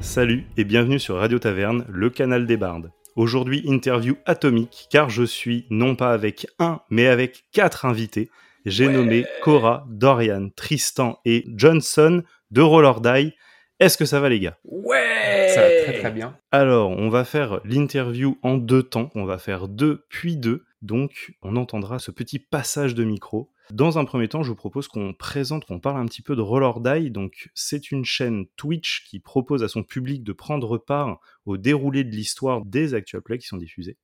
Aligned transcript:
Salut 0.00 0.46
et 0.56 0.64
bienvenue 0.64 0.98
sur 0.98 1.16
Radio 1.16 1.38
Taverne, 1.38 1.84
le 1.88 2.10
canal 2.10 2.46
des 2.46 2.56
bardes. 2.56 2.90
Aujourd'hui, 3.18 3.62
interview 3.64 4.14
atomique, 4.26 4.86
car 4.90 5.10
je 5.10 5.24
suis 5.24 5.66
non 5.70 5.96
pas 5.96 6.12
avec 6.12 6.46
un, 6.60 6.82
mais 6.88 7.08
avec 7.08 7.46
quatre 7.50 7.84
invités. 7.84 8.30
J'ai 8.64 8.86
nommé 8.86 9.26
Cora, 9.42 9.84
Dorian, 9.88 10.50
Tristan 10.54 11.18
et 11.24 11.44
Johnson 11.48 12.22
de 12.52 12.60
Roller 12.60 13.00
Die. 13.00 13.34
Est-ce 13.80 13.98
que 13.98 14.04
ça 14.04 14.20
va 14.20 14.28
les 14.28 14.38
gars? 14.38 14.56
Ouais 14.62 15.48
Ça 15.48 15.62
va 15.62 15.68
très 15.82 15.98
très 15.98 16.10
bien. 16.12 16.38
Alors, 16.52 16.90
on 16.90 17.08
va 17.08 17.24
faire 17.24 17.60
l'interview 17.64 18.38
en 18.44 18.56
deux 18.56 18.84
temps. 18.84 19.10
On 19.16 19.24
va 19.24 19.38
faire 19.38 19.66
deux 19.66 20.04
puis 20.08 20.36
deux. 20.36 20.64
Donc, 20.80 21.32
on 21.42 21.56
entendra 21.56 21.98
ce 21.98 22.12
petit 22.12 22.38
passage 22.38 22.94
de 22.94 23.02
micro. 23.02 23.50
Dans 23.72 23.98
un 23.98 24.06
premier 24.06 24.28
temps, 24.28 24.42
je 24.42 24.48
vous 24.48 24.56
propose 24.56 24.88
qu'on 24.88 25.12
présente, 25.12 25.66
qu'on 25.66 25.78
parle 25.78 26.00
un 26.00 26.06
petit 26.06 26.22
peu 26.22 26.34
de 26.34 27.00
Die. 27.00 27.10
Donc, 27.10 27.50
c'est 27.54 27.90
une 27.90 28.04
chaîne 28.04 28.46
Twitch 28.56 29.04
qui 29.04 29.20
propose 29.20 29.62
à 29.62 29.68
son 29.68 29.82
public 29.82 30.24
de 30.24 30.32
prendre 30.32 30.78
part 30.78 31.20
au 31.44 31.58
déroulé 31.58 32.02
de 32.02 32.10
l'histoire 32.10 32.64
des 32.64 32.94
actual 32.94 33.22
plays 33.22 33.38
qui 33.38 33.46
sont 33.46 33.58
diffusés, 33.58 33.98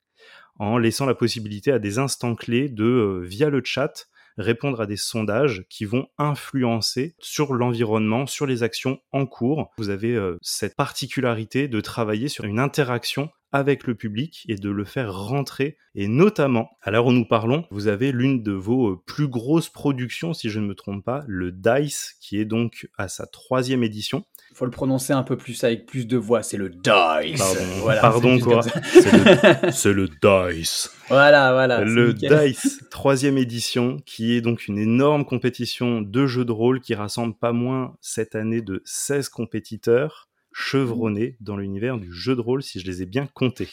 en 0.59 0.77
laissant 0.77 1.07
la 1.07 1.15
possibilité 1.15 1.73
à 1.73 1.79
des 1.79 1.99
instants 1.99 2.35
clés 2.35 2.69
de, 2.69 2.85
euh, 2.85 3.21
via 3.23 3.49
le 3.49 3.63
chat, 3.65 4.07
répondre 4.37 4.81
à 4.81 4.87
des 4.87 4.97
sondages 4.97 5.65
qui 5.69 5.85
vont 5.85 6.07
influencer 6.19 7.15
sur 7.19 7.55
l'environnement, 7.55 8.27
sur 8.27 8.47
les 8.47 8.63
actions 8.63 9.01
en 9.13 9.27
cours. 9.27 9.71
Vous 9.79 9.91
avez 9.91 10.15
euh, 10.15 10.39
cette 10.43 10.77
particularité 10.77 11.69
de 11.69 11.81
travailler 11.81 12.29
sur 12.29 12.45
une 12.45 12.59
interaction 12.59 13.31
avec 13.55 13.87
le 13.87 13.95
public 13.95 14.45
et 14.49 14.57
de 14.57 14.69
le 14.69 14.85
faire 14.85 15.15
rentrer. 15.15 15.77
Et 15.95 16.09
notamment, 16.09 16.71
à 16.83 16.91
l'heure 16.91 17.07
où 17.07 17.13
nous 17.13 17.25
parlons, 17.25 17.65
vous 17.71 17.87
avez 17.87 18.11
l'une 18.11 18.43
de 18.43 18.51
vos 18.51 18.91
euh, 18.91 19.03
plus 19.07 19.29
grosses 19.29 19.69
productions, 19.69 20.35
si 20.35 20.51
je 20.51 20.59
ne 20.59 20.67
me 20.67 20.75
trompe 20.75 21.05
pas, 21.05 21.25
le 21.29 21.53
DICE, 21.53 22.17
qui 22.21 22.41
est 22.41 22.45
donc 22.45 22.89
à 22.99 23.07
sa 23.07 23.27
troisième 23.27 23.85
édition. 23.85 24.25
Il 24.55 24.59
faut 24.59 24.67
le 24.67 24.71
prononcer 24.71 25.13
un 25.13 25.25
peu 25.25 25.37
plus 25.37 25.65
avec 25.65 25.85
plus 25.85 26.07
de 26.07 26.17
voix, 26.17 26.45
c'est 26.45 26.57
le 26.57 26.69
dice. 26.69 26.81
Pardon, 26.85 27.61
Voilà, 27.83 28.01
pardon 28.01 28.39
quoi. 28.39 28.63
C'est 28.63 29.93
le, 29.93 30.07
le 30.23 30.53
DICE. 30.53 30.93
Voilà, 31.09 31.53
voilà. 31.53 31.81
Le. 31.81 32.15
DICE, 32.15 32.85
troisième 32.89 33.37
édition, 33.37 33.97
qui 34.07 34.35
est 34.35 34.41
donc 34.41 34.69
une 34.69 34.79
énorme 34.79 35.25
compétition 35.25 36.03
de 36.03 36.27
jeux 36.29 36.45
de 36.45 36.53
rôle 36.53 36.81
qui 36.81 36.95
rassemble 36.95 37.35
pas 37.35 37.51
moins 37.51 37.97
cette 38.01 38.37
année 38.37 38.63
de 38.63 38.81
16 38.85 39.29
compétiteurs 39.29 40.29
chevronnés 40.57 41.37
dans 41.41 41.57
l'univers 41.57 41.99
du 41.99 42.13
jeu 42.13 42.37
de 42.37 42.41
rôle, 42.41 42.63
si 42.63 42.79
je 42.79 42.87
les 42.87 43.03
ai 43.03 43.07
bien 43.07 43.27
comptés. 43.35 43.69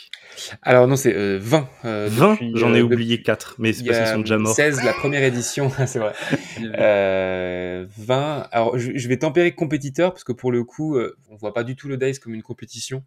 Alors 0.64 0.88
non, 0.88 0.96
c'est 0.96 1.16
euh, 1.16 1.38
20. 1.40 1.70
euh, 1.86 2.08
20, 2.12 2.32
depuis, 2.32 2.52
j'en 2.56 2.72
euh, 2.72 2.74
ai 2.74 2.80
depuis- 2.82 2.94
oublié 2.96 3.22
4, 3.22 3.56
mais 3.60 3.72
c'est 3.72 3.84
parce 3.86 4.00
qu'ils 4.00 4.08
sont 4.08 4.20
déjà 4.22 4.40
morts. 4.40 4.56
16, 4.56 4.84
la 4.84 4.94
première 4.94 5.22
édition, 5.24 5.70
c'est 5.86 6.00
vrai. 6.00 6.14
Euh, 6.62 7.86
20. 7.98 8.48
Alors, 8.52 8.78
je, 8.78 8.92
je 8.96 9.08
vais 9.08 9.18
tempérer 9.18 9.54
compétiteur 9.54 10.12
parce 10.12 10.24
que 10.24 10.32
pour 10.32 10.52
le 10.52 10.64
coup, 10.64 10.96
euh, 10.98 11.16
on 11.30 11.36
voit 11.36 11.54
pas 11.54 11.64
du 11.64 11.76
tout 11.76 11.88
le 11.88 11.98
dice 11.98 12.20
comme 12.20 12.34
une 12.34 12.42
compétition. 12.44 13.04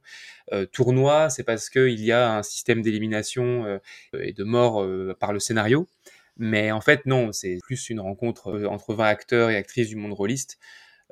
Euh, 0.53 0.67
tournoi, 0.67 1.29
c'est 1.31 1.43
parce 1.45 1.69
que 1.69 1.89
il 1.89 2.01
y 2.01 2.13
a 2.13 2.37
un 2.37 2.43
système 2.43 2.81
d'élimination 2.83 3.65
euh, 3.65 3.79
et 4.21 4.33
de 4.33 4.45
mort 4.45 4.83
euh, 4.83 5.17
par 5.19 5.33
le 5.33 5.41
scénario. 5.41 5.89
Mais 6.37 6.73
en 6.73 6.81
fait, 6.81 7.07
non, 7.07 7.33
c'est 7.33 7.59
plus 7.63 7.91
une 7.91 8.01
rencontre 8.01 8.49
euh, 8.49 8.67
entre 8.67 8.95
20 8.95 9.05
acteurs 9.05 9.51
et 9.51 9.57
actrices 9.57 9.89
du 9.89 9.97
monde 9.97 10.13
rôliste. 10.13 10.59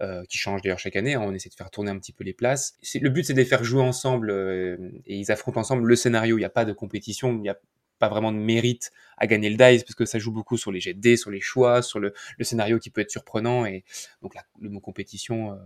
Euh, 0.01 0.25
qui 0.29 0.39
change 0.39 0.63
d'ailleurs 0.63 0.79
chaque 0.79 0.97
année. 0.97 1.15
hein. 1.15 1.23
On 1.23 1.33
essaie 1.35 1.49
de 1.51 1.55
faire 1.55 1.71
tourner 1.71 1.91
un 1.91 1.99
petit 1.99 2.13
peu 2.13 2.25
les 2.25 2.33
places. 2.33 2.75
Le 3.01 3.11
but, 3.11 3.25
c'est 3.25 3.35
de 3.35 3.39
les 3.39 3.45
faire 3.45 3.63
jouer 3.65 3.83
ensemble 3.83 4.31
euh, 4.31 4.77
et 5.07 5.17
ils 5.19 5.31
affrontent 5.31 5.61
ensemble 5.61 5.87
le 5.87 5.97
scénario. 5.97 6.37
Il 6.39 6.41
n'y 6.41 6.45
a 6.47 6.51
pas 6.51 6.65
de 6.65 6.73
compétition, 6.73 7.33
il 7.33 7.41
n'y 7.41 7.49
a 7.49 7.59
pas 7.99 8.09
vraiment 8.09 8.33
de 8.33 8.39
mérite 8.39 8.91
à 9.17 9.27
gagner 9.29 9.49
le 9.51 9.57
dice 9.57 9.85
parce 9.85 9.95
que 9.95 10.05
ça 10.05 10.19
joue 10.19 10.33
beaucoup 10.33 10.57
sur 10.57 10.73
les 10.73 10.81
jets 10.81 10.95
de 10.95 11.01
dés, 11.01 11.17
sur 11.17 11.31
les 11.31 11.41
choix, 11.41 11.83
sur 11.83 12.01
le, 12.01 12.13
le 12.37 12.45
scénario 12.45 12.79
qui 12.81 12.91
peut 12.91 13.01
être 13.01 13.11
surprenant 13.13 13.65
et 13.65 13.85
donc 14.23 14.35
la- 14.35 14.45
le 14.61 14.71
mot 14.71 14.81
compétition 14.81 15.53
euh, 15.53 15.57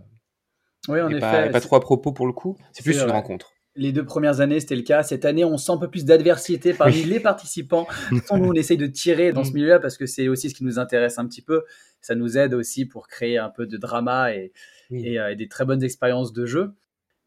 Oui, 0.89 1.01
en 1.01 1.09
effet. 1.09 1.19
pas, 1.19 1.45
est 1.47 1.49
pas 1.51 1.61
trop 1.61 1.75
à 1.77 1.79
propos 1.81 2.11
pour 2.11 2.27
le 2.27 2.33
coup. 2.33 2.57
C'est 2.73 2.83
plus 2.83 2.93
une 2.95 3.03
vrai. 3.03 3.11
rencontre. 3.13 3.53
Les 3.77 3.91
deux 3.91 4.03
premières 4.03 4.41
années, 4.41 4.59
c'était 4.59 4.75
le 4.75 4.81
cas. 4.81 5.03
Cette 5.03 5.23
année, 5.23 5.45
on 5.45 5.57
sent 5.57 5.71
un 5.71 5.77
peu 5.77 5.89
plus 5.89 6.03
d'adversité 6.03 6.73
parmi 6.73 6.95
Oui. 6.95 7.03
les 7.05 7.19
participants. 7.19 7.87
Sans 8.27 8.37
nous, 8.37 8.49
on 8.49 8.53
essaye 8.53 8.77
de 8.77 8.87
tirer 8.87 9.31
dans 9.33 9.43
ce 9.43 9.51
Mm. 9.51 9.53
milieu-là 9.53 9.79
parce 9.79 9.97
que 9.97 10.05
c'est 10.07 10.27
aussi 10.27 10.49
ce 10.49 10.55
qui 10.55 10.63
nous 10.63 10.79
intéresse 10.79 11.19
un 11.19 11.27
petit 11.27 11.41
peu. 11.43 11.63
Ça 12.01 12.15
nous 12.15 12.37
aide 12.37 12.53
aussi 12.53 12.85
pour 12.85 13.07
créer 13.07 13.37
un 13.37 13.49
peu 13.49 13.65
de 13.67 13.77
drama 13.77 14.33
et, 14.33 14.51
Oui. 14.89 15.07
et, 15.07 15.19
euh, 15.19 15.31
et 15.31 15.35
des 15.35 15.47
très 15.47 15.63
bonnes 15.65 15.83
expériences 15.83 16.33
de 16.33 16.45
jeu. 16.45 16.71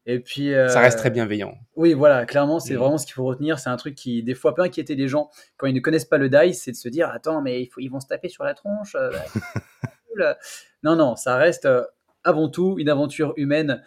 Et 0.07 0.19
puis, 0.19 0.53
euh, 0.53 0.67
Ça 0.67 0.79
reste 0.81 0.97
très 0.97 1.11
bienveillant. 1.11 1.53
Oui, 1.75 1.93
voilà, 1.93 2.25
clairement, 2.25 2.59
c'est 2.59 2.73
Mm. 2.73 2.77
vraiment 2.77 2.97
ce 2.97 3.05
qu'il 3.05 3.13
faut 3.13 3.23
retenir. 3.25 3.59
C'est 3.59 3.69
un 3.69 3.77
truc 3.77 3.95
qui, 3.95 4.23
des 4.23 4.33
fois, 4.33 4.53
peut 4.55 4.63
inquiéter 4.63 4.95
les 4.95 5.07
gens 5.07 5.29
quand 5.57 5.67
ils 5.67 5.75
ne 5.75 5.79
connaissent 5.79 6.05
pas 6.05 6.17
le 6.17 6.27
dice, 6.27 6.61
c'est 6.63 6.71
de 6.71 6.75
se 6.75 6.89
dire 6.89 7.09
Attends, 7.09 7.41
mais 7.41 7.61
il 7.61 7.67
faut, 7.67 7.79
ils 7.79 7.89
vont 7.89 7.99
se 7.99 8.07
taper 8.07 8.27
sur 8.29 8.43
la 8.43 8.53
tronche. 8.55 8.95
euh, 8.95 9.11
cool. 10.09 10.35
non, 10.83 10.95
non, 10.95 11.15
ça 11.15 11.37
reste 11.37 11.67
avant 12.23 12.49
tout 12.49 12.75
une 12.77 12.89
aventure 12.89 13.33
humaine 13.37 13.81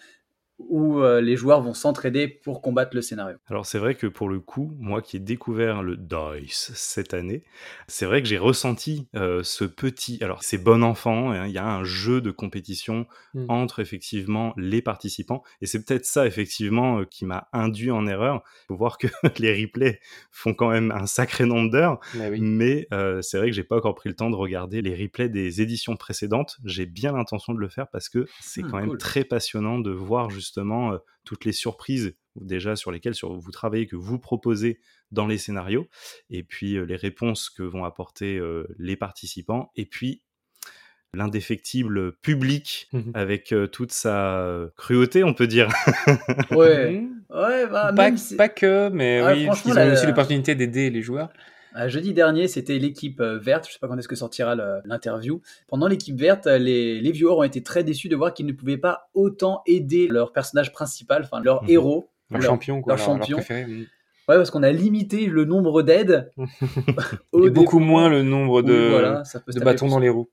où 0.59 1.01
euh, 1.01 1.21
les 1.21 1.37
joueurs 1.37 1.61
vont 1.63 1.75
s'entraider 1.75 2.29
pour 2.29 2.63
combattre 2.63 2.95
le 2.95 3.03
scénario. 3.03 3.37
Alors 3.49 3.67
c'est 3.67 3.79
vrai 3.79 3.95
que 3.95 4.07
pour 4.07 4.29
le 4.29 4.41
coup, 4.41 4.73
moi 4.79 5.03
qui 5.03 5.17
ai 5.17 5.21
découvert 5.21 5.83
le 5.83 5.97
DICE 5.97 6.71
cette 6.75 7.13
année, 7.15 7.43
c'est 7.89 8.07
vrai 8.07 8.23
que 8.23 8.29
j'ai 8.29 8.39
ressenti 8.39 9.09
euh, 9.17 9.43
ce 9.43 9.65
petit... 9.65 10.19
Alors 10.23 10.43
c'est 10.43 10.59
bon 10.59 10.83
enfant, 10.85 11.33
hein, 11.33 11.47
il 11.47 11.53
y 11.53 11.59
a 11.59 11.67
un 11.67 11.85
jeu 11.85 12.21
de 12.21 12.31
compétition 12.31 13.07
Mm. 13.35 13.47
entre 13.49 13.81
effectivement 13.81 14.55
les 14.57 14.81
participants, 14.81 15.43
et 15.61 15.67
c'est 15.67 15.85
peut-être 15.85 16.07
ça 16.07 16.25
effectivement 16.25 17.01
euh, 17.01 17.05
qui 17.05 17.25
m'a 17.25 17.49
induit 17.53 17.91
en 17.91 18.07
erreur. 18.07 18.43
Il 18.63 18.67
faut 18.69 18.77
voir 18.77 18.97
que 18.97 19.09
les 19.41 19.61
replays 19.61 19.99
font 20.31 20.55
quand 20.55 20.71
même 20.71 20.93
un 20.93 21.07
sacré 21.07 21.45
nombre 21.45 21.69
d'heures, 21.71 21.99
Mais 22.15 22.29
oui. 22.31 22.39
mais 22.41 22.87
euh, 22.93 23.23
c'est 23.23 23.39
vrai 23.39 23.49
que 23.49 23.53
j'ai 23.57 23.65
pas 23.65 23.77
encore 23.77 23.97
pris 23.97 24.09
le 24.09 24.15
temps 24.15 24.31
de 24.31 24.37
regarder 24.37 24.83
les 24.83 24.95
replays 24.95 25.29
des 25.29 25.63
éditions 25.63 25.97
précédentes. 25.97 26.59
J'ai 26.65 26.87
bien 26.87 27.11
l'intention 27.13 27.55
de 27.55 27.59
le 27.59 27.69
faire 27.69 27.89
parce 27.89 28.09
que 28.09 28.25
c'est 28.41 28.63
Hmm, 28.63 28.71
quand 28.71 28.79
même 28.79 28.97
très 28.99 29.25
passionnant 29.25 29.81
de 29.81 29.91
voir 29.91 30.31
justement 30.31 30.44
euh, 30.59 30.99
toutes 31.25 31.45
les 31.45 31.53
surprises 31.53 32.15
déjà 32.37 32.75
sur 32.77 32.91
lesquelles 32.91 33.15
sur, 33.15 33.33
vous 33.39 33.51
travaillez, 33.53 33.87
que 33.87 33.97
vous 33.97 34.19
proposez 34.19 34.81
dans 35.13 35.27
les 35.27 35.39
scénarios, 35.39 35.87
et 36.31 36.43
puis 36.43 36.77
euh, 36.77 36.85
les 36.85 36.97
réponses 36.97 37.49
que 37.51 37.63
vont 37.63 37.85
apporter 37.85 38.37
euh, 38.39 38.67
les 38.79 38.97
participants, 38.97 39.71
et 39.77 39.87
puis 39.87 40.23
l'indéfectible 41.13 42.13
public 42.17 42.89
Mhm. 42.93 43.13
avec 43.15 43.53
euh, 43.53 43.67
toute 43.69 43.93
sa 43.93 44.39
euh, 44.41 44.69
cruauté, 44.77 45.23
on 45.23 45.33
peut 45.35 45.47
dire. 45.47 45.69
Ouais, 46.51 46.91
Mm. 47.01 47.23
ouais, 47.31 47.67
bah, 47.69 47.93
pas, 47.95 48.05
même 48.05 48.17
si- 48.19 48.37
pas 48.37 48.49
que, 48.49 48.89
mais 48.91 49.21
Ah, 49.21 49.33
oui, 49.33 49.49
qu'ils 49.63 49.71
ont 49.73 49.75
la- 49.75 49.93
aussi 49.93 50.07
l'opportunité 50.07 50.55
d'aider 50.57 50.91
les 50.91 51.03
joueurs. 51.03 51.31
Euh, 51.77 51.89
jeudi 51.89 52.13
dernier, 52.13 52.47
c'était 52.49 52.79
l'équipe 52.79 53.21
euh, 53.21 53.39
verte. 53.39 53.67
Je 53.67 53.73
sais 53.73 53.79
pas 53.81 53.89
quand 53.89 53.99
est-ce 53.99 54.09
que 54.09 54.15
sortira 54.17 54.55
l'interview. 54.85 55.41
Pendant 55.67 55.89
l'équipe 55.89 56.17
verte, 56.19 56.47
euh, 56.47 56.59
les, 56.59 57.01
les 57.01 57.13
viewers 57.13 57.35
ont 57.35 57.43
été 57.43 57.63
très 57.63 57.83
déçus 57.85 58.09
de 58.09 58.17
voir 58.17 58.33
qu'ils 58.33 58.47
ne 58.47 58.53
pouvaient 58.53 58.77
pas 58.79 59.09
autant 59.15 59.63
aider 59.67 60.07
leur 60.09 60.33
personnage 60.33 60.73
principal, 60.73 61.23
enfin 61.25 61.41
leur 61.43 61.63
Mhm. 61.65 61.71
héros. 61.71 62.09
Leur 62.31 62.41
leur- 62.41 62.51
champion, 62.51 62.81
quoi, 62.81 62.95
leur 62.97 62.99
leur, 63.07 63.17
leur 63.17 63.23
champion. 63.27 63.37
préféré. 63.39 63.67
mm. 63.67 63.87
Ouais, 64.27 64.37
parce 64.37 64.51
qu'on 64.51 64.63
a 64.63 64.73
limité 64.73 65.27
le 65.27 65.45
nombre 65.45 65.83
d'aides. 65.83 66.31
Et 67.45 67.51
beaucoup 67.51 67.79
moins 67.79 68.09
le 68.09 68.23
nombre 68.23 68.63
Oui, 68.63 68.69
de, 68.71 68.89
voilà, 68.91 69.23
bâtons 69.63 69.89
dans 69.89 69.99
les 69.99 70.09
roues. 70.09 70.31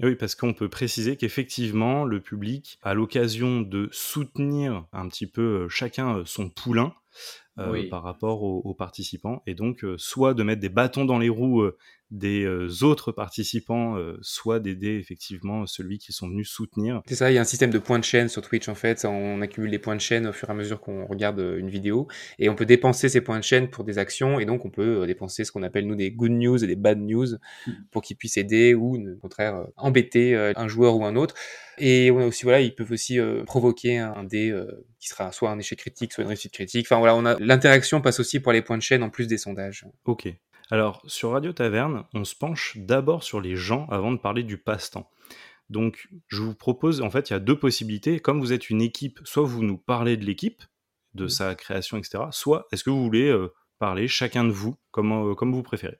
Oui, 0.00 0.16
parce 0.16 0.34
qu'on 0.34 0.52
peut 0.54 0.68
préciser 0.68 1.16
qu'effectivement, 1.16 2.04
le 2.04 2.20
public 2.20 2.78
a 2.82 2.94
l'occasion 2.94 3.60
de 3.60 3.88
soutenir 3.92 4.84
un 4.92 5.08
petit 5.08 5.26
peu 5.28 5.68
chacun 5.68 6.22
son 6.26 6.50
poulain 6.50 6.92
Oui. 7.70 7.88
par 7.88 8.02
rapport 8.02 8.42
aux, 8.42 8.60
aux 8.64 8.74
participants, 8.74 9.42
et 9.46 9.54
donc 9.54 9.84
euh, 9.84 9.96
soit 9.98 10.34
de 10.34 10.42
mettre 10.42 10.60
des 10.60 10.68
bâtons 10.68 11.04
dans 11.04 11.18
les 11.18 11.28
roues 11.28 11.62
euh, 11.62 11.76
des 12.10 12.44
euh, 12.44 12.68
autres 12.82 13.12
participants, 13.12 13.96
euh, 13.96 14.18
soit 14.22 14.60
d'aider 14.60 14.96
effectivement 14.96 15.66
celui 15.66 15.98
qui 15.98 16.12
sont 16.12 16.28
venus 16.28 16.48
soutenir. 16.48 17.02
C'est 17.06 17.16
ça, 17.16 17.30
il 17.30 17.34
y 17.34 17.38
a 17.38 17.40
un 17.40 17.44
système 17.44 17.70
de 17.70 17.78
points 17.78 17.98
de 17.98 18.04
chaîne 18.04 18.28
sur 18.28 18.42
Twitch 18.42 18.68
en 18.68 18.74
fait. 18.74 19.04
On 19.04 19.40
accumule 19.42 19.70
les 19.70 19.78
points 19.78 19.96
de 19.96 20.00
chaîne 20.00 20.26
au 20.26 20.32
fur 20.32 20.48
et 20.48 20.52
à 20.52 20.54
mesure 20.54 20.80
qu'on 20.80 21.06
regarde 21.06 21.40
euh, 21.40 21.58
une 21.58 21.68
vidéo 21.68 22.08
et 22.38 22.48
on 22.48 22.54
peut 22.54 22.66
dépenser 22.66 23.08
ces 23.08 23.20
points 23.20 23.38
de 23.38 23.44
chaîne 23.44 23.68
pour 23.68 23.84
des 23.84 23.98
actions 23.98 24.40
et 24.40 24.46
donc 24.46 24.64
on 24.64 24.70
peut 24.70 25.02
euh, 25.02 25.06
dépenser 25.06 25.44
ce 25.44 25.52
qu'on 25.52 25.62
appelle 25.62 25.86
nous 25.86 25.96
des 25.96 26.10
good 26.10 26.32
news 26.32 26.62
et 26.62 26.66
des 26.66 26.76
bad 26.76 26.98
news 26.98 27.38
Mm. 27.66 27.72
pour 27.90 28.02
qu'ils 28.02 28.16
puissent 28.16 28.36
aider 28.36 28.74
ou 28.74 28.96
au 28.96 29.16
contraire 29.16 29.66
embêter 29.76 30.34
un 30.34 30.68
joueur 30.68 30.96
ou 30.96 31.04
un 31.04 31.16
autre. 31.16 31.34
Et 31.80 32.10
on 32.10 32.18
a 32.18 32.26
aussi 32.26 32.42
voilà, 32.42 32.60
ils 32.60 32.74
peuvent 32.74 32.90
aussi 32.90 33.18
euh, 33.18 33.44
provoquer 33.44 33.98
un 33.98 34.24
dé 34.24 34.50
euh, 34.50 34.84
qui 34.98 35.08
sera 35.08 35.32
soit 35.32 35.50
un 35.50 35.58
échec 35.58 35.78
critique, 35.78 36.12
soit 36.12 36.22
une 36.22 36.28
réussite 36.28 36.52
critique. 36.52 36.86
Enfin 36.86 36.98
voilà, 36.98 37.14
on 37.14 37.24
a 37.24 37.38
l'interaction 37.38 38.00
passe 38.00 38.20
aussi 38.20 38.40
pour 38.40 38.52
les 38.52 38.62
points 38.62 38.76
de 38.76 38.82
chaîne 38.82 39.02
en 39.02 39.10
plus 39.10 39.26
des 39.26 39.38
sondages. 39.38 39.86
Ok. 40.04 40.28
Alors, 40.70 41.02
sur 41.06 41.30
Radio 41.32 41.52
Taverne, 41.52 42.04
on 42.12 42.24
se 42.24 42.34
penche 42.34 42.76
d'abord 42.76 43.22
sur 43.22 43.40
les 43.40 43.56
gens 43.56 43.86
avant 43.90 44.12
de 44.12 44.18
parler 44.18 44.42
du 44.42 44.58
passe-temps. 44.58 45.10
Donc, 45.70 46.08
je 46.28 46.42
vous 46.42 46.54
propose, 46.54 47.00
en 47.00 47.10
fait, 47.10 47.30
il 47.30 47.32
y 47.32 47.36
a 47.36 47.40
deux 47.40 47.58
possibilités. 47.58 48.20
Comme 48.20 48.40
vous 48.40 48.52
êtes 48.52 48.68
une 48.68 48.82
équipe, 48.82 49.20
soit 49.24 49.44
vous 49.44 49.62
nous 49.62 49.78
parlez 49.78 50.16
de 50.16 50.24
l'équipe, 50.24 50.62
de 51.14 51.26
sa 51.26 51.54
création, 51.54 51.96
etc. 51.96 52.24
Soit 52.32 52.66
est-ce 52.70 52.84
que 52.84 52.90
vous 52.90 53.02
voulez 53.02 53.28
euh, 53.28 53.52
parler 53.78 54.08
chacun 54.08 54.44
de 54.44 54.50
vous, 54.50 54.76
comme, 54.90 55.12
euh, 55.12 55.34
comme 55.34 55.52
vous 55.54 55.62
préférez 55.62 55.98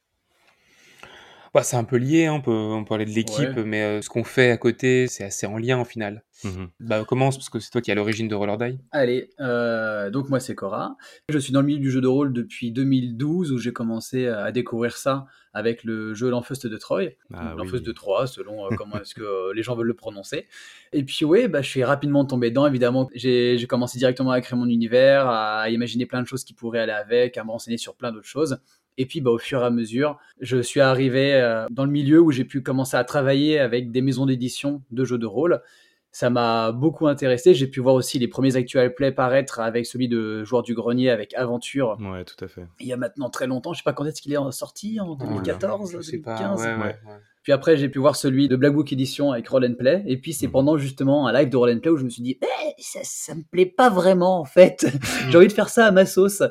Bah, 1.55 1.63
c'est 1.63 1.77
un 1.77 1.85
peu 1.85 1.97
lié, 1.97 2.27
hein, 2.27 2.35
on 2.35 2.41
peut, 2.41 2.51
on 2.51 2.85
peut 2.85 2.89
parler 2.89 3.05
de 3.05 3.11
l'équipe, 3.11 3.57
Ouais. 3.57 3.65
mais 3.65 3.83
euh, 3.83 4.03
ce 4.03 4.09
qu'on 4.09 4.25
fait 4.25 4.51
à 4.51 4.57
côté, 4.57 5.07
c'est 5.07 5.25
assez 5.25 5.47
en 5.47 5.57
lien 5.59 5.81
au 5.81 5.85
final. 5.85 6.23
Mhm. 6.45 6.69
Bah, 6.81 7.05
commence, 7.05 7.37
parce 7.37 7.51
que 7.51 7.59
c'est 7.59 7.71
toi 7.71 7.81
qui 7.81 7.91
es 7.91 7.93
à 7.93 7.95
l'origine 7.97 8.29
de 8.29 8.35
Roller 8.35 8.57
Die. 8.59 8.79
Allez, 8.93 9.31
euh, 9.41 10.11
donc 10.11 10.29
moi 10.29 10.39
c'est 10.41 10.55
Cora. 10.55 10.97
Je 11.29 11.39
suis 11.39 11.53
dans 11.53 11.61
le 11.61 11.67
milieu 11.67 11.81
du 11.81 11.91
jeu 11.91 12.01
de 12.01 12.07
rôle 12.07 12.33
depuis 12.33 12.71
2012 12.71 13.51
où 13.53 13.59
j'ai 13.59 13.73
commencé 13.73 14.27
à 14.29 14.53
découvrir 14.53 14.97
ça 14.97 15.27
avec 15.53 15.83
le 15.83 16.15
jeu 16.15 16.29
L'Enfeust 16.31 16.67
de 16.69 16.77
Troy. 16.77 17.03
Ah 17.35 17.55
L'Enfeust 17.57 17.81
oui. 17.83 17.89
de 17.89 17.93
Troie, 17.93 18.27
selon 18.29 18.67
euh, 18.67 18.69
comment 18.77 19.01
est-ce 19.01 19.15
que 19.15 19.23
euh, 19.23 19.53
les 19.55 19.63
gens 19.65 19.75
veulent 19.75 19.89
le 19.89 19.95
prononcer. 19.95 20.47
Et 20.93 21.03
puis 21.03 21.25
oui, 21.25 21.49
bah, 21.49 21.63
je 21.63 21.69
suis 21.69 21.83
rapidement 21.83 22.25
tombé 22.25 22.51
dedans, 22.51 22.67
évidemment. 22.69 23.09
J'ai 23.15 23.59
j'ai 23.59 23.67
commencé 23.67 23.99
directement 23.99 24.31
à 24.31 24.41
créer 24.41 24.57
mon 24.59 24.69
univers, 24.69 25.27
à 25.29 25.69
imaginer 25.71 26.07
plein 26.07 26.23
de 26.23 26.27
choses 26.29 26.45
qui 26.45 26.53
pourraient 26.55 26.81
aller 26.81 26.93
avec, 26.93 27.37
à 27.37 27.43
me 27.43 27.51
renseigner 27.51 27.79
sur 27.79 27.97
plein 27.97 28.13
d'autres 28.13 28.29
choses. 28.29 28.61
Et 28.99 29.07
puis, 29.07 29.21
bah, 29.23 29.31
au 29.31 29.39
fur 29.39 29.63
et 29.63 29.65
à 29.65 29.71
mesure, 29.71 30.19
je 30.41 30.59
suis 30.61 30.81
arrivé 30.81 31.35
euh, 31.35 31.67
dans 31.71 31.85
le 31.85 31.91
milieu 31.91 32.21
où 32.21 32.31
j'ai 32.33 32.45
pu 32.45 32.63
commencer 32.63 32.97
à 32.97 33.05
travailler 33.05 33.59
avec 33.59 33.91
des 33.91 34.03
maisons 34.03 34.27
d'édition 34.27 34.83
de 34.91 35.05
jeux 35.05 35.19
de 35.19 35.27
rôle. 35.27 35.63
Ça 36.11 36.31
m'a 36.31 36.73
beaucoup 36.73 37.07
intéressé. 37.07 37.55
J'ai 37.55 37.67
pu 37.69 37.81
voir 37.81 37.95
aussi 37.95 38.19
les 38.19 38.29
premiers 38.29 38.57
actual 38.57 38.95
play 38.95 39.13
paraître 39.13 39.61
avec 39.61 39.87
celui 39.87 40.09
de 40.09 40.43
Joueur 40.43 40.63
du 40.63 40.75
Grenier 40.75 41.11
avec 41.11 41.33
Aventure 41.35 41.97
Ouais, 42.01 42.25
tout 42.25 42.43
à 42.45 42.49
fait. 42.49 42.67
il 42.81 42.87
y 42.89 42.93
a 42.93 42.97
maintenant 42.97 43.31
très 43.31 43.47
longtemps. 43.47 43.73
Je 43.73 43.79
sais 43.79 43.85
pas 43.85 43.93
quand 43.93 44.05
est-ce 44.07 44.21
qu'il 44.23 44.33
est 44.33 44.53
sorti, 44.53 44.99
en 45.01 45.15
2014, 45.15 45.93
Je 45.93 46.01
sais 46.01 46.19
pas, 46.19 46.37
2015. 46.39 46.61
ouais, 46.61 46.67
ouais, 46.67 46.79
Ouais. 46.79 46.87
ouais. 46.87 47.19
Puis 47.45 47.53
après, 47.53 47.77
j'ai 47.77 47.89
pu 47.89 47.99
voir 47.99 48.17
celui 48.17 48.49
de 48.49 48.57
Black 48.57 48.73
Book 48.75 48.93
Edition 48.93 49.33
avec 49.33 49.49
Roll 49.49 49.65
and 49.65 49.75
Play. 49.79 50.03
Et 50.07 50.17
puis, 50.19 50.33
c'est 50.33 50.47
Mhm. 50.47 50.53
pendant 50.53 50.77
justement 50.79 51.29
un 51.29 51.33
live 51.33 51.49
de 51.51 51.57
Roll 51.57 51.71
and 51.71 51.79
Play 51.81 51.91
où 51.93 51.97
je 51.97 52.05
me 52.05 52.11
suis 52.11 52.23
dit, 52.23 52.39
Eh, 52.43 52.83
ça, 52.83 53.01
ça 53.05 53.35
me 53.35 53.43
plaît 53.51 53.67
pas 53.67 53.89
vraiment 53.91 54.41
en 54.41 54.45
fait. 54.45 54.87
j'ai 55.31 55.37
envie 55.37 55.47
de 55.47 55.53
faire 55.53 55.69
ça 55.69 55.87
à 55.87 55.91
ma 55.93 56.05
sauce. 56.07 56.43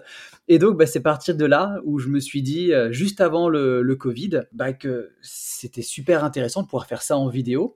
Et 0.48 0.60
donc, 0.60 0.78
bah, 0.78 0.86
c'est 0.86 1.02
partir 1.02 1.36
de 1.36 1.46
là 1.46 1.80
où 1.84 2.00
je 2.00 2.08
me 2.08 2.20
suis 2.20 2.42
dit, 2.42 2.74
euh, 2.74 2.92
juste 2.92 3.20
avant 3.20 3.50
le, 3.50 3.82
le 3.82 3.96
Covid, 3.96 4.42
bah, 4.54 4.74
que 4.74 5.12
c'était 5.22 5.82
super 5.82 6.24
intéressant 6.24 6.62
de 6.62 6.68
pouvoir 6.68 6.86
faire 6.88 7.02
ça 7.02 7.18
en 7.18 7.28
vidéo 7.28 7.76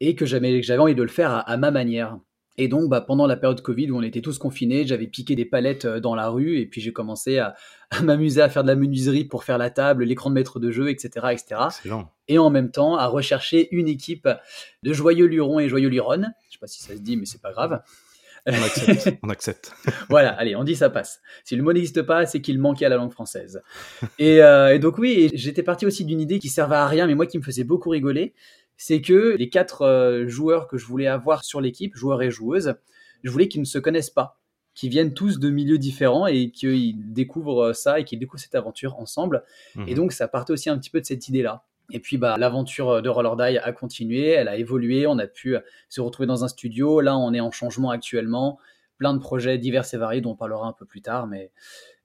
et 0.00 0.14
que 0.14 0.24
j'avais 0.26 0.78
envie 0.78 0.94
de 0.94 1.02
le 1.02 1.08
faire 1.08 1.30
à, 1.30 1.40
à 1.40 1.56
ma 1.56 1.70
manière. 1.70 2.18
Et 2.58 2.68
donc, 2.68 2.90
bah, 2.90 3.00
pendant 3.00 3.26
la 3.26 3.36
période 3.36 3.62
Covid 3.62 3.90
où 3.90 3.96
on 3.96 4.02
était 4.02 4.20
tous 4.20 4.38
confinés, 4.38 4.86
j'avais 4.86 5.06
piqué 5.06 5.34
des 5.34 5.46
palettes 5.46 5.86
euh, 5.86 6.00
dans 6.00 6.14
la 6.14 6.28
rue 6.28 6.58
et 6.58 6.66
puis 6.66 6.80
j'ai 6.80 6.92
commencé 6.92 7.38
à, 7.38 7.54
à 7.90 8.02
m'amuser 8.02 8.42
à 8.42 8.48
faire 8.48 8.62
de 8.62 8.68
la 8.68 8.76
menuiserie 8.76 9.24
pour 9.24 9.42
faire 9.42 9.58
la 9.58 9.70
table, 9.70 10.04
l'écran 10.04 10.28
de 10.30 10.34
maître 10.34 10.60
de 10.60 10.70
jeu, 10.70 10.90
etc., 10.90 11.28
etc 11.32 11.60
Excellent. 11.68 12.10
et 12.28 12.38
en 12.38 12.50
même 12.50 12.70
temps 12.70 12.96
à 12.96 13.06
rechercher 13.06 13.74
une 13.74 13.88
équipe 13.88 14.28
de 14.82 14.92
joyeux 14.92 15.26
lurons 15.26 15.60
et 15.60 15.68
joyeux 15.68 15.88
luronnes. 15.88 16.34
Je 16.48 16.52
sais 16.54 16.58
pas 16.60 16.66
si 16.66 16.82
ça 16.82 16.94
se 16.94 17.00
dit, 17.00 17.16
mais 17.16 17.24
c'est 17.24 17.40
pas 17.40 17.52
grave. 17.52 17.80
On 18.46 18.52
accepte. 18.62 19.18
on 19.22 19.28
accepte. 19.30 19.72
voilà, 20.08 20.30
allez, 20.30 20.56
on 20.56 20.64
dit 20.64 20.74
ça 20.74 20.90
passe. 20.90 21.20
Si 21.44 21.54
le 21.54 21.62
mot 21.62 21.72
n'existe 21.72 22.02
pas, 22.02 22.26
c'est 22.26 22.40
qu'il 22.40 22.58
manquait 22.58 22.86
à 22.86 22.88
la 22.88 22.96
langue 22.96 23.12
française. 23.12 23.62
Et, 24.18 24.42
euh, 24.42 24.74
et 24.74 24.78
donc 24.78 24.98
oui, 24.98 25.30
j'étais 25.34 25.62
parti 25.62 25.86
aussi 25.86 26.04
d'une 26.04 26.20
idée 26.20 26.38
qui 26.40 26.48
servait 26.48 26.74
à 26.76 26.86
rien, 26.86 27.06
mais 27.06 27.14
moi 27.14 27.26
qui 27.26 27.38
me 27.38 27.42
faisait 27.44 27.64
beaucoup 27.64 27.90
rigoler, 27.90 28.34
c'est 28.76 29.00
que 29.00 29.36
les 29.36 29.48
quatre 29.48 29.82
euh, 29.82 30.26
joueurs 30.26 30.66
que 30.66 30.76
je 30.76 30.86
voulais 30.86 31.06
avoir 31.06 31.44
sur 31.44 31.60
l'équipe, 31.60 31.94
joueurs 31.94 32.20
et 32.22 32.30
joueuses, 32.32 32.74
je 33.22 33.30
voulais 33.30 33.46
qu'ils 33.46 33.60
ne 33.60 33.66
se 33.66 33.78
connaissent 33.78 34.10
pas, 34.10 34.40
qu'ils 34.74 34.90
viennent 34.90 35.14
tous 35.14 35.38
de 35.38 35.48
milieux 35.50 35.78
différents 35.78 36.26
et 36.26 36.50
qu'ils 36.50 37.12
découvrent 37.12 37.72
ça 37.74 38.00
et 38.00 38.04
qu'ils 38.04 38.18
découvrent 38.18 38.42
cette 38.42 38.56
aventure 38.56 38.96
ensemble. 38.98 39.44
Et 39.86 39.90
Mhm. 39.90 39.94
donc, 39.94 40.12
ça 40.12 40.26
partait 40.26 40.52
aussi 40.52 40.68
un 40.68 40.78
petit 40.78 40.90
peu 40.90 41.00
de 41.00 41.06
cette 41.06 41.28
idée-là. 41.28 41.64
Et 41.92 42.00
puis, 42.00 42.16
bah, 42.16 42.36
l'aventure 42.38 43.02
de 43.02 43.08
Roller 43.08 43.36
Die 43.36 43.58
a 43.58 43.72
continué, 43.72 44.30
elle 44.30 44.48
a 44.48 44.56
évolué, 44.56 45.06
on 45.06 45.18
a 45.18 45.26
pu 45.26 45.56
se 45.88 46.00
retrouver 46.00 46.26
dans 46.26 46.42
un 46.42 46.48
studio. 46.48 47.00
Là, 47.00 47.16
on 47.16 47.32
est 47.32 47.40
en 47.40 47.50
changement 47.50 47.90
actuellement. 47.90 48.58
Plein 48.98 49.14
de 49.14 49.18
projets 49.18 49.58
divers 49.58 49.84
et 49.92 49.96
variés 49.98 50.20
dont 50.20 50.32
on 50.32 50.36
parlera 50.36 50.66
un 50.66 50.72
peu 50.72 50.86
plus 50.86 51.02
tard. 51.02 51.26
Mais, 51.26 51.52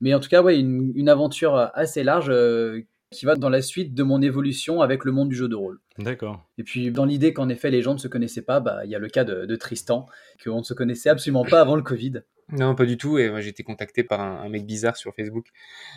mais 0.02 0.14
en 0.14 0.20
tout 0.20 0.30
cas, 0.30 0.42
ouais, 0.42 0.60
une, 0.60 0.92
une 0.96 1.10
aventure 1.10 1.72
assez 1.74 2.04
large 2.04 2.30
euh, 2.30 2.82
qui 3.12 3.26
va 3.26 3.36
dans 3.36 3.50
la 3.50 3.62
suite 3.62 3.94
de 3.94 4.04
mon 4.04 4.22
évolution 4.22 4.82
avec 4.82 5.06
le 5.06 5.12
monde 5.12 5.30
du 5.30 5.36
jeu 5.36 5.48
de 5.48 5.56
rôle. 5.56 5.80
D'accord. 5.98 6.46
Et 6.58 6.64
puis, 6.64 6.92
dans 6.92 7.06
l'idée 7.06 7.34
qu'en 7.34 7.48
effet, 7.50 7.72
les 7.72 7.82
gens 7.82 7.94
ne 7.94 8.00
se 8.00 8.08
connaissaient 8.08 8.42
pas, 8.42 8.60
bah, 8.60 8.82
il 8.84 8.92
y 8.92 8.96
a 8.96 9.00
le 9.00 9.08
cas 9.08 9.24
de, 9.24 9.46
de 9.46 9.56
Tristan, 9.56 10.06
qu'on 10.44 10.58
ne 10.60 10.64
se 10.64 10.74
connaissait 10.74 11.10
absolument 11.10 11.46
pas 11.46 11.62
avant 11.62 11.76
le 11.76 11.82
Covid. 11.84 12.22
Non, 12.52 12.76
pas 12.76 12.86
du 12.86 12.98
tout. 12.98 13.18
Et 13.18 13.30
moi, 13.30 13.42
j'ai 13.42 13.50
été 13.50 13.64
contacté 13.64 14.04
par 14.04 14.22
un, 14.22 14.42
un 14.42 14.50
mec 14.50 14.66
bizarre 14.66 14.96
sur 14.98 15.14
Facebook. 15.16 15.48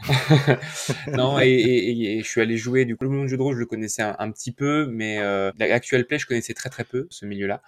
non, 1.08 1.38
et, 1.40 1.48
et- 1.48 1.90
et- 1.90 2.18
et 2.18 2.22
je 2.22 2.28
suis 2.28 2.40
allé 2.40 2.56
jouer. 2.56 2.84
Du 2.84 2.96
coup, 2.96 3.04
le 3.04 3.10
monde 3.10 3.24
du 3.24 3.30
jeu 3.30 3.36
de 3.36 3.42
rôle, 3.42 3.54
je 3.54 3.60
le 3.60 3.66
connaissais 3.66 4.02
un, 4.02 4.16
un 4.18 4.30
petit 4.30 4.52
peu, 4.52 4.86
mais 4.86 5.18
euh, 5.20 5.50
l'actuel 5.58 6.06
play, 6.06 6.18
je 6.18 6.26
connaissais 6.26 6.54
très 6.54 6.70
très 6.70 6.84
peu 6.84 7.06
ce 7.10 7.24
milieu-là. 7.26 7.62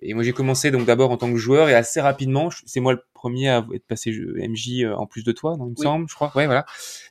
Et 0.00 0.14
moi, 0.14 0.22
j'ai 0.22 0.32
commencé 0.32 0.70
donc 0.70 0.84
d'abord 0.86 1.10
en 1.10 1.16
tant 1.16 1.30
que 1.30 1.36
joueur 1.38 1.68
et 1.68 1.74
assez 1.74 2.00
rapidement, 2.00 2.50
c'est 2.66 2.80
moi 2.80 2.92
le 2.92 3.00
premier 3.14 3.48
à 3.48 3.66
être 3.74 3.86
passé 3.86 4.10
MJ 4.12 4.82
euh, 4.84 4.94
en 4.94 5.06
plus 5.06 5.24
de 5.24 5.32
toi, 5.32 5.56
non, 5.56 5.66
il 5.66 5.70
me 5.70 5.74
Oui. 5.78 5.82
semble, 5.82 6.08
je 6.08 6.14
crois. 6.14 6.30
Ouais, 6.36 6.46
voilà. 6.46 6.64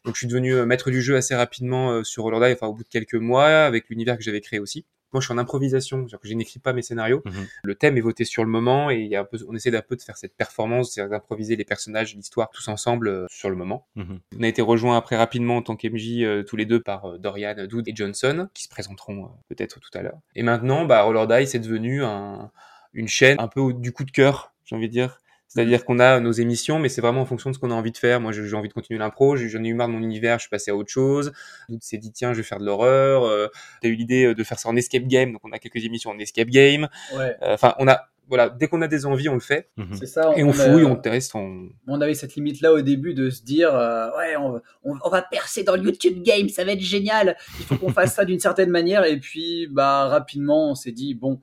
Donc, 0.06 0.16
je 0.16 0.19
suis 0.19 0.28
devenu 0.28 0.54
euh, 0.54 0.66
maître 0.66 0.89
du 0.89 1.01
jeu 1.01 1.16
assez 1.18 1.36
rapidement 1.36 1.92
euh, 1.92 2.04
sur 2.04 2.24
Roller 2.24 2.39
Die, 2.48 2.54
enfin 2.54 2.68
au 2.68 2.74
bout 2.74 2.84
de 2.84 2.89
quelques 2.89 3.16
mois, 3.16 3.48
avec 3.48 3.89
l'univers 3.89 4.18
que 4.18 4.24
j'avais 4.24 4.42
créé 4.42 4.60
aussi. 4.60 4.86
Moi, 5.13 5.22
je 5.22 5.25
suis 5.28 5.34
en 5.34 5.38
improvisation, 5.38 6.00
c'est-à-dire 6.00 6.19
que 6.19 6.28
je 6.28 6.34
n'écris 6.34 6.60
pas 6.60 6.74
mes 6.74 6.81
scénarios. 6.81 7.22
Mhm. 7.25 7.48
Le 7.63 7.75
thème 7.75 7.98
est 7.98 8.01
voté 8.01 8.25
sur 8.25 8.44
le 8.44 8.50
moment 8.50 8.92
et 8.92 8.98
il 8.98 9.07
y 9.07 9.16
a 9.16 9.22
un 9.22 9.24
peu, 9.24 9.38
on 9.48 9.56
essaie 9.56 9.72
d'un 9.72 9.81
peu 9.81 9.95
de 9.95 10.01
faire 10.01 10.18
cette 10.18 10.36
performance, 10.36 10.92
c'est-à-dire 10.94 11.12
d'improviser 11.12 11.56
les 11.56 11.63
personnages, 11.63 12.13
l'histoire 12.13 12.50
tous 12.50 12.68
ensemble 12.68 13.07
euh, 13.07 13.25
sur 13.30 13.50
le 13.50 13.56
moment. 13.56 13.88
Mhm. 13.95 14.19
On 14.38 14.44
a 14.44 14.48
été 14.50 14.62
rejoints 14.62 14.98
après 14.98 15.16
rapidement 15.16 15.56
en 15.57 15.62
tant 15.62 15.78
qu'MJ 15.78 16.24
euh, 16.24 16.44
tous 16.44 16.57
les 16.57 16.66
deux 16.66 16.81
par 16.81 17.06
euh, 17.06 17.18
Dorian, 17.18 17.56
Doud 17.69 17.88
et 17.88 17.94
Johnson, 17.95 18.50
qui 18.54 18.63
se 18.66 18.69
présenteront 18.69 19.25
euh, 19.25 19.28
peut-être 19.48 19.80
tout 19.80 19.90
à 19.98 20.01
l'heure. 20.01 20.19
Et 20.36 20.44
maintenant, 20.44 20.83
bah, 20.83 21.04
Roller 21.04 21.25
Die, 21.25 21.48
c'est 21.48 21.60
devenu 21.60 22.04
un, 22.04 22.51
une 22.94 23.07
chaîne 23.07 23.38
un 23.39 23.48
peu 23.48 23.74
du 23.74 23.92
coup 23.92 24.04
de 24.04 24.12
cœur, 24.12 24.54
j'ai 24.66 24.75
envie 24.75 24.88
de 24.88 24.94
dire. 24.94 25.19
C'est-à-dire 25.50 25.86
qu'on 25.86 25.98
a 26.00 26.19
nos 26.19 26.34
émissions, 26.34 26.78
mais 26.78 26.89
c'est 26.89 27.00
vraiment 27.00 27.22
en 27.22 27.25
fonction 27.25 27.50
de 27.50 27.56
ce 27.56 27.60
qu'on 27.60 27.72
a 27.72 27.74
envie 27.74 27.94
de 27.94 27.98
faire. 27.98 28.19
Moi, 28.19 28.34
j'ai 28.34 28.54
envie 28.54 28.68
de 28.68 28.74
continuer 28.74 29.00
l'impro, 29.00 29.38
j'en 29.38 29.63
ai 29.63 29.68
eu 29.69 29.74
marre 29.74 29.88
de 29.88 29.94
mon 29.94 30.01
univers, 30.01 30.38
je 30.39 30.42
suis 30.42 30.50
passé 30.50 30.72
à 30.72 30.75
autre 30.75 30.89
chose. 30.92 31.31
Doud 31.69 31.81
s'est 31.81 31.98
dit, 31.98 32.12
tiens, 32.12 32.34
je 32.34 32.38
vais 32.39 32.44
faire 32.44 32.60
de 32.60 32.66
l'horreur. 32.66 33.24
Euh, 33.24 33.48
T'as 33.81 33.88
eu 33.88 33.95
l'idée 33.95 34.25
euh, 34.25 34.36
de 34.36 34.44
faire 34.44 34.60
ça 34.60 34.68
en 34.68 34.75
escape 34.75 35.04
game, 35.07 35.31
donc 35.31 35.42
on 35.45 35.51
a 35.54 35.57
quelques 35.60 35.84
émissions 35.86 36.10
en 36.12 36.19
escape 36.19 36.50
game. 36.50 36.89
Ouais, 37.16 37.36
Euh, 37.44 37.54
Enfin, 37.54 37.75
on 37.80 37.88
a, 37.88 38.01
voilà, 38.28 38.50
dès 38.50 38.68
qu'on 38.68 38.81
a 38.81 38.90
des 38.90 39.06
envies, 39.06 39.30
on 39.30 39.36
le 39.36 39.40
fait. 39.40 39.69
Mhm. 39.78 39.94
c'est 39.98 40.06
ça. 40.06 40.33
Et 40.36 40.44
on 40.44 40.51
fouille, 40.51 40.83
on 40.83 40.98
teste, 40.98 41.33
on... 41.33 41.69
on 41.88 42.01
avait 42.01 42.13
cette 42.13 42.36
limite 42.36 42.60
là 42.60 42.74
au 42.74 42.81
début 42.81 43.13
de 43.13 43.30
se 43.30 43.42
dire 43.42 43.74
euh, 43.74 44.10
ouais 44.18 44.36
on, 44.36 44.60
on- 44.83 44.98
on 45.01 45.10
va 45.10 45.22
percer 45.22 45.63
dans 45.63 45.78
le 45.78 45.83
YouTube 45.83 46.24
game 46.24 46.50
ça 46.50 46.66
va 46.66 46.74
être 46.74 46.81
génial 46.81 47.38
il 47.60 47.66
faut 47.66 47.78
qu'on 47.78 47.94
fasse 47.94 48.16
ça 48.16 48.25
d'une 48.25 48.40
certaine 48.42 48.69
manière 48.69 49.06
et 49.06 49.18
puis 49.18 49.68
bah 49.72 50.07
rapidement 50.07 50.72
on 50.72 50.75
s'est 50.75 50.92
dit 50.92 51.13
bon 51.16 51.40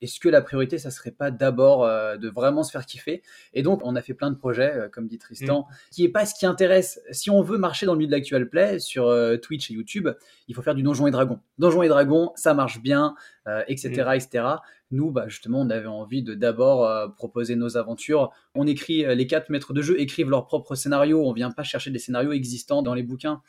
est-ce 0.00 0.20
que 0.20 0.28
la 0.28 0.40
priorité 0.40 0.78
ça 0.78 0.90
serait 0.90 1.10
pas 1.10 1.30
d'abord 1.30 1.84
euh, 1.84 2.16
de 2.16 2.28
vraiment 2.28 2.62
se 2.62 2.70
faire 2.70 2.86
kiffer? 2.86 3.22
Et 3.54 3.62
donc 3.62 3.80
on 3.84 3.96
a 3.96 4.02
fait 4.02 4.14
plein 4.14 4.30
de 4.30 4.36
projets 4.36 4.74
euh, 4.74 4.88
comme 4.88 5.06
dit 5.06 5.18
Tristan 5.18 5.66
qui 5.90 6.04
est 6.04 6.08
pas 6.08 6.26
ce 6.26 6.34
qui 6.34 6.46
intéresse 6.46 7.00
si 7.10 7.30
on 7.30 7.42
veut 7.42 7.58
marcher 7.58 7.86
dans 7.86 7.92
le 7.92 7.98
milieu 7.98 8.10
de 8.10 8.16
l'actual 8.16 8.48
play 8.48 8.78
sur 8.78 9.06
euh, 9.06 9.36
Twitch 9.36 9.70
et 9.70 9.74
YouTube 9.74 10.08
il 10.48 10.54
faut 10.54 10.62
faire 10.62 10.74
du 10.74 10.82
donjon 10.82 11.06
et 11.06 11.10
dragon 11.10 11.40
donjon 11.58 11.82
et 11.82 11.88
dragon 11.88 12.32
ça 12.34 12.54
marche 12.54 12.80
bien 12.80 13.14
etc 13.66 14.12
etc 14.14 14.44
nous, 14.92 15.12
bah, 15.12 15.26
justement, 15.28 15.60
on 15.60 15.70
avait 15.70 15.86
envie 15.86 16.22
de 16.22 16.34
d'abord 16.34 17.14
proposer 17.14 17.54
nos 17.54 17.76
aventures. 17.76 18.30
On 18.56 18.66
écrit, 18.66 19.04
les 19.14 19.26
quatre 19.28 19.48
maîtres 19.48 19.72
de 19.72 19.82
jeu 19.82 20.00
écrivent 20.00 20.30
leurs 20.30 20.46
propres 20.46 20.74
scénarios. 20.74 21.24
On 21.24 21.32
vient 21.32 21.52
pas 21.52 21.62
chercher 21.62 21.90
des 21.90 22.00
scénarios 22.00 22.32
existants 22.32 22.82
dans 22.82 22.94
les 22.94 23.04
bouquins. 23.04 23.40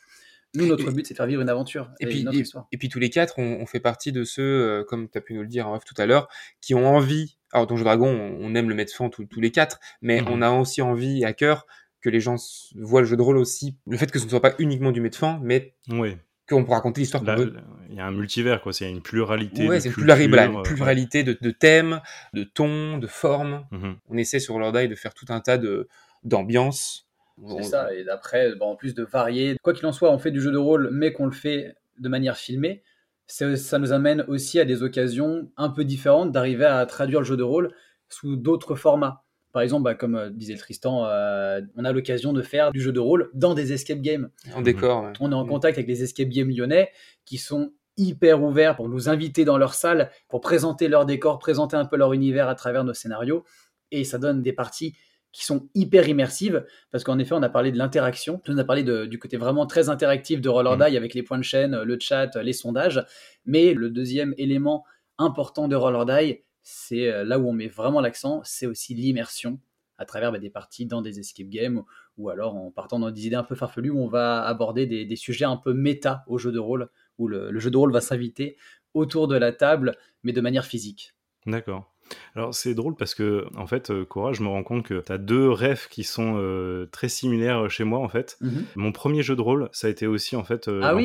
Nous, 0.54 0.66
notre 0.66 0.88
Et- 0.88 0.92
but, 0.92 1.06
c'est 1.06 1.14
de 1.14 1.16
faire 1.16 1.26
vivre 1.26 1.40
une 1.42 1.48
aventure 1.48 1.90
Et 2.00 2.04
et, 2.04 2.06
puis, 2.08 2.24
notre 2.24 2.38
histoire. 2.38 2.66
Et 2.72 2.76
puis 2.78 2.88
tous 2.88 2.98
les 2.98 3.08
quatre, 3.10 3.38
on, 3.38 3.60
on 3.60 3.66
fait 3.66 3.80
partie 3.80 4.12
de 4.12 4.22
ceux, 4.24 4.42
euh, 4.42 4.84
comme 4.84 5.08
tu 5.08 5.16
as 5.16 5.20
pu 5.20 5.34
nous 5.34 5.42
le 5.42 5.48
dire 5.48 5.66
en 5.68 5.74
off 5.76 5.84
tout 5.84 5.94
à 5.98 6.06
l'heure, 6.06 6.28
qui 6.60 6.74
ont 6.74 6.86
envie. 6.86 7.38
Alors 7.52 7.66
Donjon 7.66 7.84
Dragon, 7.84 8.08
on, 8.08 8.38
on 8.40 8.54
aime 8.54 8.68
le 8.68 8.74
mettre 8.74 8.94
fin 8.94 9.08
tous 9.08 9.24
tous 9.24 9.40
les 9.40 9.50
quatre, 9.50 9.78
mais 10.02 10.20
Mhm. 10.20 10.28
on 10.30 10.42
a 10.42 10.50
aussi 10.50 10.82
envie 10.82 11.24
à 11.24 11.32
cœur 11.32 11.66
que 12.00 12.10
les 12.10 12.20
gens 12.20 12.36
voient 12.76 13.00
le 13.00 13.06
jeu 13.06 13.16
de 13.16 13.22
rôle 13.22 13.36
aussi. 13.38 13.76
Le 13.86 13.96
fait 13.96 14.10
que 14.10 14.18
ce 14.18 14.24
ne 14.24 14.30
soit 14.30 14.40
pas 14.42 14.54
uniquement 14.58 14.90
du 14.92 15.00
mettre 15.00 15.16
fin, 15.18 15.38
mais 15.42 15.74
Oui. 15.88 16.16
qu'on 16.48 16.64
peut 16.64 16.72
raconter 16.72 17.00
l'histoire 17.00 17.22
qu'on 17.24 17.36
veut. 17.36 17.54
il 17.88 17.94
y 17.96 18.00
a 18.00 18.06
un 18.06 18.10
multivers, 18.10 18.60
quoi. 18.60 18.72
C'est 18.72 18.90
une 18.90 19.00
pluralité. 19.02 19.68
Ouais, 19.68 19.78
c'est 19.80 19.88
une 19.88 19.94
cultures, 19.94 20.14
pluralité, 20.16 20.28
voilà, 20.28 20.46
une 20.46 20.56
euh, 20.58 20.62
pluralité 20.62 21.22
de, 21.24 21.38
de 21.40 21.50
thèmes, 21.50 22.00
de 22.34 22.42
tons, 22.44 22.98
de 22.98 23.06
formes. 23.06 23.66
Mhm. 23.70 23.96
On 24.08 24.16
essaie 24.18 24.40
sur 24.40 24.58
Lord 24.58 24.76
Eye 24.76 24.88
de 24.88 24.94
faire 24.96 25.14
tout 25.14 25.26
un 25.30 25.40
tas 25.40 25.56
de 25.58 25.88
d'ambiances. 26.24 27.08
C'est 27.46 27.52
On- 27.54 27.62
ça. 27.62 27.94
Et 27.94 28.04
d'après, 28.04 28.54
bah, 28.56 28.66
en 28.66 28.76
plus 28.76 28.94
de 28.94 29.02
varier, 29.04 29.56
quoi 29.62 29.72
qu'il 29.72 29.86
en 29.86 29.92
soit, 29.92 30.10
on 30.12 30.18
fait 30.18 30.30
du 30.30 30.40
jeu 30.40 30.50
de 30.52 30.58
rôle, 30.58 30.90
mais 30.92 31.12
qu'on 31.12 31.26
le 31.26 31.32
fait 31.32 31.74
de 31.98 32.08
manière 32.08 32.36
filmée. 32.36 32.82
Ça 33.26 33.78
nous 33.78 33.92
amène 33.92 34.24
aussi 34.28 34.60
à 34.60 34.64
des 34.64 34.82
occasions 34.82 35.50
un 35.56 35.70
peu 35.70 35.84
différentes 35.84 36.32
d'arriver 36.32 36.66
à 36.66 36.84
traduire 36.86 37.20
le 37.20 37.24
jeu 37.26 37.36
de 37.36 37.42
rôle 37.42 37.72
sous 38.08 38.36
d'autres 38.36 38.74
formats. 38.74 39.24
Par 39.52 39.62
exemple, 39.62 39.84
bah, 39.84 39.94
comme 39.94 40.16
euh, 40.16 40.30
disait 40.30 40.56
Tristan, 40.56 41.04
euh, 41.06 41.60
on 41.76 41.84
a 41.84 41.92
l'occasion 41.92 42.32
de 42.32 42.42
faire 42.42 42.72
du 42.72 42.80
jeu 42.80 42.92
de 42.92 43.00
rôle 43.00 43.30
dans 43.34 43.54
des 43.54 43.72
escape 43.72 44.00
games. 44.00 44.30
En 44.54 44.62
décor. 44.62 45.04
ouais. 45.04 45.12
On 45.20 45.30
est 45.30 45.34
en 45.34 45.44
Mm. 45.44 45.48
contact 45.48 45.78
avec 45.78 45.88
les 45.88 46.02
escape 46.02 46.28
games 46.28 46.50
lyonnais 46.50 46.90
qui 47.24 47.36
sont 47.38 47.72
hyper 47.98 48.42
ouverts 48.42 48.76
pour 48.76 48.88
nous 48.88 49.08
inviter 49.10 49.44
dans 49.44 49.58
leur 49.58 49.74
salle, 49.74 50.10
pour 50.28 50.40
présenter 50.40 50.88
leur 50.88 51.04
décor, 51.06 51.38
présenter 51.38 51.76
un 51.76 51.84
peu 51.84 51.96
leur 51.96 52.12
univers 52.14 52.48
à 52.48 52.54
travers 52.54 52.84
nos 52.84 52.94
scénarios. 52.94 53.44
Et 53.90 54.04
ça 54.04 54.16
donne 54.18 54.40
des 54.42 54.54
parties 54.54 54.96
qui 55.32 55.44
sont 55.44 55.68
hyper 55.74 56.08
immersives, 56.08 56.64
parce 56.90 57.04
qu'en 57.04 57.18
effet, 57.18 57.34
on 57.34 57.42
a 57.42 57.48
parlé 57.48 57.72
de 57.72 57.78
l'interaction, 57.78 58.40
on 58.48 58.58
a 58.58 58.64
parlé 58.64 58.84
de- 58.84 59.06
du 59.06 59.18
côté 59.18 59.36
vraiment 59.38 59.66
très 59.66 59.88
interactif 59.88 60.40
de 60.40 60.48
Roller 60.48 60.76
Mhm. 60.76 60.90
Die 60.90 60.96
avec 60.96 61.14
les 61.14 61.22
points 61.22 61.38
de 61.38 61.44
chaîne, 61.44 61.82
le 61.82 61.98
chat, 61.98 62.36
les 62.36 62.52
sondages. 62.52 63.04
Mais 63.46 63.72
le 63.74 63.90
deuxième 63.90 64.34
élément 64.36 64.84
important 65.18 65.68
de 65.68 65.76
Roller 65.76 66.04
Die, 66.04 66.40
c'est 66.62 67.10
euh, 67.10 67.24
là 67.24 67.38
où 67.38 67.48
on 67.48 67.52
met 67.52 67.68
vraiment 67.68 68.00
l'accent, 68.00 68.42
c'est 68.44 68.66
aussi 68.66 68.94
l'immersion 68.94 69.58
à 69.98 70.04
travers 70.04 70.32
bah, 70.32 70.38
des 70.38 70.50
parties 70.50 70.86
dans 70.86 71.00
des 71.00 71.18
escape 71.18 71.48
games 71.48 71.82
ou 72.18 72.28
alors 72.28 72.54
en 72.54 72.70
partant 72.70 72.98
dans 72.98 73.10
des 73.10 73.26
idées 73.26 73.36
un 73.36 73.44
peu 73.44 73.54
farfelues 73.54 73.90
où 73.90 74.00
on 74.00 74.08
va 74.08 74.42
aborder 74.44 74.86
des, 74.86 75.16
sujets 75.16 75.44
un 75.44 75.56
peu 75.56 75.72
méta 75.72 76.24
au 76.26 76.38
jeu 76.38 76.52
de 76.52 76.58
rôle, 76.58 76.90
où 77.18 77.28
le 77.28 77.58
jeu 77.58 77.70
de 77.70 77.76
rôle 77.76 77.92
va 77.92 78.00
s'inviter 78.00 78.56
autour 78.94 79.28
de 79.28 79.36
la 79.36 79.52
table, 79.52 79.96
mais 80.22 80.32
de 80.32 80.40
manière 80.40 80.66
physique. 80.66 81.14
D'accord. 81.46 81.91
Alors 82.34 82.54
c'est 82.54 82.74
drôle 82.74 82.94
parce 82.96 83.14
que 83.14 83.46
en 83.56 83.66
fait, 83.66 83.90
euh, 83.90 84.04
Cora, 84.04 84.32
je 84.32 84.42
me 84.42 84.48
rends 84.48 84.62
compte 84.62 84.84
que 84.84 85.00
tu 85.00 85.12
as 85.12 85.18
deux 85.18 85.50
rêves 85.50 85.88
qui 85.90 86.04
sont 86.04 86.34
euh, 86.36 86.86
très 86.90 87.08
similaires 87.08 87.70
chez 87.70 87.84
moi 87.84 87.98
en 87.98 88.08
fait. 88.08 88.36
Mhm. 88.40 88.64
Mon 88.76 88.92
premier 88.92 89.22
jeu 89.22 89.36
de 89.36 89.42
rôle, 89.42 89.68
ça 89.72 89.86
a 89.86 89.90
été 89.90 90.06
aussi 90.06 90.36
en 90.36 90.44
fait 90.44 90.68
euh, 90.68 90.80
ah 90.82 90.96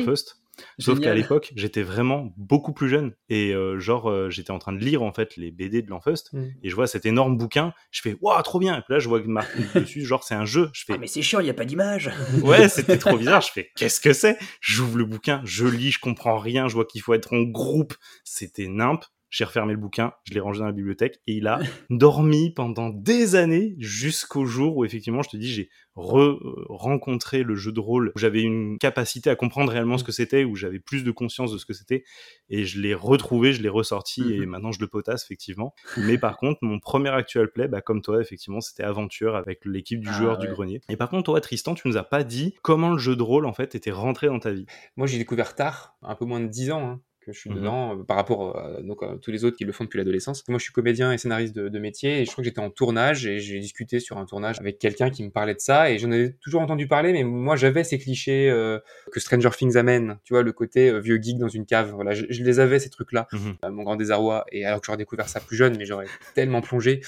Sauf 0.80 0.98
qu'à 0.98 1.14
l'époque, 1.14 1.52
j'étais 1.54 1.82
vraiment 1.82 2.32
beaucoup 2.36 2.72
plus 2.72 2.88
jeune 2.88 3.12
et 3.28 3.54
genre 3.78 4.28
j'étais 4.28 4.50
en 4.50 4.58
train 4.58 4.72
de 4.72 4.80
lire 4.80 5.04
en 5.04 5.12
fait 5.12 5.36
les 5.36 5.52
BD 5.52 5.82
de 5.82 5.88
l'Enfust 5.88 6.32
mhm. 6.32 6.52
et 6.64 6.68
je 6.68 6.74
vois 6.74 6.88
cet 6.88 7.06
énorme 7.06 7.38
bouquin, 7.38 7.72
je 7.92 8.00
fais 8.02 8.16
waouh 8.20 8.42
trop 8.42 8.58
bien. 8.58 8.76
Et 8.76 8.80
puis 8.80 8.94
là 8.94 8.98
je 8.98 9.08
vois 9.08 9.20
que 9.20 9.28
marqué 9.28 9.60
dessus 9.76 10.04
genre 10.04 10.24
c'est 10.24 10.34
un 10.34 10.46
jeu, 10.46 10.68
je 10.72 10.82
fais 10.84 10.94
ah 10.94 10.98
mais 10.98 11.06
c'est 11.06 11.22
chiant, 11.22 11.38
il 11.38 11.46
y 11.46 11.50
a 11.50 11.54
pas 11.54 11.64
d'image. 11.64 12.10
ouais, 12.42 12.68
c'était 12.68 12.98
trop 12.98 13.16
bizarre, 13.16 13.40
je 13.40 13.52
fais 13.52 13.70
qu'est-ce 13.76 14.00
que 14.00 14.12
c'est? 14.12 14.36
J'ouvre 14.60 14.98
le 14.98 15.04
bouquin, 15.04 15.42
je 15.44 15.64
lis, 15.64 15.92
je 15.92 16.00
comprends 16.00 16.38
rien, 16.38 16.66
je 16.66 16.74
vois 16.74 16.86
qu'il 16.86 17.02
faut 17.02 17.14
être 17.14 17.34
en 17.34 17.42
groupe, 17.42 17.94
c'était 18.24 18.66
nimp 18.66 19.04
j'ai 19.30 19.44
refermé 19.44 19.72
le 19.72 19.78
bouquin, 19.78 20.12
je 20.24 20.34
l'ai 20.34 20.40
rangé 20.40 20.60
dans 20.60 20.66
la 20.66 20.72
bibliothèque 20.72 21.20
et 21.26 21.34
il 21.34 21.46
a 21.46 21.58
dormi 21.90 22.50
pendant 22.50 22.88
des 22.88 23.34
années 23.34 23.74
jusqu'au 23.78 24.46
jour 24.46 24.76
où 24.76 24.84
effectivement 24.84 25.22
je 25.22 25.30
te 25.30 25.36
dis 25.36 25.52
j'ai 25.52 25.70
re-rencontré 25.96 27.42
le 27.42 27.56
jeu 27.56 27.72
de 27.72 27.80
rôle 27.80 28.12
où 28.14 28.18
j'avais 28.18 28.42
une 28.42 28.78
capacité 28.78 29.30
à 29.30 29.36
comprendre 29.36 29.72
réellement 29.72 29.98
ce 29.98 30.04
que 30.04 30.12
c'était, 30.12 30.44
où 30.44 30.54
j'avais 30.54 30.78
plus 30.78 31.02
de 31.02 31.10
conscience 31.10 31.52
de 31.52 31.58
ce 31.58 31.66
que 31.66 31.72
c'était 31.72 32.04
et 32.48 32.64
je 32.64 32.80
l'ai 32.80 32.94
retrouvé, 32.94 33.52
je 33.52 33.62
l'ai 33.62 33.68
ressorti 33.68 34.22
et 34.32 34.40
mhm. 34.40 34.46
maintenant 34.46 34.72
je 34.72 34.80
le 34.80 34.86
potasse 34.86 35.24
effectivement. 35.24 35.74
Mais 35.96 36.16
par 36.18 36.36
contre 36.38 36.60
mon 36.62 36.78
premier 36.78 37.10
actual 37.10 37.50
play, 37.50 37.68
bah, 37.68 37.80
comme 37.80 38.00
toi 38.00 38.20
effectivement 38.20 38.60
c'était 38.60 38.84
aventure 38.84 39.36
avec 39.36 39.64
l'équipe 39.64 40.00
du 40.00 40.08
ah 40.08 40.12
joueur 40.12 40.38
du 40.38 40.48
grenier. 40.48 40.80
Et 40.88 40.96
par 40.96 41.10
contre 41.10 41.24
toi 41.24 41.40
Tristan 41.40 41.74
tu 41.74 41.88
nous 41.88 41.96
as 41.96 42.04
pas 42.04 42.24
dit 42.24 42.54
comment 42.62 42.90
le 42.90 42.98
jeu 42.98 43.16
de 43.16 43.22
rôle 43.22 43.46
en 43.46 43.52
fait 43.52 43.74
était 43.74 43.90
rentré 43.90 44.28
dans 44.28 44.38
ta 44.38 44.52
vie. 44.52 44.66
Moi 44.96 45.06
j'ai 45.06 45.18
découvert 45.18 45.54
tard, 45.54 45.96
un 46.02 46.14
peu 46.14 46.24
moins 46.24 46.40
de 46.40 46.46
10 46.46 46.70
ans. 46.70 46.88
Hein 46.88 47.00
je 47.32 47.38
suis 47.38 47.50
mmh 47.50 47.54
dedans 47.54 47.98
euh, 47.98 48.02
par 48.04 48.16
rapport 48.16 48.58
à, 48.58 48.82
donc, 48.82 49.00
tous 49.20 49.30
les 49.30 49.44
autres 49.44 49.56
qui 49.56 49.64
le 49.64 49.72
font 49.72 49.84
depuis 49.84 49.98
l'adolescence. 49.98 50.46
Moi, 50.48 50.58
je 50.58 50.64
suis 50.64 50.72
comédien 50.72 51.12
et 51.12 51.18
scénariste 51.18 51.54
de, 51.54 51.78
métier 51.78 52.20
et 52.20 52.24
je 52.24 52.30
crois 52.30 52.42
que 52.42 52.48
j'étais 52.48 52.60
en 52.60 52.70
tournage 52.70 53.26
et 53.26 53.38
j'ai 53.38 53.60
discuté 53.60 54.00
sur 54.00 54.18
un 54.18 54.24
tournage 54.24 54.58
avec 54.60 54.78
quelqu'un 54.78 55.10
qui 55.10 55.22
me 55.22 55.30
parlait 55.30 55.54
de 55.54 55.60
ça 55.60 55.90
et 55.90 55.98
j'en 55.98 56.10
avais 56.10 56.32
toujours 56.40 56.60
entendu 56.60 56.88
parler, 56.88 57.12
mais 57.12 57.22
moi, 57.22 57.56
j'avais 57.56 57.84
ces 57.84 57.98
clichés 57.98 58.50
euh, 58.50 58.78
que 59.12 59.20
Stranger 59.20 59.50
Things 59.56 59.76
amène, 59.76 60.18
tu 60.24 60.34
vois, 60.34 60.42
le 60.42 60.52
côté 60.52 60.90
euh, 60.90 60.98
vieux 60.98 61.20
geek 61.22 61.38
dans 61.38 61.48
une 61.48 61.66
cave. 61.66 61.92
Voilà, 61.94 62.14
je, 62.14 62.24
les 62.24 62.60
avais 62.60 62.78
ces 62.78 62.90
trucs-là, 62.90 63.28
mmh 63.32 63.38
à 63.62 63.70
mon 63.70 63.82
grand 63.82 63.96
désarroi. 63.96 64.44
Et 64.52 64.64
alors 64.64 64.80
que 64.80 64.86
j'aurais 64.86 64.98
découvert 64.98 65.28
ça 65.28 65.40
plus 65.40 65.56
jeune, 65.56 65.76
mais 65.76 65.84
j'aurais 65.84 66.06
tellement 66.34 66.60
plongé. 66.60 67.00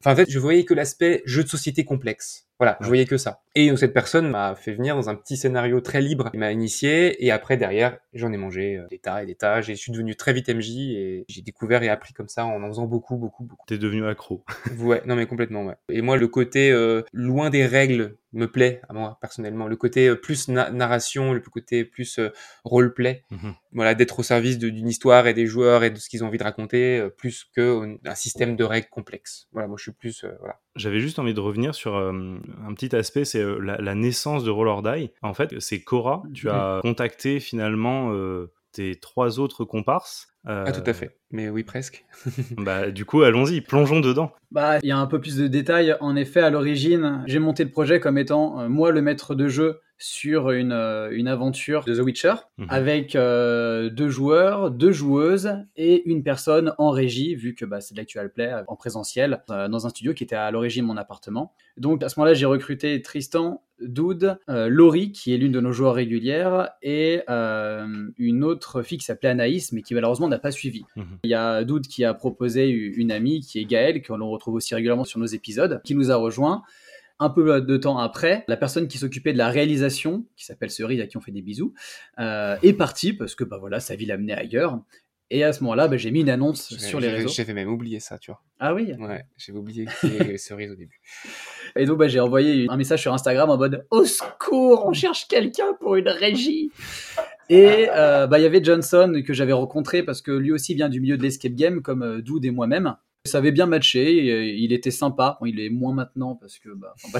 Enfin, 0.00 0.12
en 0.12 0.16
fait, 0.16 0.30
je 0.30 0.38
voyais 0.38 0.64
que 0.64 0.74
l'aspect 0.74 1.22
jeu 1.24 1.42
de 1.42 1.48
société 1.48 1.84
complexe. 1.84 2.46
Voilà, 2.58 2.78
je 2.80 2.86
voyais 2.86 3.04
que 3.04 3.16
ça. 3.16 3.42
Et 3.56 3.68
donc, 3.68 3.78
cette 3.78 3.92
personne 3.92 4.28
m'a 4.28 4.54
fait 4.56 4.72
venir 4.72 4.96
dans 4.96 5.08
un 5.08 5.14
petit 5.14 5.36
scénario 5.36 5.80
très 5.80 6.00
libre. 6.00 6.30
Il 6.34 6.40
m'a 6.40 6.50
initié 6.50 7.24
et 7.24 7.30
après 7.30 7.56
derrière, 7.56 7.98
j'en 8.12 8.32
ai 8.32 8.36
mangé 8.36 8.76
euh, 8.76 8.86
des 8.90 8.98
tas 8.98 9.22
et 9.22 9.26
des 9.26 9.36
tas. 9.36 9.60
Je 9.60 9.72
suis 9.72 9.92
devenu 9.92 10.16
très 10.16 10.32
vite 10.32 10.48
MJ 10.48 10.70
et 10.70 11.24
j'ai 11.28 11.42
découvert 11.42 11.82
et 11.84 11.88
appris 11.88 12.14
comme 12.14 12.28
ça 12.28 12.46
en 12.46 12.62
en 12.62 12.68
faisant 12.68 12.86
beaucoup, 12.86 13.16
beaucoup, 13.16 13.44
beaucoup. 13.44 13.64
T'es 13.68 13.78
devenu 13.78 14.06
accro. 14.06 14.44
ouais, 14.80 15.02
non 15.06 15.14
mais 15.14 15.26
complètement, 15.26 15.64
ouais. 15.64 15.76
Et 15.88 16.02
moi, 16.02 16.16
le 16.16 16.26
côté 16.26 16.72
euh, 16.72 17.02
loin 17.12 17.50
des 17.50 17.64
règles 17.64 18.16
me 18.32 18.50
plaît 18.50 18.80
à 18.88 18.92
moi 18.92 19.18
personnellement. 19.20 19.68
Le 19.68 19.76
côté 19.76 20.08
euh, 20.08 20.16
plus 20.16 20.48
narration, 20.48 21.32
le 21.32 21.40
côté 21.40 21.84
plus 21.84 22.18
roleplay. 22.64 23.24
Mmh 23.30 23.50
voilà, 23.76 23.96
d'être 23.96 24.20
au 24.20 24.22
service 24.22 24.56
d'une 24.56 24.88
histoire 24.88 25.26
et 25.26 25.34
des 25.34 25.46
joueurs 25.46 25.82
et 25.82 25.90
de 25.90 25.98
ce 25.98 26.08
qu'ils 26.08 26.22
ont 26.22 26.28
envie 26.28 26.38
de 26.38 26.44
raconter, 26.44 27.08
plus 27.18 27.44
que 27.56 27.98
un 28.06 28.14
système 28.14 28.54
de 28.54 28.62
règles 28.62 28.86
complexes. 28.88 29.48
Voilà, 29.50 29.66
moi 29.66 29.76
je 29.76 29.82
suis 29.82 29.92
plus 29.92 30.24
voilà. 30.38 30.60
J'avais 30.76 31.00
juste 31.00 31.18
envie 31.18 31.34
de 31.34 31.40
revenir 31.40 31.74
sur 31.74 31.96
un 32.66 32.74
petit 32.74 32.94
aspect, 32.94 33.24
c'est 33.24 33.40
euh, 33.40 33.58
la, 33.58 33.94
naissance 33.94 34.44
de 34.44 34.50
Roller 34.50 34.82
Die. 34.82 35.10
En 35.22 35.34
fait, 35.34 35.58
c'est 35.60 35.80
Cora. 35.80 36.22
Tu 36.32 36.48
as 36.50 36.80
contacté 36.82 37.40
finalement 37.40 38.12
euh, 38.12 38.52
tes 38.72 38.96
trois 38.96 39.38
autres 39.38 39.64
comparses. 39.64 40.28
Ah, 40.46 40.70
tout 40.72 40.82
à 40.84 40.90
euh, 40.90 40.94
fait. 40.94 41.16
Mais 41.30 41.48
oui, 41.48 41.64
presque. 41.64 42.04
bah, 42.58 42.90
du 42.90 43.04
coup, 43.04 43.22
allons-y, 43.22 43.60
plongeons 43.62 44.00
dedans. 44.00 44.32
Bah, 44.50 44.78
il 44.82 44.88
y 44.88 44.92
a 44.92 44.98
un 44.98 45.06
peu 45.06 45.20
plus 45.20 45.36
de 45.36 45.46
détails. 45.46 45.96
En 46.00 46.16
effet, 46.16 46.40
à 46.40 46.50
l'origine, 46.50 47.24
j'ai 47.26 47.38
monté 47.38 47.64
le 47.64 47.70
projet 47.70 47.98
comme 47.98 48.18
étant 48.18 48.68
moi 48.68 48.90
le 48.90 49.00
maître 49.00 49.34
de 49.34 49.48
jeu 49.48 49.80
sur 49.98 50.50
une, 50.50 50.72
euh, 50.72 51.10
une 51.12 51.28
aventure 51.28 51.84
de 51.84 51.94
The 51.94 52.00
Witcher 52.00 52.34
mhm. 52.58 52.66
avec 52.68 53.14
euh, 53.14 53.90
deux 53.90 54.08
joueurs, 54.08 54.70
deux 54.70 54.92
joueuses 54.92 55.56
et 55.76 56.08
une 56.08 56.22
personne 56.22 56.74
en 56.78 56.90
régie, 56.90 57.34
vu 57.34 57.54
que 57.54 57.64
bah, 57.64 57.80
c'est 57.80 57.94
de 57.94 58.00
l'actual 58.00 58.32
play 58.32 58.52
euh, 58.52 58.62
en 58.66 58.76
présentiel 58.76 59.42
dans 59.48 59.86
un 59.86 59.88
studio 59.88 60.14
qui 60.14 60.24
était 60.24 60.36
à 60.36 60.50
l'origine 60.50 60.84
mon 60.84 60.96
appartement. 60.96 61.52
Donc 61.76 62.02
à 62.02 62.08
ce 62.08 62.18
moment-là, 62.18 62.34
j'ai 62.34 62.46
recruté 62.46 63.00
Tristan, 63.02 63.62
Doud, 63.80 64.38
Laurie, 64.46 65.10
qui 65.12 65.34
est 65.34 65.36
l'une 65.36 65.52
de 65.52 65.60
nos 65.60 65.72
joueurs 65.72 65.94
régulières, 65.94 66.70
et 66.82 67.22
une 67.28 68.44
autre 68.44 68.82
fille 68.82 68.98
qui 68.98 69.04
s'appelait 69.04 69.30
Anaïs, 69.30 69.72
mais 69.72 69.82
qui 69.82 69.94
malheureusement 69.94 70.28
n'a 70.28 70.38
pas 70.38 70.52
suivi. 70.52 70.84
Mhm. 70.96 71.18
Il 71.24 71.30
y 71.30 71.34
a 71.34 71.64
Doud 71.64 71.86
qui 71.86 72.04
a 72.04 72.14
proposé 72.14 72.68
une 72.68 73.10
amie 73.10 73.40
qui 73.40 73.58
est 73.58 73.64
Gaëlle, 73.64 74.02
que 74.02 74.12
l'on 74.12 74.30
retrouve 74.30 74.54
aussi 74.54 74.74
régulièrement 74.74 75.04
sur 75.04 75.18
nos 75.18 75.26
épisodes, 75.26 75.80
qui 75.84 75.94
nous 75.94 76.10
a 76.10 76.16
rejoint. 76.16 76.62
Un 77.24 77.30
peu 77.30 77.62
de 77.62 77.76
temps 77.78 77.96
après, 77.96 78.44
la 78.48 78.56
personne 78.58 78.86
qui 78.86 78.98
s'occupait 78.98 79.32
de 79.32 79.38
la 79.38 79.48
réalisation, 79.48 80.26
qui 80.36 80.44
s'appelle 80.44 80.70
Cerise, 80.70 81.00
à 81.00 81.06
qui 81.06 81.16
on 81.16 81.22
fait 81.22 81.32
des 81.32 81.40
bisous, 81.40 81.72
euh, 82.18 82.56
est 82.62 82.74
partie 82.74 83.14
parce 83.14 83.34
que 83.34 83.44
bah 83.44 83.56
voilà, 83.58 83.80
sa 83.80 83.96
vie 83.96 84.04
l'a 84.04 84.18
mené 84.18 84.34
ailleurs. 84.34 84.78
Et 85.30 85.42
à 85.42 85.54
ce 85.54 85.62
moment-là, 85.64 85.88
bah, 85.88 85.96
j'ai 85.96 86.10
mis 86.10 86.20
une 86.20 86.28
annonce 86.28 86.76
sur 86.76 87.00
les 87.00 87.08
réseaux. 87.08 87.28
J'avais 87.28 87.54
même 87.54 87.68
oublié 87.68 87.98
ça, 87.98 88.18
tu 88.18 88.30
vois. 88.30 88.42
Ah 88.60 88.74
oui? 88.74 88.92
Ouais, 88.98 89.24
j'avais 89.38 89.58
oublié 89.58 89.86
Cerise 90.36 90.70
au 90.70 90.76
début. 90.76 91.00
Et 91.76 91.86
donc, 91.86 91.98
bah, 91.98 92.08
j'ai 92.08 92.20
envoyé 92.20 92.66
un 92.68 92.76
message 92.76 93.00
sur 93.00 93.14
Instagram 93.14 93.48
en 93.48 93.56
mode 93.56 93.86
Au 93.90 94.04
secours, 94.04 94.84
on 94.86 94.92
cherche 94.92 95.26
quelqu'un 95.26 95.72
pour 95.80 95.96
une 95.96 96.10
régie 96.10 96.70
Et 97.48 97.88
euh, 97.90 98.26
bah, 98.26 98.38
il 98.38 98.42
y 98.42 98.46
avait 98.46 98.62
Johnson 98.62 99.22
que 99.26 99.32
j'avais 99.32 99.54
rencontré 99.54 100.02
parce 100.02 100.20
que 100.20 100.30
lui 100.30 100.52
aussi 100.52 100.74
vient 100.74 100.90
du 100.90 101.00
milieu 101.00 101.16
de 101.16 101.22
l'escape 101.22 101.54
game, 101.54 101.80
comme 101.80 102.02
euh, 102.02 102.20
Doud 102.20 102.44
et 102.44 102.50
moi-même. 102.50 102.94
Ça 103.26 103.38
avait 103.38 103.52
bien 103.52 103.64
matché, 103.64 104.30
euh, 104.30 104.44
il 104.44 104.74
était 104.74 104.90
sympa. 104.90 105.38
il 105.46 105.58
est 105.58 105.70
moins 105.70 105.94
maintenant 105.94 106.34
parce 106.34 106.58
que, 106.58 106.68
bah, 106.68 106.94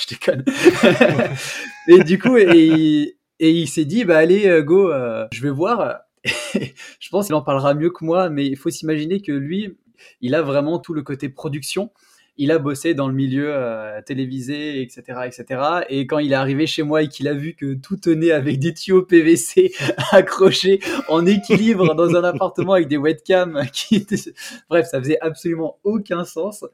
je 0.00 0.06
déconne. 0.08 0.44
et 1.88 2.02
du 2.04 2.18
coup, 2.18 2.38
et, 2.38 3.14
il 3.38 3.68
s'est 3.68 3.84
dit, 3.84 4.04
bah 4.04 4.16
allez, 4.16 4.46
euh, 4.48 4.62
go, 4.62 4.90
euh, 4.90 5.26
je 5.30 5.42
vais 5.42 5.50
voir. 5.50 6.00
je 6.24 7.08
pense 7.10 7.26
qu'il 7.26 7.34
en 7.34 7.42
parlera 7.42 7.74
mieux 7.74 7.90
que 7.90 8.02
moi, 8.02 8.30
mais 8.30 8.46
il 8.46 8.56
faut 8.56 8.70
s'imaginer 8.70 9.20
que 9.20 9.32
lui, 9.32 9.76
il 10.22 10.34
a 10.34 10.40
vraiment 10.40 10.78
tout 10.78 10.94
le 10.94 11.02
côté 11.02 11.28
production 11.28 11.92
il 12.36 12.50
a 12.50 12.58
bossé 12.58 12.94
dans 12.94 13.08
le 13.08 13.14
milieu 13.14 13.52
euh, 13.54 14.00
télévisé, 14.02 14.80
etc., 14.80 15.02
etc. 15.26 15.62
Et 15.88 16.06
quand 16.06 16.18
il 16.18 16.32
est 16.32 16.36
arrivé 16.36 16.66
chez 16.66 16.82
moi 16.82 17.02
et 17.02 17.08
qu'il 17.08 17.28
a 17.28 17.34
vu 17.34 17.54
que 17.54 17.74
tout 17.74 17.96
tenait 17.96 18.30
avec 18.30 18.58
des 18.58 18.72
tuyaux 18.72 19.02
PVC 19.02 19.72
accrochés 20.12 20.80
en 21.08 21.26
équilibre 21.26 21.94
dans 21.94 22.14
un 22.16 22.24
appartement 22.24 22.72
avec 22.74 22.88
des 22.88 22.96
webcams, 22.96 23.62
qui 23.72 24.06
bref, 24.70 24.88
ça 24.90 24.98
faisait 25.00 25.18
absolument 25.20 25.78
aucun 25.84 26.24
sens. 26.24 26.64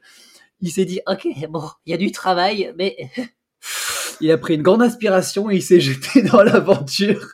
Il 0.61 0.71
s'est 0.71 0.85
dit, 0.85 1.01
ok, 1.07 1.27
bon, 1.49 1.63
il 1.85 1.91
y 1.91 1.93
a 1.93 1.97
du 1.97 2.11
travail, 2.11 2.73
mais 2.77 2.95
il 4.21 4.31
a 4.31 4.37
pris 4.37 4.55
une 4.55 4.61
grande 4.61 4.81
inspiration 4.81 5.49
et 5.49 5.57
il 5.57 5.63
s'est 5.63 5.79
jeté 5.79 6.21
dans 6.21 6.43
l'aventure. 6.43 7.33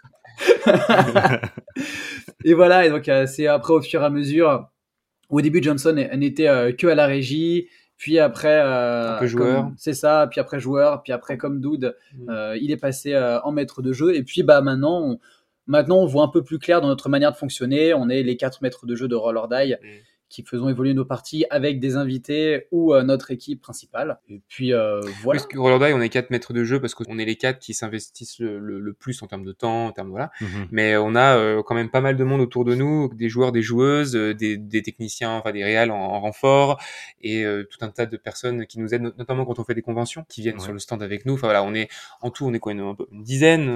et 2.44 2.53
voilà, 2.53 2.86
et 2.86 2.89
donc 2.89 3.08
euh, 3.08 3.25
c'est 3.27 3.48
après 3.48 3.74
au 3.74 3.82
fur 3.82 4.01
et 4.01 4.05
à 4.05 4.10
mesure. 4.10 4.67
Au 5.29 5.41
début, 5.41 5.62
Johnson 5.62 5.94
n'était 6.15 6.48
euh, 6.48 6.72
que 6.72 6.86
à 6.88 6.96
la 6.96 7.08
régie, 7.08 7.67
puis 7.98 8.20
après, 8.20 8.60
euh, 8.62 9.16
un 9.16 9.20
peu 9.20 9.28
joueur. 9.28 9.72
C'est 9.78 9.94
ça. 9.94 10.28
Puis 10.30 10.40
après 10.40 10.60
joueur. 10.60 11.04
Puis 11.04 11.14
après 11.14 11.38
comme 11.38 11.62
Dude, 11.62 11.96
mm. 12.14 12.30
euh, 12.30 12.58
il 12.58 12.72
est 12.72 12.78
passé 12.78 13.14
euh, 13.14 13.40
en 13.42 13.52
maître 13.52 13.82
de 13.82 13.94
jeu. 13.94 14.16
Et 14.16 14.24
puis 14.24 14.44
bah 14.44 14.62
maintenant, 14.62 15.02
on, 15.02 15.20
maintenant 15.68 15.98
on 15.98 16.06
voit 16.06 16.24
un 16.24 16.28
peu 16.28 16.44
plus 16.44 16.60
clair 16.60 16.82
dans 16.82 16.88
notre 16.88 17.10
manière 17.10 17.32
de 17.32 17.38
fonctionner. 17.38 17.94
On 17.94 18.10
est 18.10 18.24
les 18.24 18.38
quatre 18.38 18.62
maîtres 18.62 18.86
de 18.86 18.96
jeu 18.96 19.08
de 19.08 19.16
Roller 19.16 19.48
Die. 19.48 19.75
Mm 19.75 19.88
qui 20.29 20.44
faisons 20.44 20.70
évoluer 20.70 20.94
nos 20.94 21.05
parties 21.05 21.46
avec 21.50 21.79
des 21.79 21.96
invités 21.96 22.67
ou 22.72 22.94
euh, 22.94 23.03
notre 23.03 23.32
équipe 23.32 23.62
principale. 23.62 24.20
Et 24.27 24.41
puis 24.48 24.74
euh, 24.74 25.00
voilà. 25.22 25.39
Parce 25.39 25.48
que 25.48 25.58
Roller 25.58 25.96
on 25.96 26.01
est 26.01 26.10
quatre 26.10 26.29
maîtres 26.29 26.53
de 26.53 26.63
jeu 26.63 26.79
parce 26.82 26.96
qu'on 26.96 27.20
est 27.20 27.25
les 27.25 27.36
quatre 27.36 27.60
qui 27.60 27.74
s'investissent 27.74 28.39
le, 28.39 28.94
plus 28.94 29.22
en 29.22 29.27
termes 29.27 29.46
de 29.46 29.51
temps, 29.51 29.88
en 29.88 29.91
termes 29.91 30.10
voilà. 30.10 30.32
Mhm. 30.41 30.67
Mais 30.72 30.98
on 30.98 31.15
a 31.15 31.38
euh, 31.38 31.63
quand 31.63 31.75
même 31.75 31.89
pas 31.89 32.01
mal 32.01 32.17
de 32.17 32.24
monde 32.24 32.41
autour 32.41 32.65
de 32.65 32.75
nous, 32.75 33.13
des 33.13 33.29
joueurs, 33.29 33.51
des 33.51 33.62
joueuses, 33.62 34.13
des, 34.13 34.58
des, 34.58 34.82
techniciens, 34.82 35.32
enfin 35.34 35.51
des 35.51 35.63
réals 35.63 35.91
en, 35.91 36.20
renfort 36.20 36.82
et 37.22 37.46
tout 37.70 37.84
un 37.84 37.89
tas 37.89 38.05
de 38.05 38.17
personnes 38.17 38.65
qui 38.65 38.79
nous 38.79 38.94
aident, 38.94 39.13
notamment 39.17 39.46
quand 39.46 39.60
on 39.60 39.63
fait 39.63 39.74
des 39.74 39.82
conventions, 39.82 40.25
qui 40.29 40.41
viennent 40.41 40.60
sur 40.60 40.74
le 40.74 40.79
stand 40.79 41.03
avec 41.03 41.25
nous. 41.25 41.34
Enfin 41.34 41.48
voilà, 41.48 41.63
on 41.63 41.74
est 41.74 41.89
en 42.22 42.29
tout, 42.29 42.46
on 42.46 42.53
est 42.53 42.60
quoi 42.60 42.72
une, 42.72 42.96
une 43.12 43.24
dizaine 43.24 43.70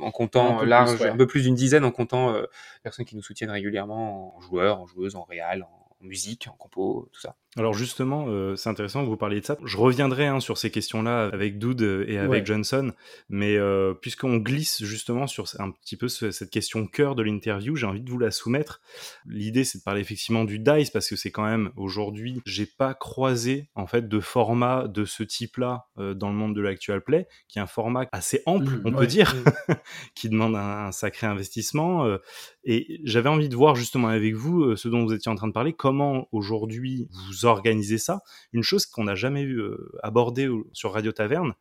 en 0.00 0.10
comptant 0.10 0.62
large, 0.62 1.02
un 1.02 1.16
peu 1.16 1.26
plus 1.26 1.42
d'une 1.42 1.54
dizaine 1.54 1.84
en 1.84 1.90
comptant 1.90 2.34
personnes 2.82 3.04
qui 3.04 3.16
nous 3.16 3.22
soutiennent 3.22 3.50
régulièrement 3.50 4.36
en 4.36 4.40
joueurs, 4.40 4.80
en 4.80 4.86
joueuses, 4.86 5.16
en 5.16 5.24
réal, 5.24 5.66
en 6.02 6.06
musique, 6.06 6.48
en 6.48 6.52
compo, 6.52 7.08
tout 7.12 7.20
ça. 7.20 7.36
Alors 7.58 7.74
justement, 7.74 8.26
euh, 8.28 8.56
c'est 8.56 8.68
intéressant 8.68 9.02
que 9.02 9.08
vous 9.08 9.16
parliez 9.16 9.40
de 9.40 9.44
ça. 9.44 9.56
Je 9.64 9.76
reviendrai 9.76 10.26
hein, 10.26 10.40
sur 10.40 10.56
ces 10.56 10.70
questions-là 10.70 11.28
avec 11.32 11.58
Doud 11.58 11.82
et 11.82 12.16
avec 12.16 12.46
Johnson, 12.46 12.92
mais 13.28 13.56
euh, 13.56 13.94
puisqu'on 13.94 14.36
glisse 14.36 14.84
justement 14.84 15.26
sur 15.26 15.46
un 15.58 15.70
petit 15.70 15.96
peu 15.96 16.08
cette 16.08 16.50
question 16.50 16.86
cœur 16.86 17.14
de 17.14 17.22
l'interview, 17.22 17.76
j'ai 17.76 17.86
envie 17.86 18.00
de 18.00 18.10
vous 18.10 18.18
la 18.18 18.30
soumettre. 18.30 18.80
L'idée, 19.26 19.64
c'est 19.64 19.78
de 19.78 19.82
parler 19.82 20.00
effectivement 20.00 20.44
du 20.44 20.58
dice 20.58 20.90
parce 20.90 21.08
que 21.08 21.16
c'est 21.16 21.30
quand 21.30 21.44
même 21.44 21.70
aujourd'hui, 21.76 22.40
j'ai 22.46 22.66
pas 22.66 22.94
croisé 22.94 23.68
en 23.74 23.86
fait 23.86 24.08
de 24.08 24.20
format 24.20 24.86
de 24.86 25.04
ce 25.04 25.22
type-là 25.22 25.86
euh, 25.98 26.14
dans 26.14 26.28
le 26.28 26.34
monde 26.34 26.54
de 26.54 26.60
l'actual 26.60 27.02
play, 27.02 27.26
qui 27.48 27.58
est 27.58 27.62
un 27.62 27.66
format 27.66 28.06
assez 28.12 28.42
ample, 28.46 28.76
mmh, 28.76 28.82
on 28.84 28.92
peut 28.92 29.06
dire, 29.06 29.34
mmh. 29.34 29.72
qui 30.14 30.28
demande 30.28 30.56
un, 30.56 30.92
sacré 30.92 31.26
investissement. 31.26 32.04
Euh, 32.04 32.18
et 32.64 33.00
j'avais 33.04 33.28
envie 33.28 33.48
de 33.48 33.56
voir 33.56 33.74
justement 33.74 34.08
avec 34.08 34.34
vous 34.34 34.62
euh, 34.62 34.76
ce 34.76 34.88
dont 34.88 35.04
vous 35.04 35.12
étiez 35.12 35.30
en 35.30 35.34
train 35.34 35.48
de 35.48 35.52
parler, 35.52 35.72
comment 35.72 36.28
aujourd'hui 36.32 37.08
vous 37.10 37.46
organisez 37.48 37.98
ça. 37.98 38.20
Une 38.52 38.62
chose 38.62 38.86
qu'on 38.86 39.04
n'a 39.04 39.14
jamais 39.14 39.42
eu 39.42 39.60
abordée 40.02 40.48
sur 40.72 40.92
Radio 40.92 41.12
Taverne, 41.12 41.54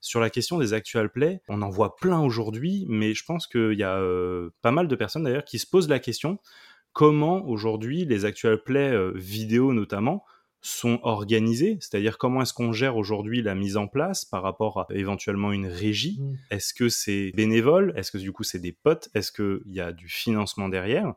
sur 0.00 0.20
la 0.20 0.30
question 0.30 0.58
des 0.58 0.74
actual 0.74 1.10
play, 1.10 1.40
on 1.48 1.62
en 1.62 1.70
voit 1.70 1.96
plein 1.96 2.20
aujourd'hui, 2.20 2.84
mais 2.88 3.14
je 3.14 3.24
pense 3.24 3.46
qu'il 3.46 3.78
y 3.78 3.82
a 3.84 4.02
pas 4.60 4.70
mal 4.70 4.88
de 4.88 4.96
personnes 4.96 5.24
d'ailleurs 5.24 5.44
qui 5.44 5.58
se 5.58 5.66
posent 5.66 5.88
la 5.88 5.98
question 5.98 6.38
comment 6.92 7.44
aujourd'hui 7.46 8.04
les 8.04 8.24
actual 8.24 8.62
play 8.62 8.94
vidéo 9.14 9.72
notamment 9.72 10.24
sont 10.66 10.98
organisés, 11.02 11.76
c'est-à-dire 11.80 12.16
comment 12.16 12.40
est-ce 12.40 12.54
qu'on 12.54 12.72
gère 12.72 12.96
aujourd'hui 12.96 13.42
la 13.42 13.54
mise 13.54 13.76
en 13.76 13.86
place 13.86 14.24
par 14.24 14.42
rapport 14.42 14.80
à 14.80 14.86
éventuellement 14.94 15.52
une 15.52 15.66
régie? 15.66 16.18
Mmh. 16.18 16.36
Est-ce 16.50 16.72
que 16.72 16.88
c'est 16.88 17.32
bénévole? 17.34 17.92
Est-ce 17.96 18.10
que 18.10 18.16
du 18.16 18.32
coup 18.32 18.44
c'est 18.44 18.60
des 18.60 18.72
potes? 18.72 19.10
Est-ce 19.14 19.30
qu'il 19.30 19.72
y 19.74 19.80
a 19.80 19.92
du 19.92 20.08
financement 20.08 20.70
derrière? 20.70 21.12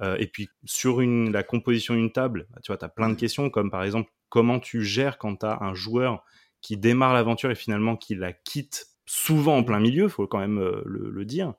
Euh, 0.00 0.16
Et 0.18 0.26
puis 0.26 0.48
sur 0.64 1.00
une, 1.00 1.30
la 1.30 1.44
composition 1.44 1.94
d'une 1.94 2.10
table, 2.10 2.48
bah, 2.50 2.58
tu 2.64 2.72
vois, 2.72 2.78
tu 2.78 2.84
as 2.84 2.88
plein 2.88 3.08
de 3.08 3.14
mmh. 3.14 3.18
questions 3.18 3.48
comme 3.48 3.70
par 3.70 3.84
exemple 3.84 4.10
comment 4.28 4.58
tu 4.58 4.82
gères 4.82 5.18
quand 5.18 5.36
tu 5.36 5.46
as 5.46 5.62
un 5.62 5.72
joueur 5.72 6.24
qui 6.60 6.76
démarre 6.76 7.14
l'aventure 7.14 7.52
et 7.52 7.54
finalement 7.54 7.96
qui 7.96 8.16
la 8.16 8.32
quitte 8.32 8.88
souvent 9.06 9.56
en 9.56 9.62
plein 9.62 9.78
milieu, 9.78 10.08
faut 10.08 10.26
quand 10.26 10.40
même 10.40 10.58
euh, 10.58 10.82
le, 10.84 11.24
dire. 11.24 11.54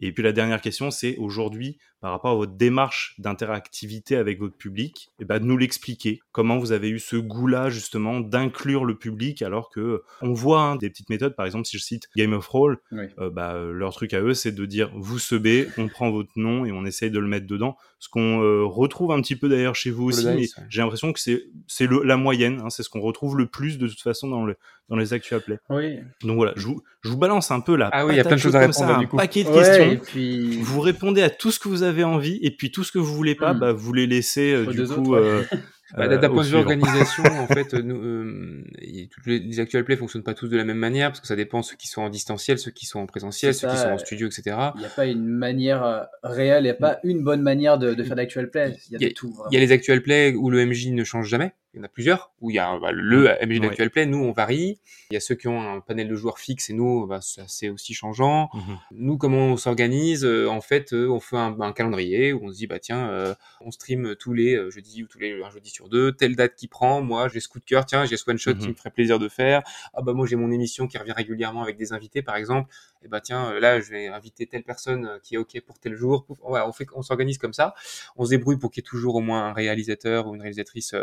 Et 0.00 0.12
puis 0.12 0.24
la 0.24 0.32
dernière 0.32 0.60
question, 0.60 0.90
c'est 0.90 1.16
aujourd'hui, 1.16 1.78
par 2.00 2.12
rapport 2.12 2.32
à 2.32 2.34
votre 2.34 2.52
démarche 2.52 3.14
d'interactivité 3.18 4.16
avec 4.16 4.38
votre 4.38 4.56
public, 4.56 5.08
et 5.18 5.22
eh 5.22 5.24
ben, 5.24 5.38
de 5.38 5.44
nous 5.44 5.56
l'expliquer. 5.56 6.20
Comment 6.32 6.58
vous 6.58 6.72
avez 6.72 6.88
eu 6.88 6.98
ce 6.98 7.16
goût-là, 7.16 7.70
justement, 7.70 8.20
d'inclure 8.20 8.84
le 8.84 8.96
public, 8.96 9.42
alors 9.42 9.70
que 9.70 10.02
on 10.22 10.32
voit 10.32 10.62
hein, 10.62 10.76
des 10.76 10.90
petites 10.90 11.10
méthodes, 11.10 11.34
par 11.34 11.46
exemple, 11.46 11.66
si 11.66 11.78
je 11.78 11.82
cite 11.82 12.08
Game 12.16 12.32
of 12.32 12.46
Roll, 12.46 12.78
euh, 12.92 13.30
bah, 13.30 13.58
leur 13.72 13.92
truc 13.92 14.14
à 14.14 14.20
eux, 14.20 14.34
c'est 14.34 14.52
de 14.52 14.66
dire, 14.66 14.90
vous 14.94 15.18
sebez, 15.18 15.68
on 15.78 15.88
prend 15.88 16.10
votre 16.10 16.32
nom 16.36 16.64
et 16.64 16.72
on 16.72 16.84
essaye 16.84 17.10
de 17.10 17.18
le 17.18 17.26
mettre 17.26 17.46
dedans. 17.46 17.76
Ce 17.98 18.08
qu'on 18.08 18.42
euh, 18.42 18.64
retrouve 18.64 19.12
un 19.12 19.20
petit 19.22 19.36
peu 19.36 19.48
d'ailleurs 19.48 19.74
chez 19.74 19.90
vous 19.90 20.04
aussi, 20.04 20.26
mais 20.26 20.46
j'ai 20.68 20.82
l'impression 20.82 21.12
que 21.12 21.20
c'est, 21.20 21.44
c'est 21.66 21.88
la 22.04 22.16
moyenne, 22.16 22.60
hein, 22.62 22.70
c'est 22.70 22.82
ce 22.82 22.90
qu'on 22.90 23.00
retrouve 23.00 23.38
le 23.38 23.46
plus 23.46 23.78
de 23.78 23.88
toute 23.88 24.02
façon 24.02 24.28
dans, 24.28 24.44
le, 24.44 24.56
dans 24.88 24.96
les 24.96 25.14
actual 25.14 25.40
play. 25.40 25.58
Oui. 25.70 25.98
Donc 26.22 26.36
voilà, 26.36 26.52
je 26.56 26.66
vous, 26.66 26.82
je 27.00 27.08
vous 27.08 27.16
balance 27.16 27.50
un 27.50 27.60
peu 27.60 27.74
là. 27.74 27.88
Ah 27.92 28.04
oui, 28.04 28.14
il 28.14 28.16
y 28.16 28.20
a 28.20 28.24
plein 28.24 28.36
de 28.36 28.40
choses 28.40 28.54
à 28.54 28.60
répondre, 28.60 28.90
un 28.90 29.06
paquet 29.06 29.44
de 29.44 29.50
questions. 29.50 29.90
Et 29.90 29.96
puis... 29.96 30.60
Vous 30.60 30.80
répondez 30.80 31.22
à 31.22 31.30
tout 31.30 31.50
ce 31.50 31.58
que 31.58 31.68
vous 31.68 31.82
avez 31.82 31.95
envie, 32.04 32.38
et 32.42 32.50
puis 32.50 32.70
tout 32.70 32.84
ce 32.84 32.92
que 32.92 32.98
vous 32.98 33.14
voulez 33.14 33.34
pas, 33.34 33.54
hmm. 33.54 33.58
bah, 33.58 33.72
vous 33.72 33.92
les 33.92 34.06
laissez 34.06 34.52
euh, 34.52 34.66
du 34.66 34.84
coup. 34.86 35.14
euh, 35.14 35.42
bah, 35.96 36.08
D'un 36.08 36.28
point 36.28 36.42
de 36.42 36.48
vue 36.48 36.56
organisation, 36.56 37.22
en 37.40 37.46
fait, 37.46 37.74
nous, 37.74 37.96
euh, 37.96 38.64
toutes 39.10 39.26
les, 39.26 39.38
les 39.38 39.60
actual 39.60 39.84
play 39.84 39.96
fonctionnent 39.96 40.22
pas 40.22 40.34
tous 40.34 40.48
de 40.48 40.56
la 40.56 40.64
même 40.64 40.78
manière 40.78 41.10
parce 41.10 41.20
que 41.20 41.26
ça 41.26 41.36
dépend 41.36 41.62
ceux 41.62 41.76
qui 41.76 41.88
sont 41.88 42.02
en 42.02 42.08
distanciel, 42.08 42.58
ceux 42.58 42.70
qui 42.70 42.86
sont 42.86 43.00
en 43.00 43.06
présentiel, 43.06 43.54
ceux 43.54 43.68
qui 43.68 43.76
sont 43.76 43.88
en 43.88 43.98
studio, 43.98 44.26
etc. 44.26 44.56
Il 44.74 44.80
n'y 44.80 44.86
a 44.86 44.90
pas 44.90 45.06
une 45.06 45.26
manière 45.26 45.84
euh, 45.84 46.02
réelle, 46.22 46.62
il 46.62 46.66
n'y 46.66 46.70
a 46.70 46.74
pas 46.74 46.98
une 47.04 47.22
bonne 47.22 47.42
manière 47.42 47.78
de, 47.78 47.94
de 47.94 48.02
faire 48.02 48.16
l'actual 48.16 48.50
play. 48.50 48.76
Il 48.90 49.00
y 49.00 49.04
a, 49.04 49.10
tout. 49.10 49.34
Il 49.50 49.54
y 49.54 49.56
a 49.56 49.60
les 49.60 49.72
actual 49.72 50.02
play 50.02 50.34
où 50.34 50.50
le 50.50 50.64
MJ 50.64 50.88
ne 50.88 51.04
change 51.04 51.28
jamais 51.28 51.52
il 51.76 51.80
y 51.80 51.82
en 51.82 51.84
a 51.84 51.88
plusieurs, 51.88 52.32
où 52.40 52.50
il 52.50 52.54
y 52.54 52.58
a 52.58 52.78
bah, 52.78 52.90
le 52.90 53.28
MJ 53.46 53.60
d'actuel 53.60 53.90
play, 53.90 54.06
nous 54.06 54.16
on 54.16 54.32
varie. 54.32 54.80
Il 55.10 55.14
y 55.14 55.16
a 55.18 55.20
ceux 55.20 55.34
qui 55.34 55.46
ont 55.46 55.60
un 55.60 55.80
panel 55.80 56.08
de 56.08 56.14
joueurs 56.14 56.38
fixe 56.38 56.70
et 56.70 56.72
nous, 56.72 57.06
bah, 57.06 57.20
c'est 57.20 57.68
aussi 57.68 57.92
changeant. 57.92 58.48
Mhm. 58.54 58.78
Nous, 58.92 59.18
comment 59.18 59.48
on 59.48 59.56
s'organise 59.58 60.24
euh, 60.24 60.48
En 60.48 60.62
fait, 60.62 60.94
euh, 60.94 61.08
on 61.10 61.20
fait 61.20 61.36
un, 61.36 61.72
calendrier 61.72 62.32
où 62.32 62.46
on 62.46 62.50
se 62.50 62.56
dit, 62.56 62.66
bah 62.66 62.78
tiens, 62.78 63.10
euh, 63.10 63.34
on 63.60 63.70
stream 63.70 64.16
tous 64.18 64.32
les 64.32 64.58
jeudis 64.70 65.02
ou 65.02 65.06
tous 65.06 65.18
les 65.18 65.42
un 65.42 65.50
jeudi 65.50 65.68
sur 65.68 65.90
deux, 65.90 66.12
telle 66.12 66.34
date 66.34 66.54
qui 66.54 66.66
prend. 66.66 67.02
Moi, 67.02 67.28
j'ai 67.28 67.40
ce 67.40 67.48
coup 67.48 67.58
de 67.58 67.64
cœur, 67.66 67.84
tiens, 67.84 68.06
j'ai 68.06 68.16
ce 68.16 68.28
one 68.30 68.38
shot 68.38 68.54
qui 68.54 68.64
mhm. 68.64 68.70
me 68.70 68.74
ferait 68.74 68.90
plaisir 68.90 69.18
de 69.18 69.28
faire. 69.28 69.62
Ah 69.92 70.00
bah 70.00 70.14
moi 70.14 70.26
j'ai 70.26 70.36
mon 70.36 70.50
émission 70.50 70.86
qui 70.86 70.96
revient 70.96 71.12
régulièrement 71.12 71.62
avec 71.62 71.76
des 71.76 71.92
invités, 71.92 72.22
par 72.22 72.36
exemple. 72.36 72.72
Et 73.06 73.08
bah 73.08 73.20
tiens, 73.20 73.54
là 73.60 73.80
je 73.80 73.88
vais 73.90 74.08
inviter 74.08 74.46
telle 74.46 74.64
personne 74.64 75.20
qui 75.22 75.36
est 75.36 75.38
ok 75.38 75.60
pour 75.64 75.78
tel 75.78 75.94
jour. 75.94 76.26
on 76.42 76.72
fait, 76.72 76.86
on 76.92 77.02
s'organise 77.02 77.38
comme 77.38 77.52
ça. 77.52 77.74
On 78.16 78.24
se 78.24 78.30
débrouille 78.30 78.58
pour 78.58 78.72
qu'il 78.72 78.82
y 78.82 78.84
ait 78.84 78.90
toujours 78.90 79.14
au 79.14 79.20
moins 79.20 79.46
un 79.46 79.52
réalisateur 79.52 80.26
ou 80.26 80.34
une 80.34 80.42
réalisatrice 80.42 80.94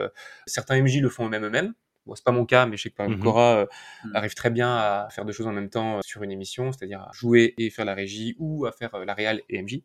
certains 0.46 0.82
MJ 0.82 1.00
le 1.00 1.10
font 1.10 1.30
eux-mêmes. 1.30 1.74
Bon, 2.06 2.16
c'est 2.16 2.24
pas 2.26 2.32
mon 2.32 2.46
cas, 2.46 2.66
mais 2.66 2.76
je 2.76 2.84
sais 2.84 2.90
que 2.90 2.96
par 2.96 3.06
exemple, 3.06 3.22
mhm. 3.22 3.32
Cora 3.32 3.58
euh, 3.60 3.66
mhm. 4.06 4.16
arrive 4.16 4.34
très 4.34 4.50
bien 4.50 4.76
à 4.76 5.08
faire 5.10 5.24
deux 5.24 5.32
choses 5.32 5.48
en 5.48 5.54
même 5.54 5.70
temps 5.70 5.98
euh, 5.98 6.02
sur 6.04 6.22
une 6.24 6.32
émission, 6.32 6.72
c'est-à-dire 6.72 7.02
à 7.02 7.12
jouer 7.14 7.54
et 7.58 7.70
faire 7.70 7.86
la 7.86 7.94
régie 7.94 8.36
ou 8.40 8.66
à 8.66 8.72
faire 8.72 8.94
euh, 8.96 9.06
la 9.06 9.14
réal 9.14 9.42
et 9.50 9.62
MJ. 9.62 9.82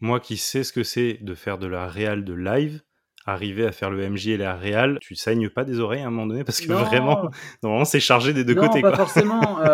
Moi 0.00 0.20
qui 0.20 0.36
sais 0.38 0.64
ce 0.64 0.72
que 0.72 0.82
c'est 0.82 1.18
de 1.20 1.34
faire 1.34 1.58
de 1.58 1.66
la 1.66 1.86
réal 1.86 2.24
de 2.24 2.32
live, 2.32 2.80
arriver 3.26 3.66
à 3.66 3.72
faire 3.72 3.90
le 3.90 4.08
MJ 4.08 4.28
et 4.28 4.36
la 4.38 4.56
réal, 4.56 4.98
tu 5.02 5.14
saignes 5.14 5.50
pas 5.50 5.64
des 5.64 5.80
oreilles 5.80 6.00
à 6.00 6.06
un 6.06 6.10
moment 6.10 6.26
donné 6.26 6.44
parce 6.44 6.62
que 6.62 6.72
vraiment, 6.72 7.30
normalement, 7.62 7.84
c'est 7.84 8.00
chargé 8.00 8.32
des 8.32 8.44
deux 8.44 8.54
non, 8.54 8.66
côtés. 8.66 8.80
Pas 8.80 8.96
forcément. 8.96 9.60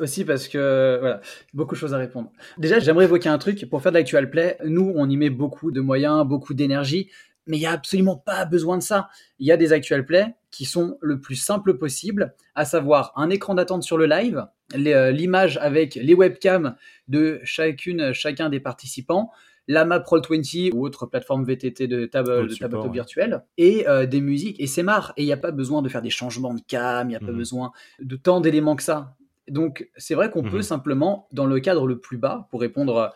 aussi 0.00 0.24
parce 0.24 0.48
que 0.48 0.98
voilà, 1.00 1.20
beaucoup 1.52 1.74
de 1.74 1.80
choses 1.80 1.94
à 1.94 1.98
répondre. 1.98 2.30
Déjà, 2.58 2.78
j'aimerais 2.78 3.04
évoquer 3.04 3.28
un 3.28 3.38
truc 3.38 3.68
pour 3.68 3.82
faire 3.82 3.92
de 3.92 3.98
l'actual 3.98 4.30
play. 4.30 4.58
Nous, 4.64 4.92
on 4.94 5.08
y 5.08 5.16
met 5.16 5.30
beaucoup 5.30 5.70
de 5.70 5.80
moyens, 5.80 6.26
beaucoup 6.26 6.54
d'énergie 6.54 7.10
mais 7.46 7.56
il 7.56 7.60
n'y 7.60 7.66
a 7.66 7.72
absolument 7.72 8.16
pas 8.16 8.44
besoin 8.44 8.78
de 8.78 8.82
ça. 8.82 9.08
Il 9.38 9.46
y 9.46 9.52
a 9.52 9.56
des 9.56 9.72
actual 9.72 10.04
plays 10.04 10.34
qui 10.50 10.64
sont 10.64 10.98
le 11.00 11.20
plus 11.20 11.36
simple 11.36 11.76
possible, 11.76 12.34
à 12.54 12.64
savoir 12.64 13.12
un 13.16 13.30
écran 13.30 13.54
d'attente 13.54 13.82
sur 13.82 13.98
le 13.98 14.06
live, 14.06 14.46
euh, 14.74 15.10
l'image 15.10 15.58
avec 15.58 15.96
les 15.96 16.14
webcams 16.14 16.76
de 17.08 17.40
chacune, 17.44 18.12
chacun 18.12 18.48
des 18.48 18.60
participants, 18.60 19.30
la 19.66 19.84
map 19.84 19.98
Roll20 19.98 20.72
ou 20.74 20.84
autre 20.84 21.06
plateforme 21.06 21.44
VTT 21.44 21.86
de 21.86 22.06
table, 22.06 22.48
de 22.48 22.54
table 22.54 22.78
virtuelle, 22.92 23.44
et 23.56 23.88
euh, 23.88 24.06
des 24.06 24.20
musiques, 24.20 24.60
et 24.60 24.66
c'est 24.66 24.82
marre. 24.82 25.12
Et 25.16 25.22
il 25.22 25.26
n'y 25.26 25.32
a 25.32 25.38
pas 25.38 25.52
besoin 25.52 25.82
de 25.82 25.88
faire 25.88 26.02
des 26.02 26.10
changements 26.10 26.54
de 26.54 26.60
cam, 26.66 27.08
il 27.08 27.10
n'y 27.10 27.16
a 27.16 27.20
pas 27.20 27.26
mhm. 27.26 27.38
besoin 27.38 27.72
de 28.00 28.16
tant 28.16 28.40
d'éléments 28.40 28.76
que 28.76 28.82
ça. 28.82 29.16
Donc 29.48 29.88
c'est 29.96 30.14
vrai 30.14 30.30
qu'on 30.30 30.42
peut 30.42 30.56
mhm. 30.56 30.62
simplement, 30.62 31.28
dans 31.32 31.46
le 31.46 31.60
cadre 31.60 31.86
le 31.86 31.98
plus 31.98 32.18
bas, 32.18 32.48
pour 32.50 32.60
répondre 32.60 33.12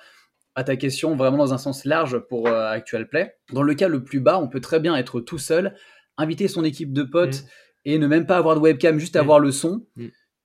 à 0.58 0.64
ta 0.64 0.74
question 0.74 1.14
vraiment 1.14 1.36
dans 1.36 1.54
un 1.54 1.58
sens 1.58 1.84
large 1.84 2.18
pour 2.18 2.48
euh, 2.48 2.68
Actual 2.68 3.08
Play. 3.08 3.36
Dans 3.52 3.62
le 3.62 3.74
cas 3.74 3.86
le 3.86 4.02
plus 4.02 4.18
bas, 4.18 4.40
on 4.40 4.48
peut 4.48 4.60
très 4.60 4.80
bien 4.80 4.96
être 4.96 5.20
tout 5.20 5.38
seul, 5.38 5.76
inviter 6.16 6.48
son 6.48 6.64
équipe 6.64 6.92
de 6.92 7.04
potes 7.04 7.42
mm. 7.42 7.46
et 7.84 7.98
ne 7.98 8.06
même 8.08 8.26
pas 8.26 8.36
avoir 8.38 8.56
de 8.56 8.60
webcam, 8.60 8.98
juste 8.98 9.14
mm. 9.14 9.20
avoir 9.20 9.38
le 9.38 9.52
son. 9.52 9.86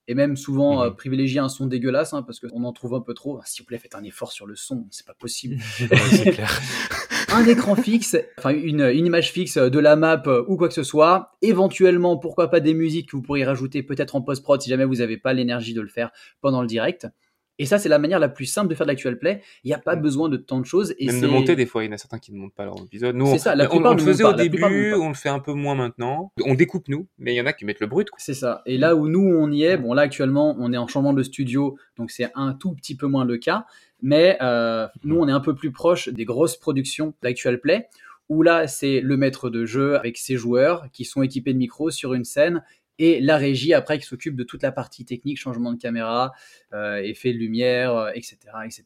Et 0.08 0.14
même 0.14 0.38
souvent 0.38 0.84
euh, 0.84 0.92
privilégier 0.92 1.40
un 1.40 1.50
son 1.50 1.66
dégueulasse, 1.66 2.14
hein, 2.14 2.22
parce 2.22 2.40
qu'on 2.40 2.64
en 2.64 2.74
trouve 2.74 2.94
un 2.94 3.02
peu 3.02 3.16
trop. 3.16 3.42
S'il 3.46 3.64
vous 3.64 3.68
plaît, 3.68 3.80
faites 3.80 3.96
un 3.96 4.04
effort 4.04 4.32
sur 4.32 4.46
le 4.46 4.56
son, 4.56 4.86
c'est 4.92 5.08
pas 5.08 5.16
possible. 5.16 5.58
un 7.34 7.46
écran 7.46 7.76
fixe, 7.76 8.16
enfin 8.38 8.52
une, 8.52 8.82
une, 8.82 9.06
image 9.06 9.32
fixe 9.32 9.58
de 9.58 9.80
la 9.80 9.96
map 9.96 10.22
euh, 10.28 10.44
ou 10.48 10.56
quoi 10.56 10.68
que 10.68 10.74
ce 10.74 10.84
soit. 10.84 11.32
Éventuellement, 11.42 12.18
pourquoi 12.18 12.50
pas 12.50 12.60
des 12.60 12.74
musiques 12.74 13.10
que 13.10 13.16
vous 13.16 13.22
pourriez 13.22 13.46
rajouter 13.46 13.84
peut-être 13.84 14.16
en 14.16 14.22
post-prod 14.22 14.62
si 14.62 14.70
jamais 14.70 14.86
vous 14.86 14.96
n'avez 14.96 15.18
pas 15.18 15.34
l'énergie 15.34 15.74
de 15.74 15.82
le 15.82 15.88
faire 15.88 16.12
pendant 16.42 16.62
le 16.62 16.68
direct. 16.68 17.08
Et 17.60 17.66
ça, 17.66 17.78
c'est 17.78 17.90
la 17.90 18.00
manière 18.00 18.20
la 18.20 18.30
plus 18.30 18.46
simple 18.46 18.68
de 18.68 18.76
faire 18.76 18.88
de 18.88 18.92
l'actual 18.92 19.20
play. 19.20 19.42
Il 19.64 19.68
n'y 19.68 19.74
a 19.74 19.80
pas 19.80 19.96
besoin 19.96 20.28
de 20.28 20.38
tant 20.38 20.60
de 20.60 20.66
choses. 20.66 20.96
Et 20.98 21.06
Même 21.06 21.22
de 21.22 21.28
monter, 21.28 21.56
des 21.56 21.68
fois, 21.68 21.84
il 21.84 21.88
y 21.88 21.90
en 21.90 21.94
a 21.94 21.98
certains 21.98 22.18
qui 22.18 22.34
ne 22.34 22.40
montent 22.40 22.56
pas 22.56 22.66
leur 22.66 22.76
épisode. 22.84 23.16
Nous, 23.16 23.38
ça, 23.38 23.54
on, 23.72 23.94
le 23.94 23.98
faisait 24.00 24.24
au 24.24 24.34
début, 24.34 24.94
on 24.94 25.10
le 25.10 25.14
fait 25.14 25.30
un 25.30 25.40
peu 25.40 25.54
moins 25.54 25.76
maintenant. 25.76 26.32
On 26.46 26.56
découpe, 26.56 26.88
nous, 26.88 27.08
mais 27.20 27.34
il 27.34 27.38
y 27.38 27.42
en 27.42 27.46
a 27.46 27.54
qui 27.54 27.66
mettent 27.66 27.80
le 27.80 27.88
brut. 27.88 28.08
C'est 28.18 28.34
ça. 28.34 28.64
Et 28.66 28.78
là 28.78 28.96
où 28.96 29.08
nous, 29.08 29.22
on 29.22 29.52
y 29.52 29.64
est, 29.64 29.78
bon, 29.78 29.94
là, 29.94 30.02
actuellement, 30.04 30.56
on 30.60 30.74
est 30.74 30.78
en 30.78 30.88
changement 30.88 31.14
de 31.14 31.22
studio, 31.22 31.78
donc 31.96 32.10
c'est 32.10 32.32
un 32.34 32.54
tout 32.54 32.74
petit 32.74 32.96
peu 32.96 33.06
moins 33.06 33.24
le 33.24 33.38
cas. 33.38 33.66
Mais 34.04 34.38
euh, 34.42 34.86
nous, 35.06 35.18
on 35.18 35.28
est 35.30 35.32
un 35.32 35.40
peu 35.40 35.56
plus 35.56 35.72
proche 35.72 36.10
des 36.10 36.26
grosses 36.26 36.58
productions 36.58 37.16
d'actual 37.24 37.60
play, 37.60 37.88
où 38.28 38.44
là, 38.44 38.68
c'est 38.68 39.00
le 39.00 39.16
maître 39.16 39.50
de 39.50 39.66
jeu 39.66 39.96
avec 39.98 40.18
ses 40.18 40.36
joueurs 40.36 40.92
qui 40.92 41.06
sont 41.06 41.24
équipés 41.24 41.54
de 41.54 41.58
micros 41.58 41.90
sur 41.90 42.14
une 42.14 42.26
scène 42.26 42.64
et 43.00 43.22
la 43.22 43.38
régie 43.38 43.74
après 43.74 43.98
qui 43.98 44.06
s'occupe 44.06 44.36
de 44.36 44.44
toute 44.44 44.62
la 44.62 44.74
partie 44.74 45.06
technique, 45.06 45.40
changement 45.40 45.72
de 45.72 45.80
caméra, 45.80 46.34
euh, 46.74 46.98
effet 46.98 47.32
de 47.32 47.38
lumière, 47.38 48.10
etc., 48.14 48.38
euh, 48.54 48.62
etc. 48.64 48.84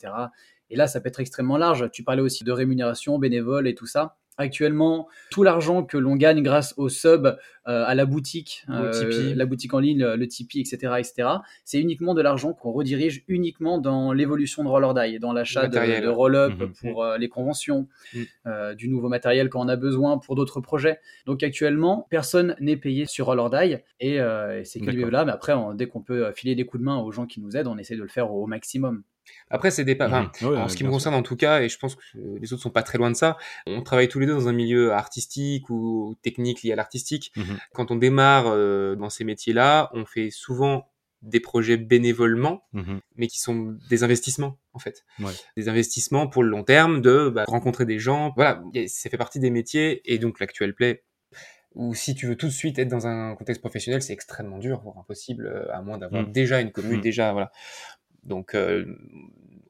Et 0.70 0.76
là, 0.76 0.88
ça 0.88 1.02
peut 1.02 1.08
être 1.10 1.20
extrêmement 1.20 1.58
large. 1.58 1.90
Tu 1.92 2.04
parlais 2.04 2.22
aussi 2.22 2.44
de 2.44 2.52
rémunération 2.52 3.18
bénévole 3.18 3.68
et 3.68 3.74
tout 3.74 3.88
ça. 3.88 4.18
Actuellement, 4.38 5.08
tout 5.32 5.44
l'argent 5.44 5.84
que 5.84 5.98
l'on 5.98 6.16
gagne 6.16 6.44
grâce 6.44 6.74
au 6.78 6.90
sub, 6.90 7.28
euh, 7.68 7.84
à 7.86 7.96
la 7.96 8.06
boutique, 8.06 8.64
euh, 8.70 9.34
la 9.36 9.46
boutique 9.46 9.74
en 9.74 9.80
ligne, 9.80 10.06
le 10.06 10.28
Tipeee, 10.28 10.62
etc., 10.62 10.94
etc., 11.00 11.28
c'est 11.66 11.82
uniquement 11.82 12.14
de 12.14 12.22
l'argent 12.22 12.54
qu'on 12.54 12.72
redirige 12.72 13.26
uniquement 13.28 13.78
dans 13.78 14.14
l'évolution 14.14 14.64
de 14.64 14.70
Roller 14.70 14.94
Die, 14.94 15.20
dans 15.20 15.34
l'achat 15.34 15.68
de, 15.68 16.02
de 16.02 16.08
roll-up 16.08 16.54
mhm. 16.58 16.72
pour 16.74 17.04
euh, 17.04 17.18
les 17.18 17.28
conventions, 17.28 17.90
mhm. 18.14 18.76
du 18.76 18.88
nouveau 18.88 19.10
matériel 19.10 19.50
quand 19.50 19.66
on 19.66 19.68
a 19.68 19.76
besoin 19.76 20.18
pour 20.18 20.36
d'autres 20.36 20.62
projets. 20.62 21.00
Donc 21.26 21.44
actuellement, 21.44 22.08
personne 22.10 22.56
n'est 22.62 22.78
payé 22.78 23.06
sur 23.06 23.26
Roller 23.26 23.50
Die 23.50 23.78
et, 24.00 24.20
c'est 24.64 24.80
là. 24.80 25.26
Mais 25.26 25.34
après, 25.34 25.54
dès 25.76 25.88
qu'on 25.88 26.02
peut 26.02 26.32
filer 26.32 26.56
des 26.56 26.66
coups 26.66 26.80
de 26.80 26.86
main 26.86 26.98
aux 26.98 27.12
gens 27.12 27.26
qui 27.26 27.42
nous 27.42 27.58
aident, 27.58 27.68
on 27.68 27.78
essaie 27.78 27.98
de 27.98 28.02
le 28.02 28.08
faire 28.08 28.32
au 28.32 28.48
maximum. 28.48 29.04
Après, 29.50 29.72
c'est 29.72 29.84
des 29.84 29.96
pas. 29.96 30.08
Enfin, 30.08 30.32
Mhm. 30.42 30.58
En 30.58 30.68
ce 30.68 30.76
qui 30.78 30.84
me 30.84 30.90
concerne, 30.90 31.16
en 31.16 31.22
tout 31.24 31.36
cas, 31.36 31.62
et 31.62 31.70
je 31.70 31.78
pense 31.80 31.96
que 31.96 32.02
les 32.40 32.54
autres 32.54 32.62
sont 32.62 32.70
pas 32.70 32.84
très 32.84 32.98
loin 32.98 33.10
de 33.12 33.16
ça, 33.16 33.38
on 33.66 33.82
travaille 33.82 34.08
tous 34.10 34.20
les 34.20 34.26
deux 34.26 34.34
dans 34.34 34.48
un 34.48 34.54
milieu 34.54 34.92
artistique 34.94 35.70
ou 35.70 36.16
technique 36.22 36.64
lié 36.64 36.74
à 36.74 36.76
l'artistique. 36.76 37.32
Mhm. 37.36 37.58
Quand 37.74 37.92
on 37.92 37.96
démarre 37.96 38.46
euh, 38.48 38.96
dans 38.96 39.10
ces 39.10 39.24
métiers-là, 39.24 39.90
on 39.94 40.06
fait 40.06 40.30
souvent 40.32 40.90
des 41.24 41.40
projets 41.40 41.78
bénévolement, 41.78 42.64
Mhm. 42.74 43.00
mais 43.16 43.28
qui 43.28 43.40
sont 43.40 43.76
des 43.90 44.04
investissements 44.04 44.60
en 44.74 44.80
fait, 44.80 45.04
Ouais. 45.20 45.32
des 45.58 45.68
investissements 45.68 46.28
pour 46.28 46.44
le 46.44 46.50
long 46.50 46.64
terme, 46.64 47.02
de 47.02 47.30
bah, 47.30 47.44
rencontrer 47.48 47.86
des 47.86 47.98
gens. 47.98 48.34
Voilà, 48.36 48.62
ça 48.88 49.10
fait 49.10 49.18
partie 49.18 49.40
des 49.40 49.50
métiers 49.50 50.02
et 50.14 50.20
donc 50.20 50.40
l'actuel 50.40 50.76
play. 50.76 51.04
Ou 51.74 51.94
si 51.94 52.16
tu 52.16 52.26
veux 52.28 52.36
tout 52.36 52.48
de 52.48 52.52
suite 52.52 52.80
être 52.80 52.88
dans 52.88 53.06
un 53.08 53.36
contexte 53.36 53.62
professionnel, 53.62 54.02
c'est 54.02 54.14
extrêmement 54.14 54.58
dur, 54.58 54.80
voire 54.84 54.98
impossible, 55.00 55.46
euh, 55.48 55.72
à 55.76 55.82
moins 55.82 55.98
d'avoir 56.00 56.26
déjà 56.26 56.60
une 56.62 56.72
commune, 56.72 57.00
Mm. 57.00 57.02
déjà 57.02 57.32
voilà. 57.34 57.52
Donc 58.28 58.54
euh, 58.56 58.86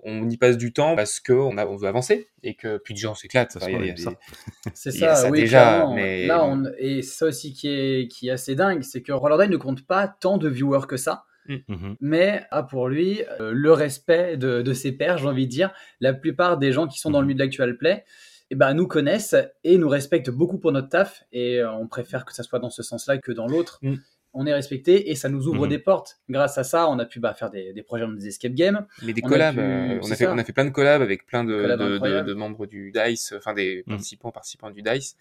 on 0.03 0.29
y 0.29 0.37
passe 0.37 0.57
du 0.57 0.73
temps 0.73 0.95
parce 0.95 1.19
que 1.19 1.33
on, 1.33 1.57
a, 1.57 1.65
on 1.65 1.75
veut 1.75 1.87
avancer 1.87 2.29
et 2.43 2.55
que 2.55 2.77
puis 2.77 2.93
de 2.93 2.99
gens 2.99 3.15
s'éclatent. 3.15 3.57
Qu'on 3.57 3.67
C'est 4.73 4.91
ça, 4.91 5.15
ça 5.15 5.29
oui, 5.29 5.41
déjà, 5.41 5.63
clairement. 5.75 5.95
mais- 5.95 6.27
Là, 6.27 6.43
on... 6.45 6.63
Et 6.77 7.01
ça 7.01 7.25
aussi 7.27 7.53
qui 7.53 7.67
est, 7.69 8.07
qui 8.07 8.27
est 8.29 8.31
assez 8.31 8.55
dingue, 8.55 8.83
c'est 8.83 9.01
que 9.01 9.11
Rollerday 9.11 9.47
ne 9.47 9.57
compte 9.57 9.85
pas 9.85 10.07
tant 10.07 10.37
de 10.37 10.49
viewers 10.49 10.87
que 10.87 10.97
ça, 10.97 11.23
Mhm. 11.49 11.95
mais 12.01 12.43
a 12.51 12.61
pour 12.61 12.89
lui 12.89 13.21
euh, 13.39 13.51
le 13.53 13.71
respect 13.71 14.35
de, 14.35 14.61
de 14.61 14.73
ses 14.73 14.91
pairs, 14.91 15.17
j'ai 15.17 15.27
envie 15.27 15.45
de 15.45 15.51
dire. 15.51 15.71
La 16.01 16.13
plupart 16.13 16.57
des 16.57 16.73
gens 16.73 16.87
qui 16.87 16.99
sont 16.99 17.09
dans 17.09 17.19
le 17.21 17.23
Mhm. 17.25 17.27
milieu 17.29 17.37
de 17.37 17.43
l'actual 17.43 17.77
play 17.77 18.03
eh 18.49 18.55
ben, 18.55 18.73
nous 18.73 18.85
connaissent 18.87 19.35
et 19.63 19.77
nous 19.77 19.87
respectent 19.89 20.29
beaucoup 20.29 20.57
pour 20.57 20.71
notre 20.73 20.89
taf, 20.89 21.23
et 21.33 21.59
euh, 21.59 21.71
on 21.71 21.87
préfère 21.87 22.23
que 22.25 22.33
ça 22.33 22.43
soit 22.43 22.59
dans 22.59 22.69
ce 22.69 22.81
sens-là 22.83 23.17
que 23.17 23.31
dans 23.31 23.47
l'autre. 23.47 23.79
Mm. 23.81 23.95
On 24.39 24.45
est 24.45 24.53
respecté 24.53 25.09
et 25.09 25.15
ça 25.15 25.29
nous 25.29 25.47
ouvre 25.47 25.63
Mhm. 25.63 25.69
des 25.69 25.79
portes. 25.79 26.19
Grâce 26.29 26.59
à 26.59 26.63
ça, 26.63 26.87
on 26.89 26.99
a 26.99 27.05
pu 27.05 27.19
bah, 27.19 27.33
faire 27.33 27.49
des, 27.49 27.73
des 27.73 27.81
projets 27.81 28.05
dans 28.05 28.11
des 28.13 28.27
escape 28.27 28.53
games. 28.53 28.85
Mais 29.01 29.13
des 29.13 29.21
On 29.23 29.27
a 29.27 29.29
collabs, 29.29 29.55
pu- 29.55 29.61
euh, 29.61 29.99
on, 30.03 30.11
a 30.11 30.15
fait, 30.15 30.27
on 30.27 30.37
a 30.37 30.43
fait 30.43 30.53
plein 30.53 30.65
de 30.65 30.69
collabs 30.69 31.01
avec 31.01 31.25
plein 31.25 31.43
de, 31.43 31.53
de, 31.53 32.21
de, 32.21 32.33
membres 32.35 32.67
du 32.67 32.91
DICE, 32.91 33.33
enfin 33.35 33.53
des 33.55 33.83
Mm. 33.87 33.89
participants, 33.91 34.31
participants 34.31 34.69
du 34.69 34.83
DICE, 34.83 35.15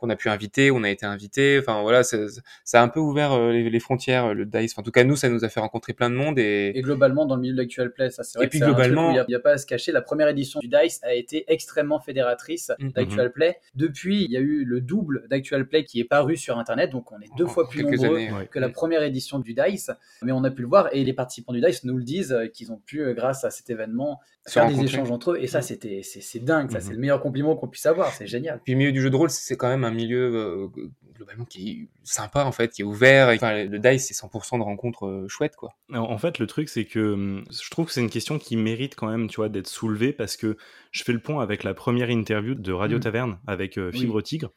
qu'on 0.00 0.10
a 0.10 0.16
pu 0.16 0.28
inviter, 0.28 0.70
on 0.70 0.82
a 0.82 0.90
été 0.90 1.06
invité. 1.06 1.58
Enfin 1.60 1.82
voilà, 1.82 2.02
ça, 2.02 2.16
ça 2.64 2.80
a 2.80 2.82
un 2.84 2.88
peu 2.88 2.98
ouvert 3.00 3.32
euh, 3.32 3.52
les, 3.52 3.70
les 3.70 3.80
frontières, 3.80 4.34
le 4.34 4.46
DICE. 4.46 4.72
Enfin, 4.72 4.80
en 4.80 4.84
tout 4.84 4.90
cas, 4.90 5.04
nous, 5.04 5.16
ça 5.16 5.28
nous 5.28 5.44
a 5.44 5.48
fait 5.48 5.60
rencontrer 5.60 5.92
plein 5.92 6.10
de 6.10 6.14
monde 6.16 6.38
et, 6.38 6.72
Et 6.74 6.82
globalement, 6.82 7.26
dans 7.26 7.36
le 7.36 7.42
milieu 7.42 7.52
de 7.54 7.58
l'actual 7.60 7.92
play, 7.92 8.10
ça 8.10 8.24
c'est 8.24 8.38
vrai 8.38 8.46
Et 8.46 8.48
que 8.48 8.50
puis 8.52 8.60
globalement- 8.60 9.10
il 9.12 9.24
n'y 9.28 9.34
a, 9.34 9.40
pas 9.40 9.52
à 9.52 9.58
se 9.58 9.66
cacher. 9.66 9.92
La 9.92 10.02
première 10.02 10.28
édition 10.28 10.58
du 10.60 10.68
DICE 10.68 11.00
a 11.04 11.14
été 11.14 11.44
extrêmement 11.52 12.00
fédératrice 12.00 12.72
Mhm. 12.78 12.92
d'actual 12.92 13.32
play. 13.32 13.56
Depuis, 13.74 14.24
il 14.24 14.30
y 14.30 14.36
a 14.36 14.40
eu 14.40 14.64
le 14.64 14.80
double 14.80 15.26
d'actual 15.28 15.66
play 15.68 15.84
qui 15.84 16.00
est 16.00 16.04
paru 16.04 16.36
sur 16.36 16.58
Internet, 16.58 16.90
donc 16.90 17.12
on 17.12 17.20
est 17.20 17.28
deux 17.36 17.44
en 17.44 17.48
fois 17.48 17.68
plus 17.68 17.82
nombreux 17.84 18.04
années. 18.06 18.32
Ouais. 18.32 18.46
que 18.50 18.58
la 18.58 18.68
première 18.70 19.02
édition 19.02 19.38
du 19.38 19.54
DICE. 19.54 19.90
Mais 20.22 20.32
on 20.32 20.42
a 20.44 20.50
pu 20.50 20.62
le 20.62 20.68
voir 20.68 20.88
et 20.92 21.04
les 21.04 21.12
participants 21.12 21.52
du 21.52 21.60
DICE 21.60 21.84
nous 21.84 21.96
le 21.96 22.04
disent 22.04 22.32
euh, 22.32 22.46
qu'ils 22.46 22.72
ont 22.72 22.80
pu, 22.84 23.02
euh, 23.02 23.12
grâce 23.14 23.44
à 23.44 23.50
cet 23.50 23.70
événement, 23.70 24.20
Se 24.46 24.52
faire 24.54 24.66
des 24.68 24.80
échanges 24.82 25.10
entre 25.10 25.32
eux. 25.32 25.38
Et 25.40 25.46
ça, 25.46 25.58
Mhm. 25.58 25.62
c'était 25.62 26.00
c'est 26.02 26.38
dingue. 26.44 26.70
Ça, 26.70 26.78
Mhm. 26.78 26.84
c'est 26.84 26.92
le 26.92 26.98
meilleur 26.98 27.20
compliment 27.20 27.54
qu'on 27.56 27.68
puisse 27.68 27.84
avoir. 27.86 28.12
C'est 28.12 28.26
génial. 28.26 28.60
Puis 28.64 28.74
milieu 28.74 28.90
du 28.92 29.00
jeu 29.02 29.10
de 29.10 29.16
rôle, 29.16 29.28
c'est 29.30 29.56
quand 29.56 29.68
même 29.68 29.84
un 29.84 29.89
milieu 29.90 30.34
euh, 30.34 30.68
globalement 31.14 31.44
qui 31.44 31.70
est 31.70 31.88
sympa 32.02 32.44
en 32.44 32.52
fait, 32.52 32.72
qui 32.72 32.82
est 32.82 32.84
ouvert. 32.84 33.28
Enfin, 33.28 33.64
le 33.64 33.78
DICE, 33.78 34.06
c'est 34.06 34.14
100% 34.14 34.58
de 34.58 34.62
rencontres 34.62 35.06
euh, 35.06 35.28
chouettes 35.28 35.56
quoi. 35.56 35.74
En 35.92 36.18
fait, 36.18 36.38
le 36.38 36.46
truc, 36.46 36.68
c'est 36.68 36.84
que 36.84 37.12
hum, 37.12 37.44
je 37.50 37.70
trouve 37.70 37.86
que 37.86 37.92
c'est 37.92 38.00
une 38.00 38.10
question 38.10 38.38
qui 38.38 38.56
mérite 38.56 38.94
quand 38.94 39.08
même, 39.08 39.28
tu 39.28 39.36
vois, 39.36 39.48
d'être 39.48 39.68
soulevée 39.68 40.12
parce 40.12 40.36
que 40.36 40.56
je 40.92 41.04
fais 41.04 41.12
le 41.12 41.20
pont 41.20 41.40
avec 41.40 41.62
la 41.64 41.74
première 41.74 42.10
interview 42.10 42.54
de 42.54 42.72
Radio 42.72 42.98
Mm. 42.98 43.00
Taverne 43.00 43.38
avec 43.46 43.78
euh, 43.78 43.90
Oui. 43.92 44.00
Fibre 44.00 44.20
Tigre. 44.22 44.50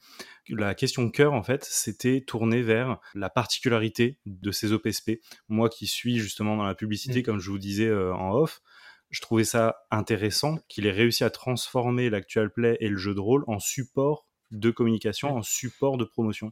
La 0.50 0.76
question 0.76 1.10
cœur, 1.10 1.34
en 1.34 1.44
fait, 1.44 1.64
c'était 1.64 2.22
tourné 2.22 2.62
vers 2.62 3.00
la 3.16 3.30
particularité 3.30 4.20
de 4.26 4.52
ces 4.52 4.74
OPSP. 4.74 5.22
Moi 5.48 5.70
qui 5.70 5.88
suis 5.88 6.18
justement 6.20 6.58
dans 6.58 6.66
la 6.66 6.76
publicité, 6.76 7.20
Mm. 7.20 7.24
comme 7.24 7.40
je 7.40 7.50
vous 7.50 7.60
disais 7.60 7.88
euh, 7.88 8.14
en 8.14 8.34
off, 8.34 8.62
je 9.10 9.22
trouvais 9.22 9.44
ça 9.44 9.76
intéressant 9.92 10.58
qu'il 10.68 10.88
ait 10.88 10.92
réussi 10.92 11.24
à 11.24 11.30
transformer 11.30 12.10
l'actual 12.10 12.52
play 12.52 12.78
et 12.80 12.90
le 12.90 12.98
jeu 12.98 13.14
de 13.14 13.20
rôle 13.20 13.44
en 13.48 13.60
support 13.60 14.26
de 14.54 14.72
communication, 14.72 15.30
Mm. 15.34 15.38
en 15.38 15.42
support 15.42 15.98
de 15.98 16.06
promotion. 16.06 16.52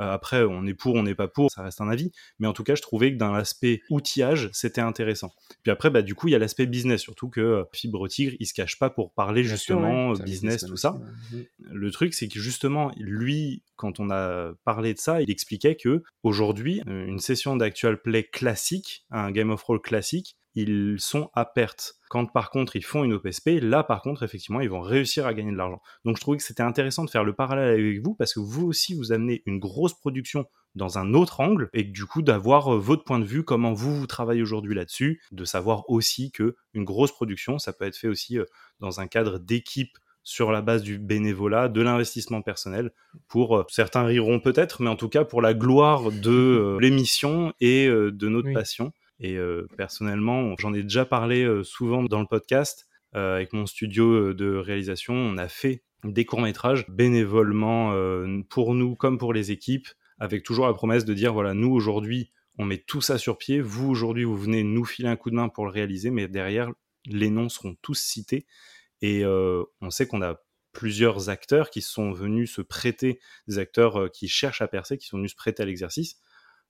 Euh, 0.00 0.10
après, 0.10 0.42
on 0.42 0.66
est 0.66 0.74
pour, 0.74 0.96
on 0.96 1.04
n'est 1.04 1.14
pas 1.14 1.28
pour, 1.28 1.52
ça 1.52 1.62
reste 1.62 1.80
un 1.80 1.88
avis. 1.88 2.10
Mais 2.40 2.48
en 2.48 2.52
tout 2.52 2.64
cas, 2.64 2.74
je 2.74 2.82
trouvais 2.82 3.12
que 3.12 3.16
d'un 3.16 3.32
aspect 3.34 3.80
outillage, 3.90 4.50
c'était 4.52 4.80
intéressant. 4.80 5.30
Puis 5.62 5.70
après, 5.70 5.88
bah, 5.88 6.02
du 6.02 6.16
coup, 6.16 6.26
il 6.26 6.32
y 6.32 6.34
a 6.34 6.40
l'aspect 6.40 6.66
business, 6.66 7.00
surtout 7.00 7.28
que 7.28 7.40
euh, 7.40 7.64
Fibre 7.72 8.08
Tigre, 8.08 8.34
il 8.40 8.46
se 8.46 8.54
cache 8.54 8.76
pas 8.80 8.90
pour 8.90 9.12
parler 9.12 9.42
Bien 9.42 9.50
sûr, 9.50 9.56
justement 9.56 10.08
ouais. 10.10 10.18
euh, 10.18 10.20
un 10.20 10.24
business, 10.24 10.64
tout 10.64 10.76
ça. 10.76 10.94
ouais. 11.32 11.48
Le 11.58 11.90
truc, 11.92 12.12
c'est 12.12 12.26
que 12.26 12.40
justement, 12.40 12.90
lui, 12.96 13.62
quand 13.76 14.00
on 14.00 14.10
a 14.10 14.54
parlé 14.64 14.94
de 14.94 14.98
ça, 14.98 15.22
il 15.22 15.30
expliquait 15.30 15.76
que 15.76 16.02
aujourd'hui, 16.24 16.82
une 16.86 17.20
session 17.20 17.54
d'actual 17.54 18.02
play 18.02 18.24
classique, 18.24 19.06
un 19.12 19.30
Game 19.30 19.50
of 19.50 19.62
Roll 19.62 19.80
classique, 19.80 20.36
ils 20.54 20.96
sont 20.98 21.30
à 21.34 21.44
perte. 21.44 21.94
Quand 22.08 22.26
par 22.26 22.50
contre 22.50 22.76
ils 22.76 22.84
font 22.84 23.02
une 23.04 23.12
OPSP, 23.14 23.60
là 23.60 23.82
par 23.82 24.02
contre 24.02 24.22
effectivement 24.22 24.60
ils 24.60 24.70
vont 24.70 24.80
réussir 24.80 25.26
à 25.26 25.34
gagner 25.34 25.50
de 25.52 25.56
l'argent. 25.56 25.80
Donc 26.04 26.16
je 26.16 26.20
trouvais 26.20 26.36
que 26.38 26.44
c'était 26.44 26.62
intéressant 26.62 27.04
de 27.04 27.10
faire 27.10 27.24
le 27.24 27.32
parallèle 27.32 27.70
avec 27.80 28.00
vous 28.04 28.14
parce 28.14 28.34
que 28.34 28.40
vous 28.40 28.66
aussi 28.66 28.94
vous 28.94 29.12
amenez 29.12 29.42
une 29.46 29.58
grosse 29.58 29.94
production 29.94 30.46
dans 30.74 30.98
un 30.98 31.14
autre 31.14 31.40
angle 31.40 31.70
et 31.72 31.84
du 31.84 32.04
coup 32.04 32.22
d'avoir 32.22 32.74
euh, 32.74 32.78
votre 32.78 33.04
point 33.04 33.18
de 33.18 33.24
vue, 33.24 33.44
comment 33.44 33.72
vous 33.72 33.96
vous 33.96 34.06
travaillez 34.06 34.42
aujourd'hui 34.42 34.74
là-dessus, 34.74 35.20
de 35.32 35.44
savoir 35.44 35.88
aussi 35.88 36.30
que 36.32 36.56
une 36.72 36.84
grosse 36.84 37.12
production 37.12 37.58
ça 37.58 37.72
peut 37.72 37.84
être 37.84 37.96
fait 37.96 38.08
aussi 38.08 38.38
euh, 38.38 38.44
dans 38.80 39.00
un 39.00 39.06
cadre 39.06 39.38
d'équipe 39.38 39.96
sur 40.24 40.50
la 40.50 40.62
base 40.62 40.82
du 40.82 40.98
bénévolat, 40.98 41.68
de 41.68 41.82
l'investissement 41.82 42.40
personnel, 42.42 42.92
pour 43.28 43.58
euh, 43.58 43.64
certains 43.68 44.04
riront 44.04 44.40
peut-être, 44.40 44.82
mais 44.82 44.88
en 44.88 44.96
tout 44.96 45.10
cas 45.10 45.24
pour 45.24 45.42
la 45.42 45.52
gloire 45.54 46.10
de 46.10 46.30
euh, 46.30 46.78
l'émission 46.80 47.52
et 47.60 47.86
euh, 47.86 48.10
de 48.10 48.28
notre 48.28 48.48
Oui. 48.48 48.54
passion. 48.54 48.92
Et 49.20 49.36
euh, 49.36 49.66
personnellement, 49.76 50.54
j'en 50.58 50.74
ai 50.74 50.82
déjà 50.82 51.04
parlé 51.04 51.44
euh, 51.44 51.62
souvent 51.62 52.02
dans 52.02 52.20
le 52.20 52.26
podcast 52.26 52.88
euh, 53.14 53.36
avec 53.36 53.52
mon 53.52 53.66
studio 53.66 54.34
de 54.34 54.56
réalisation. 54.56 55.14
On 55.14 55.36
a 55.36 55.48
fait 55.48 55.84
des 56.02 56.24
courts-métrages 56.24 56.86
bénévolement 56.88 57.94
pour 58.50 58.74
nous 58.74 58.94
comme 58.94 59.16
pour 59.16 59.32
les 59.32 59.52
équipes, 59.52 59.88
avec 60.18 60.42
toujours 60.42 60.66
la 60.66 60.74
promesse 60.74 61.06
de 61.06 61.14
dire 61.14 61.32
voilà, 61.32 61.54
nous 61.54 61.72
aujourd'hui, 61.72 62.30
on 62.58 62.66
met 62.66 62.76
tout 62.76 63.00
ça 63.00 63.16
sur 63.16 63.38
pied. 63.38 63.62
Vous 63.62 63.88
aujourd'hui, 63.88 64.24
vous 64.24 64.36
venez 64.36 64.64
nous 64.64 64.84
filer 64.84 65.08
un 65.08 65.16
coup 65.16 65.30
de 65.30 65.36
main 65.36 65.48
pour 65.48 65.64
le 65.64 65.70
réaliser, 65.70 66.10
mais 66.10 66.28
derrière, 66.28 66.70
les 67.06 67.30
noms 67.30 67.48
seront 67.48 67.74
tous 67.80 67.94
cités. 67.94 68.44
Et 69.00 69.24
on 69.24 69.90
sait 69.90 70.06
qu'on 70.06 70.20
a 70.20 70.42
plusieurs 70.72 71.30
acteurs 71.30 71.70
qui 71.70 71.80
sont 71.80 72.12
venus 72.12 72.52
se 72.52 72.60
prêter, 72.60 73.18
des 73.48 73.58
acteurs 73.58 74.10
qui 74.12 74.28
cherchent 74.28 74.60
à 74.60 74.68
percer, 74.68 74.98
qui 74.98 75.06
sont 75.06 75.16
venus 75.16 75.30
se 75.30 75.36
prêter 75.36 75.62
à 75.62 75.66
l'exercice, 75.66 76.18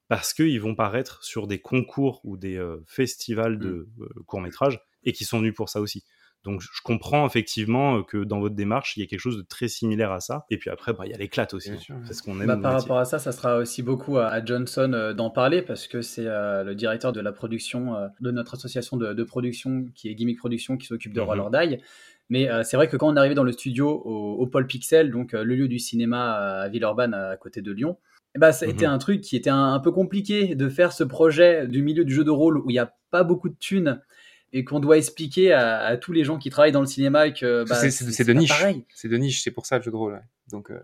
parce 0.08 0.34
qu'ils 0.34 0.60
vont 0.60 0.74
paraître 0.74 1.22
sur 1.24 1.46
des 1.46 1.60
concours 1.60 2.20
ou 2.24 2.36
des 2.36 2.56
euh, 2.56 2.82
festivals 2.86 3.58
de 3.58 3.88
euh, 4.00 4.08
courts-métrages, 4.26 4.80
et 5.04 5.12
qui 5.12 5.24
sont 5.24 5.38
venus 5.38 5.54
pour 5.54 5.68
ça 5.68 5.80
aussi. 5.80 6.04
Donc 6.44 6.60
je 6.60 6.82
comprends 6.84 7.26
effectivement 7.26 7.96
euh, 7.96 8.02
que 8.02 8.18
dans 8.22 8.38
votre 8.38 8.54
démarche, 8.54 8.98
il 8.98 9.00
y 9.00 9.02
a 9.02 9.06
quelque 9.06 9.20
chose 9.20 9.38
de 9.38 9.42
très 9.42 9.66
similaire 9.66 10.12
à 10.12 10.20
ça. 10.20 10.44
Et 10.50 10.58
puis 10.58 10.68
après, 10.68 10.92
bah, 10.92 11.04
il 11.06 11.10
y 11.10 11.14
a 11.14 11.16
l'éclate 11.16 11.54
aussi. 11.54 11.70
Bien 11.70 11.78
sûr, 11.78 11.96
C'est 12.04 12.12
ce 12.12 12.22
qu'on 12.22 12.38
aime. 12.38 12.46
Bah, 12.46 12.58
par 12.58 12.74
métier. 12.74 12.82
rapport 12.82 12.98
à 12.98 13.06
ça, 13.06 13.18
ça 13.18 13.32
sera 13.32 13.56
aussi 13.56 13.82
beaucoup 13.82 14.18
à, 14.18 14.26
à 14.26 14.44
Johnson 14.44 14.92
euh, 14.92 15.14
d'en 15.14 15.30
parler 15.30 15.62
parce 15.62 15.86
que 15.86 16.02
c'est 16.02 16.26
euh, 16.26 16.62
le 16.62 16.74
directeur 16.74 17.14
de 17.14 17.20
la 17.20 17.32
production 17.32 17.96
euh, 17.96 18.08
de 18.20 18.30
notre 18.30 18.54
association 18.54 18.98
de, 18.98 19.14
de 19.14 19.24
production 19.24 19.86
qui 19.94 20.10
est 20.10 20.14
Gimmick 20.14 20.38
Production 20.38 20.76
qui 20.76 20.86
s'occupe 20.86 21.14
de. 21.14 21.20
Roller 21.22 21.48
Die. 21.50 21.78
Mais 22.28 22.50
euh, 22.50 22.62
c'est 22.62 22.76
vrai 22.76 22.88
que 22.88 22.96
quand 22.98 23.08
on 23.08 23.16
est 23.16 23.18
arrivé 23.18 23.34
dans 23.34 23.42
le 23.44 23.52
studio 23.52 23.88
au, 24.04 24.34
au 24.34 24.46
Paul 24.46 24.66
Pixel, 24.66 25.10
donc 25.10 25.32
euh, 25.32 25.44
le 25.44 25.54
lieu 25.54 25.68
du 25.68 25.78
cinéma 25.78 26.34
à 26.62 26.68
Villeurbanne 26.68 27.14
à 27.14 27.36
côté 27.38 27.62
de 27.62 27.72
Lyon, 27.72 27.96
ben, 28.38 28.52
ça 28.52 28.66
a 28.66 28.68
été 28.68 28.86
Mhm. 28.86 28.92
un 28.92 28.98
truc 28.98 29.20
qui 29.20 29.36
était 29.36 29.50
un, 29.50 29.74
un 29.74 29.80
peu 29.80 29.92
compliqué 29.92 30.54
de 30.54 30.68
faire 30.68 30.92
ce 30.92 31.04
projet 31.04 31.66
du 31.68 31.82
milieu 31.82 32.04
du 32.04 32.12
jeu 32.14 32.24
de 32.24 32.30
rôle 32.30 32.58
où 32.58 32.70
il 32.70 32.72
n'y 32.74 32.78
a 32.78 32.94
pas 33.10 33.22
beaucoup 33.24 33.48
de 33.48 33.56
thunes 33.58 34.00
et 34.52 34.64
qu'on 34.64 34.80
doit 34.80 34.96
expliquer 34.98 35.52
à, 35.52 35.80
à 35.84 35.96
tous 35.96 36.12
les 36.12 36.24
gens 36.24 36.38
qui 36.38 36.50
travaillent 36.50 36.72
dans 36.72 36.80
le 36.80 36.86
cinéma 36.86 37.30
que 37.30 37.64
bah, 37.68 37.74
c'est 37.76 38.24
de 38.24 38.32
niche. 38.32 38.52
C'est 38.94 39.08
de 39.08 39.16
niche, 39.16 39.42
c'est 39.42 39.50
pour 39.50 39.66
ça 39.66 39.78
le 39.78 39.82
jeu 39.84 39.90
de 39.90 39.96
rôle. 39.96 40.14
ouais. 40.14 40.20
Donc 40.50 40.70
euh, 40.70 40.78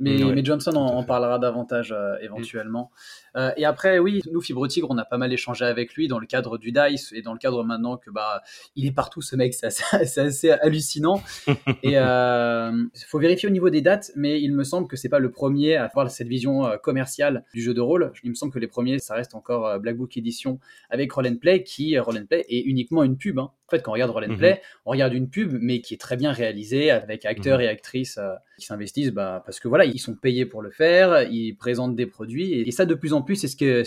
Mais, 0.00 0.22
Ouais, 0.24 0.34
mais 0.34 0.44
Johnson 0.44 0.72
en, 0.74 0.96
en 0.96 1.04
parlera 1.04 1.38
davantage 1.38 1.92
euh, 1.92 2.16
éventuellement. 2.20 2.90
Euh, 3.36 3.52
et 3.56 3.64
après, 3.64 3.98
oui, 3.98 4.22
nous, 4.32 4.40
Fibre 4.40 4.66
Tigre, 4.66 4.88
on 4.90 4.98
a 4.98 5.04
pas 5.04 5.18
mal 5.18 5.32
échangé 5.32 5.64
avec 5.64 5.94
lui 5.94 6.08
dans 6.08 6.18
le 6.18 6.26
cadre 6.26 6.58
du 6.58 6.72
DICE 6.72 7.12
et 7.12 7.22
dans 7.22 7.32
le 7.32 7.38
cadre 7.38 7.64
maintenant 7.64 7.96
que 7.96 8.10
bah, 8.10 8.42
il 8.76 8.86
est 8.86 8.92
partout, 8.92 9.22
ce 9.22 9.36
mec, 9.36 9.54
c'est 9.54 9.66
assez, 9.66 10.50
hallucinant. 10.62 11.22
et 11.82 11.94
il 11.94 13.04
faut 13.06 13.18
vérifier 13.18 13.48
au 13.48 13.52
niveau 13.52 13.70
des 13.70 13.82
dates, 13.82 14.10
mais 14.16 14.40
il 14.40 14.52
me 14.52 14.64
semble 14.64 14.88
que 14.88 14.96
c'est 14.96 15.08
pas 15.08 15.18
le 15.18 15.30
premier 15.30 15.76
à 15.76 15.84
avoir 15.84 16.10
cette 16.10 16.28
vision 16.28 16.66
euh, 16.66 16.76
commerciale 16.76 17.44
du 17.54 17.62
jeu 17.62 17.74
de 17.74 17.80
rôle. 17.80 18.12
Il 18.22 18.30
me 18.30 18.34
semble 18.34 18.52
que 18.52 18.58
les 18.58 18.66
premiers, 18.66 18.98
ça 18.98 19.14
reste 19.14 19.34
encore 19.34 19.66
euh, 19.66 19.78
Black 19.78 19.96
Book 19.96 20.16
Edition 20.16 20.58
avec 20.90 21.12
Roll 21.12 21.26
and 21.26 21.36
Play, 21.36 21.62
qui, 21.62 21.96
euh, 21.96 22.02
Roll 22.02 22.18
and 22.18 22.26
Play, 22.26 22.44
est 22.48 22.60
uniquement 22.60 23.02
une 23.02 23.16
pub. 23.16 23.38
hein. 23.38 23.50
Fait, 23.76 23.82
quand 23.82 23.90
on 23.90 23.94
regarde 23.94 24.10
Roll 24.10 24.24
and 24.24 24.28
Mhm. 24.32 24.38
Play, 24.38 24.62
on 24.86 24.90
regarde 24.90 25.12
une 25.14 25.28
pub, 25.28 25.56
mais 25.60 25.80
qui 25.80 25.94
est 25.94 26.00
très 26.00 26.16
bien 26.16 26.32
réalisée, 26.32 26.90
avec 26.90 27.24
acteurs 27.24 27.58
Mhm. 27.58 27.64
et 27.64 27.68
actrices 27.68 28.18
euh, 28.18 28.34
qui 28.58 28.66
s'investissent, 28.66 29.10
bah, 29.12 29.42
parce 29.44 29.58
que 29.60 29.68
voilà, 29.68 29.84
ils 29.84 29.98
sont 29.98 30.14
payés 30.14 30.46
pour 30.46 30.62
le 30.62 30.70
faire, 30.70 31.22
ils 31.30 31.54
présentent 31.54 31.96
des 31.96 32.06
produits, 32.06 32.52
et, 32.52 32.68
et 32.68 32.70
ça, 32.70 32.84
de 32.86 32.94
plus 32.94 33.12
en 33.12 33.22
plus, 33.22 33.36
c'est 33.36 33.48
ce 33.48 33.56
que 33.56 33.84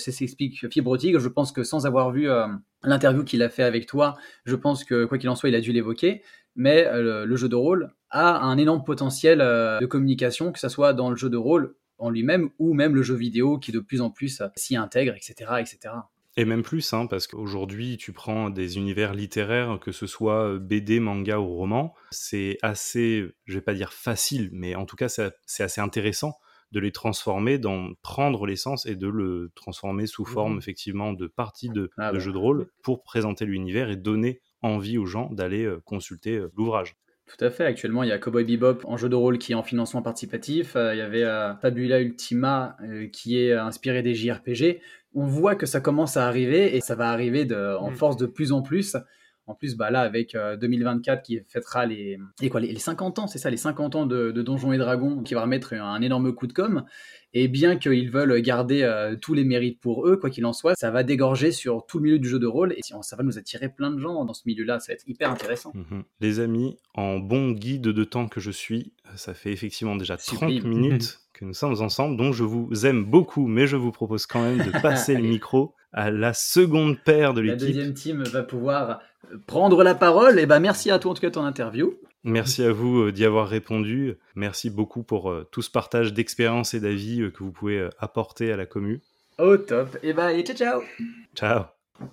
Fibre 0.69 0.97
Tigre. 0.97 1.19
Je 1.19 1.29
pense 1.29 1.51
que 1.51 1.63
sans 1.63 1.85
avoir 1.85 2.11
vu 2.11 2.29
euh, 2.29 2.45
l'interview 2.83 3.23
qu'il 3.23 3.41
a 3.43 3.49
fait 3.49 3.63
avec 3.63 3.85
toi, 3.85 4.15
je 4.45 4.55
pense 4.55 4.83
que, 4.83 5.05
quoi 5.05 5.17
qu'il 5.17 5.29
en 5.29 5.35
soit, 5.35 5.49
il 5.49 5.55
a 5.55 5.61
dû 5.61 5.71
l'évoquer, 5.71 6.21
mais 6.55 6.85
euh, 6.87 7.25
le, 7.25 7.35
jeu 7.35 7.49
de 7.49 7.55
rôle 7.55 7.93
a 8.09 8.39
un 8.39 8.57
énorme 8.57 8.83
potentiel 8.83 9.39
de 9.39 9.85
communication, 9.85 10.51
que 10.51 10.59
ce 10.59 10.69
soit 10.69 10.93
dans 10.93 11.09
le 11.09 11.15
jeu 11.15 11.29
de 11.29 11.37
rôle 11.37 11.75
en 11.99 12.09
lui-même, 12.09 12.49
ou 12.59 12.73
même 12.73 12.93
le 12.95 13.01
jeu 13.03 13.15
vidéo 13.15 13.57
qui 13.57 13.71
de 13.71 13.79
plus 13.79 14.01
en 14.01 14.09
plus 14.11 14.41
s'y 14.55 14.75
intègre, 14.75 15.13
etc., 15.15 15.33
etc. 15.59 15.93
Et 16.37 16.45
même 16.45 16.61
plus, 16.61 16.93
hein, 16.93 17.07
parce 17.07 17.25
qu'aujourd'hui, 17.25 17.97
tu 17.97 18.13
prends 18.13 18.51
des 18.51 18.77
univers 18.77 19.15
littéraires, 19.15 19.79
que 19.81 19.91
ce 19.91 20.05
soit 20.05 20.59
BD, 20.59 20.99
manga 20.99 21.39
ou 21.39 21.47
roman, 21.47 21.95
c'est 22.11 22.59
assez, 22.61 23.25
je 23.45 23.55
vais 23.55 23.61
pas 23.61 23.73
dire 23.73 23.91
facile, 23.91 24.49
mais 24.53 24.75
en 24.75 24.85
tout 24.85 24.95
cas, 24.95 25.09
c'est 25.09 25.63
assez 25.63 25.81
intéressant 25.81 26.37
de 26.71 26.79
les 26.79 26.91
transformer, 26.91 27.57
d'en 27.57 27.93
prendre 28.01 28.45
l'essence 28.45 28.85
et 28.85 28.95
de 28.95 29.07
le 29.07 29.51
transformer 29.55 30.05
sous 30.05 30.25
forme 30.25 30.55
mmh. 30.55 30.59
effectivement 30.59 31.13
de 31.13 31.27
partie 31.27 31.69
de, 31.69 31.89
ah 31.97 32.11
bah. 32.11 32.19
jeu 32.19 32.31
de 32.31 32.37
rôle 32.37 32.67
pour 32.83 33.03
présenter 33.03 33.45
l'univers 33.45 33.89
et 33.89 33.95
donner 33.95 34.41
envie 34.61 34.97
aux 34.97 35.05
gens 35.05 35.29
d'aller 35.31 35.63
euh, 35.63 35.81
consulter 35.85 36.35
euh, 36.35 36.51
l'ouvrage. 36.55 36.95
Tout 37.27 37.43
à 37.43 37.49
fait. 37.49 37.65
Actuellement, 37.65 38.03
il 38.03 38.09
y 38.09 38.13
a 38.13 38.19
Cowboy 38.19 38.45
Bebop 38.45 38.85
en 38.85 38.95
jeu 38.95 39.09
de 39.09 39.15
rôle 39.15 39.37
qui 39.37 39.51
est 39.51 39.55
en 39.55 39.63
financement 39.63 40.01
participatif. 40.01 40.77
Euh, 40.77 40.95
il 40.95 40.97
y 40.97 41.01
avait 41.01 41.25
Fabula 41.61 41.99
Ultima 41.99 42.77
qui 43.11 43.37
est 43.37 43.51
inspiré 43.51 44.01
des 44.01 44.15
JRPG. 44.15 44.79
On 45.19 45.25
voit 45.25 45.55
que 45.55 45.65
ça 45.65 45.81
commence 45.81 46.15
à 46.15 46.27
arriver 46.27 46.75
et 46.75 46.79
ça 46.79 46.93
va 46.93 47.09
arriver 47.09 47.43
de, 47.43 47.75
en 47.79 47.89
mmh. 47.89 47.95
force 47.95 48.17
de 48.17 48.27
plus 48.27 48.51
en 48.51 48.61
plus. 48.61 48.95
En 49.47 49.55
plus, 49.55 49.75
bah 49.75 49.89
là, 49.89 50.01
avec 50.01 50.37
2024 50.59 51.17
euh, 51.17 51.21
qui 51.21 51.39
fêtera 51.47 51.85
les, 51.85 52.19
et 52.41 52.49
quoi, 52.49 52.59
les, 52.59 52.77
50 52.77 53.17
ans, 53.17 53.27
c'est 53.27 53.39
ça, 53.39 53.49
les 53.49 53.57
50 53.57 53.95
ans 53.95 54.05
de, 54.05 54.31
Donjons 54.31 54.73
et 54.73 54.77
Dragons, 54.77 55.23
qui 55.23 55.33
va 55.33 55.41
remettre 55.41 55.73
un, 55.73 56.01
énorme 56.01 56.33
coup 56.33 56.45
de 56.45 56.53
com'. 56.53 56.83
Et 57.33 57.47
bien 57.47 57.77
qu'ils 57.77 58.11
veulent 58.11 58.41
garder 58.41 58.83
euh, 58.83 59.15
tous 59.15 59.33
les 59.33 59.45
mérites 59.45 59.79
pour 59.79 60.05
eux, 60.07 60.17
quoi 60.17 60.29
qu'il 60.29 60.45
en 60.45 60.53
soit, 60.53 60.75
ça 60.75 60.91
va 60.91 61.03
dégorger 61.03 61.51
sur 61.51 61.85
tout 61.87 61.97
le 61.97 62.03
milieu 62.03 62.19
du 62.19 62.27
jeu 62.27 62.39
de 62.39 62.45
rôle 62.45 62.73
et 62.73 62.81
ça 62.83 63.15
va 63.15 63.23
nous 63.23 63.39
attirer 63.39 63.69
plein 63.69 63.89
de 63.89 63.99
gens 63.99 64.23
dans 64.25 64.33
ce 64.33 64.43
milieu-là. 64.45 64.79
Ça 64.79 64.91
va 64.91 64.95
être 64.95 65.07
hyper 65.07 65.31
intéressant. 65.31 65.71
Mhm. 65.73 66.03
Les 66.19 66.39
amis, 66.39 66.77
en 66.93 67.17
bon 67.17 67.51
guide 67.51 67.83
de 67.83 68.03
temps 68.03 68.27
que 68.27 68.41
je 68.41 68.51
suis, 68.51 68.93
ça 69.15 69.33
fait 69.33 69.51
effectivement 69.51 69.95
déjà 69.95 70.17
30 70.17 70.63
minutes 70.63 71.21
que 71.37 71.45
nous 71.45 71.53
sommes 71.53 71.79
ensemble, 71.81 72.17
donc 72.17 72.33
je 72.33 72.43
vous 72.43 72.85
aime 72.85 73.05
beaucoup, 73.05 73.47
mais 73.47 73.67
je 73.67 73.75
vous 73.75 73.91
propose 73.91 74.25
quand 74.25 74.41
même 74.41 74.57
de 74.57 74.71
passer 74.81 75.15
le 75.15 75.21
micro 75.21 75.75
à 75.93 76.09
la 76.09 76.33
seconde 76.33 76.97
paire 77.03 77.33
de 77.33 77.41
l'équipe. 77.41 77.61
La 77.61 77.67
deuxième 77.67 77.93
team 77.93 78.23
va 78.23 78.43
pouvoir 78.43 79.01
prendre 79.45 79.83
la 79.83 79.95
parole. 79.95 80.39
Et 80.39 80.45
ben 80.45 80.59
merci 80.59 80.91
à 80.91 80.99
toi 80.99 81.11
en 81.11 81.13
tout 81.13 81.21
cas 81.21 81.31
ton 81.31 81.43
interview. 81.43 81.93
Merci 82.23 82.63
à 82.63 82.71
vous 82.71 83.03
euh, 83.03 83.11
d'y 83.11 83.23
avoir 83.23 83.47
répondu. 83.47 84.17
Merci 84.35 84.69
beaucoup 84.69 85.03
pour 85.03 85.29
euh, 85.31 85.47
tout 85.51 85.61
ce 85.61 85.69
partage 85.69 86.13
d'expérience 86.13 86.73
et 86.73 86.79
d'avis 86.79 87.21
euh, 87.21 87.31
que 87.31 87.43
vous 87.43 87.51
pouvez 87.51 87.87
apporter 87.99 88.51
à 88.51 88.57
la 88.57 88.65
commu. 88.65 89.01
Au 89.37 89.57
top. 89.57 89.97
Et 90.03 90.13
bah 90.13 90.25
allez, 90.25 90.43
ciao 90.43 90.55
ciao. 90.55 90.81
Ciao. 91.35 91.65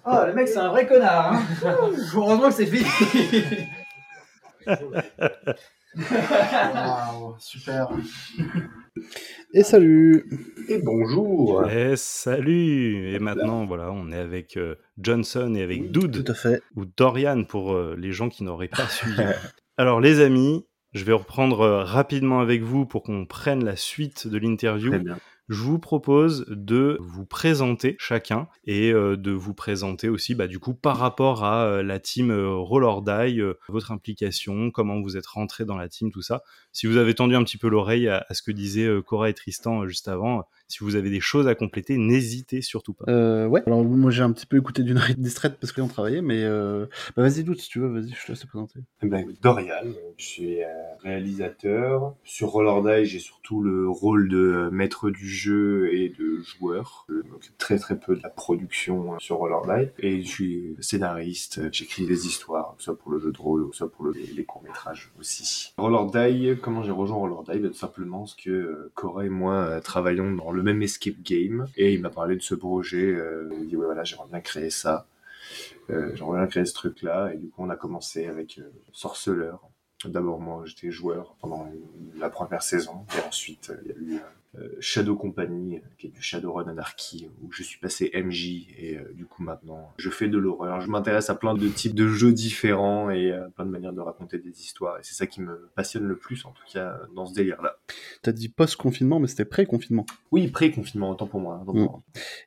Oh, 0.07 0.21
le 0.27 0.35
mec, 0.35 0.49
c'est 0.49 0.59
un 0.59 0.69
vrai 0.69 0.87
connard. 0.87 1.35
Hein. 1.35 1.43
Heureusement 2.15 2.49
que 2.49 2.55
c'est 2.55 2.67
fini. 2.67 2.87
wow, 5.97 7.37
super. 7.39 7.89
Et 9.53 9.65
salut. 9.65 10.25
Et 10.69 10.79
bonjour. 10.79 11.69
Et 11.69 11.97
salut. 11.97 13.13
Et 13.13 13.19
maintenant, 13.19 13.67
voilà, 13.67 13.91
on 13.91 14.13
est 14.13 14.19
avec 14.19 14.57
euh, 14.57 14.77
Johnson 14.99 15.55
et 15.55 15.63
avec 15.63 15.91
Dude. 15.91 16.25
Tout 16.25 16.31
à 16.31 16.35
fait. 16.35 16.63
Ou 16.77 16.85
Dorian 16.85 17.45
pour 17.45 17.73
euh, 17.73 17.97
les 17.99 18.13
gens 18.13 18.29
qui 18.29 18.45
n'auraient 18.45 18.69
pas 18.69 18.87
suivi. 18.87 19.23
Alors, 19.77 20.01
les 20.01 20.21
amis, 20.21 20.65
je 20.93 21.05
vais 21.05 21.13
reprendre 21.13 21.61
euh, 21.61 21.83
rapidement 21.83 22.41
avec 22.41 22.63
vous 22.63 22.87
pour 22.87 23.03
qu'on 23.03 23.27
prenne 23.27 23.65
la 23.65 23.75
suite 23.75 24.29
de 24.29 24.39
l'interview. 24.39 24.93
Je 25.51 25.61
vous 25.61 25.79
propose 25.79 26.47
de 26.49 26.97
vous 27.03 27.27
présenter 27.27 27.97
chacun 27.99 28.49
et 28.65 28.93
euh, 28.93 29.15
de 29.19 29.31
vous 29.31 29.53
présenter 29.53 30.09
aussi 30.09 30.35
bah, 30.35 30.47
du 30.47 30.59
coup 30.59 30.73
par 30.73 30.97
rapport 30.97 31.45
à 31.45 31.67
euh, 31.67 31.83
la 31.83 32.01
team 32.01 32.31
euh, 32.31 32.55
Roll 32.55 32.87
Die, 33.05 33.43
votre 33.69 33.93
implication, 33.93 34.71
comment 34.71 35.03
vous 35.03 35.19
êtes 35.19 35.27
rentré 35.27 35.67
dans 35.67 35.77
la 35.77 35.91
team, 35.91 36.11
tout 36.11 36.23
ça. 36.23 36.43
Si 36.73 36.87
vous 36.87 36.97
avez 36.97 37.15
tendu 37.15 37.37
un 37.37 37.45
petit 37.45 37.59
peu 37.59 37.69
l'oreille 37.69 38.09
à, 38.09 38.25
ce 38.31 38.41
que 38.41 38.53
disaient 38.53 38.89
Cora 39.07 39.29
et 39.29 39.35
Tristan 39.35 39.87
juste 39.87 40.09
avant, 40.09 40.45
si 40.69 40.83
vous 40.83 40.97
avez 40.97 41.11
des 41.11 41.21
choses 41.21 41.47
à 41.47 41.55
compléter, 41.55 41.97
n'hésitez 41.99 42.63
surtout 42.63 42.95
pas. 42.95 43.05
Euh, 43.09 43.47
ouais, 43.47 43.63
alors 43.67 43.85
moi 43.85 44.11
j'ai 44.11 44.23
un 44.23 44.33
petit 44.33 44.47
peu 44.47 44.57
écouté 44.57 44.83
d'une 44.83 44.99
oreille 44.99 45.17
distraite 45.17 45.57
parce 45.61 45.73
qu'on 45.73 45.89
travaillait, 45.89 46.23
mais 46.23 46.43
euh... 46.43 46.87
bah, 47.17 47.23
vas-y 47.23 47.45
doute 47.45 47.61
si 47.61 47.69
tu 47.69 47.81
veux, 47.81 47.89
vas-y, 47.89 48.11
je 48.11 48.27
te 48.27 48.33
laisse 48.33 48.41
te 48.41 48.47
présenter. 48.47 48.81
Eh 49.03 49.07
ben, 49.07 49.27
Dorian, 49.43 49.75
je 50.17 50.25
suis 50.25 50.63
euh, 50.63 50.67
réalisateur. 51.03 52.15
Sur 52.25 52.49
Roller 52.49 53.05
j'ai 53.05 53.19
surtout 53.19 53.63
le 53.63 53.89
rôle 53.89 54.29
de 54.29 54.69
maître 54.73 55.11
du 55.11 55.29
jeu 55.29 55.93
et 55.93 56.09
de 56.09 56.41
joueur. 56.41 57.07
Je 57.09 57.29
m'occupe 57.29 57.59
très 57.59 57.79
très 57.79 57.99
peu 57.99 58.17
de 58.17 58.23
la 58.23 58.31
production 58.31 59.19
sur 59.19 59.37
Roller 59.37 59.91
Et 59.99 60.23
je 60.23 60.29
suis 60.29 60.77
scénariste, 60.81 61.73
j'écris 61.73 62.07
des 62.07 62.27
histoires, 62.27 62.75
soit 62.79 62.97
pour 62.97 63.11
le 63.11 63.19
jeu 63.19 63.33
de 63.33 63.39
rôle, 63.39 63.69
soit 63.73 63.91
pour 63.91 64.07
les 64.09 64.45
courts-métrages 64.45 65.13
aussi. 65.19 65.73
Roller 65.77 66.59
comment 66.61 66.83
j'ai 66.83 66.91
rejoint 66.91 67.17
Roller 67.17 67.43
ben, 67.47 67.69
Tout 67.69 67.75
simplement 67.75 68.21
parce 68.21 68.35
que 68.35 68.51
euh, 68.51 68.93
Cora 68.95 69.27
et 69.27 69.29
moi 69.29 69.81
travaillons 69.83 70.33
dans 70.33 70.51
le 70.55 70.63
même 70.63 70.83
escape 70.83 71.21
game. 71.23 71.67
Et 71.77 71.93
il 71.95 72.01
m'a 72.01 72.11
parlé 72.11 72.37
de 72.37 72.43
ce 72.43 72.55
projet. 72.55 73.07
Euh, 73.07 73.49
il 73.61 73.69
dit 73.69 73.77
ouais 73.77 73.87
voilà 73.87 74.05
j'aimerais 74.05 74.29
bien 74.31 74.41
créer 74.41 74.71
ça. 74.71 75.07
Euh, 75.91 76.13
j'aimerais 76.15 76.39
bien 76.39 76.47
créer 76.47 76.65
ce 76.65 76.75
truc 76.75 77.03
là. 77.03 77.33
Et 77.33 77.37
du 77.37 77.49
coup 77.49 77.63
on 77.63 77.71
a 77.71 77.77
commencé 77.77 78.27
avec 78.27 78.59
euh, 78.59 78.71
Sorceleur. 78.93 79.61
D'abord 80.09 80.41
moi 80.41 80.63
j'étais 80.65 80.91
joueur 80.91 81.37
pendant 81.41 81.69
la 82.17 82.31
première 82.31 82.63
saison 82.63 83.07
et 83.17 83.27
ensuite 83.27 83.73
il 83.85 83.89
y 83.89 83.93
a 83.93 84.17
eu 84.17 84.21
euh, 84.59 84.69
Shadow 84.79 85.17
Company, 85.17 85.81
qui 85.99 86.07
est 86.07 86.11
du 86.11 86.23
Shadowrun 86.23 86.69
Anarchy, 86.69 87.29
où 87.43 87.51
je 87.51 87.65
suis 87.65 87.81
passé 87.81 88.13
MJ 88.15 88.69
et 88.79 88.97
euh, 88.97 89.13
du 89.13 89.27
coup 89.27 89.43
maintenant 89.43 89.93
je 89.97 90.11
fais 90.11 90.29
de 90.29 90.39
l'horreur. 90.39 90.81
Je 90.81 90.89
m'intéresse 90.89 91.29
à 91.29 91.35
plein 91.35 91.55
de 91.55 91.69
types 91.69 91.95
de 91.95 92.07
jeux 92.07 92.33
différents 92.33 93.11
et 93.11 93.33
à 93.33 93.49
plein 93.51 93.67
de 93.67 93.71
manières 93.71 93.93
de 93.93 94.01
raconter 94.01 94.39
des 94.39 94.61
histoires 94.61 94.99
et 94.99 95.01
c'est 95.03 95.15
ça 95.15 95.27
qui 95.27 95.41
me 95.41 95.71
passionne 95.75 96.05
le 96.05 96.17
plus 96.17 96.45
en 96.45 96.53
tout 96.53 96.63
cas 96.73 97.01
dans 97.17 97.27
ce 97.27 97.35
délire-là. 97.35 97.79
T'as 98.23 98.33
dit 98.33 98.49
post-confinement 98.49 99.19
mais 99.19 99.27
c'était 99.27 99.45
pré-confinement. 99.45 100.07
Oui, 100.31 100.47
pré-confinement, 100.47 101.11
autant 101.11 101.27
pour 101.27 101.41
moi. 101.41 101.65
Mm. 101.67 101.89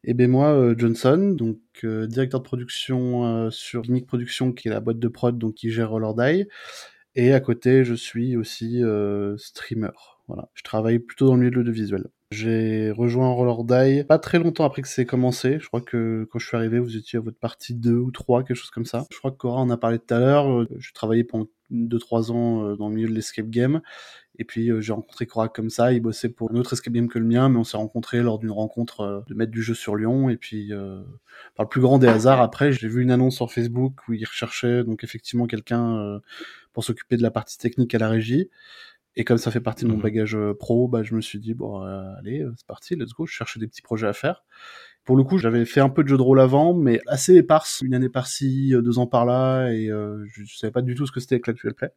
Et 0.06 0.14
ben 0.14 0.30
moi, 0.32 0.52
euh, 0.52 0.76
Johnson, 0.78 1.36
donc 1.38 1.58
directeur 1.84 2.40
de 2.40 2.46
production 2.46 3.52
sur 3.52 3.84
Gimmick 3.84 4.08
Production 4.08 4.52
qui 4.52 4.68
est 4.68 4.72
la 4.72 4.80
boîte 4.80 4.98
de 4.98 5.08
prod 5.08 5.38
donc 5.38 5.56
qui 5.56 5.70
gère 5.70 5.90
Roller 5.90 6.14
Die. 6.16 6.48
Et 7.18 7.34
à 7.34 7.40
côté, 7.42 7.84
je 7.84 7.96
suis 7.96 8.38
aussi 8.38 8.82
streamer. 9.38 9.90
Voilà, 10.28 10.50
je 10.54 10.64
travaille 10.64 11.00
plutôt 11.00 11.28
dans 11.28 11.34
le 11.34 11.40
milieu 11.40 11.52
de 11.52 11.56
l'audiovisuel. 11.56 12.08
J'ai 12.32 12.92
rejoint 12.92 13.30
Roller 13.30 13.64
Die 13.64 14.04
pas 14.04 14.20
très 14.20 14.38
longtemps 14.38 14.66
après 14.66 14.82
que 14.82 14.90
c'est 14.90 15.06
commencé. 15.06 15.60
Je 15.62 15.68
crois 15.68 15.80
que 15.80 16.28
quand 16.30 16.40
je 16.40 16.46
suis 16.46 16.58
arrivé, 16.58 16.78
vous 16.78 16.98
étiez 16.98 17.18
à 17.18 17.22
votre 17.22 17.40
partie 17.40 17.74
2 17.74 17.94
ou 17.94 18.12
3, 18.12 18.44
quelque 18.44 18.58
chose 18.58 18.70
comme 18.70 18.86
ça. 18.86 19.06
Je 19.12 19.18
crois 19.18 19.32
que 19.32 19.38
Cora 19.38 19.62
en 19.62 19.70
a 19.70 19.78
parlé 19.78 19.98
tout 19.98 20.14
à 20.14 20.20
l'heure. 20.20 20.66
Je 20.78 20.94
travaillais 20.94 21.24
pendant 21.24 21.48
2-3 21.72 22.32
ans 22.32 22.66
euh, 22.66 22.76
dans 22.76 22.90
le 22.90 22.96
milieu 22.96 23.08
de 23.08 23.14
l'escape 23.14 23.50
game. 23.50 23.82
Et 24.40 24.44
puis 24.44 24.70
euh, 24.70 24.82
j'ai 24.82 24.92
rencontré 24.92 25.26
Cora 25.26 25.48
comme 25.48 25.70
ça, 25.70 25.94
il 25.94 26.02
bossait 26.02 26.30
pour 26.30 26.52
un 26.52 26.56
autre 26.56 26.74
escape 26.74 26.94
game 26.94 27.08
que 27.08 27.18
le 27.18 27.26
mien, 27.26 27.48
mais 27.48 27.58
on 27.58 27.64
s'est 27.64 27.78
rencontrés 27.78 28.22
lors 28.22 28.40
d'une 28.40 28.52
rencontre 28.52 29.02
euh, 29.02 29.20
de 29.28 29.34
maître 29.34 29.52
du 29.52 29.64
jeu 29.64 29.74
sur 29.74 29.96
Lyon. 29.96 30.30
Et 30.30 30.36
puis 30.36 30.72
par 31.56 31.64
le 31.64 31.70
plus 31.70 31.82
grand 31.82 31.98
des 31.98 32.08
hasards, 32.08 32.42
après 32.42 32.74
j'ai 32.74 32.90
vu 32.90 33.02
une 33.02 33.12
annonce 33.12 33.38
sur 33.38 33.52
Facebook 33.54 34.08
où 34.10 34.14
il 34.14 34.26
recherchait 34.26 34.84
donc 34.84 35.06
effectivement 35.06 35.48
quelqu'un 35.48 36.20
pour 36.78 36.84
s'occuper 36.84 37.18
de 37.18 37.24
la 37.24 37.32
partie 37.32 37.58
technique 37.58 37.96
à 37.96 37.98
la 37.98 38.08
régie. 38.08 38.52
Et 39.16 39.24
comme 39.24 39.40
ça 39.40 39.50
fait 39.50 39.60
partie 39.60 39.84
de 39.84 39.90
mon 39.90 39.96
mhm. 39.96 40.04
bagage 40.04 40.36
euh, 40.36 40.54
pro, 40.54 40.88
bah, 40.88 41.02
je 41.02 41.16
me 41.16 41.22
suis 41.22 41.40
dit, 41.40 41.56
bon, 41.56 41.84
euh, 41.84 42.04
allez, 42.20 42.42
euh, 42.42 42.54
c'est 42.56 42.68
parti, 42.68 42.96
let's 42.96 43.14
go. 43.14 43.26
Je 43.26 43.34
cherchais 43.34 43.60
des 43.60 43.66
petits 43.66 43.82
projets 43.82 44.06
à 44.06 44.14
faire. 44.14 44.44
Pour 45.04 45.16
le 45.16 45.24
coup, 45.24 45.40
j'avais 45.40 45.66
fait 45.66 45.80
un 45.80 45.90
peu 45.90 46.04
de 46.04 46.10
jeu 46.10 46.18
de 46.18 46.22
rôle 46.22 46.40
avant, 46.40 46.76
mais 46.76 47.02
assez 47.08 47.34
éparse, 47.36 47.82
une 47.82 47.96
année 47.96 48.10
par-ci, 48.10 48.76
deux 48.80 49.00
ans 49.00 49.08
par-là, 49.08 49.72
et 49.72 49.88
je 49.88 50.56
savais 50.56 50.70
pas 50.70 50.84
du 50.84 50.94
tout 50.94 51.08
ce 51.08 51.12
que 51.12 51.20
c'était 51.20 51.34
avec 51.34 51.48
l'actuel 51.48 51.74
play. 51.74 51.90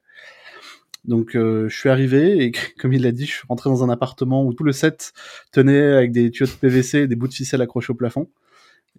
Donc 1.05 1.33
je 1.35 1.69
suis 1.69 1.91
arrivé 1.91 2.43
et 2.43 2.53
comme 2.79 2.95
il 2.95 3.03
l'a 3.03 3.13
dit, 3.13 3.27
je 3.27 3.33
suis 3.33 3.47
rentré 3.49 3.69
dans 3.69 3.85
un 3.85 3.91
appartement 3.91 4.47
où 4.47 4.55
tout 4.55 4.65
le 4.65 4.73
set 4.73 5.13
tenait 5.53 5.93
avec 5.93 6.13
des 6.13 6.31
tuyaux 6.31 6.47
de 6.47 6.57
PVC 6.57 7.01
et 7.01 7.07
des 7.07 7.17
bouts 7.17 7.29
de 7.29 7.35
ficelle 7.35 7.61
accrochés 7.61 7.91
au 7.91 7.97
plafond. 7.97 8.31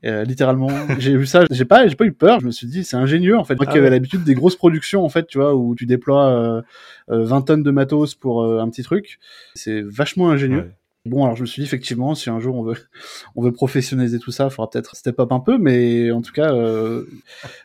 Euh, 0.03 0.23
littéralement, 0.23 0.69
j'ai 0.99 1.15
vu 1.15 1.25
ça, 1.25 1.45
j'ai 1.51 1.65
pas, 1.65 1.87
j'ai 1.87 1.95
pas 1.95 2.05
eu 2.05 2.11
peur. 2.11 2.39
Je 2.39 2.45
me 2.45 2.51
suis 2.51 2.67
dit, 2.67 2.83
c'est 2.83 2.97
ingénieux 2.97 3.37
en 3.37 3.43
fait. 3.43 3.55
Moi 3.55 3.65
qui 3.65 3.77
avais 3.77 3.89
l'habitude 3.89 4.23
des 4.23 4.33
grosses 4.33 4.55
productions 4.55 5.03
en 5.03 5.09
fait, 5.09 5.27
tu 5.27 5.37
vois, 5.37 5.55
où 5.55 5.75
tu 5.75 5.85
déploies 5.85 6.27
euh, 6.27 6.61
20 7.07 7.37
euh, 7.37 7.41
tonnes 7.41 7.63
de 7.63 7.71
matos 7.71 8.15
pour 8.15 8.43
euh, 8.43 8.59
un 8.59 8.69
petit 8.69 8.83
truc, 8.83 9.19
c'est 9.55 9.81
vachement 9.81 10.29
ingénieux. 10.29 10.71
Bon, 11.05 11.23
alors 11.23 11.35
je 11.35 11.41
me 11.41 11.47
suis 11.47 11.61
dit 11.61 11.65
effectivement, 11.65 12.13
si 12.13 12.29
un 12.29 12.39
jour 12.39 12.55
on 12.55 12.61
veut, 12.63 12.75
on 13.35 13.41
veut 13.41 13.51
professionnaliser 13.51 14.19
tout 14.19 14.29
ça, 14.31 14.45
il 14.45 14.51
faudra 14.51 14.69
peut-être 14.69 14.95
step 14.95 15.19
up 15.19 15.31
un 15.31 15.39
peu, 15.39 15.57
mais 15.57 16.11
en 16.11 16.21
tout 16.21 16.31
cas, 16.31 16.53
euh, 16.53 17.05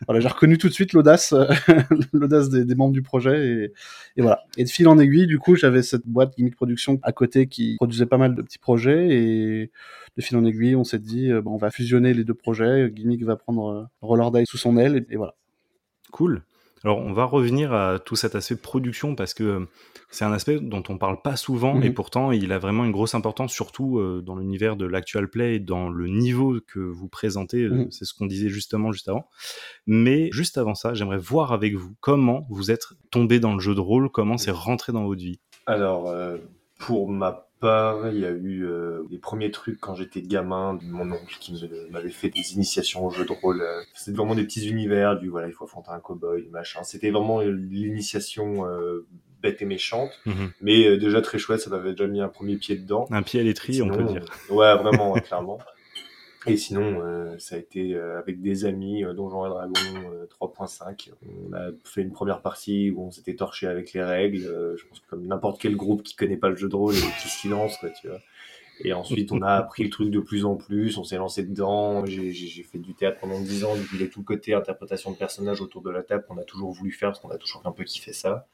voilà, 0.07 0.21
j'ai 0.21 0.27
reconnu 0.27 0.57
tout 0.57 0.67
de 0.67 0.73
suite 0.73 0.93
l'audace, 0.93 1.35
l'audace 2.13 2.49
des, 2.49 2.73
membres 2.73 2.93
du 2.93 3.03
projet, 3.03 3.71
et, 4.15 4.21
voilà. 4.21 4.43
Et 4.57 4.63
de 4.63 4.69
fil 4.69 4.87
en 4.87 4.97
aiguille, 4.97 5.27
du 5.27 5.37
coup, 5.37 5.55
j'avais 5.55 5.83
cette 5.83 6.07
boîte 6.07 6.35
Gimmick 6.35 6.55
Production 6.55 6.99
à 7.03 7.11
côté 7.11 7.45
qui 7.47 7.75
produisait 7.75 8.07
pas 8.07 8.17
mal 8.17 8.33
de 8.33 8.41
petits 8.41 8.57
projets, 8.57 9.07
et 9.09 9.71
de 10.17 10.21
fil 10.23 10.35
en 10.35 10.43
aiguille, 10.43 10.75
on 10.75 10.83
s'est 10.83 10.97
dit, 10.97 11.31
euh, 11.31 11.41
bon, 11.43 11.53
on 11.53 11.57
va 11.57 11.69
fusionner 11.69 12.15
les 12.15 12.23
deux 12.23 12.33
projets, 12.33 12.89
Gimmick 12.91 13.23
va 13.23 13.35
prendre 13.35 13.67
euh, 13.67 13.83
Roller 14.01 14.31
Die 14.31 14.45
sous 14.47 14.57
son 14.57 14.77
aile, 14.77 15.05
et 15.11 15.15
voilà. 15.15 15.35
Cool. 16.11 16.41
Alors, 16.87 16.99
on 16.99 17.11
va 17.11 17.25
revenir 17.25 17.73
à 17.73 17.99
tout 17.99 18.15
cet 18.15 18.33
aspect 18.33 18.55
de 18.55 18.61
production 18.61 19.13
parce 19.13 19.33
que 19.33 19.67
c'est 20.09 20.23
un 20.23 20.31
aspect 20.31 20.57
dont 20.61 20.83
on 20.87 20.97
parle 20.97 21.21
pas 21.21 21.35
souvent 21.35 21.81
et 21.81 21.89
mmh 21.89 21.93
pourtant 21.93 22.31
il 22.31 22.53
a 22.53 22.59
vraiment 22.59 22.85
une 22.85 22.93
grosse 22.93 23.13
importance, 23.13 23.51
surtout 23.51 23.99
euh, 23.99 24.23
dans 24.25 24.37
l'univers 24.37 24.77
de 24.77 24.85
l'actual 24.85 25.29
play 25.29 25.55
et 25.55 25.59
dans 25.59 25.89
le 25.89 26.07
niveau 26.07 26.61
que 26.65 26.79
vous 26.79 27.09
présentez. 27.09 27.63
Euh, 27.63 27.71
mmh. 27.71 27.91
C'est 27.91 28.05
ce 28.05 28.13
qu'on 28.13 28.25
disait 28.25 28.47
justement 28.47 28.93
juste 28.93 29.09
avant. 29.09 29.27
Mais 29.85 30.29
juste 30.31 30.57
avant 30.57 30.75
ça, 30.75 30.93
j'aimerais 30.93 31.17
voir 31.17 31.51
avec 31.51 31.75
vous 31.75 31.93
comment 31.99 32.47
vous 32.49 32.71
êtes 32.71 32.85
tombé 33.11 33.41
dans 33.41 33.53
le 33.53 33.59
jeu 33.59 33.75
de 33.75 33.81
rôle, 33.81 34.09
comment 34.09 34.37
c'est 34.37 34.51
rentré 34.51 34.93
dans 34.93 35.03
votre 35.03 35.21
vie. 35.21 35.41
Alors, 35.65 36.07
euh, 36.07 36.37
pour 36.79 37.09
ma 37.09 37.46
part, 37.59 38.07
il 38.11 38.19
y 38.19 38.25
a 38.25 38.29
eu 38.29 38.65
euh, 38.65 39.03
les 39.09 39.17
premiers 39.17 39.51
trucs 39.51 39.79
quand 39.79 39.95
j'étais 39.95 40.21
gamin, 40.21 40.79
mon 40.83 41.11
oncle 41.11 41.37
qui 41.39 41.53
m'avait 41.91 42.09
fait 42.09 42.29
des 42.29 42.53
initiations 42.53 43.05
au 43.05 43.09
jeu 43.09 43.25
de 43.25 43.31
rôle. 43.31 43.61
Euh. 43.61 43.81
C'était 43.93 44.17
vraiment 44.17 44.35
des 44.35 44.43
petits 44.43 44.67
univers, 44.67 45.19
du 45.19 45.29
voilà, 45.29 45.47
il 45.47 45.53
faut 45.53 45.65
affronter 45.65 45.91
un 45.91 45.99
cowboy, 45.99 46.47
machin. 46.51 46.83
C'était 46.83 47.11
vraiment 47.11 47.41
l'initiation 47.41 48.67
euh, 48.67 49.05
bête 49.41 49.61
et 49.61 49.65
méchante, 49.65 50.11
mhm. 50.25 50.51
mais 50.61 50.97
déjà 50.97 51.21
très 51.21 51.37
chouette, 51.37 51.61
ça 51.61 51.69
m'avait 51.69 51.91
déjà 51.91 52.07
mis 52.07 52.21
un 52.21 52.29
premier 52.29 52.57
pied 52.57 52.75
dedans. 52.75 53.07
Un 53.11 53.21
pied 53.21 53.39
à 53.39 53.43
l'étrier, 53.43 53.81
on 53.81 53.89
peut 53.89 54.03
dire. 54.03 54.25
Ouais, 54.49 54.75
vraiment, 54.77 55.13
clairement. 55.13 55.59
Et 56.47 56.57
sinon, 56.57 57.01
euh, 57.01 57.37
ça 57.39 57.55
a 57.55 57.59
été 57.59 57.93
euh, 57.93 58.19
avec 58.19 58.41
des 58.41 58.65
amis, 58.65 59.03
euh, 59.03 59.13
Donjons 59.13 59.45
et 59.45 59.49
Dragons 59.49 60.27
3.5. 60.39 61.11
On 61.49 61.53
a 61.53 61.69
fait 61.83 62.01
une 62.01 62.11
première 62.11 62.41
partie 62.41 62.91
où 62.91 63.01
on 63.01 63.11
s'était 63.11 63.35
torché 63.35 63.67
avec 63.67 63.93
les 63.93 64.03
règles. 64.03 64.75
je 64.77 64.85
pense 64.87 64.99
que 64.99 65.07
comme 65.09 65.25
n'importe 65.25 65.61
quel 65.61 65.75
groupe 65.75 66.03
qui 66.03 66.15
connaît 66.15 66.37
pas 66.37 66.49
le 66.49 66.55
jeu 66.55 66.69
de 66.69 66.75
rôle 66.75 66.95
et 66.95 67.21
qui 67.21 67.29
se 67.29 67.47
lance, 67.47 67.77
quoi, 67.77 67.89
tu 67.89 68.07
vois. 68.07 68.19
Et 68.83 68.93
ensuite, 68.93 69.31
on 69.31 69.41
a 69.41 69.53
appris 69.53 69.83
le 69.83 69.89
truc 69.89 70.11
de 70.11 70.19
plus 70.19 70.45
en 70.45 70.55
plus, 70.55 70.99
on 70.99 71.03
s'est 71.03 71.17
lancé 71.17 71.43
dedans. 71.43 72.05
J'ai 72.05 72.63
fait 72.63 72.77
du 72.77 72.93
théâtre 72.93 73.19
pendant 73.19 73.39
10 73.39 73.65
ans, 73.65 73.73
vu 73.73 73.87
qu'il 73.87 74.07
tout 74.09 74.23
côté 74.23 74.53
interprétation 74.53 75.11
de 75.11 75.17
personnages 75.17 75.61
autour 75.61 75.81
de 75.81 75.89
la 75.89 76.03
table 76.03 76.25
qu'on 76.27 76.37
a 76.37 76.43
toujours 76.43 76.71
voulu 76.71 76.91
faire, 76.91 77.09
parce 77.09 77.19
qu'on 77.19 77.31
a 77.31 77.37
toujours 77.37 77.63
un 77.65 77.71
peu 77.71 77.83
kiffé 77.83 78.13
ça 78.13 78.47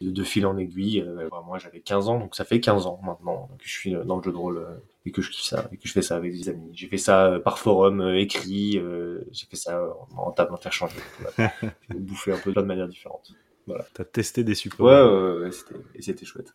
de, 0.00 0.22
fil 0.22 0.46
en 0.46 0.56
aiguille. 0.56 1.00
Euh, 1.00 1.28
moi, 1.46 1.58
j'avais 1.58 1.80
15 1.80 2.08
ans, 2.08 2.18
donc 2.18 2.34
ça 2.34 2.44
fait 2.44 2.60
15 2.60 2.86
ans 2.86 3.00
maintenant 3.02 3.48
que 3.58 3.66
je 3.66 3.72
suis 3.72 3.92
dans 4.04 4.16
le 4.16 4.22
jeu 4.22 4.32
de 4.32 4.36
rôle 4.36 4.58
euh, 4.58 4.76
et 5.06 5.12
que 5.12 5.22
je 5.22 5.30
kiffe 5.30 5.44
ça 5.44 5.68
et 5.72 5.78
que 5.78 5.88
je 5.88 5.92
fais 5.92 6.02
ça 6.02 6.16
avec 6.16 6.32
des 6.32 6.48
amis. 6.48 6.68
J'ai 6.72 6.88
fait 6.88 6.98
ça 6.98 7.26
euh, 7.26 7.38
par 7.38 7.58
forum 7.58 8.02
écrit, 8.16 8.80
j'ai 9.30 9.46
fait 9.46 9.56
ça 9.56 9.82
en, 10.16 10.32
table 10.32 10.52
interchangée. 10.52 10.98
J'ai 11.38 11.98
bouffé 11.98 12.32
un 12.32 12.38
peu 12.38 12.52
de 12.52 12.60
manière 12.60 12.88
différente. 12.88 13.32
Voilà. 13.66 13.86
T'as 13.94 14.04
testé 14.04 14.44
des 14.44 14.54
supports. 14.54 14.86
Ouais, 14.86 15.46
ouais, 15.46 15.50
et 15.94 16.02
c'était 16.02 16.26
chouette. 16.26 16.54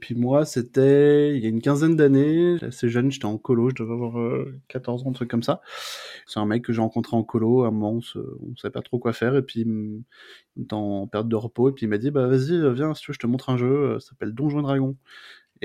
Puis 0.00 0.14
moi, 0.14 0.44
c'était 0.44 1.34
il 1.36 1.42
y 1.42 1.46
a 1.46 1.48
une 1.48 1.62
quinzaine 1.62 1.96
d'années, 1.96 2.58
assez 2.62 2.88
jeune, 2.88 3.10
j'étais 3.10 3.24
en 3.24 3.38
colo, 3.38 3.70
je 3.70 3.76
devais 3.76 3.92
avoir 3.92 4.44
14 4.68 5.06
ans, 5.06 5.10
un 5.10 5.12
truc 5.12 5.30
comme 5.30 5.42
ça. 5.42 5.62
C'est 6.26 6.40
un 6.40 6.46
mec 6.46 6.62
que 6.62 6.72
j'ai 6.72 6.80
rencontré 6.80 7.16
en 7.16 7.22
colo, 7.22 7.62
à 7.62 7.68
un 7.68 7.70
moment, 7.70 8.00
on, 8.14 8.18
ne 8.50 8.56
savait 8.56 8.72
pas 8.72 8.82
trop 8.82 8.98
quoi 8.98 9.12
faire, 9.12 9.34
et 9.36 9.42
puis 9.42 9.60
il 9.60 10.62
était 10.62 10.74
en 10.74 11.06
période 11.06 11.28
de 11.28 11.36
repos, 11.36 11.70
et 11.70 11.72
puis 11.72 11.86
il 11.86 11.88
m'a 11.88 11.98
dit, 11.98 12.10
bah 12.10 12.26
vas-y, 12.26 12.74
viens, 12.74 12.92
si 12.92 13.02
tu 13.02 13.10
veux, 13.12 13.14
je 13.14 13.18
te 13.18 13.26
montre 13.26 13.50
un 13.50 13.56
jeu, 13.56 13.98
ça 14.00 14.10
s'appelle 14.10 14.34
Donjons 14.34 14.58
et 14.58 14.62
Dragons. 14.62 14.96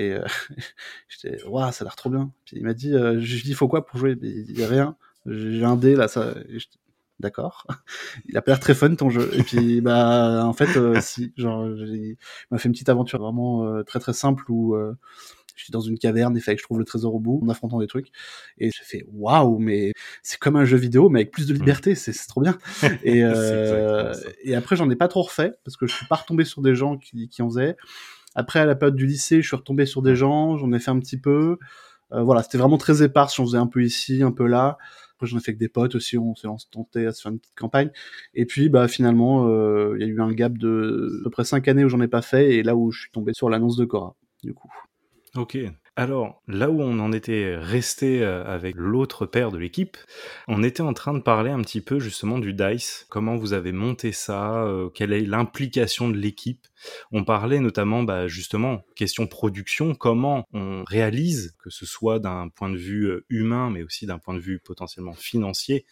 Et 0.00 0.12
euh, 0.12 0.24
j'étais, 1.08 1.42
waouh, 1.44 1.72
ça 1.72 1.82
a 1.82 1.84
l'air 1.84 1.96
trop 1.96 2.10
bien. 2.10 2.32
Puis 2.44 2.56
il 2.56 2.64
m'a 2.64 2.74
dit, 2.74 2.94
euh, 2.94 3.20
je 3.20 3.36
lui 3.36 3.42
dis, 3.42 3.54
faut 3.54 3.68
quoi 3.68 3.84
pour 3.86 3.98
jouer? 3.98 4.16
Il 4.22 4.58
y 4.58 4.64
a 4.64 4.68
rien, 4.68 4.96
j'ai 5.26 5.64
un 5.64 5.76
dé 5.76 5.94
là, 5.94 6.08
ça 6.08 6.34
d'accord. 7.20 7.66
Il 8.28 8.36
a 8.36 8.42
pas 8.42 8.52
l'air 8.52 8.60
très 8.60 8.74
fun 8.74 8.94
ton 8.94 9.10
jeu. 9.10 9.30
Et 9.34 9.42
puis 9.42 9.80
bah 9.80 10.44
en 10.44 10.52
fait 10.52 10.76
euh, 10.76 11.00
si, 11.00 11.32
genre 11.36 11.68
il 11.68 12.16
m'a 12.50 12.58
fait 12.58 12.68
une 12.68 12.72
petite 12.72 12.88
aventure 12.88 13.20
vraiment 13.20 13.66
euh, 13.66 13.82
très 13.84 14.00
très 14.00 14.12
simple 14.12 14.44
où 14.48 14.74
euh, 14.74 14.94
je 15.54 15.64
suis 15.64 15.72
dans 15.72 15.80
une 15.80 15.98
caverne 15.98 16.36
et 16.36 16.40
fait 16.40 16.54
que 16.54 16.60
je 16.60 16.64
trouve 16.64 16.78
le 16.78 16.86
trésor 16.86 17.14
au 17.14 17.20
bout 17.20 17.40
en 17.44 17.48
affrontant 17.50 17.78
des 17.78 17.86
trucs. 17.86 18.08
Et 18.58 18.70
j'ai 18.70 18.82
fait 18.82 19.04
waouh 19.12 19.58
mais 19.58 19.92
c'est 20.22 20.38
comme 20.38 20.56
un 20.56 20.64
jeu 20.64 20.78
vidéo 20.78 21.08
mais 21.10 21.20
avec 21.20 21.32
plus 21.32 21.46
de 21.46 21.54
liberté 21.54 21.94
c'est 21.94 22.14
trop 22.26 22.40
bien. 22.40 22.58
Et 23.04 23.22
et 24.42 24.54
après 24.54 24.76
j'en 24.76 24.90
ai 24.90 24.96
pas 24.96 25.08
trop 25.08 25.22
refait 25.22 25.52
parce 25.64 25.76
que 25.76 25.86
je 25.86 25.94
suis 25.94 26.06
pas 26.06 26.16
retombé 26.16 26.44
sur 26.44 26.62
des 26.62 26.74
gens 26.74 26.96
qui, 26.96 27.28
qui 27.28 27.42
en 27.42 27.50
faisaient 27.50 27.76
après 28.34 28.60
à 28.60 28.66
la 28.66 28.74
période 28.74 28.96
du 28.96 29.06
lycée 29.06 29.42
je 29.42 29.46
suis 29.46 29.56
retombé 29.56 29.86
sur 29.86 30.02
des 30.02 30.16
gens 30.16 30.56
j'en 30.56 30.72
ai 30.72 30.78
fait 30.78 30.90
un 30.90 30.98
petit 30.98 31.18
peu 31.18 31.58
voilà 32.10 32.42
c'était 32.42 32.58
vraiment 32.58 32.78
très 32.78 33.04
éparse 33.04 33.36
j'en 33.36 33.44
faisais 33.44 33.58
un 33.58 33.68
peu 33.68 33.84
ici 33.84 34.22
un 34.22 34.32
peu 34.32 34.46
là 34.46 34.78
après, 35.20 35.26
j'en 35.26 35.36
ai 35.36 35.40
fait 35.40 35.50
avec 35.50 35.58
des 35.58 35.68
potes 35.68 35.94
aussi, 35.96 36.16
on 36.16 36.34
s'est 36.34 36.48
tenté 36.70 37.04
à 37.04 37.12
se 37.12 37.20
faire 37.20 37.30
une 37.30 37.38
petite 37.38 37.54
campagne. 37.54 37.90
Et 38.32 38.46
puis, 38.46 38.70
bah, 38.70 38.88
finalement, 38.88 39.48
euh, 39.48 39.94
il 39.98 40.00
y 40.00 40.04
a 40.04 40.06
eu 40.08 40.18
un 40.22 40.32
gap 40.32 40.56
de 40.56 41.20
à 41.20 41.24
peu 41.24 41.30
près 41.30 41.44
5 41.44 41.68
années 41.68 41.84
où 41.84 41.90
j'en 41.90 42.00
ai 42.00 42.08
pas 42.08 42.22
fait, 42.22 42.54
et 42.54 42.62
là 42.62 42.74
où 42.74 42.90
je 42.90 43.02
suis 43.02 43.10
tombé 43.10 43.34
sur 43.34 43.50
l'annonce 43.50 43.76
de 43.76 43.84
Cora, 43.84 44.16
du 44.42 44.54
coup. 44.54 44.72
Ok. 45.36 45.58
Alors, 45.96 46.40
là 46.46 46.70
où 46.70 46.80
on 46.80 46.98
en 47.00 47.12
était 47.12 47.56
resté 47.56 48.22
euh, 48.22 48.44
avec 48.44 48.76
l'autre 48.76 49.26
père 49.26 49.50
de 49.50 49.58
l'équipe, 49.58 49.98
on 50.46 50.62
était 50.62 50.82
en 50.82 50.94
train 50.94 51.12
de 51.12 51.20
parler 51.20 51.50
un 51.50 51.60
petit 51.60 51.80
peu 51.80 51.98
justement 51.98 52.38
du 52.38 52.54
DICE, 52.54 53.06
comment 53.10 53.36
vous 53.36 53.52
avez 53.52 53.72
monté 53.72 54.12
ça, 54.12 54.62
euh, 54.62 54.88
quelle 54.88 55.12
est 55.12 55.22
l'implication 55.22 56.08
de 56.08 56.16
l'équipe? 56.16 56.66
On 57.12 57.24
parlait 57.24 57.58
notamment 57.58 58.04
bah, 58.04 58.28
justement 58.28 58.82
question 58.94 59.26
production, 59.26 59.94
comment 59.94 60.46
on 60.52 60.84
réalise, 60.84 61.56
que 61.62 61.70
ce 61.70 61.84
soit 61.84 62.20
d'un 62.20 62.48
point 62.48 62.70
de 62.70 62.78
vue 62.78 63.06
euh, 63.06 63.26
humain, 63.28 63.68
mais 63.70 63.82
aussi 63.82 64.06
d'un 64.06 64.18
point 64.18 64.34
de 64.34 64.40
vue 64.40 64.60
potentiellement 64.60 65.14
financier, 65.14 65.84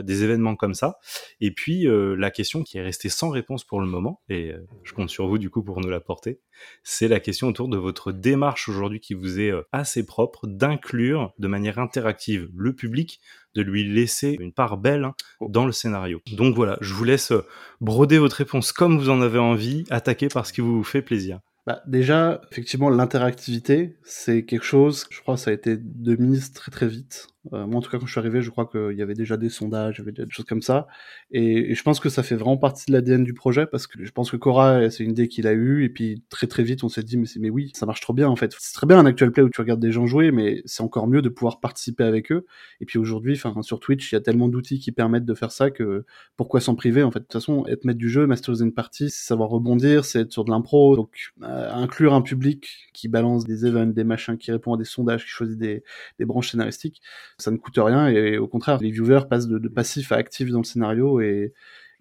des 0.00 0.24
événements 0.24 0.56
comme 0.56 0.74
ça. 0.74 0.98
Et 1.40 1.50
puis 1.50 1.86
euh, 1.86 2.14
la 2.14 2.30
question 2.30 2.62
qui 2.62 2.78
est 2.78 2.82
restée 2.82 3.08
sans 3.08 3.30
réponse 3.30 3.64
pour 3.64 3.80
le 3.80 3.86
moment, 3.86 4.22
et 4.28 4.52
euh, 4.52 4.66
je 4.84 4.92
compte 4.92 5.10
sur 5.10 5.26
vous 5.26 5.38
du 5.38 5.50
coup 5.50 5.62
pour 5.62 5.80
nous 5.80 5.90
l'apporter, 5.90 6.40
c'est 6.82 7.08
la 7.08 7.20
question 7.20 7.48
autour 7.48 7.68
de 7.68 7.76
votre 7.76 8.12
démarche 8.12 8.68
aujourd'hui 8.68 9.00
qui 9.00 9.14
vous 9.14 9.40
est 9.40 9.52
assez 9.72 10.06
propre 10.06 10.46
d'inclure 10.46 11.32
de 11.38 11.48
manière 11.48 11.78
interactive 11.78 12.48
le 12.56 12.74
public, 12.74 13.20
de 13.54 13.62
lui 13.62 13.84
laisser 13.84 14.36
une 14.40 14.52
part 14.52 14.76
belle 14.76 15.04
hein, 15.04 15.14
dans 15.40 15.66
le 15.66 15.72
scénario. 15.72 16.20
Donc 16.32 16.54
voilà, 16.54 16.78
je 16.80 16.94
vous 16.94 17.04
laisse 17.04 17.32
broder 17.80 18.18
votre 18.18 18.36
réponse 18.36 18.72
comme 18.72 18.98
vous 18.98 19.10
en 19.10 19.20
avez 19.20 19.38
envie, 19.38 19.84
attaquer 19.90 20.28
par 20.28 20.46
ce 20.46 20.52
qui 20.52 20.60
vous 20.60 20.84
fait 20.84 21.02
plaisir. 21.02 21.40
Bah, 21.66 21.80
déjà, 21.86 22.40
effectivement, 22.50 22.90
l'interactivité, 22.90 23.96
c'est 24.02 24.44
quelque 24.44 24.64
chose, 24.64 25.06
je 25.10 25.20
crois, 25.20 25.36
ça 25.36 25.50
a 25.50 25.54
été 25.54 25.76
de 25.76 26.16
mise 26.16 26.52
très 26.52 26.72
très 26.72 26.88
vite. 26.88 27.28
Euh, 27.52 27.66
moi, 27.66 27.78
en 27.78 27.80
tout 27.80 27.90
cas, 27.90 27.98
quand 27.98 28.06
je 28.06 28.12
suis 28.12 28.20
arrivé, 28.20 28.40
je 28.40 28.50
crois 28.50 28.66
qu'il 28.66 28.96
y 28.96 29.02
avait 29.02 29.14
déjà 29.14 29.36
des 29.36 29.48
sondages, 29.48 29.96
il 29.98 30.00
y 30.00 30.02
avait 30.02 30.12
des 30.12 30.30
choses 30.30 30.46
comme 30.46 30.62
ça. 30.62 30.86
Et, 31.32 31.74
je 31.74 31.82
pense 31.82 31.98
que 31.98 32.08
ça 32.08 32.22
fait 32.22 32.36
vraiment 32.36 32.56
partie 32.56 32.86
de 32.86 32.92
l'ADN 32.92 33.24
du 33.24 33.34
projet 33.34 33.66
parce 33.66 33.86
que 33.86 34.04
je 34.04 34.10
pense 34.12 34.30
que 34.30 34.36
Cora, 34.36 34.90
c'est 34.90 35.02
une 35.02 35.10
idée 35.10 35.28
qu'il 35.28 35.46
a 35.46 35.52
eue. 35.52 35.84
Et 35.84 35.88
puis, 35.88 36.22
très 36.28 36.46
très 36.46 36.62
vite, 36.62 36.84
on 36.84 36.88
s'est 36.88 37.02
dit, 37.02 37.16
mais, 37.16 37.26
mais 37.40 37.50
oui, 37.50 37.70
ça 37.74 37.86
marche 37.86 38.00
trop 38.00 38.12
bien 38.12 38.28
en 38.28 38.36
fait. 38.36 38.54
C'est 38.58 38.74
très 38.74 38.86
bien 38.86 38.98
un 38.98 39.06
actual 39.06 39.32
play 39.32 39.42
où 39.42 39.50
tu 39.50 39.60
regardes 39.60 39.80
des 39.80 39.92
gens 39.92 40.06
jouer, 40.06 40.30
mais 40.30 40.62
c'est 40.66 40.82
encore 40.82 41.08
mieux 41.08 41.22
de 41.22 41.28
pouvoir 41.28 41.60
participer 41.60 42.04
avec 42.04 42.30
eux. 42.30 42.46
Et 42.80 42.86
puis 42.86 42.98
aujourd'hui, 42.98 43.36
sur 43.36 43.80
Twitch, 43.80 44.12
il 44.12 44.14
y 44.14 44.18
a 44.18 44.20
tellement 44.20 44.48
d'outils 44.48 44.78
qui 44.78 44.92
permettent 44.92 45.24
de 45.24 45.34
faire 45.34 45.50
ça 45.50 45.70
que 45.70 46.04
pourquoi 46.36 46.60
s'en 46.60 46.74
priver 46.74 47.02
en 47.02 47.10
fait? 47.10 47.20
De 47.20 47.24
toute 47.24 47.32
façon, 47.32 47.66
être 47.66 47.84
maître 47.84 47.98
du 47.98 48.08
jeu, 48.08 48.26
masteriser 48.26 48.64
une 48.64 48.72
partie, 48.72 49.10
c'est 49.10 49.26
savoir 49.26 49.48
rebondir, 49.48 50.04
c'est 50.04 50.20
être 50.20 50.32
sur 50.32 50.44
de 50.44 50.50
l'impro. 50.50 50.96
Donc, 50.96 51.32
euh, 51.42 51.70
inclure 51.72 52.14
un 52.14 52.22
public 52.22 52.90
qui 52.92 53.08
balance 53.08 53.44
des 53.44 53.66
events, 53.66 53.86
des 53.86 54.04
machins, 54.04 54.36
qui 54.38 54.52
répond 54.52 54.74
à 54.74 54.76
des 54.76 54.84
sondages, 54.84 55.24
qui 55.24 55.30
choisit 55.30 55.58
des, 55.58 55.82
des 56.18 56.24
branches 56.24 56.50
scénaristiques, 56.50 57.00
ça 57.42 57.50
ne 57.50 57.56
coûte 57.56 57.78
rien 57.78 58.08
et 58.08 58.38
au 58.38 58.48
contraire, 58.48 58.78
les 58.80 58.90
viewers 58.90 59.28
passent 59.28 59.48
de, 59.48 59.68
passif 59.68 60.12
à 60.12 60.16
actif 60.16 60.50
dans 60.50 60.58
le 60.58 60.64
scénario 60.64 61.20
et 61.20 61.52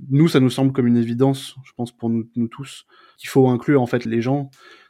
nous, 0.10 0.27
ça 0.27 0.39
nous 0.39 0.49
semble 0.49 0.71
comme 0.71 0.88
une 0.88 0.97
évidence, 0.97 1.56
je 1.63 1.71
pense 1.75 1.91
pour 1.91 2.10
nous, 2.10 2.25
tous, 2.49 2.86
qu'il 3.17 3.30
faut 3.30 3.47
inclure 3.49 3.82
en 3.82 3.88
fait 3.88 4.06
les 4.06 4.21
gens. 4.21 4.49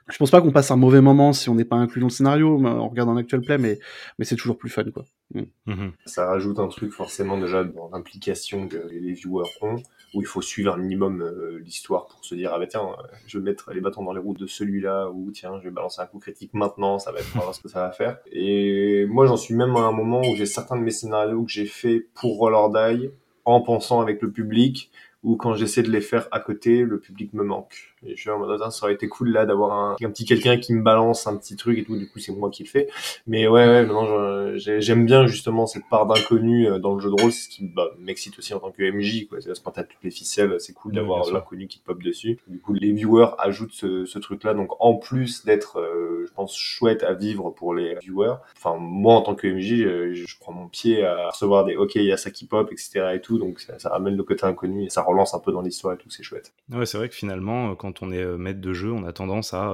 Je 0.10 0.18
pense 0.18 0.32
pas 0.32 0.42
qu'on 0.42 0.52
passe 0.52 0.72
un 0.72 0.78
mauvais 0.78 1.02
moment 1.02 1.34
si 1.34 1.50
on 1.50 1.56
n'est 1.56 1.66
pas 1.66 1.76
inclus 1.76 2.02
dans 2.02 2.08
le 2.08 2.12
scénario, 2.12 2.58
on 2.58 2.90
regarde 2.90 3.10
un 3.10 3.18
actual 3.18 3.42
play, 3.42 3.58
mais, 3.58 3.80
mais 4.20 4.26
c'est 4.26 4.36
toujours 4.36 4.58
plus 4.58 4.70
fun 4.70 4.84
quoi. 4.92 5.06
Mm. 5.34 5.41
Mm-hmm. 5.67 5.91
Ça 6.06 6.28
rajoute 6.28 6.60
un 6.60 6.67
truc 6.67 6.91
forcément 6.91 7.39
déjà 7.39 7.63
dans 7.63 7.89
l'implication 7.89 8.67
que 8.67 8.78
les 8.89 9.13
viewers 9.13 9.50
ont 9.62 9.78
où 10.13 10.22
il 10.22 10.28
faut 10.28 10.41
suivre 10.41 10.74
un 10.74 10.78
minimum 10.78 11.22
euh, 11.22 11.60
l'histoire 11.60 12.08
pour 12.08 12.24
se 12.26 12.36
dire 12.36 12.52
ah 12.54 12.60
bah 12.60 12.67
tiens 12.67 12.82
euh, 12.82 13.04
je 13.28 13.38
vais 13.38 13.44
mettre 13.46 13.72
les 13.72 13.80
bâtons 13.80 14.04
dans 14.04 14.12
les 14.12 14.20
roues 14.20 14.34
de 14.34 14.46
celui-là 14.46 15.10
ou 15.10 15.32
tiens 15.32 15.58
je 15.60 15.63
vais 15.63 15.72
balancer 15.72 16.02
un 16.02 16.06
coup 16.06 16.20
critique 16.20 16.54
maintenant 16.54 17.00
ça 17.00 17.13
va 17.13 17.20
être 17.20 17.30
voir 17.34 17.56
ce 17.56 17.62
que 17.62 17.70
ça 17.70 17.80
va 17.80 17.91
faire 17.91 18.17
et 18.30 19.06
moi 19.08 19.26
j'en 19.26 19.38
suis 19.38 19.56
même 19.56 19.74
à 19.78 19.82
un 19.82 19.94
moment 19.94 20.20
où 20.20 20.36
j'ai 20.36 20.46
certains 20.46 20.76
de 20.76 20.82
mes 20.82 20.91
scénarios 20.91 21.44
que 21.44 21.52
j'ai 21.52 21.65
fait 21.65 22.08
pour 22.13 22.39
Roll 22.39 22.74
Die 22.74 23.10
en 23.46 23.62
pensant 23.62 24.02
avec 24.02 24.22
le 24.22 24.32
public 24.32 24.91
ou 25.24 25.36
quand 25.36 25.54
j'essaie 25.54 25.84
de 25.84 25.91
les 25.91 26.02
faire 26.02 26.28
à 26.32 26.39
côté, 26.39 26.82
le 26.82 27.00
public 27.00 27.34
me 27.34 27.44
manque. 27.44 27.91
Et 28.06 28.16
je 28.16 28.22
suis 28.22 28.30
en 28.30 28.40
mode, 28.40 28.60
ça 28.72 28.86
aurait 28.86 28.94
été 28.94 29.08
cool 29.08 29.32
là 29.32 29.46
d'avoir 29.46 29.74
un, 29.74 29.96
un, 30.02 30.10
petit 30.10 30.26
quelqu'un 30.26 30.58
qui 30.58 30.74
me 30.74 30.82
balance 30.82 31.28
un 31.28 31.38
petit 31.38 31.56
truc 31.56 31.78
et 31.78 31.84
tout, 31.84 31.98
du 31.98 32.10
coup 32.10 32.20
c'est 32.20 32.32
moi 32.32 32.50
qui 32.50 32.64
le 32.64 32.70
fais. 32.70 32.88
Mais 33.28 33.48
ouais, 33.48 33.68
ouais 33.68 33.86
maintenant 33.86 34.58
j'aime 34.58 35.06
bien 35.06 35.28
justement 35.28 35.68
cette 35.68 35.88
part 35.90 36.06
d'inconnu 36.06 36.68
euh, 36.68 36.80
dans 36.80 36.96
le 36.96 37.02
jeu 37.02 37.10
de 37.10 37.22
rôle, 37.22 37.32
c'est 37.32 37.44
ce 37.44 37.50
qui 37.50 37.68
bah, 37.68 37.92
m'excite 38.00 38.38
aussi 38.40 38.54
en 38.54 38.60
tant 38.60 38.72
que 38.72 38.84
MJ, 38.84 39.28
quoi. 39.28 39.40
C'est 39.42 39.52
quand 39.64 39.72
t'as 39.72 39.84
toutes 39.84 40.04
les 40.04 40.12
ficelles, 40.12 40.56
c'est 40.60 40.74
cool 40.74 40.94
d'avoir 40.94 41.30
l'inconnu 41.32 41.68
qui 41.68 41.80
pop 41.80 42.02
dessus. 42.02 42.40
Du 42.48 42.60
coup 42.60 42.74
les 42.74 42.92
viewers 42.92 43.32
ajoutent 43.38 43.74
ce, 43.74 44.06
ce 44.06 44.20
truc-là, 44.20 44.54
donc 44.54 44.70
en 44.80 44.96
plus 44.96 45.46
d'être, 45.46 45.80
euh, 45.80 46.26
je 46.28 46.34
pense, 46.34 46.56
chouette 46.58 47.04
à 47.04 47.14
vivre 47.14 47.52
pour 47.52 47.74
les 47.74 47.96
viewers, 48.02 48.36
enfin 48.58 48.78
moi 48.80 49.16
en 49.16 49.22
tant 49.22 49.36
que 49.36 49.48
MJ, 49.48 49.82
euh, 49.82 50.14
je, 50.14 50.40
prends 50.40 50.54
mon 50.54 50.68
pied 50.68 51.04
à 51.04 51.30
recevoir 51.30 51.66
des 51.66 51.76
ok, 51.76 51.96
il 51.96 52.06
y 52.06 52.12
a 52.12 52.18
ça 52.18 52.32
qui 52.32 52.46
pop, 52.46 52.72
etc. 52.72 53.12
et 53.14 53.22
tout, 53.22 53.38
donc 53.38 53.60
ça, 53.60 53.78
ça 53.78 53.90
ramène 53.90 54.16
le 54.16 54.24
côté 54.24 54.46
inconnu 54.46 54.86
et 54.86 54.90
ça 54.90 55.04
relance 55.04 55.34
un 55.34 55.40
peu 55.40 55.52
dans 55.52 55.62
l'histoire 55.62 55.94
et 55.94 55.98
tout, 55.98 56.10
c'est 56.10 56.24
chouette. 56.24 56.54
Ouais, 56.72 56.86
c'est 56.86 56.98
vrai 56.98 57.10
que 57.10 57.16
finalement, 57.16 57.72
euh, 57.72 57.76
quand 57.92 58.06
on 58.06 58.12
est 58.12 58.24
euh, 58.24 58.38
maître 58.38 58.62
de 58.62 58.74
jeu, 58.74 58.92
on 58.92 59.04
a 59.06 59.12
tendance 59.12 59.54
à, 59.54 59.72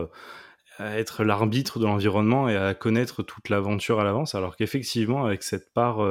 euh, 0.79 0.97
être 0.97 1.23
l'arbitre 1.23 1.79
de 1.79 1.85
l'environnement 1.85 2.49
et 2.49 2.55
à 2.55 2.73
connaître 2.73 3.23
toute 3.23 3.49
l'aventure 3.49 3.99
à 3.99 4.03
l'avance, 4.03 4.35
alors 4.35 4.55
qu'effectivement, 4.55 5.25
avec 5.25 5.41
cette 5.41 5.73
part, 5.73 6.07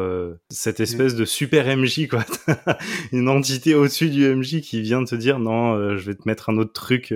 cette 0.50 0.80
espèce 0.80 1.14
de 1.14 1.24
super 1.24 1.66
MJ, 1.76 2.08
quoi, 2.08 2.24
une 3.12 3.28
entité 3.28 3.76
au-dessus 3.76 4.10
du 4.10 4.26
MJ 4.28 4.62
qui 4.62 4.82
vient 4.82 5.00
de 5.02 5.06
te 5.06 5.14
dire 5.14 5.38
non, 5.38 5.96
je 5.96 6.04
vais 6.04 6.16
te 6.16 6.22
mettre 6.26 6.50
un 6.50 6.56
autre 6.58 6.72
truc. 6.72 7.14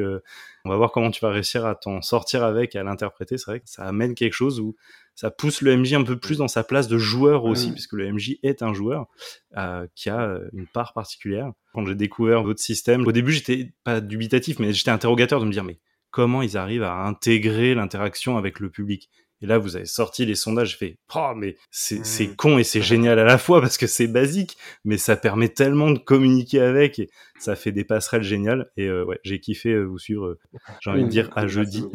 on 0.65 0.71
va 0.71 0.77
voir 0.77 0.93
comment 0.93 1.11
tu 1.11 1.21
vas 1.23 1.33
réussir 1.33 1.67
à 1.67 1.75
t'en 1.75 2.03
sortir 2.03 2.45
avec 2.45 2.77
à 2.77 2.85
l'interpréter. 2.85 3.37
C'est 3.37 3.51
vrai 3.51 3.59
que 3.59 3.69
ça 3.69 3.83
amène 3.83 4.15
quelque 4.15 4.35
chose 4.35 4.61
où 4.61 4.77
ça 5.15 5.31
pousse 5.31 5.61
le 5.61 5.77
MJ 5.77 5.95
un 5.95 6.03
peu 6.03 6.17
plus 6.19 6.39
dans 6.39 6.49
sa 6.49 6.65
place 6.65 6.89
de 6.89 6.97
joueur 6.99 7.45
aussi, 7.45 7.73
puisque 7.73 7.93
le 7.93 8.11
MJ 8.13 8.37
est 8.43 8.63
un 8.63 8.73
joueur 8.73 9.07
euh, 9.57 9.87
qui 9.95 10.09
a 10.09 10.21
euh, 10.23 10.49
une 10.55 10.67
part 10.67 10.93
particulière. 10.95 11.51
Quand 11.75 11.85
j'ai 11.85 11.95
découvert 11.95 12.43
votre 12.43 12.61
système, 12.61 13.07
au 13.07 13.13
début 13.13 13.33
j'étais 13.33 13.73
pas 13.85 14.01
dubitatif, 14.01 14.59
mais 14.59 14.73
j'étais 14.73 14.91
interrogateur 14.91 15.41
de 15.41 15.45
me 15.45 15.53
dire 15.53 15.65
mais 15.65 15.79
comment 16.11 16.43
ils 16.43 16.57
arrivent 16.57 16.83
à 16.85 16.95
intégrer 17.07 17.75
l'interaction 17.75 18.37
avec 18.39 18.61
le 18.61 18.71
public? 18.71 19.11
Et 19.43 19.47
là, 19.47 19.57
vous 19.57 19.75
avez 19.77 19.87
sorti 19.87 20.27
les 20.27 20.35
sondages, 20.35 20.77
fait, 20.77 20.99
oh, 21.15 21.33
mais 21.35 21.57
c'est 21.71 22.05
c'est 22.05 22.27
Mm. 22.27 22.37
con 22.37 22.59
et 22.59 22.63
c'est 22.65 22.83
génial 22.83 23.19
à 23.19 23.25
la 23.25 23.39
fois 23.39 23.63
parce 23.63 23.79
que 23.79 23.87
c'est 23.87 24.07
basique, 24.07 24.59
mais 24.85 24.99
ça 24.99 25.17
permet 25.17 25.49
tellement 25.49 25.91
de 25.91 25.99
communiquer 25.99 26.61
avec 26.61 26.99
et 26.99 27.09
ça 27.39 27.57
fait 27.57 27.73
des 27.73 27.85
passerelles 27.85 28.23
géniales. 28.23 28.71
Et 28.77 28.87
euh, 28.87 29.03
ouais, 29.07 29.19
j'ai 29.25 29.41
kiffé 29.41 29.71
euh, 29.71 29.85
vous 29.85 29.99
suivre. 29.99 30.27
euh, 30.27 30.39
J'ai 30.83 30.91
envie 30.91 31.05
de 31.05 31.09
dire 31.09 31.31
à 31.37 31.47
jeudi. 31.47 31.87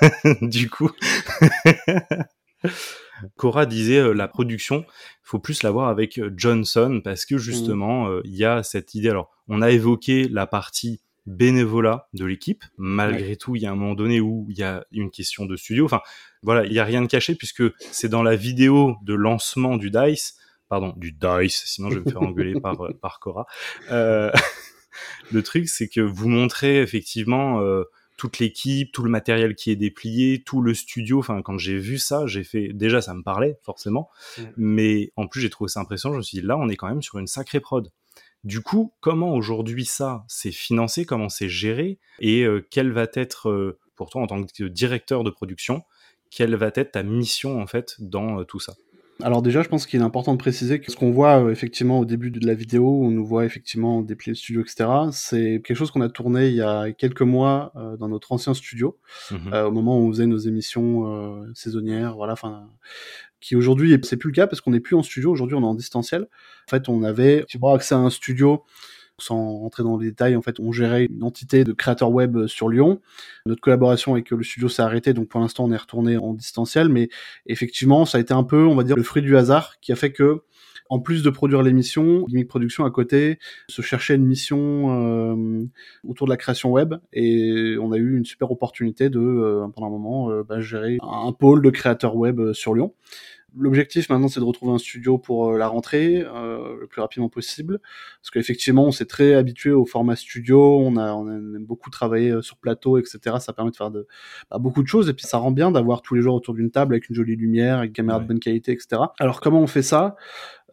du 0.40 0.70
coup. 0.70 0.90
Cora 3.36 3.66
disait 3.66 3.98
euh, 3.98 4.12
la 4.12 4.28
production, 4.28 4.84
faut 5.22 5.38
plus 5.38 5.62
la 5.62 5.70
voir 5.70 5.88
avec 5.88 6.18
euh, 6.18 6.32
Johnson 6.36 7.00
parce 7.02 7.26
que 7.26 7.38
justement 7.38 8.08
euh, 8.08 8.20
il 8.24 8.34
y 8.34 8.44
a 8.44 8.62
cette 8.62 8.94
idée. 8.94 9.08
Alors 9.08 9.30
on 9.48 9.62
a 9.62 9.70
évoqué 9.70 10.28
la 10.28 10.46
partie 10.46 11.00
bénévolat 11.26 12.08
de 12.12 12.24
l'équipe. 12.24 12.64
Malgré 12.76 13.36
tout, 13.36 13.56
il 13.56 13.62
y 13.62 13.66
a 13.66 13.72
un 13.72 13.76
moment 13.76 13.94
donné 13.94 14.20
où 14.20 14.46
il 14.50 14.58
y 14.58 14.62
a 14.62 14.84
une 14.92 15.10
question 15.10 15.46
de 15.46 15.56
studio. 15.56 15.84
Enfin 15.84 16.00
voilà, 16.42 16.66
il 16.66 16.72
y 16.72 16.78
a 16.78 16.84
rien 16.84 17.02
de 17.02 17.06
caché 17.06 17.34
puisque 17.34 17.62
c'est 17.78 18.08
dans 18.08 18.22
la 18.22 18.36
vidéo 18.36 18.96
de 19.02 19.14
lancement 19.14 19.76
du 19.76 19.90
Dice, 19.90 20.36
pardon 20.68 20.92
du 20.96 21.12
Dice, 21.12 21.62
sinon 21.66 21.90
je 21.90 21.98
vais 21.98 22.04
me 22.04 22.10
faire 22.10 22.22
engueuler 22.22 22.60
par 22.60 22.76
par 23.00 23.20
Cora. 23.20 23.46
Euh, 23.90 24.30
le 25.32 25.42
truc 25.42 25.68
c'est 25.68 25.88
que 25.88 26.00
vous 26.00 26.28
montrez 26.28 26.80
effectivement. 26.80 27.60
euh, 27.60 27.84
toute 28.16 28.38
l'équipe, 28.38 28.92
tout 28.92 29.02
le 29.02 29.10
matériel 29.10 29.54
qui 29.54 29.70
est 29.70 29.76
déplié, 29.76 30.42
tout 30.44 30.62
le 30.62 30.74
studio. 30.74 31.18
Enfin, 31.18 31.42
quand 31.42 31.58
j'ai 31.58 31.78
vu 31.78 31.98
ça, 31.98 32.26
j'ai 32.26 32.44
fait 32.44 32.68
déjà 32.72 33.00
ça 33.00 33.14
me 33.14 33.22
parlait 33.22 33.58
forcément, 33.62 34.08
Mm. 34.38 34.42
mais 34.56 35.12
en 35.16 35.26
plus 35.26 35.40
j'ai 35.40 35.50
trouvé 35.50 35.68
ça 35.68 35.80
impressionnant. 35.80 36.14
Je 36.14 36.18
me 36.18 36.22
suis 36.22 36.40
dit 36.40 36.46
là, 36.46 36.56
on 36.56 36.68
est 36.68 36.76
quand 36.76 36.88
même 36.88 37.02
sur 37.02 37.18
une 37.18 37.26
sacrée 37.26 37.60
prod. 37.60 37.90
Du 38.44 38.60
coup, 38.60 38.92
comment 39.00 39.34
aujourd'hui 39.34 39.84
ça 39.84 40.24
c'est 40.28 40.52
financé, 40.52 41.04
comment 41.06 41.28
c'est 41.28 41.48
géré? 41.48 41.98
Et 42.20 42.42
euh, 42.44 42.66
quelle 42.70 42.92
va 42.92 43.06
être 43.14 43.48
euh, 43.48 43.78
pour 43.96 44.10
toi 44.10 44.22
en 44.22 44.26
tant 44.26 44.44
que 44.44 44.64
directeur 44.64 45.24
de 45.24 45.30
production, 45.30 45.82
quelle 46.30 46.54
va 46.56 46.70
être 46.74 46.92
ta 46.92 47.02
mission 47.02 47.60
en 47.60 47.66
fait 47.66 47.96
dans 48.00 48.40
euh, 48.40 48.44
tout 48.44 48.60
ça? 48.60 48.74
Alors 49.22 49.42
déjà, 49.42 49.62
je 49.62 49.68
pense 49.68 49.86
qu'il 49.86 50.00
est 50.00 50.04
important 50.04 50.32
de 50.32 50.38
préciser 50.38 50.80
que 50.80 50.90
ce 50.90 50.96
qu'on 50.96 51.12
voit 51.12 51.44
euh, 51.44 51.50
effectivement 51.50 52.00
au 52.00 52.04
début 52.04 52.30
de 52.32 52.44
la 52.44 52.54
vidéo, 52.54 52.82
où 52.88 53.06
on 53.06 53.10
nous 53.10 53.24
voit 53.24 53.44
effectivement 53.44 54.02
déplier 54.02 54.32
le 54.32 54.36
studio, 54.36 54.60
etc., 54.60 54.86
c'est 55.12 55.62
quelque 55.64 55.76
chose 55.76 55.92
qu'on 55.92 56.00
a 56.00 56.08
tourné 56.08 56.48
il 56.48 56.54
y 56.54 56.62
a 56.62 56.90
quelques 56.92 57.22
mois 57.22 57.72
euh, 57.76 57.96
dans 57.96 58.08
notre 58.08 58.32
ancien 58.32 58.54
studio, 58.54 58.98
Mhm. 59.30 59.52
euh, 59.52 59.66
au 59.68 59.70
moment 59.70 59.98
où 59.98 60.02
on 60.08 60.10
faisait 60.10 60.26
nos 60.26 60.38
émissions 60.38 61.06
euh, 61.06 61.46
saisonnières, 61.54 62.16
voilà, 62.16 62.32
enfin, 62.32 62.68
qui 63.40 63.54
aujourd'hui, 63.56 63.96
c'est 64.02 64.16
plus 64.16 64.30
le 64.30 64.34
cas 64.34 64.46
parce 64.48 64.60
qu'on 64.60 64.72
n'est 64.72 64.80
plus 64.80 64.96
en 64.96 65.02
studio, 65.02 65.30
aujourd'hui 65.30 65.54
on 65.56 65.62
est 65.62 65.66
en 65.66 65.74
distanciel. 65.74 66.22
En 66.66 66.70
fait, 66.70 66.88
on 66.88 67.02
avait 67.04 67.34
effectivement 67.36 67.72
accès 67.72 67.94
à 67.94 67.98
un 67.98 68.10
studio 68.10 68.64
sans 69.18 69.58
rentrer 69.58 69.82
dans 69.82 69.96
les 69.96 70.08
détails, 70.08 70.36
en 70.36 70.42
fait, 70.42 70.58
on 70.60 70.72
gérait 70.72 71.06
une 71.06 71.22
entité 71.22 71.64
de 71.64 71.72
créateurs 71.72 72.10
web 72.10 72.36
euh, 72.36 72.46
sur 72.46 72.68
Lyon. 72.68 73.00
Notre 73.46 73.60
collaboration 73.60 74.12
avec 74.12 74.30
le 74.30 74.42
studio 74.42 74.68
s'est 74.68 74.82
arrêtée, 74.82 75.12
donc 75.12 75.28
pour 75.28 75.40
l'instant, 75.40 75.64
on 75.64 75.72
est 75.72 75.76
retourné 75.76 76.16
en 76.16 76.34
distanciel, 76.34 76.88
mais 76.88 77.08
effectivement, 77.46 78.04
ça 78.04 78.18
a 78.18 78.20
été 78.20 78.34
un 78.34 78.44
peu, 78.44 78.66
on 78.66 78.74
va 78.74 78.84
dire, 78.84 78.96
le 78.96 79.02
fruit 79.02 79.22
du 79.22 79.36
hasard 79.36 79.74
qui 79.80 79.92
a 79.92 79.96
fait 79.96 80.12
que, 80.12 80.42
en 80.90 81.00
plus 81.00 81.22
de 81.22 81.30
produire 81.30 81.62
l'émission, 81.62 82.24
Gimmick 82.28 82.48
Production 82.48 82.84
à 82.84 82.90
côté 82.90 83.38
se 83.68 83.82
cherchait 83.82 84.14
une 84.14 84.26
mission 84.26 85.34
euh, 85.34 85.64
autour 86.06 86.26
de 86.26 86.30
la 86.30 86.36
création 86.36 86.70
web 86.70 86.94
et 87.12 87.76
on 87.80 87.92
a 87.92 87.96
eu 87.96 88.16
une 88.16 88.24
super 88.24 88.50
opportunité 88.50 89.08
de, 89.08 89.18
euh, 89.18 89.66
pendant 89.74 89.86
un 89.86 89.90
moment, 89.90 90.30
euh, 90.30 90.42
bah, 90.42 90.60
gérer 90.60 90.98
un, 91.02 91.32
pôle 91.32 91.62
de 91.62 91.70
créateurs 91.70 92.16
web 92.16 92.38
euh, 92.38 92.52
sur 92.52 92.74
Lyon. 92.74 92.92
L'objectif 93.56 94.08
maintenant, 94.08 94.28
c'est 94.28 94.40
de 94.40 94.44
retrouver 94.44 94.72
un 94.72 94.78
studio 94.78 95.16
pour 95.18 95.50
euh, 95.50 95.58
la 95.58 95.68
rentrée 95.68 96.22
euh, 96.26 96.76
le 96.80 96.86
plus 96.86 97.00
rapidement 97.00 97.28
possible, 97.28 97.80
parce 98.20 98.30
qu'effectivement, 98.32 98.84
on 98.84 98.90
s'est 98.90 99.04
très 99.06 99.34
habitué 99.34 99.70
au 99.70 99.86
format 99.86 100.16
studio, 100.16 100.78
on 100.80 100.96
a, 100.96 101.12
on 101.14 101.28
aime 101.30 101.64
beaucoup 101.64 101.90
travailler 101.90 102.30
euh, 102.30 102.42
sur 102.42 102.56
plateau, 102.56 102.98
etc. 102.98 103.36
Ça 103.38 103.52
permet 103.52 103.70
de 103.70 103.76
faire 103.76 103.90
de, 103.90 104.06
bah, 104.50 104.58
beaucoup 104.58 104.82
de 104.82 104.88
choses, 104.88 105.08
et 105.08 105.12
puis 105.14 105.26
ça 105.26 105.38
rend 105.38 105.52
bien 105.52 105.70
d'avoir 105.70 106.02
tous 106.02 106.14
les 106.14 106.22
jours 106.22 106.34
autour 106.34 106.54
d'une 106.54 106.70
table 106.70 106.94
avec 106.94 107.08
une 107.08 107.14
jolie 107.14 107.36
lumière, 107.36 107.78
avec 107.78 107.88
une 107.90 107.94
caméra 107.94 108.18
Ouais. 108.18 108.24
de 108.24 108.28
bonne 108.28 108.40
qualité, 108.40 108.72
etc. 108.72 109.02
Alors 109.20 109.40
comment 109.40 109.60
on 109.60 109.66
fait 109.66 109.82
ça? 109.82 110.16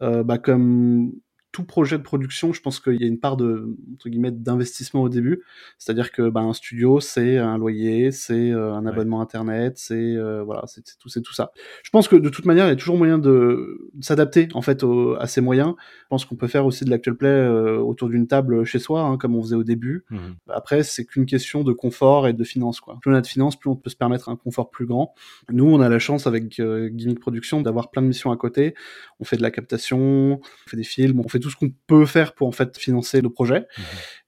Euh, 0.02 0.22
bah, 0.24 0.38
Comme 0.38 1.12
tout 1.52 1.64
projet 1.64 1.98
de 1.98 2.02
production, 2.02 2.52
je 2.52 2.60
pense 2.62 2.80
qu'il 2.80 3.00
y 3.00 3.04
a 3.04 3.06
une 3.06 3.20
part 3.20 3.36
de 3.36 3.76
entre 3.94 4.08
guillemets 4.08 4.30
d'investissement 4.32 5.02
au 5.02 5.08
début. 5.08 5.42
C'est-à-dire 5.78 6.10
que 6.12 6.28
bah, 6.30 6.40
un 6.40 6.52
studio, 6.54 6.98
c'est 7.00 7.38
un 7.38 7.58
loyer, 7.58 8.10
c'est 8.10 8.50
euh, 8.50 8.72
un 8.74 8.86
Ouais. 8.86 8.90
abonnement 8.90 9.20
internet, 9.20 9.74
c'est 9.78 9.94
euh, 10.16 10.42
voilà, 10.42 10.62
c'est 10.66 10.82
tout, 10.98 11.08
c'est 11.08 11.20
tout 11.22 11.34
ça. 11.34 11.52
Je 11.84 11.90
pense 11.90 12.08
que 12.08 12.16
de 12.16 12.28
toute 12.30 12.46
manière, 12.46 12.66
il 12.66 12.70
y 12.70 12.72
a 12.72 12.76
toujours 12.76 12.96
moyen 12.96 13.18
de 13.18 13.81
s'adapter 14.02 14.48
en 14.54 14.62
fait 14.62 14.82
au- 14.82 15.14
à 15.16 15.26
ces 15.26 15.40
moyens. 15.40 15.74
Je 15.78 16.06
pense 16.10 16.24
qu'on 16.24 16.36
peut 16.36 16.46
faire 16.48 16.66
aussi 16.66 16.84
de 16.84 16.90
l'actual 16.90 17.16
play 17.16 17.28
euh, 17.28 17.78
autour 17.78 18.08
d'une 18.08 18.26
table 18.26 18.64
chez 18.64 18.78
soi, 18.78 19.02
hein, 19.02 19.16
comme 19.16 19.34
on 19.36 19.42
faisait 19.42 19.56
au 19.56 19.64
début. 19.64 20.04
Mhm. 20.10 20.36
Après, 20.50 20.82
c'est 20.82 21.04
qu'une 21.04 21.26
question 21.26 21.64
de 21.64 21.72
confort 21.72 22.26
et 22.28 22.32
de 22.32 22.44
finance. 22.44 22.80
Quoi. 22.80 22.98
Plus 23.00 23.10
on 23.10 23.14
a 23.14 23.20
de 23.20 23.26
finances, 23.26 23.56
plus 23.58 23.70
on 23.70 23.76
peut 23.76 23.90
se 23.90 23.96
permettre 23.96 24.28
un 24.28 24.36
confort 24.36 24.70
plus 24.70 24.86
grand. 24.86 25.14
Nous, 25.50 25.64
on 25.66 25.80
a 25.80 25.88
la 25.88 25.98
chance 25.98 26.26
avec 26.26 26.58
euh, 26.60 26.88
Gimmick 26.90 27.20
Production 27.20 27.60
d'avoir 27.62 27.90
plein 27.90 28.02
de 28.02 28.08
missions 28.08 28.30
à 28.32 28.36
côté. 28.36 28.74
On 29.20 29.24
fait 29.24 29.36
de 29.36 29.42
la 29.42 29.50
captation, 29.50 29.98
on 29.98 30.40
fait 30.68 30.76
des 30.76 30.84
films, 30.84 31.20
on 31.20 31.28
fait 31.28 31.38
tout 31.38 31.50
ce 31.50 31.56
qu'on 31.56 31.70
peut 31.86 32.06
faire 32.06 32.34
pour 32.34 32.48
en 32.48 32.52
fait 32.52 32.76
financer 32.78 33.20
le 33.20 33.30
projet. 33.30 33.66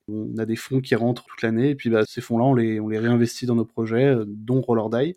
On 0.09 0.37
a 0.37 0.45
des 0.45 0.57
fonds 0.57 0.81
qui 0.81 0.95
rentrent 0.95 1.25
toute 1.25 1.41
l'année 1.43 1.71
et 1.71 1.75
puis 1.75 1.89
bah, 1.89 2.03
ces 2.07 2.21
fonds-là, 2.21 2.45
on 2.45 2.55
les, 2.55 2.79
on 2.79 2.89
les 2.89 2.99
réinvestit 2.99 3.47
dans 3.47 3.55
nos 3.55 3.65
projets, 3.65 4.05
euh, 4.05 4.25
dont 4.27 4.61
Roller 4.61 4.91
Die. 4.91 5.17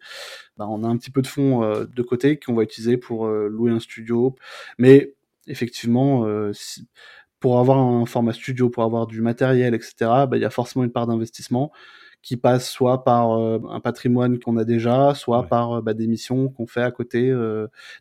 Bah, 0.57 0.65
on 0.69 0.83
a 0.83 0.87
un 0.87 0.95
petit 0.97 1.11
peu 1.11 1.21
de 1.21 1.27
fonds 1.27 1.63
euh, 1.63 1.85
de 1.85 2.01
côté 2.01 2.39
qu'on 2.39 2.53
va 2.53 2.63
utiliser 2.63 2.95
pour 2.97 3.25
euh, 3.27 3.47
louer 3.49 3.71
un 3.71 3.79
studio. 3.79 4.35
Mais 4.77 5.13
effectivement, 5.47 6.25
euh, 6.25 6.51
si- 6.53 6.87
pour 7.39 7.59
avoir 7.59 7.77
un 7.79 8.05
format 8.05 8.33
studio, 8.33 8.69
pour 8.69 8.83
avoir 8.83 9.07
du 9.07 9.21
matériel, 9.21 9.75
etc., 9.75 9.93
bah, 9.99 10.29
il 10.33 10.41
y 10.41 10.45
a 10.45 10.49
forcément 10.49 10.85
une 10.85 10.91
part 10.91 11.05
d'investissement 11.07 11.71
qui 12.23 12.35
passe 12.35 12.69
soit 12.69 13.03
par 13.03 13.31
un 13.31 13.79
patrimoine 13.79 14.39
qu'on 14.39 14.57
a 14.57 14.65
déjà, 14.65 15.13
soit 15.13 15.41
Ouais. 15.41 15.47
par 15.47 15.81
bah, 15.83 15.93
des 15.93 16.07
missions 16.07 16.49
qu'on 16.49 16.65
fait 16.65 16.81
à 16.81 16.91
côté, 16.91 17.21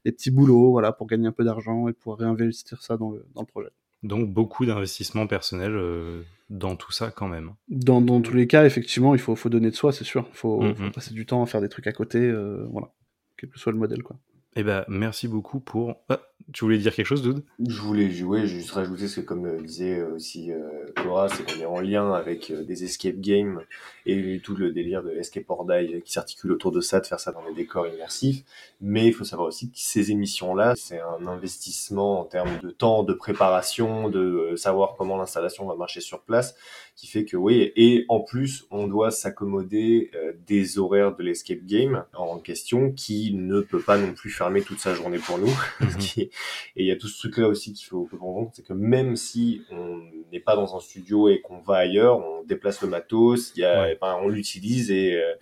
des 0.05 0.11
petits 0.11 0.31
boulots, 0.31 0.71
voilà, 0.71 0.91
pour 0.93 1.07
gagner 1.07 1.29
un 1.29 1.33
peu 1.33 1.45
d'argent 1.45 1.87
et 1.87 1.93
pour 1.93 2.17
réinvestir 2.17 2.83
ça 2.83 2.97
dans 2.97 3.11
le, 3.11 3.25
dans 3.35 3.43
le 3.43 3.47
projet. 3.47 3.69
Donc 4.03 4.33
beaucoup 4.33 4.65
d'investissement 4.67 5.27
personnel 5.27 5.73
euh, 5.77 6.23
dans 6.51 6.77
tout 6.77 6.93
ça 6.93 7.11
quand 7.11 7.29
même. 7.29 7.53
Dans, 7.69 8.01
dans 8.01 8.21
tous 8.21 8.35
les 8.35 8.47
cas, 8.47 8.65
effectivement, 8.67 9.15
il 9.15 9.21
faut, 9.21 9.35
faut 9.37 9.49
donner 9.49 9.71
de 9.71 9.75
soi, 9.77 9.93
c'est 9.93 10.05
sûr. 10.05 10.27
Il 10.33 10.37
faut, 10.37 10.61
Mhm. 10.63 10.75
faut 10.77 10.91
passer 10.93 11.13
du 11.15 11.27
temps 11.27 11.43
à 11.43 11.47
faire 11.47 11.61
des 11.61 11.69
trucs 11.69 11.87
à 11.87 11.93
côté, 11.93 12.19
euh, 12.19 12.67
voilà, 12.71 12.89
quel 13.37 13.51
que 13.51 13.59
soit 13.59 13.73
le 13.73 13.79
modèle, 13.79 14.03
quoi. 14.03 14.17
Eh 14.59 14.63
ben 14.63 14.87
merci 14.89 15.29
beaucoup 15.29 15.61
pour. 15.61 15.97
Ah, 16.09 16.19
tu 16.55 16.65
voulais 16.65 16.79
dire 16.79 16.95
quelque 16.95 17.07
chose, 17.07 17.21
Dude 17.21 17.45
Je 17.59 17.79
voulais 17.79 18.11
jouer, 18.11 18.47
juste 18.47 18.71
rajouter 18.71 19.07
ce 19.07 19.21
que 19.21 19.27
comme 19.27 19.45
euh, 19.45 19.61
disait 19.61 19.99
euh, 19.99 20.15
aussi 20.15 20.51
euh, 20.51 20.87
Cora, 20.97 21.29
c'est 21.29 21.45
qu'on 21.45 21.61
est 21.61 21.67
en 21.67 21.81
lien 21.81 22.15
avec 22.15 22.51
euh, 22.51 22.65
des 22.65 22.83
escape 22.85 23.17
games 23.17 23.61
et 24.07 24.41
tout 24.43 24.57
le 24.57 24.73
délire 24.73 25.03
de 25.03 25.11
escape 25.11 25.45
or 25.49 25.67
die 25.67 26.01
qui 26.03 26.13
s'articule 26.13 26.53
autour 26.53 26.73
de 26.73 26.81
ça, 26.81 27.01
de 27.01 27.07
faire 27.07 27.21
ça 27.21 27.33
dans 27.33 27.45
des 27.47 27.53
décors 27.53 27.87
immersifs. 27.87 28.45
Mais 28.81 29.07
il 29.07 29.13
faut 29.13 29.25
savoir 29.25 29.49
aussi 29.49 29.71
que 29.71 29.77
ces 29.79 30.11
émissions-là, 30.11 30.73
c'est 30.75 31.01
un 31.01 31.27
investissement 31.27 32.21
en 32.21 32.25
termes 32.25 32.59
de 32.63 32.71
temps, 32.71 33.03
de 33.03 33.13
préparation, 33.13 34.09
de 34.09 34.55
savoir 34.57 34.95
comment 34.97 35.19
l'installation 35.19 35.67
va 35.67 35.75
marcher 35.75 36.01
sur 36.01 36.23
place, 36.23 36.55
qui 36.97 37.07
fait 37.07 37.27
que 37.27 37.37
oui, 37.37 37.73
et 37.77 38.07
en 38.09 38.21
plus, 38.21 38.67
on 38.71 38.87
doit 38.89 39.11
s'accommoder 39.11 40.11
euh, 40.15 40.33
des 40.47 40.79
horaires 40.79 41.15
de 41.15 41.23
l'escape 41.23 41.65
game 41.67 42.05
en 42.15 42.39
question, 42.39 42.91
qui 42.91 43.35
ne 43.35 43.61
peut 43.61 43.81
pas 43.83 43.99
non 43.99 44.15
plus 44.15 44.31
fermer 44.31 44.63
toute 44.63 44.79
sa 44.79 44.95
journée 44.95 45.19
pour 45.19 45.37
nous. 45.39 45.55
Est- 45.81 46.19
et 46.19 46.31
il 46.77 46.87
y 46.87 46.91
a 46.91 46.97
tout 46.97 47.07
ce 47.09 47.19
truc-là 47.19 47.49
aussi 47.49 47.75
qu'il 47.75 47.87
faut 47.87 48.05
prendre 48.05 48.25
en 48.25 48.35
compte, 48.45 48.53
c'est 48.55 48.65
que 48.67 48.73
même 48.73 49.15
si 49.17 49.61
on 49.71 50.01
n'est 50.33 50.41
pas 50.41 50.57
dans 50.57 50.75
un 50.75 50.81
studio 50.81 51.29
et 51.29 51.41
qu'on 51.43 51.59
va 51.61 51.77
ailleurs, 51.77 52.19
on 52.19 52.43
déplace 52.45 52.81
le 52.81 52.89
matos, 52.89 53.53
il 53.57 53.61
y 53.61 53.65
a, 53.65 53.83
Ouais. 53.83 53.99
enfin, 54.01 54.19
on 54.23 54.29
l'utilise 54.29 54.91
et, 54.91 55.15
euh, 55.17 55.35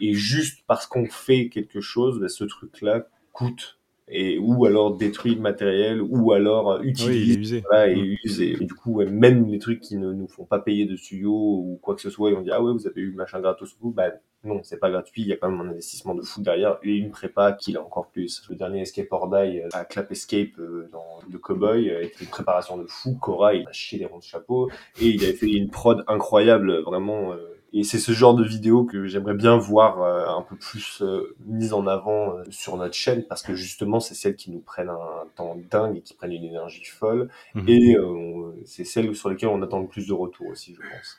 et 0.00 0.12
juste 0.14 0.62
parce 0.66 0.86
qu'on 0.86 1.06
fait 1.06 1.48
quelque 1.48 1.80
chose, 1.80 2.20
bah, 2.20 2.28
ce 2.28 2.44
truc-là 2.44 3.06
coûte 3.32 3.78
et 4.12 4.38
ou 4.38 4.64
alors 4.66 4.96
détruit 4.96 5.34
le 5.34 5.40
matériel 5.40 6.00
ou 6.02 6.32
alors 6.32 6.72
euh, 6.72 6.78
Oui, 6.80 6.84
il 6.84 6.88
est 6.88 6.90
utilise 6.90 7.36
usé. 7.36 7.64
voilà, 7.68 7.88
et 7.90 7.96
Mm. 7.96 8.16
use. 8.24 8.40
Et, 8.40 8.52
et 8.52 8.64
du 8.64 8.74
coup, 8.74 9.02
même 9.04 9.46
les 9.48 9.58
trucs 9.58 9.80
qui 9.80 9.96
ne 9.96 10.12
nous 10.12 10.28
font 10.28 10.44
pas 10.44 10.58
payer 10.58 10.86
de 10.86 10.96
studio 10.96 11.32
ou 11.32 11.78
quoi 11.82 11.94
que 11.94 12.00
ce 12.02 12.10
soit, 12.10 12.30
et 12.30 12.34
on 12.34 12.42
dit 12.42 12.50
ah 12.52 12.62
ouais, 12.62 12.72
vous 12.72 12.86
avez 12.86 13.00
eu 13.00 13.10
le 13.10 13.16
machin 13.16 13.40
gratos 13.40 13.76
ou 13.80 13.90
bah 13.90 14.10
non, 14.44 14.60
c'est 14.64 14.78
pas 14.80 14.90
gratuit, 14.90 15.22
il 15.22 15.28
y 15.28 15.32
a 15.32 15.36
quand 15.36 15.48
même 15.50 15.60
un 15.60 15.70
investissement 15.70 16.14
de 16.16 16.22
fou 16.22 16.42
derrière 16.42 16.78
et 16.82 16.96
une 16.96 17.10
prépa 17.12 17.52
qui 17.52 17.70
l'a 17.72 17.80
encore 17.80 18.08
plus. 18.10 18.42
Le 18.50 18.56
dernier 18.56 18.80
Escape 18.80 19.06
or 19.12 19.28
Die 19.30 19.60
euh, 19.60 19.68
à 19.72 19.84
Clap 19.84 20.10
Escape 20.10 20.58
euh, 20.58 20.88
dans 20.92 21.20
de 21.30 21.36
Cowboy, 21.38 21.90
avec 21.90 22.20
une 22.20 22.26
préparation 22.26 22.76
de 22.76 22.84
fou. 22.88 23.16
Cora, 23.20 23.54
il 23.54 23.66
a 23.68 23.72
chié 23.72 24.00
les 24.00 24.06
ronds 24.06 24.18
de 24.18 24.24
chapeau 24.24 24.68
et 25.00 25.06
il 25.06 25.22
avait 25.22 25.32
fait 25.34 25.46
une 25.50 25.70
prod 25.70 26.02
incroyable, 26.08 26.80
vraiment. 26.82 27.32
euh, 27.32 27.36
et 27.74 27.84
c'est 27.84 27.98
ce 27.98 28.12
genre 28.12 28.34
de 28.34 28.44
vidéo 28.44 28.84
que 28.84 29.06
j'aimerais 29.06 29.34
bien 29.34 29.56
voir 29.56 30.02
euh, 30.02 30.26
un 30.38 30.42
peu 30.42 30.56
plus 30.56 31.00
euh, 31.02 31.34
mise 31.46 31.72
en 31.72 31.86
avant 31.86 32.36
euh, 32.36 32.42
sur 32.50 32.76
notre 32.76 32.94
chaîne 32.94 33.24
parce 33.28 33.42
que 33.42 33.54
justement 33.54 33.98
c'est 34.00 34.14
celles 34.14 34.36
qui 34.36 34.50
nous 34.50 34.60
prennent 34.60 34.90
un 34.90 35.24
temps 35.36 35.56
dingue 35.70 35.96
et 35.96 36.00
qui 36.02 36.14
prennent 36.14 36.32
une 36.32 36.44
énergie 36.44 36.84
folle 36.84 37.28
Mhm. 37.54 37.64
et 37.68 37.96
euh, 37.96 38.52
c'est 38.64 38.84
celles 38.84 39.14
sur 39.16 39.28
lesquelles 39.30 39.48
on 39.48 39.62
attend 39.62 39.80
le 39.80 39.86
plus 39.88 40.06
de 40.06 40.12
retour 40.12 40.46
aussi 40.48 40.74
je 40.74 40.80
pense. 40.80 41.18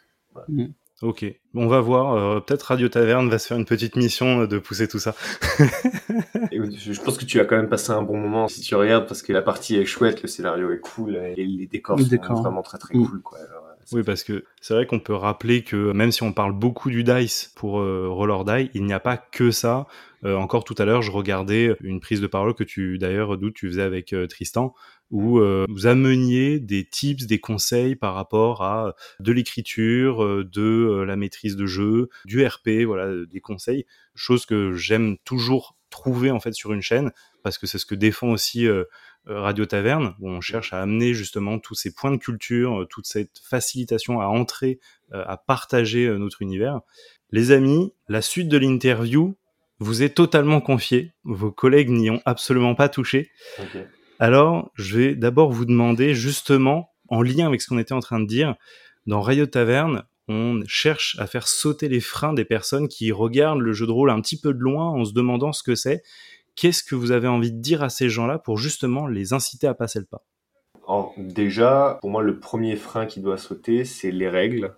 Ok, 1.01 1.25
on 1.53 1.67
va 1.67 1.81
voir. 1.81 2.13
euh, 2.13 2.39
Peut-être 2.39 2.61
Radio 2.63 2.87
Taverne 2.87 3.29
va 3.29 3.37
se 3.37 3.47
faire 3.47 3.57
une 3.57 3.65
petite 3.65 3.97
mission 3.97 4.45
de 4.45 4.57
pousser 4.57 4.87
tout 4.87 4.99
ça. 4.99 5.13
Et 6.51 6.59
je 6.77 7.01
pense 7.01 7.17
que 7.17 7.25
tu 7.25 7.39
as 7.41 7.45
quand 7.45 7.57
même 7.57 7.67
passé 7.67 7.91
un 7.91 8.03
bon 8.03 8.15
moment 8.17 8.47
si 8.47 8.61
tu 8.61 8.75
regardes 8.75 9.05
parce 9.07 9.21
que 9.21 9.33
la 9.33 9.41
partie 9.41 9.75
est 9.75 9.85
chouette, 9.85 10.21
le 10.21 10.27
scénario 10.29 10.71
est 10.71 10.79
cool 10.79 11.15
et 11.15 11.35
les 11.45 11.67
décors 11.67 11.97
Les 11.97 12.05
sont 12.05 12.33
vraiment 12.35 12.61
très 12.61 12.77
très 12.77 12.95
Mm. 12.97 13.05
cool 13.07 13.21
quoi. 13.21 13.39
Alors, 13.39 13.62
Oui, 13.91 14.03
parce 14.03 14.23
que 14.23 14.45
c'est 14.61 14.73
vrai 14.73 14.85
qu'on 14.85 14.99
peut 14.99 15.13
rappeler 15.13 15.63
que 15.63 15.91
même 15.91 16.11
si 16.11 16.23
on 16.23 16.33
parle 16.33 16.53
beaucoup 16.53 16.89
du 16.89 17.03
dice 17.03 17.51
pour 17.55 17.79
euh, 17.79 18.07
Roller 18.09 18.43
Die, 18.45 18.71
il 18.73 18.85
n'y 18.85 18.93
a 18.93 18.99
pas 18.99 19.17
que 19.17 19.51
ça. 19.51 19.87
Euh, 20.23 20.35
encore 20.35 20.63
tout 20.63 20.75
à 20.77 20.85
l'heure, 20.85 21.01
je 21.01 21.11
regardais 21.11 21.75
une 21.81 21.99
prise 21.99 22.21
de 22.21 22.27
parole 22.27 22.53
que 22.53 22.63
tu, 22.63 22.97
d'ailleurs, 22.97 23.37
d'où 23.37 23.51
tu 23.51 23.67
faisais 23.67 23.81
avec 23.81 24.13
euh, 24.13 24.27
Tristan, 24.27 24.73
où 25.11 25.39
vous 25.69 25.85
ameniez 25.85 26.59
des 26.59 26.85
tips, 26.85 27.27
des 27.27 27.39
conseils 27.39 27.95
par 27.95 28.15
rapport 28.15 28.63
à 28.63 28.95
de 29.19 29.31
l'écriture, 29.31 30.43
de 30.43 31.03
la 31.05 31.15
maîtrise 31.15 31.55
de 31.55 31.67
jeu, 31.67 32.09
du 32.25 32.43
RP, 32.43 32.83
voilà, 32.87 33.23
des 33.27 33.39
conseils, 33.39 33.85
chose 34.15 34.47
que 34.47 34.73
j'aime 34.73 35.17
toujours 35.23 35.77
trouver 35.91 36.31
en 36.31 36.39
fait 36.39 36.53
sur 36.53 36.73
une 36.73 36.81
chaîne 36.81 37.11
parce 37.43 37.57
que 37.57 37.67
c'est 37.67 37.77
ce 37.77 37.85
que 37.85 37.93
défend 37.93 38.29
aussi 38.29 38.65
euh, 38.67 38.85
Radio 39.25 39.65
Taverne, 39.65 40.15
où 40.19 40.29
on 40.29 40.41
cherche 40.41 40.73
à 40.73 40.81
amener 40.81 41.13
justement 41.13 41.59
tous 41.59 41.75
ces 41.75 41.93
points 41.93 42.11
de 42.11 42.17
culture, 42.17 42.81
euh, 42.81 42.85
toute 42.85 43.05
cette 43.05 43.39
facilitation 43.43 44.19
à 44.19 44.25
entrer, 44.25 44.79
euh, 45.13 45.23
à 45.25 45.37
partager 45.37 46.07
notre 46.17 46.41
univers. 46.41 46.81
Les 47.31 47.51
amis, 47.51 47.93
la 48.09 48.21
suite 48.21 48.49
de 48.49 48.57
l'interview 48.57 49.35
vous 49.79 50.03
est 50.03 50.15
totalement 50.15 50.61
confiée. 50.61 51.13
Vos 51.23 51.51
collègues 51.51 51.89
n'y 51.89 52.09
ont 52.09 52.21
absolument 52.25 52.75
pas 52.75 52.89
touché. 52.89 53.31
Alors, 54.19 54.71
je 54.75 54.97
vais 54.97 55.15
d'abord 55.15 55.51
vous 55.51 55.65
demander 55.65 56.13
justement, 56.13 56.91
en 57.09 57.21
lien 57.21 57.47
avec 57.47 57.61
ce 57.61 57.67
qu'on 57.67 57.79
était 57.79 57.93
en 57.93 57.99
train 57.99 58.19
de 58.19 58.27
dire, 58.27 58.55
dans 59.07 59.21
Radio 59.21 59.45
Taverne, 59.45 60.03
on 60.27 60.61
cherche 60.67 61.17
à 61.19 61.27
faire 61.27 61.47
sauter 61.47 61.89
les 61.89 61.99
freins 61.99 62.33
des 62.33 62.45
personnes 62.45 62.87
qui 62.87 63.11
regardent 63.11 63.59
le 63.59 63.73
jeu 63.73 63.85
de 63.85 63.91
rôle 63.91 64.09
un 64.09 64.21
petit 64.21 64.39
peu 64.39 64.53
de 64.53 64.59
loin 64.59 64.89
en 64.89 65.03
se 65.03 65.13
demandant 65.13 65.51
ce 65.51 65.63
que 65.63 65.75
c'est 65.75 66.03
Qu'est-ce 66.55 66.83
que 66.83 66.95
vous 66.95 67.11
avez 67.11 67.27
envie 67.27 67.51
de 67.51 67.59
dire 67.59 67.83
à 67.83 67.89
ces 67.89 68.09
gens-là 68.09 68.39
pour 68.39 68.57
justement 68.57 69.07
les 69.07 69.33
inciter 69.33 69.67
à 69.67 69.73
passer 69.73 69.99
le 69.99 70.05
pas? 70.05 70.23
Déjà, 71.17 71.97
pour 72.01 72.09
moi, 72.09 72.21
le 72.21 72.39
premier 72.39 72.75
frein 72.75 73.05
qui 73.05 73.21
doit 73.21 73.37
sauter, 73.37 73.85
c'est 73.85 74.11
les 74.11 74.29
règles 74.29 74.75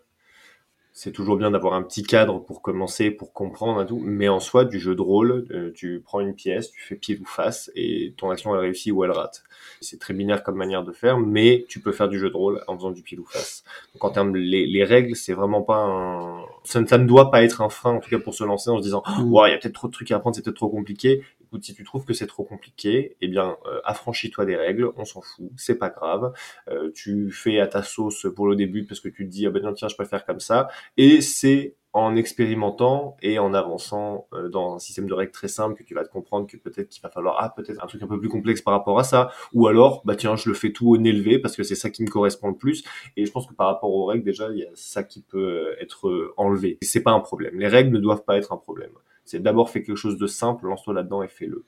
c'est 0.98 1.12
toujours 1.12 1.36
bien 1.36 1.52
d'avoir 1.52 1.74
un 1.74 1.84
petit 1.84 2.04
cadre 2.04 2.40
pour 2.40 2.62
commencer, 2.62 3.12
pour 3.12 3.34
comprendre 3.34 3.82
et 3.82 3.86
tout. 3.86 4.00
Mais 4.02 4.30
en 4.30 4.40
soi, 4.40 4.64
du 4.64 4.80
jeu 4.80 4.96
de 4.96 5.02
rôle, 5.02 5.46
euh, 5.52 5.74
tu 5.76 6.02
prends 6.02 6.22
une 6.22 6.34
pièce, 6.34 6.72
tu 6.72 6.82
fais 6.82 6.96
pied 6.96 7.20
ou 7.22 7.26
face, 7.26 7.70
et 7.76 8.14
ton 8.16 8.30
action 8.30 8.56
elle 8.56 8.62
réussit 8.62 8.94
ou 8.94 9.04
elle 9.04 9.12
rate. 9.12 9.44
C'est 9.82 10.00
très 10.00 10.14
binaire 10.14 10.42
comme 10.42 10.56
manière 10.56 10.86
de 10.86 10.94
faire, 10.94 11.20
mais 11.20 11.66
tu 11.68 11.82
peux 11.82 11.92
faire 11.92 12.08
du 12.08 12.18
jeu 12.18 12.30
de 12.30 12.36
rôle 12.36 12.64
en 12.68 12.78
faisant 12.78 12.92
du 12.92 13.02
pied 13.02 13.20
ou 13.20 13.26
face. 13.26 13.66
Donc 13.94 14.06
en 14.06 14.10
termes 14.10 14.38
les, 14.38 14.66
les 14.66 14.84
règles, 14.86 15.18
c'est 15.18 15.34
vraiment 15.34 15.64
pas 15.64 15.80
un, 15.80 16.46
ça, 16.64 16.80
ne 16.80 17.06
doit 17.06 17.30
pas 17.30 17.44
être 17.44 17.62
un 17.62 17.70
frein 17.70 17.92
en 17.92 18.00
tout 18.00 18.10
cas 18.10 18.20
pour 18.20 18.34
se 18.34 18.46
lancer 18.46 18.70
en 18.70 18.78
se 18.78 18.84
disant, 18.84 19.04
mmh. 19.06 19.34
ouais, 19.34 19.50
il 19.50 19.52
y 19.52 19.56
a 19.56 19.58
peut-être 19.58 19.76
trop 19.76 19.88
de 19.90 19.94
trucs 19.94 20.12
à 20.12 20.16
apprendre, 20.16 20.38
c'est 20.38 20.44
peut-être 20.44 20.56
trop 20.56 20.70
compliqué. 20.70 21.24
Si 21.62 21.74
tu 21.74 21.84
trouves 21.84 22.06
que 22.06 22.14
c'est 22.14 22.28
trop 22.28 22.44
compliqué, 22.44 23.18
eh 23.22 23.28
bien, 23.28 23.58
euh, 23.66 23.80
affranchis-toi 23.84 24.46
des 24.46 24.56
règles, 24.56 24.92
on 24.98 25.06
s'en 25.06 25.22
fout, 25.22 25.52
c'est 25.58 25.78
pas 25.78 25.90
grave. 25.90 26.34
Euh, 26.70 26.92
tu 26.94 27.32
fais 27.32 27.60
à 27.60 27.68
ta 27.68 27.84
sauce 27.84 28.28
pour 28.36 28.48
le 28.48 28.56
début 28.56 28.86
parce 28.86 29.00
que 29.00 29.10
tu 29.10 29.26
te 29.26 29.32
dis, 29.32 29.46
ah 29.46 29.52
ben 29.52 29.64
non, 29.64 29.74
tiens, 29.74 29.88
je 29.88 29.96
préfère 29.96 30.26
comme 30.26 30.40
ça. 30.40 30.68
Et 30.98 31.22
c'est 31.22 31.76
en 31.96 32.18
expérimentant 32.18 33.16
et 33.22 33.40
en 33.40 33.54
avançant 33.54 34.28
euh, 34.34 34.50
dans 34.50 34.76
un 34.76 34.80
système 34.80 35.08
de 35.08 35.14
règles 35.14 35.32
très 35.32 35.48
simple 35.48 35.76
que 35.76 35.84
tu 35.84 35.94
vas 35.94 36.04
te 36.04 36.12
comprendre 36.12 36.46
que 36.46 36.58
peut-être 36.58 36.90
qu'il 36.90 37.02
va 37.02 37.10
falloir 37.10 37.38
ah 37.40 37.54
peut-être 37.56 37.82
un 37.82 37.88
truc 37.88 38.04
un 38.04 38.08
peu 38.08 38.20
plus 38.20 38.28
complexe 38.28 38.62
par 38.62 38.74
rapport 38.74 39.00
à 39.00 39.06
ça. 39.06 39.32
Ou 39.54 39.68
alors 39.68 40.02
bah 40.04 40.18
tiens 40.18 40.36
je 40.36 40.50
le 40.50 40.56
fais 40.56 40.74
tout 40.74 40.90
au 40.90 40.98
élevé 40.98 41.40
parce 41.40 41.56
que 41.56 41.64
c'est 41.64 41.76
ça 41.76 41.90
qui 41.90 42.04
me 42.04 42.10
correspond 42.10 42.50
le 42.50 42.58
plus. 42.58 42.84
Et 43.16 43.26
je 43.26 43.32
pense 43.32 43.48
que 43.48 43.54
par 43.54 43.68
rapport 43.68 43.94
aux 43.94 44.06
règles 44.06 44.26
déjà 44.26 44.50
il 44.52 44.58
y 44.58 44.66
a 44.66 44.70
ça 44.74 45.04
qui 45.04 45.22
peut 45.22 45.70
euh, 45.70 45.82
être 45.82 46.10
euh, 46.10 46.34
enlevé. 46.36 46.78
C'est 46.82 47.02
pas 47.02 47.12
un 47.12 47.22
problème. 47.22 47.58
Les 47.58 47.70
règles 47.70 47.92
ne 47.92 48.00
doivent 48.00 48.26
pas 48.26 48.38
être 48.38 48.52
un 48.52 48.58
problème 48.58 48.92
c'est 49.26 49.42
d'abord 49.42 49.70
fait 49.70 49.84
quelque 49.84 49.98
chose 49.98 50.18
de 50.18 50.28
simple 50.28 50.68
lance-toi 50.68 50.94
là-dedans 50.94 51.24
et 51.24 51.28
fais-le 51.28 51.66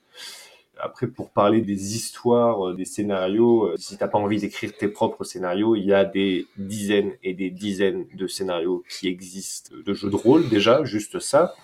après, 0.80 1.06
pour 1.06 1.30
parler 1.30 1.60
des 1.60 1.96
histoires, 1.96 2.68
euh, 2.68 2.74
des 2.74 2.84
scénarios, 2.84 3.66
euh, 3.66 3.76
si 3.76 3.96
t'as 3.96 4.08
pas 4.08 4.18
envie 4.18 4.38
d'écrire 4.38 4.76
tes 4.76 4.88
propres 4.88 5.24
scénarios, 5.24 5.74
il 5.76 5.84
y 5.84 5.92
a 5.92 6.04
des 6.04 6.46
dizaines 6.56 7.12
et 7.22 7.34
des 7.34 7.50
dizaines 7.50 8.06
de 8.14 8.26
scénarios 8.26 8.84
qui 8.88 9.08
existent 9.08 9.74
de 9.84 9.94
jeux 9.94 10.10
de 10.10 10.16
rôle 10.16 10.48
déjà, 10.48 10.84
juste 10.84 11.18
ça. 11.18 11.54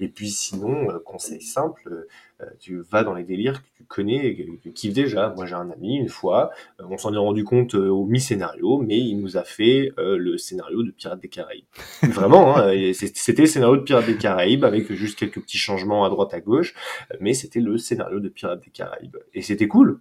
Et 0.00 0.08
puis 0.08 0.30
sinon, 0.30 0.90
euh, 0.90 0.98
conseil 0.98 1.40
simple, 1.40 2.06
euh, 2.40 2.44
tu 2.58 2.80
vas 2.90 3.04
dans 3.04 3.14
les 3.14 3.24
délires 3.24 3.62
que 3.62 3.68
tu 3.76 3.84
connais 3.84 4.26
et 4.26 4.36
que 4.36 4.42
tu 4.62 4.72
kiffes 4.72 4.92
déjà. 4.92 5.32
Moi, 5.36 5.46
j'ai 5.46 5.54
un 5.54 5.70
ami, 5.70 5.96
une 5.96 6.08
fois, 6.08 6.50
euh, 6.80 6.84
on 6.88 6.98
s'en 6.98 7.12
est 7.14 7.18
rendu 7.18 7.44
compte 7.44 7.74
au 7.74 8.04
mi-scénario, 8.04 8.78
mais 8.78 8.98
il 8.98 9.20
nous 9.20 9.36
a 9.36 9.44
fait 9.44 9.92
le 9.96 10.36
scénario 10.38 10.82
de 10.82 10.90
Pirates 10.90 11.20
des 11.20 11.28
Caraïbes. 11.28 11.64
Vraiment, 12.02 12.56
hein, 12.56 12.72
c'était 12.92 13.42
le 13.42 13.46
scénario 13.46 13.76
de 13.76 13.82
Pirates 13.82 14.06
des 14.06 14.16
Caraïbes 14.16 14.64
avec 14.64 14.92
juste 14.92 15.18
quelques 15.18 15.40
petits 15.40 15.58
changements 15.58 16.04
à 16.04 16.10
droite 16.10 16.34
à 16.34 16.40
gauche, 16.40 16.74
mais 17.20 17.34
c'était 17.34 17.60
le 17.60 17.78
scénario 17.78 18.20
de 18.20 18.28
Pirates 18.28 18.62
des 18.64 18.70
Caraïbes. 18.70 19.16
Et 19.32 19.42
c'était 19.42 19.68
cool 19.68 20.00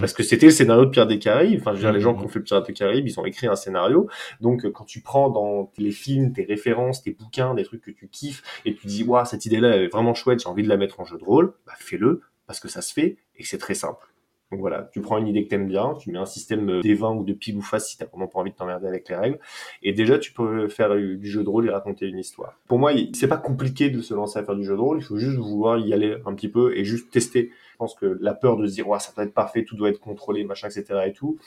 parce 0.00 0.12
que 0.12 0.22
c'était 0.22 0.46
le 0.46 0.52
scénario 0.52 0.84
de 0.84 0.90
Pierre 0.90 1.06
des 1.06 1.18
Caraïbes. 1.18 1.60
Enfin, 1.60 1.72
je 1.72 1.76
veux 1.76 1.82
dire, 1.82 1.92
les 1.92 2.00
gens 2.00 2.14
qui 2.14 2.24
ont 2.24 2.28
fait 2.28 2.40
Pirates 2.40 2.66
des 2.66 2.72
Caraïbes, 2.72 3.06
ils 3.06 3.18
ont 3.18 3.24
écrit 3.24 3.46
un 3.46 3.56
scénario. 3.56 4.08
Donc, 4.40 4.64
euh, 4.64 4.70
quand 4.70 4.84
tu 4.84 5.00
prends 5.00 5.30
dans 5.30 5.70
les 5.78 5.90
films, 5.90 6.32
tes 6.32 6.44
références, 6.44 7.02
tes 7.02 7.12
bouquins, 7.12 7.54
des 7.54 7.64
trucs 7.64 7.82
que 7.82 7.90
tu 7.90 8.08
kiffes, 8.08 8.42
et 8.64 8.74
tu 8.74 8.86
dis, 8.86 9.04
waouh, 9.04 9.24
cette 9.24 9.46
idée-là, 9.46 9.76
elle 9.76 9.82
est 9.82 9.88
vraiment 9.88 10.14
chouette, 10.14 10.40
j'ai 10.40 10.48
envie 10.48 10.62
de 10.62 10.68
la 10.68 10.76
mettre 10.76 11.00
en 11.00 11.04
jeu 11.04 11.18
de 11.18 11.24
rôle, 11.24 11.54
bah, 11.66 11.72
fais-le, 11.78 12.22
parce 12.46 12.60
que 12.60 12.68
ça 12.68 12.82
se 12.82 12.92
fait, 12.92 13.16
et 13.36 13.44
c'est 13.44 13.58
très 13.58 13.74
simple. 13.74 14.08
Donc 14.50 14.60
voilà, 14.60 14.88
tu 14.92 15.02
prends 15.02 15.18
une 15.18 15.26
idée 15.26 15.44
que 15.44 15.50
t'aimes 15.50 15.68
bien, 15.68 15.94
tu 16.00 16.10
mets 16.10 16.18
un 16.18 16.24
système 16.24 16.70
euh, 16.70 16.80
des 16.80 16.94
20 16.94 17.16
ou 17.16 17.24
de 17.24 17.34
pile 17.34 17.56
ou 17.58 17.60
face 17.60 17.90
si 17.90 17.98
t'as 17.98 18.06
vraiment 18.06 18.28
pas 18.28 18.38
envie 18.38 18.50
de 18.50 18.56
t'emmerder 18.56 18.86
avec 18.86 19.06
les 19.10 19.14
règles, 19.14 19.38
et 19.82 19.92
déjà 19.92 20.18
tu 20.18 20.32
peux 20.32 20.68
faire 20.68 20.94
du 20.96 21.26
jeu 21.26 21.44
de 21.44 21.48
rôle 21.48 21.66
et 21.66 21.70
raconter 21.70 22.06
une 22.06 22.18
histoire. 22.18 22.58
Pour 22.66 22.78
moi, 22.78 22.92
c'est 23.12 23.28
pas 23.28 23.36
compliqué 23.36 23.90
de 23.90 24.00
se 24.00 24.14
lancer 24.14 24.38
à 24.38 24.44
faire 24.44 24.56
du 24.56 24.64
jeu 24.64 24.74
de 24.74 24.80
rôle, 24.80 24.98
il 24.98 25.04
faut 25.04 25.18
juste 25.18 25.36
vouloir 25.36 25.78
y 25.78 25.92
aller 25.92 26.16
un 26.24 26.34
petit 26.34 26.48
peu 26.48 26.74
et 26.76 26.84
juste 26.84 27.10
tester. 27.10 27.50
Pense 27.78 27.94
que 27.94 28.18
la 28.20 28.34
peur 28.34 28.56
de 28.56 28.66
se 28.66 28.74
dire, 28.74 28.88
ouais, 28.88 28.98
ça 28.98 29.12
doit 29.14 29.24
être 29.24 29.34
parfait, 29.34 29.64
tout 29.64 29.76
doit 29.76 29.88
être 29.88 30.00
contrôlé, 30.00 30.44
machin, 30.44 30.68
etc. 30.68 31.00
et 31.06 31.12
tout, 31.12 31.38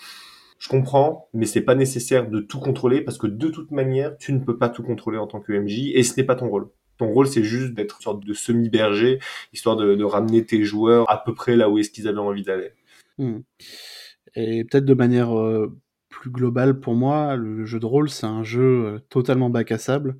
je 0.61 0.69
comprends, 0.69 1.27
mais 1.33 1.45
c'est 1.45 1.61
pas 1.61 1.75
nécessaire 1.75 2.29
de 2.29 2.39
tout 2.39 2.59
contrôler 2.59 3.01
parce 3.01 3.17
que 3.17 3.27
de 3.27 3.47
toute 3.47 3.71
manière, 3.71 4.15
tu 4.17 4.31
ne 4.31 4.39
peux 4.39 4.57
pas 4.57 4.69
tout 4.69 4.83
contrôler 4.83 5.17
en 5.17 5.25
tant 5.25 5.41
que 5.41 5.51
MJ 5.51 5.89
et 5.93 6.03
ce 6.03 6.15
n'est 6.15 6.25
pas 6.25 6.35
ton 6.35 6.47
rôle. 6.49 6.69
Ton 6.97 7.07
rôle, 7.07 7.27
c'est 7.27 7.43
juste 7.43 7.73
d'être 7.73 7.97
une 7.97 8.03
sorte 8.03 8.23
de 8.23 8.33
semi-berger, 8.33 9.17
histoire 9.53 9.75
de, 9.75 10.03
ramener 10.03 10.45
tes 10.45 10.63
joueurs 10.63 11.09
à 11.09 11.23
peu 11.23 11.33
près 11.33 11.55
là 11.55 11.67
où 11.67 11.79
est-ce 11.79 11.89
qu'ils 11.89 12.07
avaient 12.07 12.19
envie 12.19 12.43
d'aller. 12.43 12.69
Mmh. 13.17 13.39
Et 14.35 14.63
peut-être 14.63 14.85
de 14.85 14.93
manière 14.93 15.35
euh, 15.35 15.75
plus 16.09 16.29
globale 16.29 16.79
pour 16.79 16.93
moi, 16.93 17.35
le 17.35 17.65
jeu 17.65 17.79
de 17.79 17.85
rôle, 17.87 18.11
c'est 18.11 18.27
un 18.27 18.43
jeu 18.43 18.85
euh, 18.85 18.99
totalement 19.09 19.49
bac 19.49 19.71
à 19.71 19.79
sable 19.79 20.17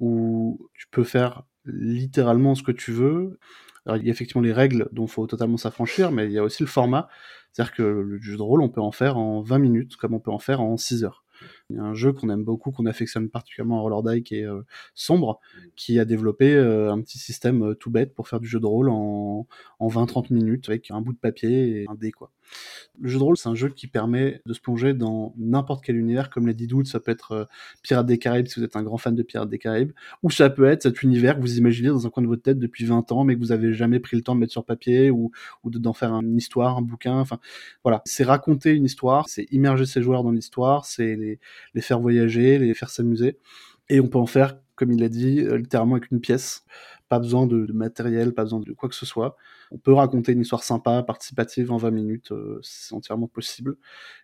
où 0.00 0.70
tu 0.72 0.86
peux 0.90 1.04
faire 1.04 1.42
littéralement 1.66 2.54
ce 2.54 2.62
que 2.62 2.72
tu 2.72 2.90
veux. 2.90 3.38
Alors, 3.86 3.98
il 3.98 4.04
y 4.04 4.08
a 4.08 4.12
effectivement 4.12 4.42
les 4.42 4.52
règles 4.52 4.88
dont 4.92 5.06
il 5.06 5.10
faut 5.10 5.26
totalement 5.26 5.56
s'affranchir, 5.56 6.10
mais 6.10 6.26
il 6.26 6.32
y 6.32 6.38
a 6.38 6.42
aussi 6.42 6.62
le 6.62 6.68
format. 6.68 7.08
C'est-à-dire 7.52 7.74
que 7.74 7.82
le 7.82 8.20
jeu 8.20 8.36
de 8.36 8.42
rôle, 8.42 8.62
on 8.62 8.68
peut 8.68 8.80
en 8.80 8.92
faire 8.92 9.16
en 9.18 9.42
20 9.42 9.58
minutes, 9.58 9.96
comme 9.96 10.14
on 10.14 10.20
peut 10.20 10.30
en 10.30 10.38
faire 10.38 10.60
en 10.60 10.76
6 10.76 11.04
heures. 11.04 11.24
Un 11.78 11.94
jeu 11.94 12.12
qu'on 12.12 12.30
aime 12.30 12.44
beaucoup, 12.44 12.70
qu'on 12.70 12.86
affectionne 12.86 13.28
particulièrement 13.28 13.78
à 13.78 13.80
Roller 13.82 14.16
Die, 14.16 14.22
qui 14.22 14.36
est 14.36 14.46
euh, 14.46 14.62
Sombre, 14.94 15.40
qui 15.76 15.98
a 15.98 16.04
développé 16.04 16.54
euh, 16.54 16.92
un 16.92 17.00
petit 17.00 17.18
système 17.18 17.62
euh, 17.62 17.74
tout 17.74 17.90
bête 17.90 18.14
pour 18.14 18.28
faire 18.28 18.40
du 18.40 18.46
jeu 18.48 18.60
de 18.60 18.66
rôle 18.66 18.90
en, 18.90 19.46
en 19.78 19.88
20-30 19.88 20.32
minutes 20.32 20.68
avec 20.68 20.90
un 20.90 21.00
bout 21.00 21.12
de 21.12 21.18
papier 21.18 21.82
et 21.82 21.86
un 21.88 21.94
dé, 21.94 22.12
quoi. 22.12 22.30
Le 23.00 23.08
jeu 23.08 23.18
de 23.18 23.24
rôle, 23.24 23.36
c'est 23.36 23.48
un 23.48 23.54
jeu 23.54 23.70
qui 23.70 23.86
permet 23.86 24.42
de 24.44 24.52
se 24.52 24.60
plonger 24.60 24.92
dans 24.92 25.34
n'importe 25.38 25.82
quel 25.84 25.96
univers, 25.96 26.28
comme 26.30 26.46
les 26.46 26.54
Didoutes, 26.54 26.86
ça 26.86 27.00
peut 27.00 27.10
être 27.10 27.48
Pirates 27.82 28.06
des 28.06 28.18
Caraïbes 28.18 28.46
si 28.46 28.60
vous 28.60 28.64
êtes 28.64 28.76
un 28.76 28.82
grand 28.82 28.98
fan 28.98 29.14
de 29.14 29.22
Pirates 29.22 29.48
des 29.48 29.58
Caraïbes, 29.58 29.92
ou 30.22 30.30
ça 30.30 30.50
peut 30.50 30.66
être 30.66 30.82
cet 30.82 31.02
univers 31.02 31.36
que 31.36 31.40
vous 31.40 31.58
imaginez 31.58 31.88
dans 31.88 32.06
un 32.06 32.10
coin 32.10 32.22
de 32.22 32.28
votre 32.28 32.42
tête 32.42 32.58
depuis 32.58 32.84
20 32.84 33.12
ans, 33.12 33.24
mais 33.24 33.34
que 33.34 33.40
vous 33.40 33.50
avez 33.50 33.72
jamais 33.72 33.98
pris 33.98 34.16
le 34.16 34.22
temps 34.22 34.34
de 34.34 34.40
mettre 34.40 34.52
sur 34.52 34.64
papier 34.64 35.10
ou, 35.10 35.32
ou 35.64 35.70
d'en 35.70 35.92
faire 35.94 36.12
une 36.12 36.36
histoire, 36.36 36.76
un 36.76 36.82
bouquin, 36.82 37.18
enfin 37.18 37.38
voilà. 37.82 38.02
C'est 38.04 38.24
raconter 38.24 38.72
une 38.72 38.84
histoire, 38.84 39.28
c'est 39.28 39.46
immerger 39.50 39.86
ses 39.86 40.02
joueurs 40.02 40.22
dans 40.22 40.30
l'histoire, 40.30 40.84
c'est 40.84 41.16
les, 41.16 41.38
les 41.74 41.80
faire 41.80 42.00
voyager, 42.00 42.58
les 42.58 42.74
faire 42.74 42.90
s'amuser. 42.90 43.38
Et 43.88 44.00
on 44.00 44.08
peut 44.08 44.18
en 44.18 44.26
faire, 44.26 44.58
comme 44.76 44.92
il 44.92 45.00
l'a 45.00 45.08
dit, 45.08 45.40
euh, 45.40 45.56
littéralement 45.56 45.96
avec 45.96 46.10
une 46.10 46.20
pièce. 46.20 46.64
Pas 47.08 47.18
besoin 47.18 47.46
de, 47.46 47.70
matériel, 47.72 48.32
pas 48.32 48.44
besoin 48.44 48.60
de 48.60 48.72
quoi 48.72 48.88
que 48.88 48.94
ce 48.94 49.06
soit. 49.06 49.36
On 49.70 49.78
peut 49.78 49.92
raconter 49.92 50.32
une 50.32 50.40
histoire 50.40 50.64
sympa, 50.64 51.02
participative 51.02 51.70
en 51.70 51.76
20 51.76 51.90
minutes, 51.90 52.32
euh, 52.32 52.58
c'est 52.62 52.94
entièrement 52.94 53.28
possible. 53.28 53.76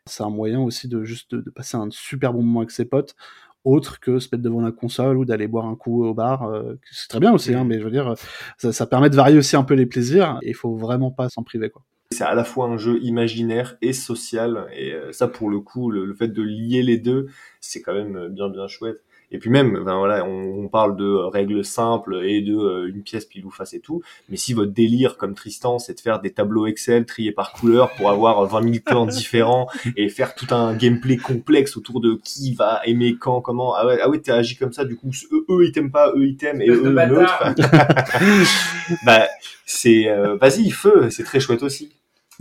C'est 0.06 0.22
un 0.22 0.30
moyen 0.30 0.60
aussi 0.60 0.88
de 0.88 1.04
juste 1.04 1.34
de, 1.34 1.50
passer 1.50 1.76
un 1.76 1.88
super 1.90 2.32
bon 2.32 2.42
moment 2.42 2.60
avec 2.60 2.70
ses 2.70 2.86
potes, 2.86 3.16
autre 3.64 4.00
que 4.00 4.18
se 4.18 4.28
mettre 4.32 4.42
devant 4.42 4.62
la 4.62 4.72
console 4.72 5.18
ou 5.18 5.24
d'aller 5.26 5.46
boire 5.46 5.66
un 5.66 5.76
coup 5.76 6.04
au 6.04 6.14
bar. 6.14 6.44
Euh, 6.44 6.74
c'est 6.90 7.08
très 7.08 7.20
bien 7.20 7.32
aussi, 7.32 7.54
hein, 7.54 7.64
mais 7.64 7.78
je 7.78 7.84
veux 7.84 7.90
dire, 7.90 8.14
ça, 8.56 8.72
ça, 8.72 8.86
permet 8.86 9.10
de 9.10 9.16
varier 9.16 9.38
aussi 9.38 9.56
un 9.56 9.64
peu 9.64 9.74
les 9.74 9.86
plaisirs 9.86 10.38
et 10.42 10.50
il 10.50 10.54
faut 10.54 10.74
vraiment 10.74 11.10
pas 11.10 11.28
s'en 11.28 11.42
priver. 11.42 11.70
quoi. 11.70 11.82
C'est 12.12 12.24
à 12.24 12.34
la 12.34 12.44
fois 12.44 12.66
un 12.66 12.76
jeu 12.76 12.98
imaginaire 13.02 13.76
et 13.82 13.92
social, 13.92 14.66
et 14.76 14.92
euh, 14.92 15.12
ça 15.12 15.28
pour 15.28 15.48
le 15.48 15.60
coup, 15.60 15.90
le, 15.90 16.12
fait 16.12 16.28
de 16.28 16.42
lier 16.42 16.82
les 16.82 16.98
deux, 16.98 17.28
c'est 17.60 17.80
quand 17.82 17.94
même 17.94 18.28
bien 18.28 18.48
bien 18.48 18.66
chouette. 18.66 19.00
Et 19.32 19.38
puis 19.38 19.48
même, 19.48 19.84
ben 19.84 19.96
voilà, 19.96 20.24
on, 20.24 20.68
parle 20.68 20.96
de 20.96 21.08
règles 21.08 21.64
simples 21.64 22.20
et 22.24 22.42
de 22.42 22.56
euh, 22.56 22.88
une 22.88 23.02
pièce 23.02 23.24
pile 23.24 23.44
ou 23.44 23.50
face 23.50 23.74
et 23.74 23.80
tout. 23.80 24.02
Mais 24.28 24.36
si 24.36 24.54
votre 24.54 24.72
délire, 24.72 25.16
comme 25.16 25.34
Tristan, 25.34 25.78
c'est 25.78 25.94
de 25.94 26.00
faire 26.00 26.20
des 26.20 26.32
tableaux 26.32 26.66
Excel 26.66 27.06
triés 27.06 27.32
par 27.32 27.52
couleur 27.52 27.92
pour 27.94 28.10
avoir 28.10 28.44
20 28.46 28.62
000 28.62 28.74
plans 28.84 29.06
différents 29.06 29.68
et 29.96 30.08
faire 30.08 30.34
tout 30.34 30.52
un 30.52 30.74
gameplay 30.74 31.16
complexe 31.16 31.76
autour 31.76 32.00
de 32.00 32.18
qui 32.24 32.54
va 32.54 32.80
aimer 32.84 33.16
quand, 33.18 33.40
comment. 33.40 33.74
Ah 33.74 33.86
ouais, 33.86 33.98
ah 34.02 34.08
ouais, 34.08 34.20
t'as 34.20 34.36
agi 34.36 34.56
comme 34.56 34.72
ça. 34.72 34.84
Du 34.84 34.96
coup, 34.96 35.10
eux, 35.32 35.44
eux 35.48 35.64
ils 35.64 35.72
t'aiment 35.72 35.92
pas, 35.92 36.12
eux 36.16 36.26
ils 36.26 36.36
t'aiment 36.36 36.62
et 36.62 36.68
eux 36.68 36.90
l'autre. 36.90 37.44
bah, 39.06 39.28
c'est, 39.64 40.08
euh, 40.08 40.36
vas-y, 40.36 40.70
feu, 40.70 41.08
c'est 41.10 41.24
très 41.24 41.38
chouette 41.38 41.62
aussi. 41.62 41.90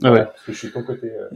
Ah 0.03 0.11
ouais. 0.11 0.25
Parce 0.25 0.45
que 0.45 0.51
je 0.53 0.57
suis 0.57 0.67
de 0.69 0.73
ton 0.73 0.83
côté, 0.83 1.11
euh, 1.11 1.29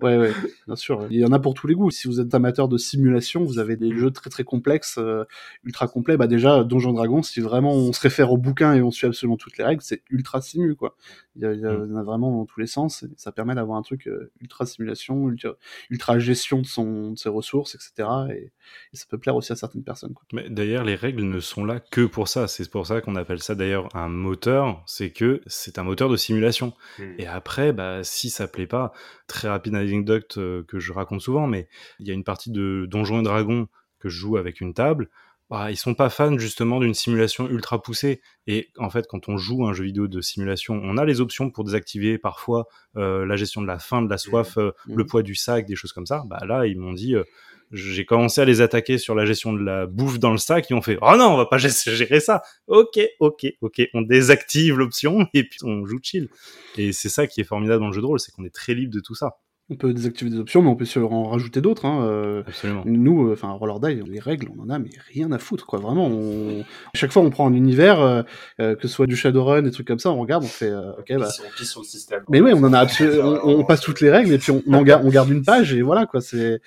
Ouais, 0.00 0.16
ouais, 0.18 0.32
bien 0.66 0.76
sûr. 0.76 1.06
Il 1.10 1.18
y 1.18 1.24
en 1.24 1.32
a 1.32 1.38
pour 1.38 1.54
tous 1.54 1.66
les 1.66 1.74
goûts. 1.74 1.90
Si 1.90 2.06
vous 2.06 2.20
êtes 2.20 2.34
amateur 2.34 2.68
de 2.68 2.78
simulation, 2.78 3.44
vous 3.44 3.58
avez 3.58 3.76
des 3.76 3.96
jeux 3.96 4.10
très 4.10 4.30
très 4.30 4.44
complexes, 4.44 4.98
euh, 4.98 5.24
ultra 5.64 5.88
complets. 5.88 6.16
Bah 6.16 6.26
déjà, 6.26 6.64
Donjon 6.64 6.92
Dragon, 6.92 7.22
si 7.22 7.40
vraiment 7.40 7.72
on 7.72 7.92
se 7.92 8.00
réfère 8.00 8.32
au 8.32 8.36
bouquin 8.36 8.74
et 8.74 8.82
on 8.82 8.90
suit 8.90 9.06
absolument 9.06 9.36
toutes 9.36 9.58
les 9.58 9.64
règles, 9.64 9.82
c'est 9.82 10.02
ultra 10.10 10.40
simu, 10.40 10.76
quoi. 10.76 10.96
Il 11.36 11.42
y, 11.42 11.46
a, 11.46 11.52
il 11.52 11.60
y, 11.60 11.66
en 11.66 11.96
a 11.96 12.02
vraiment 12.02 12.32
dans 12.32 12.46
tous 12.46 12.58
les 12.58 12.66
sens. 12.66 13.04
Et 13.04 13.10
ça 13.16 13.30
permet 13.30 13.54
d'avoir 13.54 13.78
un 13.78 13.82
truc 13.82 14.08
euh, 14.08 14.32
ultra 14.40 14.66
simulation, 14.66 15.28
ultra, 15.28 15.52
ultra, 15.88 16.18
gestion 16.18 16.60
de, 16.60 16.66
son, 16.66 17.12
de 17.12 17.18
ses 17.18 17.28
ressources, 17.28 17.76
etc. 17.76 18.08
Et, 18.30 18.52
et, 18.92 18.96
ça 18.96 19.04
peut 19.08 19.18
plaire 19.18 19.36
aussi 19.36 19.52
à 19.52 19.56
certaines 19.56 19.84
personnes. 19.84 20.14
Quoi. 20.14 20.24
Mais 20.32 20.50
d'ailleurs, 20.50 20.84
les 20.84 20.96
règles 20.96 21.22
ne 21.22 21.40
sont 21.40 21.64
là 21.64 21.78
que 21.78 22.06
pour 22.06 22.26
ça. 22.28 22.48
C'est 22.48 22.68
pour 22.68 22.86
ça 22.86 23.00
qu'on 23.00 23.14
appelle 23.14 23.40
ça 23.40 23.54
d'ailleurs 23.54 23.88
un 23.94 24.08
moteur. 24.08 24.82
C'est 24.86 25.10
que 25.10 25.40
c'est 25.48 25.78
un 25.78 25.82
moteur 25.82 26.08
de 26.08 26.16
simulation. 26.16 26.74
Mmh. 26.98 27.02
Et 27.18 27.26
après, 27.26 27.72
bah, 27.72 28.04
si 28.04 28.30
ça 28.30 28.46
plaît 28.48 28.66
pas, 28.66 28.92
très 29.26 29.48
rapide 29.48 29.74
anecdote 29.74 30.38
euh, 30.38 30.62
que 30.64 30.78
je 30.78 30.92
raconte 30.92 31.20
souvent, 31.20 31.46
mais 31.46 31.68
il 31.98 32.06
y 32.06 32.10
a 32.10 32.14
une 32.14 32.24
partie 32.24 32.50
de 32.50 32.86
Donjons 32.88 33.20
et 33.20 33.24
Dragons 33.24 33.68
que 33.98 34.08
je 34.08 34.18
joue 34.18 34.36
avec 34.36 34.60
une 34.60 34.74
table. 34.74 35.08
Bah, 35.50 35.70
ils 35.70 35.76
sont 35.78 35.94
pas 35.94 36.10
fans 36.10 36.36
justement 36.36 36.78
d'une 36.78 36.92
simulation 36.92 37.48
ultra 37.48 37.80
poussée. 37.80 38.20
Et 38.46 38.68
en 38.76 38.90
fait, 38.90 39.06
quand 39.06 39.30
on 39.30 39.38
joue 39.38 39.66
un 39.66 39.72
jeu 39.72 39.84
vidéo 39.84 40.06
de 40.06 40.20
simulation, 40.20 40.78
on 40.84 40.98
a 40.98 41.06
les 41.06 41.22
options 41.22 41.50
pour 41.50 41.64
désactiver 41.64 42.18
parfois 42.18 42.66
euh, 42.96 43.24
la 43.24 43.36
gestion 43.36 43.62
de 43.62 43.66
la 43.66 43.78
faim, 43.78 44.02
de 44.02 44.10
la 44.10 44.18
soif, 44.18 44.58
euh, 44.58 44.72
mmh. 44.86 44.96
le 44.96 45.06
poids 45.06 45.22
du 45.22 45.34
sac, 45.34 45.66
des 45.66 45.74
choses 45.74 45.92
comme 45.92 46.04
ça. 46.04 46.22
Bah 46.26 46.40
là, 46.46 46.66
ils 46.66 46.78
m'ont 46.78 46.92
dit, 46.92 47.14
euh, 47.14 47.24
j'ai 47.72 48.04
commencé 48.04 48.40
à 48.40 48.44
les 48.44 48.60
attaquer 48.60 48.98
sur 48.98 49.14
la 49.14 49.24
gestion 49.24 49.52
de 49.52 49.62
la 49.62 49.86
bouffe 49.86 50.18
dans 50.18 50.32
le 50.32 50.38
sac. 50.38 50.68
Ils 50.70 50.74
ont 50.74 50.82
fait, 50.82 50.98
oh 51.02 51.16
non, 51.16 51.32
on 51.32 51.36
va 51.36 51.46
pas 51.46 51.58
gérer 51.58 52.20
ça. 52.20 52.42
Ok, 52.66 52.98
ok, 53.20 53.46
ok. 53.60 53.82
On 53.94 54.02
désactive 54.02 54.78
l'option 54.78 55.26
et 55.34 55.44
puis 55.44 55.58
on 55.64 55.86
joue 55.86 55.98
chill. 56.02 56.28
Et 56.76 56.92
c'est 56.92 57.08
ça 57.08 57.26
qui 57.26 57.40
est 57.40 57.44
formidable 57.44 57.80
dans 57.80 57.88
le 57.88 57.94
jeu 57.94 58.00
de 58.00 58.06
rôle, 58.06 58.20
c'est 58.20 58.32
qu'on 58.32 58.44
est 58.44 58.54
très 58.54 58.74
libre 58.74 58.92
de 58.94 59.00
tout 59.00 59.14
ça. 59.14 59.38
On 59.70 59.76
peut 59.76 59.92
désactiver 59.92 60.30
des 60.30 60.38
options, 60.38 60.62
mais 60.62 60.70
on 60.70 60.76
peut 60.76 60.86
en 60.96 61.24
rajouter 61.24 61.60
d'autres. 61.60 61.84
Hein. 61.84 62.02
Euh, 62.02 62.42
Absolument. 62.46 62.84
Nous, 62.86 63.30
enfin, 63.30 63.50
Roller 63.50 63.78
Die, 63.80 64.10
les 64.10 64.18
règles, 64.18 64.48
on 64.56 64.62
en 64.62 64.70
a, 64.70 64.78
mais 64.78 64.88
rien 65.12 65.30
à 65.30 65.38
foutre, 65.38 65.66
quoi. 65.66 65.78
Vraiment, 65.78 66.06
on... 66.06 66.64
chaque 66.94 67.12
fois, 67.12 67.20
on 67.20 67.28
prend 67.28 67.46
un 67.46 67.52
univers, 67.52 68.00
euh, 68.00 68.22
euh, 68.60 68.76
que 68.76 68.88
ce 68.88 68.94
soit 68.94 69.06
du 69.06 69.14
Shadowrun, 69.14 69.60
des 69.60 69.70
trucs 69.70 69.86
comme 69.86 69.98
ça, 69.98 70.10
on 70.10 70.20
regarde, 70.20 70.42
on 70.42 70.48
fait, 70.48 70.70
euh, 70.70 70.92
ok, 70.92 71.12
bah. 71.18 71.28
On 71.44 71.58
pisse 71.58 71.70
sur 71.70 71.82
le 71.82 71.86
système. 71.86 72.22
Mais 72.30 72.40
oui, 72.40 72.52
on 72.54 72.64
en 72.64 72.72
a 72.72 72.78
absolument, 72.78 73.40
on, 73.44 73.58
on, 73.58 73.64
passe 73.64 73.82
toutes 73.82 74.00
les 74.00 74.10
règles 74.10 74.32
et 74.32 74.38
puis 74.38 74.52
on, 74.52 74.62
on, 74.66 74.80
garde, 74.80 75.04
on 75.04 75.10
garde 75.10 75.28
une 75.28 75.44
page 75.44 75.74
et 75.74 75.82
voilà, 75.82 76.06
quoi. 76.06 76.22
C'est. 76.22 76.62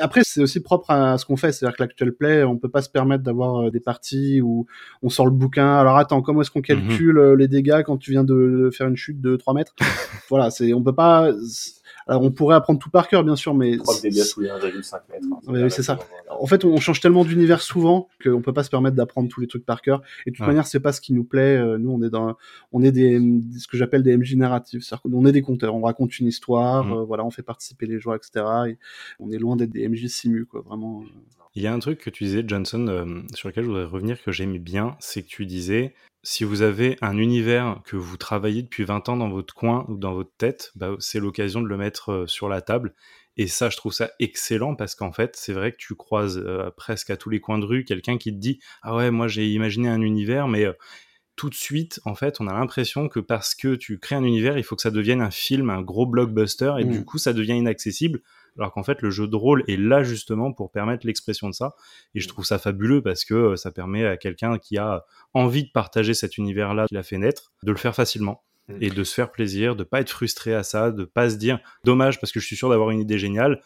Après, 0.00 0.22
c'est 0.24 0.40
aussi 0.40 0.60
propre 0.60 0.90
à 0.90 1.18
ce 1.18 1.24
qu'on 1.24 1.36
fait, 1.36 1.52
c'est-à-dire 1.52 1.76
que 1.76 1.82
l'actuel 1.82 2.12
play, 2.12 2.44
on 2.44 2.56
peut 2.56 2.68
pas 2.68 2.82
se 2.82 2.90
permettre 2.90 3.22
d'avoir 3.22 3.70
des 3.70 3.80
parties 3.80 4.40
où 4.40 4.66
on 5.02 5.08
sort 5.08 5.26
le 5.26 5.32
bouquin. 5.32 5.76
Alors 5.76 5.96
attends, 5.96 6.22
comment 6.22 6.40
est-ce 6.40 6.50
qu'on 6.50 6.62
calcule 6.62 7.16
mm 7.16 7.34
-hmm. 7.34 7.36
les 7.36 7.48
dégâts 7.48 7.82
quand 7.84 7.98
tu 7.98 8.10
viens 8.10 8.24
de 8.24 8.70
faire 8.72 8.88
une 8.88 8.96
chute 8.96 9.20
de 9.20 9.36
3 9.36 9.54
mètres? 9.54 9.74
Voilà, 10.28 10.50
c'est, 10.50 10.72
on 10.72 10.82
peut 10.82 10.94
pas 10.94 11.30
alors 12.06 12.22
on 12.22 12.30
pourrait 12.30 12.56
apprendre 12.56 12.78
tout 12.78 12.90
par 12.90 13.08
cœur, 13.08 13.24
bien 13.24 13.36
sûr, 13.36 13.54
mais. 13.54 13.76
3 13.76 14.00
dégâts 14.02 14.22
tous 14.32 14.40
les 14.40 14.48
1,5 14.48 15.00
mètres. 15.10 15.26
Hein, 15.32 15.40
oui, 15.48 15.70
c'est 15.70 15.82
ça. 15.82 15.98
En 16.30 16.46
fait, 16.46 16.64
on 16.64 16.76
change 16.78 17.00
tellement 17.00 17.24
d'univers 17.24 17.60
souvent 17.60 18.08
qu'on 18.22 18.42
peut 18.42 18.52
pas 18.52 18.62
se 18.62 18.70
permettre 18.70 18.96
d'apprendre 18.96 19.28
tous 19.28 19.40
les 19.40 19.46
trucs 19.46 19.64
par 19.64 19.82
cœur. 19.82 20.02
Et 20.24 20.30
de 20.30 20.36
toute 20.36 20.42
ouais. 20.42 20.48
manière, 20.48 20.66
c'est 20.66 20.80
pas 20.80 20.92
ce 20.92 21.00
qui 21.00 21.12
nous 21.12 21.24
plaît. 21.24 21.58
Nous, 21.78 21.90
on 21.90 22.02
est 22.02 22.10
dans, 22.10 22.36
on 22.72 22.82
est 22.82 22.92
des, 22.92 23.20
ce 23.58 23.66
que 23.66 23.76
j'appelle 23.76 24.02
des 24.02 24.16
MJ 24.16 24.36
narratifs. 24.36 24.82
C'est-à-dire 24.82 25.02
qu'on 25.02 25.26
est 25.26 25.32
des 25.32 25.42
conteurs. 25.42 25.74
On 25.74 25.82
raconte 25.82 26.18
une 26.18 26.26
histoire, 26.26 26.84
mmh. 26.84 26.92
euh, 26.92 27.04
voilà, 27.04 27.24
on 27.24 27.30
fait 27.30 27.42
participer 27.42 27.86
les 27.86 27.98
joueurs, 27.98 28.16
etc. 28.16 28.44
Et 28.68 28.78
on 29.18 29.30
est 29.30 29.38
loin 29.38 29.56
d'être 29.56 29.70
des 29.70 29.88
MJ 29.88 30.06
simu, 30.06 30.46
quoi, 30.46 30.62
vraiment. 30.62 31.04
Il 31.54 31.62
y 31.62 31.66
a 31.66 31.72
un 31.72 31.78
truc 31.78 32.00
que 32.00 32.10
tu 32.10 32.24
disais, 32.24 32.44
Johnson, 32.46 32.86
euh, 32.88 33.22
sur 33.34 33.48
lequel 33.48 33.64
je 33.64 33.68
voudrais 33.68 33.84
revenir, 33.84 34.22
que 34.22 34.30
j'aimais 34.30 34.58
bien, 34.58 34.96
c'est 35.00 35.22
que 35.22 35.28
tu 35.28 35.46
disais, 35.46 35.94
si 36.26 36.42
vous 36.42 36.62
avez 36.62 36.98
un 37.02 37.18
univers 37.18 37.80
que 37.84 37.94
vous 37.94 38.16
travaillez 38.16 38.62
depuis 38.62 38.82
20 38.82 39.08
ans 39.08 39.16
dans 39.16 39.28
votre 39.28 39.54
coin 39.54 39.86
ou 39.88 39.96
dans 39.96 40.12
votre 40.12 40.32
tête, 40.36 40.72
bah, 40.74 40.96
c'est 40.98 41.20
l'occasion 41.20 41.62
de 41.62 41.68
le 41.68 41.76
mettre 41.76 42.10
euh, 42.10 42.26
sur 42.26 42.48
la 42.48 42.62
table. 42.62 42.94
Et 43.36 43.46
ça, 43.46 43.70
je 43.70 43.76
trouve 43.76 43.92
ça 43.92 44.10
excellent 44.18 44.74
parce 44.74 44.96
qu'en 44.96 45.12
fait, 45.12 45.36
c'est 45.36 45.52
vrai 45.52 45.70
que 45.70 45.76
tu 45.76 45.94
croises 45.94 46.42
euh, 46.44 46.68
presque 46.76 47.10
à 47.10 47.16
tous 47.16 47.30
les 47.30 47.38
coins 47.38 47.60
de 47.60 47.64
rue 47.64 47.84
quelqu'un 47.84 48.18
qui 48.18 48.32
te 48.32 48.38
dit 48.38 48.58
Ah 48.82 48.96
ouais, 48.96 49.12
moi 49.12 49.28
j'ai 49.28 49.46
imaginé 49.46 49.88
un 49.88 50.00
univers, 50.00 50.48
mais 50.48 50.64
euh, 50.64 50.72
tout 51.36 51.48
de 51.48 51.54
suite, 51.54 52.00
en 52.04 52.16
fait, 52.16 52.40
on 52.40 52.48
a 52.48 52.54
l'impression 52.54 53.08
que 53.08 53.20
parce 53.20 53.54
que 53.54 53.76
tu 53.76 54.00
crées 54.00 54.16
un 54.16 54.24
univers, 54.24 54.58
il 54.58 54.64
faut 54.64 54.74
que 54.74 54.82
ça 54.82 54.90
devienne 54.90 55.20
un 55.20 55.30
film, 55.30 55.70
un 55.70 55.80
gros 55.80 56.06
blockbuster, 56.06 56.72
et 56.80 56.84
mmh. 56.84 56.90
du 56.90 57.04
coup, 57.04 57.18
ça 57.18 57.34
devient 57.34 57.54
inaccessible 57.54 58.20
alors 58.58 58.72
qu'en 58.72 58.82
fait 58.82 59.02
le 59.02 59.10
jeu 59.10 59.26
de 59.26 59.36
rôle 59.36 59.64
est 59.68 59.76
là 59.76 60.02
justement 60.02 60.52
pour 60.52 60.70
permettre 60.70 61.06
l'expression 61.06 61.48
de 61.48 61.54
ça. 61.54 61.74
Et 62.14 62.20
je 62.20 62.28
trouve 62.28 62.44
ça 62.44 62.58
fabuleux 62.58 63.02
parce 63.02 63.24
que 63.24 63.34
euh, 63.34 63.56
ça 63.56 63.70
permet 63.70 64.06
à 64.06 64.16
quelqu'un 64.16 64.58
qui 64.58 64.78
a 64.78 65.04
envie 65.34 65.64
de 65.64 65.70
partager 65.70 66.14
cet 66.14 66.38
univers 66.38 66.74
là 66.74 66.86
qu'il 66.86 66.96
a 66.96 67.02
fait 67.02 67.18
naître 67.18 67.52
de 67.62 67.70
le 67.72 67.78
faire 67.78 67.94
facilement 67.94 68.42
et 68.80 68.90
de 68.90 69.04
se 69.04 69.14
faire 69.14 69.30
plaisir, 69.30 69.76
de 69.76 69.84
pas 69.84 70.00
être 70.00 70.10
frustré 70.10 70.52
à 70.52 70.64
ça, 70.64 70.90
de 70.90 71.04
pas 71.04 71.30
se 71.30 71.36
dire 71.36 71.60
dommage 71.84 72.20
parce 72.20 72.32
que 72.32 72.40
je 72.40 72.46
suis 72.46 72.56
sûr 72.56 72.68
d'avoir 72.68 72.90
une 72.90 73.00
idée 73.00 73.18
géniale 73.18 73.62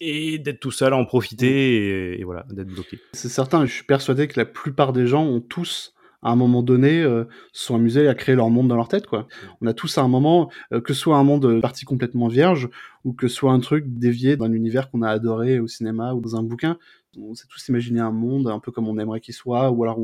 et 0.00 0.38
d'être 0.38 0.58
tout 0.58 0.72
seul 0.72 0.92
à 0.92 0.96
en 0.96 1.04
profiter 1.04 1.76
et, 1.76 2.20
et 2.20 2.24
voilà, 2.24 2.44
d'être 2.50 2.68
bloqué. 2.68 2.98
C'est 3.12 3.28
certain, 3.28 3.64
je 3.66 3.72
suis 3.72 3.84
persuadé 3.84 4.26
que 4.26 4.38
la 4.40 4.46
plupart 4.46 4.92
des 4.92 5.06
gens 5.06 5.24
ont 5.24 5.40
tous 5.40 5.94
à 6.22 6.30
un 6.30 6.36
moment 6.36 6.62
donné, 6.62 7.02
euh, 7.02 7.24
se 7.52 7.66
sont 7.66 7.74
amusés 7.74 8.08
à 8.08 8.14
créer 8.14 8.34
leur 8.34 8.50
monde 8.50 8.68
dans 8.68 8.76
leur 8.76 8.88
tête. 8.88 9.06
Quoi. 9.06 9.26
On 9.60 9.66
a 9.66 9.74
tous 9.74 9.98
à 9.98 10.02
un 10.02 10.08
moment, 10.08 10.50
euh, 10.72 10.80
que 10.80 10.94
ce 10.94 11.00
soit 11.00 11.16
un 11.16 11.24
monde 11.24 11.60
parti 11.60 11.84
complètement 11.84 12.28
vierge, 12.28 12.68
ou 13.04 13.12
que 13.12 13.28
ce 13.28 13.34
soit 13.34 13.52
un 13.52 13.60
truc 13.60 13.84
dévié 13.88 14.36
d'un 14.36 14.52
univers 14.52 14.90
qu'on 14.90 15.02
a 15.02 15.10
adoré 15.10 15.58
au 15.58 15.66
cinéma 15.66 16.14
ou 16.14 16.20
dans 16.20 16.36
un 16.36 16.42
bouquin, 16.42 16.78
on 17.18 17.34
s'est 17.34 17.46
tous 17.48 17.68
imaginé 17.68 18.00
un 18.00 18.12
monde 18.12 18.48
un 18.48 18.58
peu 18.58 18.72
comme 18.72 18.88
on 18.88 18.98
aimerait 18.98 19.20
qu'il 19.20 19.34
soit, 19.34 19.70
ou 19.70 19.82
alors 19.84 19.98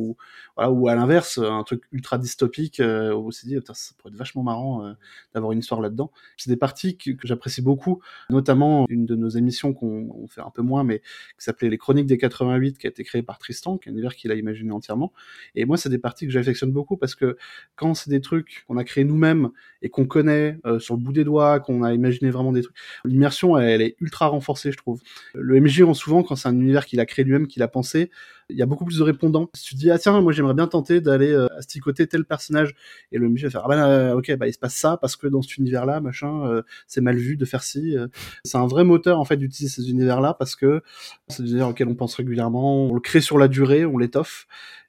voilà, 0.56 0.70
ou 0.70 0.88
à 0.88 0.94
l'inverse, 0.94 1.38
un 1.38 1.62
truc 1.62 1.82
ultra 1.92 2.18
dystopique 2.18 2.80
euh, 2.80 3.14
on 3.14 3.30
s'est 3.30 3.46
dit 3.46 3.56
ça 3.66 3.94
pourrait 3.98 4.12
être 4.12 4.18
vachement 4.18 4.42
marrant 4.42 4.84
euh, 4.84 4.92
d'avoir 5.34 5.52
une 5.52 5.58
histoire 5.58 5.80
là-dedans. 5.80 6.10
C'est 6.36 6.50
des 6.50 6.56
parties 6.56 6.96
que, 6.96 7.10
j'apprécie 7.24 7.62
beaucoup, 7.62 8.00
notamment 8.30 8.86
une 8.88 9.06
de 9.06 9.14
nos 9.14 9.28
émissions 9.28 9.72
qu'on 9.72 10.26
fait 10.28 10.40
un 10.40 10.50
peu 10.50 10.62
moins, 10.62 10.84
mais 10.84 11.00
qui 11.00 11.44
s'appelait 11.44 11.68
Les 11.68 11.78
Chroniques 11.78 12.06
des 12.06 12.18
88, 12.18 12.78
qui 12.78 12.86
a 12.86 12.90
été 12.90 13.04
créée 13.04 13.22
par 13.22 13.38
Tristan, 13.38 13.78
qui 13.78 13.88
est 13.88 13.92
un 13.92 13.94
univers 13.94 14.14
qu'il 14.14 14.30
a 14.30 14.34
imaginé 14.34 14.72
entièrement. 14.72 15.12
Et 15.54 15.64
moi, 15.64 15.76
c'est 15.76 15.88
des 15.88 15.98
parties 15.98 16.26
que 16.26 16.32
j'affectionne 16.32 16.72
beaucoup 16.72 16.96
parce 16.96 17.14
que 17.14 17.36
quand 17.76 17.94
c'est 17.94 18.10
des 18.10 18.20
trucs 18.20 18.64
qu'on 18.66 18.76
a 18.76 18.84
créés 18.84 19.04
nous-mêmes 19.04 19.50
et 19.82 19.88
qu'on 19.88 20.06
connaît 20.06 20.58
euh, 20.66 20.78
sur 20.78 20.94
le 20.94 21.00
bout 21.00 21.12
des 21.12 21.24
doigts, 21.24 21.60
qu'on 21.60 21.82
a 21.82 21.92
imaginé 21.92 22.30
vraiment 22.30 22.52
des 22.52 22.62
trucs, 22.62 22.76
l'immersion 23.04 23.56
elle, 23.56 23.68
elle, 23.68 23.82
est 23.82 23.96
ultra 24.00 24.26
renforcée, 24.26 24.72
je 24.72 24.76
trouve. 24.76 25.00
Le 25.34 25.60
MJ, 25.60 25.84
souvent, 25.94 26.22
quand 26.22 26.36
c'est 26.36 26.48
un 26.48 26.58
univers 26.58 26.86
qui 26.86 26.96
qu'il 26.98 27.00
a 27.00 27.06
créé 27.06 27.24
lui-même, 27.24 27.46
qu'il 27.46 27.62
a 27.62 27.68
pensé, 27.68 28.10
il 28.48 28.56
y 28.56 28.62
a 28.62 28.66
beaucoup 28.66 28.84
plus 28.84 28.98
de 28.98 29.02
répondants. 29.02 29.50
Si 29.54 29.64
tu 29.64 29.74
dis, 29.76 29.90
ah 29.90 29.98
tiens, 29.98 30.20
moi 30.20 30.32
j'aimerais 30.32 30.54
bien 30.54 30.66
tenter 30.66 31.00
d'aller 31.00 31.30
euh, 31.30 31.46
asticoter 31.56 32.06
tel 32.06 32.24
personnage, 32.24 32.74
et 33.12 33.18
le 33.18 33.28
MJ 33.28 33.44
va 33.44 33.50
faire, 33.50 33.62
ah 33.64 33.68
ben 33.68 34.14
ok, 34.14 34.36
bah 34.36 34.48
il 34.48 34.52
se 34.52 34.58
passe 34.58 34.74
ça, 34.74 34.96
parce 34.96 35.16
que 35.16 35.26
dans 35.26 35.42
cet 35.42 35.56
univers-là, 35.58 36.00
machin, 36.00 36.46
euh, 36.46 36.62
c'est 36.86 37.00
mal 37.00 37.16
vu 37.16 37.36
de 37.36 37.44
faire 37.44 37.62
ci. 37.62 37.96
Euh. 37.96 38.08
C'est 38.44 38.58
un 38.58 38.66
vrai 38.66 38.84
moteur, 38.84 39.18
en 39.18 39.24
fait, 39.24 39.36
d'utiliser 39.36 39.74
ces 39.74 39.90
univers-là, 39.90 40.34
parce 40.34 40.56
que 40.56 40.82
c'est 41.28 41.42
des 41.42 41.50
univers 41.50 41.68
auxquels 41.68 41.88
on 41.88 41.94
pense 41.94 42.14
régulièrement, 42.14 42.86
on 42.86 42.94
le 42.94 43.00
crée 43.00 43.20
sur 43.20 43.38
la 43.38 43.48
durée, 43.48 43.84
on 43.86 43.98
l'étoffe, 43.98 44.46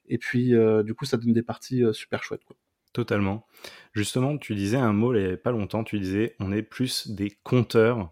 et 0.08 0.18
puis 0.18 0.54
du 0.84 0.94
coup, 0.96 1.06
ça 1.06 1.18
donne 1.18 1.34
des 1.34 1.44
parties 1.44 1.84
super 1.94 2.24
chouettes. 2.24 2.42
Totalement. 2.94 3.46
Justement, 3.94 4.38
tu 4.38 4.56
disais 4.56 4.78
un 4.78 4.94
mot 4.94 5.14
il 5.14 5.24
n'y 5.24 5.34
a 5.34 5.38
pas 5.38 5.52
longtemps, 5.52 5.84
tu 5.84 6.00
disais 6.00 6.36
on 6.40 6.52
est 6.52 6.64
plus 6.64 7.12
des 7.12 7.32
conteurs 7.44 8.12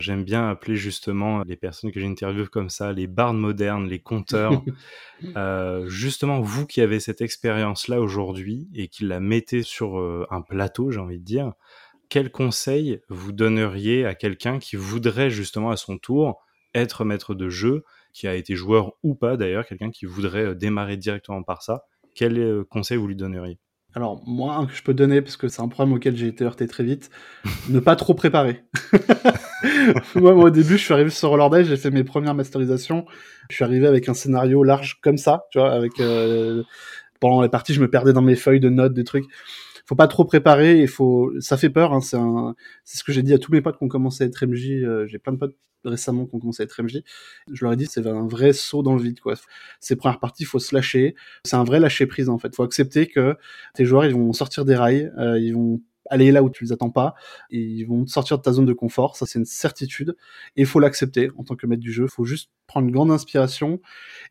J'aime 0.00 0.22
bien 0.22 0.48
appeler 0.48 0.76
justement 0.76 1.42
les 1.44 1.56
personnes 1.56 1.90
que 1.90 1.98
j'interviewe 1.98 2.48
comme 2.48 2.70
ça, 2.70 2.92
les 2.92 3.08
bardes 3.08 3.36
modernes, 3.36 3.88
les 3.88 3.98
conteurs. 3.98 4.62
euh, 5.36 5.88
justement, 5.88 6.40
vous 6.40 6.66
qui 6.66 6.80
avez 6.80 7.00
cette 7.00 7.20
expérience-là 7.20 8.00
aujourd'hui 8.00 8.68
et 8.74 8.86
qui 8.86 9.04
la 9.04 9.18
mettez 9.18 9.62
sur 9.62 9.98
euh, 9.98 10.24
un 10.30 10.40
plateau, 10.40 10.92
j'ai 10.92 11.00
envie 11.00 11.18
de 11.18 11.24
dire, 11.24 11.52
quel 12.08 12.30
conseil 12.30 13.00
vous 13.08 13.32
donneriez 13.32 14.06
à 14.06 14.14
quelqu'un 14.14 14.60
qui 14.60 14.76
voudrait 14.76 15.30
justement 15.30 15.70
à 15.70 15.76
son 15.76 15.98
tour 15.98 16.40
être 16.74 17.04
maître 17.04 17.34
de 17.34 17.48
jeu, 17.48 17.84
qui 18.12 18.28
a 18.28 18.36
été 18.36 18.54
joueur 18.54 18.92
ou 19.02 19.16
pas 19.16 19.36
d'ailleurs, 19.36 19.66
quelqu'un 19.66 19.90
qui 19.90 20.06
voudrait 20.06 20.46
euh, 20.46 20.54
démarrer 20.54 20.96
directement 20.96 21.42
par 21.42 21.62
ça, 21.62 21.82
quel 22.14 22.64
conseil 22.70 22.98
vous 22.98 23.08
lui 23.08 23.16
donneriez? 23.16 23.58
Alors, 23.94 24.22
moi, 24.26 24.54
un 24.54 24.66
que 24.66 24.74
je 24.74 24.82
peux 24.82 24.94
donner, 24.94 25.22
parce 25.22 25.36
que 25.36 25.48
c'est 25.48 25.62
un 25.62 25.68
problème 25.68 25.94
auquel 25.96 26.16
j'ai 26.16 26.28
été 26.28 26.44
heurté 26.44 26.66
très 26.66 26.84
vite, 26.84 27.10
ne 27.68 27.80
pas 27.80 27.96
trop 27.96 28.14
préparer. 28.14 28.62
moi, 30.14 30.34
au 30.34 30.50
début, 30.50 30.76
je 30.76 30.84
suis 30.84 30.94
arrivé 30.94 31.10
sur 31.10 31.30
Roller 31.30 31.64
j'ai 31.64 31.76
fait 31.76 31.90
mes 31.90 32.04
premières 32.04 32.34
masterisations. 32.34 33.06
Je 33.50 33.56
suis 33.56 33.64
arrivé 33.64 33.86
avec 33.86 34.08
un 34.08 34.14
scénario 34.14 34.62
large 34.62 35.00
comme 35.02 35.18
ça, 35.18 35.46
tu 35.50 35.58
vois, 35.58 35.72
avec... 35.72 35.92
Euh, 36.00 36.62
pendant 37.20 37.42
les 37.42 37.48
parties, 37.48 37.74
je 37.74 37.80
me 37.80 37.90
perdais 37.90 38.12
dans 38.12 38.22
mes 38.22 38.36
feuilles 38.36 38.60
de 38.60 38.68
notes, 38.68 38.94
des 38.94 39.02
trucs. 39.02 39.24
Faut 39.88 39.96
pas 39.96 40.06
trop 40.06 40.26
préparer, 40.26 40.82
il 40.82 40.88
faut... 40.88 41.32
Ça 41.40 41.56
fait 41.56 41.70
peur, 41.70 41.94
hein, 41.94 42.02
c'est 42.02 42.18
un... 42.18 42.54
ce 42.84 43.02
que 43.02 43.10
j'ai 43.10 43.22
dit 43.22 43.32
à 43.32 43.38
tous 43.38 43.50
mes 43.50 43.62
potes 43.62 43.78
qui 43.78 43.84
ont 43.84 43.88
commencé 43.88 44.22
à 44.22 44.26
être 44.26 44.44
MJ. 44.44 44.82
Euh, 44.82 45.06
j'ai 45.06 45.18
plein 45.18 45.32
de 45.32 45.38
potes 45.38 45.56
récemment 45.82 46.26
qui 46.26 46.34
ont 46.34 46.40
commencé 46.40 46.62
à 46.62 46.64
être 46.64 46.82
MJ. 46.82 46.98
Je 47.50 47.64
leur 47.64 47.72
ai 47.72 47.76
dit, 47.76 47.86
c'est 47.86 48.06
un 48.06 48.26
vrai 48.26 48.52
saut 48.52 48.82
dans 48.82 48.94
le 48.94 49.02
vide, 49.02 49.18
quoi. 49.20 49.32
Ces 49.80 49.96
premières 49.96 50.20
parties, 50.20 50.44
faut 50.44 50.58
se 50.58 50.74
lâcher. 50.74 51.14
C'est 51.42 51.56
un 51.56 51.64
vrai 51.64 51.80
lâcher 51.80 52.04
prise, 52.04 52.28
en 52.28 52.36
fait. 52.36 52.54
Faut 52.54 52.64
accepter 52.64 53.06
que 53.06 53.36
tes 53.72 53.86
joueurs, 53.86 54.04
ils 54.04 54.12
vont 54.12 54.34
sortir 54.34 54.66
des 54.66 54.76
rails, 54.76 55.10
euh, 55.16 55.38
ils 55.38 55.54
vont 55.54 55.80
aller 56.10 56.32
là 56.32 56.42
où 56.42 56.50
tu 56.50 56.64
les 56.64 56.72
attends 56.72 56.90
pas, 56.90 57.14
et 57.50 57.58
ils 57.58 57.84
vont 57.84 58.06
sortir 58.06 58.36
de 58.36 58.42
ta 58.42 58.52
zone 58.52 58.66
de 58.66 58.74
confort. 58.74 59.16
Ça, 59.16 59.24
c'est 59.24 59.38
une 59.38 59.46
certitude. 59.46 60.16
Et 60.56 60.62
il 60.62 60.66
faut 60.66 60.80
l'accepter 60.80 61.30
en 61.38 61.44
tant 61.44 61.56
que 61.56 61.66
maître 61.66 61.82
du 61.82 61.92
jeu. 61.92 62.06
Faut 62.08 62.24
juste 62.24 62.50
prendre 62.66 62.86
une 62.86 62.92
grande 62.92 63.10
inspiration. 63.10 63.80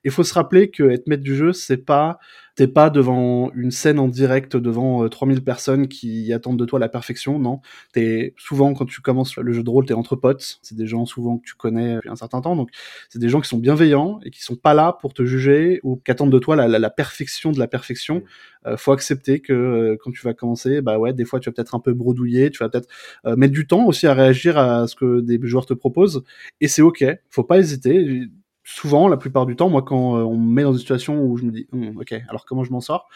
Il 0.03 0.12
faut 0.12 0.24
se 0.24 0.36
rappeler 0.36 0.70
que 0.70 0.84
être 0.84 1.08
maître 1.08 1.24
du 1.24 1.36
jeu, 1.36 1.53
c'est 1.53 1.78
pas 1.78 2.20
t'es 2.58 2.68
pas 2.68 2.89
devant 2.89 3.51
une 3.53 3.70
scène 3.70 3.99
en 3.99 4.08
direct 4.08 4.58
devant 4.58 5.08
3000 5.08 5.38
euh, 5.38 5.41
personnes 5.41 5.88
qui 5.88 6.34
attendent 6.34 6.58
de 6.58 6.66
toi 6.66 6.80
la 6.80 6.89
perfection, 6.89 7.38
non. 7.38 7.62
T'es 7.93 8.34
souvent 8.36 8.74
quand 8.74 8.86
tu 8.86 8.99
commences 8.99 9.38
le 9.38 9.53
jeu 9.53 9.62
de 9.62 9.70
rôle, 9.70 9.86
t'es 9.86 9.93
entre 9.93 10.16
potes. 10.16 10.58
C'est 10.64 10.76
des 10.76 10.88
gens 10.88 11.05
souvent 11.05 11.38
que 11.38 11.45
tu 11.45 11.53
connais 11.53 11.95
depuis 11.95 12.10
un 12.10 12.16
certain 12.16 12.41
temps, 12.41 12.55
donc 12.55 12.70
c'est 13.10 13.20
des 13.20 13.30
gens 13.30 13.41
qui 13.41 13.47
sont 13.47 13.60
bienveillants 13.60 14.20
et 14.26 14.32
qui 14.32 14.41
sont 14.41 14.55
pas 14.55 14.74
là 14.74 14.97
pour 14.99 15.14
te 15.14 15.24
juger 15.24 15.80
ou 15.84 15.97
qui 15.97 16.10
attendent 16.10 16.32
de 16.32 16.39
toi 16.39 16.55
la, 16.55 16.68
la, 16.68 16.80
la 16.80 16.89
perfection 16.89 17.51
de 17.51 17.60
la 17.60 17.68
perfection. 17.68 18.24
Euh, 18.66 18.76
faut 18.76 18.91
accepter 18.91 19.39
que 19.39 19.53
euh, 19.53 19.97
quand 20.01 20.10
tu 20.10 20.24
vas 20.24 20.34
commencer, 20.34 20.82
bah 20.82 20.97
ouais, 20.97 21.14
des 21.14 21.26
fois 21.26 21.39
tu 21.39 21.49
vas 21.49 21.53
peut-être 21.53 21.76
un 21.76 21.80
peu 21.80 21.93
bredouiller, 21.93 22.49
tu 22.49 22.58
vas 22.64 22.70
peut-être 22.70 22.89
mettre 23.38 23.53
du 23.53 23.68
temps 23.68 23.86
aussi 23.86 24.08
à 24.08 24.16
réagir 24.16 24.58
à 24.58 24.88
ce 24.88 24.95
que 24.95 25.22
des 25.22 25.39
joueurs 25.43 25.68
te 25.68 25.76
proposent, 25.76 26.24
et 26.60 26.68
c'est 26.68 26.82
ok. 26.82 27.05
Faut 27.30 27.43
pas 27.43 27.60
hésiter 27.60 28.28
souvent, 28.68 29.07
la 29.07 29.18
plupart 29.18 29.45
du 29.45 29.55
temps, 29.55 29.70
moi, 29.70 29.82
quand 29.82 30.18
euh, 30.18 30.24
on 30.24 30.36
me 30.38 30.53
met 30.53 30.63
dans 30.63 30.74
une 30.74 30.80
situation 30.80 31.24
où 31.24 31.38
je 31.38 31.45
me 31.45 31.51
dis, 31.51 31.68
hum, 31.72 31.97
ok, 31.97 32.13
alors 32.28 32.45
comment 32.45 32.63
je 32.63 32.72
m'en 32.72 32.82
sors 32.82 33.07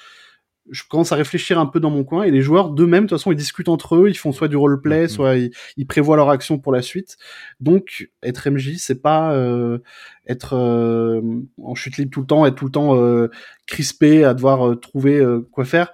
je 0.70 0.84
commence 0.88 1.12
à 1.12 1.16
réfléchir 1.16 1.58
un 1.60 1.66
peu 1.66 1.80
dans 1.80 1.90
mon 1.90 2.04
coin 2.04 2.24
et 2.24 2.30
les 2.30 2.44
joueurs 2.44 2.70
d'eux-mêmes, 2.70 3.06
de 3.06 3.10
toute 3.10 3.18
façon, 3.18 3.32
ils 3.32 3.36
discutent 3.36 3.68
entre 3.68 3.96
eux, 3.96 4.10
ils 4.10 4.18
font 4.18 4.32
soit 4.32 4.48
du 4.48 4.56
roleplay, 4.56 5.02
mhm. 5.02 5.08
soit 5.08 5.36
ils, 5.36 5.88
prévoient 5.88 6.16
leur 6.16 6.30
action 6.30 6.60
pour 6.60 6.72
la 6.72 6.84
suite. 6.84 7.18
Donc, 7.60 8.10
être 8.22 8.48
MJ, 8.48 8.76
c'est 8.78 9.02
pas 9.02 9.34
euh, 9.34 9.80
être 10.28 10.56
euh, 10.56 11.20
en 11.62 11.74
chute 11.74 11.98
libre 11.98 12.12
tout 12.12 12.22
le 12.22 12.28
temps, 12.28 12.46
être 12.46 12.56
tout 12.56 12.66
le 12.66 12.72
temps 12.72 12.96
crispé 13.66 14.24
à 14.24 14.36
devoir 14.36 14.80
trouver 14.80 15.20
quoi 15.52 15.66
faire. 15.66 15.92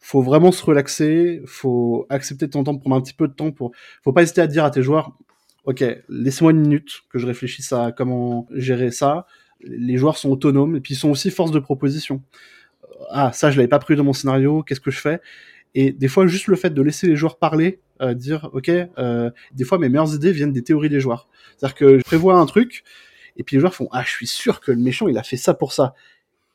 Faut 0.00 0.20
vraiment 0.20 0.50
se 0.50 0.64
relaxer, 0.64 1.40
faut 1.46 2.04
accepter 2.10 2.46
de 2.46 2.50
temps 2.50 2.64
temps 2.64 2.76
prendre 2.76 2.96
un 2.96 3.00
petit 3.00 3.14
peu 3.14 3.28
de 3.28 3.34
temps 3.34 3.52
pour. 3.52 3.70
Faut 4.02 4.12
pas 4.12 4.22
hésiter 4.22 4.40
à 4.40 4.48
dire 4.48 4.64
à 4.64 4.72
tes 4.72 4.82
joueurs, 4.82 5.16
ok, 5.68 5.84
laisse-moi 6.08 6.52
une 6.52 6.60
minute 6.60 7.02
que 7.10 7.18
je 7.18 7.26
réfléchisse 7.26 7.74
à 7.74 7.92
comment 7.92 8.48
gérer 8.52 8.90
ça. 8.90 9.26
Les 9.60 9.98
joueurs 9.98 10.16
sont 10.16 10.30
autonomes 10.30 10.76
et 10.76 10.80
puis 10.80 10.94
ils 10.94 10.96
sont 10.96 11.10
aussi 11.10 11.30
force 11.30 11.50
de 11.50 11.58
proposition. 11.58 12.22
Euh, 12.82 13.04
ah, 13.10 13.32
ça, 13.34 13.50
je 13.50 13.58
l'avais 13.58 13.68
pas 13.68 13.78
prévu 13.78 13.98
dans 13.98 14.04
mon 14.04 14.14
scénario, 14.14 14.62
qu'est-ce 14.62 14.80
que 14.80 14.90
je 14.90 14.98
fais? 14.98 15.20
Et 15.74 15.92
des 15.92 16.08
fois, 16.08 16.26
juste 16.26 16.46
le 16.46 16.56
fait 16.56 16.70
de 16.70 16.80
laisser 16.80 17.06
les 17.06 17.16
joueurs 17.16 17.38
parler, 17.38 17.82
euh, 18.00 18.14
dire, 18.14 18.48
ok, 18.54 18.70
euh, 18.70 19.30
des 19.52 19.64
fois, 19.64 19.76
mes 19.78 19.90
meilleures 19.90 20.14
idées 20.14 20.32
viennent 20.32 20.54
des 20.54 20.64
théories 20.64 20.88
des 20.88 21.00
joueurs. 21.00 21.28
C'est-à-dire 21.58 21.74
que 21.74 21.98
je 21.98 22.02
prévois 22.02 22.36
un 22.36 22.46
truc, 22.46 22.82
et 23.36 23.42
puis 23.42 23.56
les 23.56 23.60
joueurs 23.60 23.74
font, 23.74 23.90
ah, 23.92 24.02
je 24.06 24.10
suis 24.10 24.26
sûr 24.26 24.60
que 24.60 24.72
le 24.72 24.78
méchant, 24.78 25.06
il 25.06 25.18
a 25.18 25.22
fait 25.22 25.36
ça 25.36 25.52
pour 25.52 25.74
ça. 25.74 25.94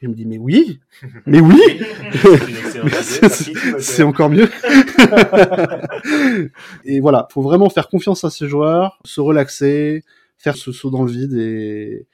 Je 0.03 0.09
me 0.09 0.13
dis, 0.13 0.25
mais 0.25 0.37
oui, 0.37 0.81
mais 1.25 1.39
oui, 1.39 1.61
c'est 3.79 4.03
encore 4.03 4.29
mieux. 4.29 4.49
et 6.83 6.99
voilà, 6.99 7.29
faut 7.31 7.41
vraiment 7.41 7.69
faire 7.69 7.87
confiance 7.87 8.25
à 8.25 8.29
ses 8.29 8.49
joueurs, 8.49 8.99
se 9.05 9.21
relaxer, 9.21 10.03
faire 10.37 10.57
ce 10.57 10.73
saut 10.73 10.89
dans 10.89 11.03
le 11.03 11.11
vide 11.11 11.33
et, 11.35 12.05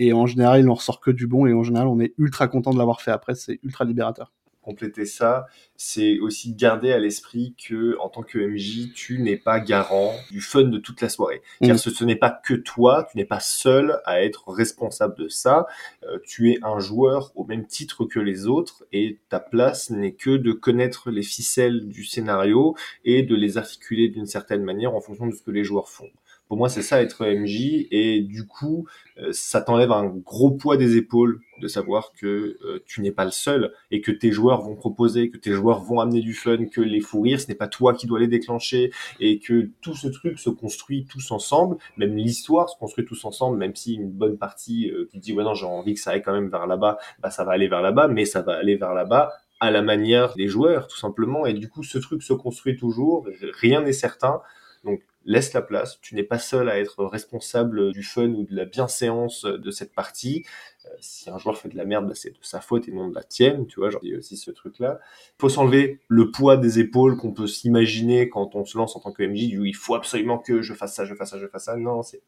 et 0.00 0.12
en 0.12 0.26
général, 0.26 0.58
il 0.58 0.66
n'en 0.66 0.74
ressort 0.74 0.98
que 1.00 1.12
du 1.12 1.28
bon. 1.28 1.46
Et 1.46 1.52
en 1.52 1.62
général, 1.62 1.86
on 1.86 2.00
est 2.00 2.14
ultra 2.18 2.48
content 2.48 2.72
de 2.72 2.78
l'avoir 2.78 3.00
fait 3.00 3.12
après, 3.12 3.36
c'est 3.36 3.60
ultra 3.62 3.84
libérateur 3.84 4.32
compléter 4.66 5.06
ça, 5.06 5.46
c'est 5.76 6.18
aussi 6.18 6.52
garder 6.52 6.92
à 6.92 6.98
l'esprit 6.98 7.54
que 7.56 7.96
en 8.00 8.08
tant 8.08 8.22
que 8.22 8.38
MJ, 8.38 8.92
tu 8.92 9.20
n'es 9.20 9.36
pas 9.36 9.60
garant 9.60 10.12
du 10.30 10.40
fun 10.40 10.64
de 10.64 10.78
toute 10.78 11.00
la 11.00 11.08
soirée. 11.08 11.40
Car 11.62 11.76
mm. 11.76 11.78
ce, 11.78 11.90
ce 11.90 12.04
n'est 12.04 12.16
pas 12.16 12.30
que 12.30 12.54
toi, 12.54 13.06
tu 13.10 13.16
n'es 13.16 13.24
pas 13.24 13.40
seul 13.40 14.00
à 14.04 14.22
être 14.22 14.48
responsable 14.48 15.16
de 15.16 15.28
ça. 15.28 15.66
Euh, 16.02 16.18
tu 16.26 16.50
es 16.50 16.58
un 16.62 16.80
joueur 16.80 17.30
au 17.36 17.44
même 17.44 17.66
titre 17.66 18.04
que 18.04 18.18
les 18.18 18.48
autres 18.48 18.84
et 18.92 19.18
ta 19.28 19.38
place 19.38 19.90
n'est 19.90 20.14
que 20.14 20.36
de 20.36 20.52
connaître 20.52 21.10
les 21.10 21.22
ficelles 21.22 21.86
du 21.88 22.04
scénario 22.04 22.74
et 23.04 23.22
de 23.22 23.36
les 23.36 23.58
articuler 23.58 24.08
d'une 24.08 24.26
certaine 24.26 24.64
manière 24.64 24.94
en 24.94 25.00
fonction 25.00 25.28
de 25.28 25.34
ce 25.34 25.42
que 25.42 25.52
les 25.52 25.62
joueurs 25.62 25.88
font. 25.88 26.10
Pour 26.48 26.56
moi, 26.56 26.68
c'est 26.68 26.82
ça 26.82 27.02
être 27.02 27.26
MJ 27.26 27.86
et 27.90 28.20
du 28.20 28.46
coup, 28.46 28.86
euh, 29.18 29.30
ça 29.32 29.60
t'enlève 29.60 29.90
un 29.90 30.06
gros 30.06 30.52
poids 30.52 30.76
des 30.76 30.96
épaules 30.96 31.40
de 31.60 31.66
savoir 31.66 32.12
que 32.12 32.56
euh, 32.64 32.82
tu 32.86 33.00
n'es 33.00 33.10
pas 33.10 33.24
le 33.24 33.32
seul 33.32 33.72
et 33.90 34.00
que 34.00 34.12
tes 34.12 34.30
joueurs 34.30 34.62
vont 34.62 34.76
proposer, 34.76 35.30
que 35.30 35.38
tes 35.38 35.52
joueurs 35.52 35.80
vont 35.80 35.98
amener 35.98 36.20
du 36.20 36.34
fun, 36.34 36.66
que 36.66 36.80
les 36.80 37.00
fous 37.00 37.22
rires, 37.22 37.40
ce 37.40 37.48
n'est 37.48 37.56
pas 37.56 37.66
toi 37.66 37.94
qui 37.94 38.06
dois 38.06 38.20
les 38.20 38.28
déclencher 38.28 38.92
et 39.18 39.40
que 39.40 39.70
tout 39.80 39.94
ce 39.94 40.06
truc 40.06 40.38
se 40.38 40.50
construit 40.50 41.06
tous 41.06 41.32
ensemble, 41.32 41.78
même 41.96 42.16
l'histoire 42.16 42.68
se 42.68 42.78
construit 42.78 43.04
tous 43.04 43.24
ensemble, 43.24 43.58
même 43.58 43.74
si 43.74 43.94
une 43.94 44.10
bonne 44.10 44.38
partie 44.38 44.90
euh, 44.90 45.08
qui 45.10 45.18
dit 45.18 45.32
ouais 45.32 45.42
non 45.42 45.54
j'ai 45.54 45.66
envie 45.66 45.94
que 45.94 46.00
ça 46.00 46.12
aille 46.12 46.22
quand 46.22 46.32
même 46.32 46.48
vers 46.48 46.68
là-bas, 46.68 46.98
bah 47.20 47.30
ça 47.30 47.44
va 47.44 47.52
aller 47.52 47.66
vers 47.66 47.82
là-bas, 47.82 48.06
mais 48.06 48.24
ça 48.24 48.42
va 48.42 48.54
aller 48.54 48.76
vers 48.76 48.94
là-bas 48.94 49.32
à 49.58 49.70
la 49.70 49.82
manière 49.82 50.34
des 50.34 50.46
joueurs 50.46 50.86
tout 50.86 50.98
simplement. 50.98 51.46
Et 51.46 51.54
du 51.54 51.68
coup 51.68 51.82
ce 51.82 51.98
truc 51.98 52.22
se 52.22 52.34
construit 52.34 52.76
toujours, 52.76 53.26
rien 53.60 53.82
n'est 53.82 53.92
certain. 53.92 54.40
Donc 54.84 55.02
laisse 55.26 55.52
la 55.52 55.60
place. 55.60 56.00
Tu 56.00 56.14
n'es 56.14 56.22
pas 56.22 56.38
seul 56.38 56.70
à 56.70 56.78
être 56.78 57.04
responsable 57.04 57.92
du 57.92 58.02
fun 58.02 58.28
ou 58.28 58.44
de 58.44 58.54
la 58.54 58.64
bienséance 58.64 59.44
de 59.44 59.70
cette 59.70 59.92
partie. 59.92 60.46
Euh, 60.86 60.88
si 61.00 61.28
un 61.28 61.36
joueur 61.36 61.58
fait 61.58 61.68
de 61.68 61.76
la 61.76 61.84
merde, 61.84 62.06
bah, 62.06 62.14
c'est 62.14 62.30
de 62.30 62.38
sa 62.40 62.60
faute 62.60 62.88
et 62.88 62.92
non 62.92 63.08
de 63.08 63.14
la 63.14 63.24
tienne, 63.24 63.66
tu 63.66 63.80
vois, 63.80 63.90
genre, 63.90 64.00
il 64.04 64.12
y 64.12 64.14
a 64.14 64.18
aussi 64.18 64.36
ce 64.36 64.50
truc-là. 64.50 65.00
Il 65.02 65.40
faut 65.40 65.48
s'enlever 65.48 66.00
le 66.08 66.30
poids 66.30 66.56
des 66.56 66.78
épaules 66.78 67.16
qu'on 67.16 67.32
peut 67.32 67.48
s'imaginer 67.48 68.28
quand 68.28 68.54
on 68.54 68.64
se 68.64 68.78
lance 68.78 68.96
en 68.96 69.00
tant 69.00 69.12
que 69.12 69.22
MJ, 69.24 69.48
du 69.48 69.66
il 69.66 69.74
faut 69.74 69.94
absolument 69.94 70.38
que 70.38 70.62
je 70.62 70.74
fasse 70.74 70.94
ça, 70.94 71.04
je 71.04 71.14
fasse 71.14 71.30
ça, 71.30 71.38
je 71.38 71.46
fasse 71.46 71.64
ça. 71.64 71.76
Non, 71.76 72.02
c'est 72.02 72.22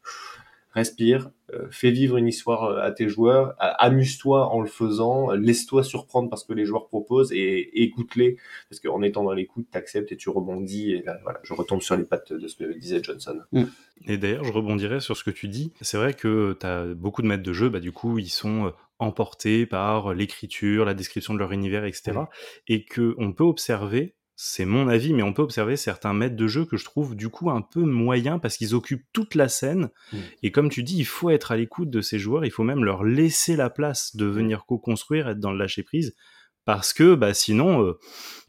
respire, 0.71 1.31
euh, 1.53 1.67
fais 1.71 1.91
vivre 1.91 2.17
une 2.17 2.27
histoire 2.27 2.63
euh, 2.65 2.81
à 2.81 2.91
tes 2.91 3.09
joueurs, 3.09 3.55
amuse-toi 3.59 4.47
en 4.47 4.61
le 4.61 4.67
faisant, 4.67 5.31
laisse-toi 5.31 5.83
surprendre 5.83 6.29
parce 6.29 6.43
que 6.43 6.53
les 6.53 6.65
joueurs 6.65 6.87
proposent 6.87 7.31
et, 7.31 7.83
écoute-les 7.83 8.37
parce 8.69 8.79
qu'en 8.79 9.01
étant 9.01 9.23
dans 9.23 9.33
l'écoute, 9.33 9.67
t'acceptes 9.71 10.11
et 10.11 10.17
tu 10.17 10.29
rebondis 10.29 10.91
et 10.91 11.03
voilà, 11.23 11.39
je 11.43 11.53
retombe 11.53 11.81
sur 11.81 11.97
les 11.97 12.03
pattes 12.03 12.33
de 12.33 12.47
ce 12.47 12.55
que 12.55 12.77
disait 12.77 13.01
Johnson. 13.01 13.39
Mm. 13.51 13.63
Et 14.07 14.17
d'ailleurs, 14.17 14.43
je 14.43 14.53
rebondirais 14.53 14.99
sur 14.99 15.17
ce 15.17 15.23
que 15.23 15.31
tu 15.31 15.47
dis. 15.47 15.73
C'est 15.81 15.97
vrai 15.97 16.13
que 16.13 16.55
tu 16.59 16.65
as 16.65 16.85
beaucoup 16.85 17.21
de 17.21 17.27
maîtres 17.27 17.43
de 17.43 17.53
jeu, 17.53 17.69
bah 17.69 17.79
du 17.79 17.91
coup, 17.91 18.19
ils 18.19 18.29
sont 18.29 18.67
euh, 18.67 18.69
emportés 18.99 19.65
par 19.65 20.13
l'écriture, 20.13 20.85
la 20.85 20.93
description 20.93 21.33
de 21.33 21.39
leur 21.39 21.51
univers, 21.51 21.85
etc. 21.85 22.19
Et 22.67 22.85
que 22.85 23.15
on 23.17 23.33
peut 23.33 23.43
observer 23.43 24.15
c'est 24.41 24.63
mon 24.63 24.87
avis, 24.87 25.13
mais 25.13 25.21
on 25.21 25.33
peut 25.33 25.41
observer 25.41 25.75
certains 25.75 26.13
maîtres 26.13 26.37
de 26.37 26.47
jeu 26.47 26.63
que 26.63 26.77
je 26.77 26.85
trouve 26.85 27.13
du 27.13 27.27
coup 27.27 27.49
un 27.49 27.61
peu 27.61 27.81
moyens 27.81 28.39
parce 28.41 28.55
qu'ils 28.55 28.73
occupent 28.73 29.05
toute 29.11 29.35
la 29.35 29.49
scène. 29.49 29.89
Mm. 30.13 30.17
Et 30.43 30.51
comme 30.53 30.69
tu 30.69 30.81
dis, 30.81 30.97
il 30.97 31.05
faut 31.05 31.29
être 31.29 31.51
à 31.51 31.57
l'écoute 31.57 31.89
de 31.89 31.99
ces 31.99 32.19
joueurs, 32.19 32.45
il 32.45 32.49
faut 32.49 32.63
même 32.63 32.85
leur 32.85 33.03
laisser 33.03 33.57
la 33.57 33.69
place 33.69 34.15
de 34.15 34.25
mm. 34.25 34.31
venir 34.31 34.65
co-construire, 34.65 35.27
être 35.27 35.41
dans 35.41 35.51
le 35.51 35.57
lâcher 35.57 35.83
prise. 35.83 36.15
Parce 36.63 36.93
que 36.93 37.15
bah, 37.15 37.33
sinon, 37.33 37.83
euh, 37.83 37.99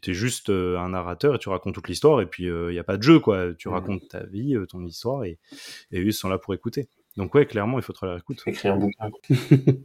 tu 0.01 0.11
es 0.11 0.13
juste 0.13 0.49
euh, 0.49 0.79
un 0.79 0.89
narrateur 0.91 1.35
et 1.35 1.39
tu 1.39 1.49
racontes 1.49 1.75
toute 1.75 1.89
l'histoire 1.89 2.21
et 2.21 2.25
puis 2.25 2.43
il 2.43 2.51
euh, 2.51 2.71
n'y 2.71 2.79
a 2.79 2.85
pas 2.85 2.95
de 2.95 3.03
jeu. 3.03 3.19
quoi. 3.19 3.53
Tu 3.53 3.67
mm. 3.67 3.73
racontes 3.73 4.07
ta 4.07 4.23
vie, 4.23 4.55
ton 4.69 4.85
histoire 4.85 5.25
et, 5.25 5.39
et 5.91 5.99
eux 5.99 6.11
sont 6.11 6.29
là 6.29 6.37
pour 6.37 6.53
écouter. 6.53 6.87
Donc 7.17 7.35
ouais, 7.35 7.45
clairement, 7.45 7.77
il 7.77 7.81
faut 7.81 7.91
être 7.91 8.07
à 8.07 8.15
l'écoute. 8.15 8.41
Écrire 8.45 8.75
un 8.75 8.77
bouquin. 8.77 9.09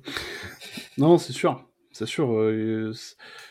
non, 0.99 1.19
c'est 1.19 1.33
sûr. 1.33 1.67
C'est 1.97 2.07
sûr 2.07 2.31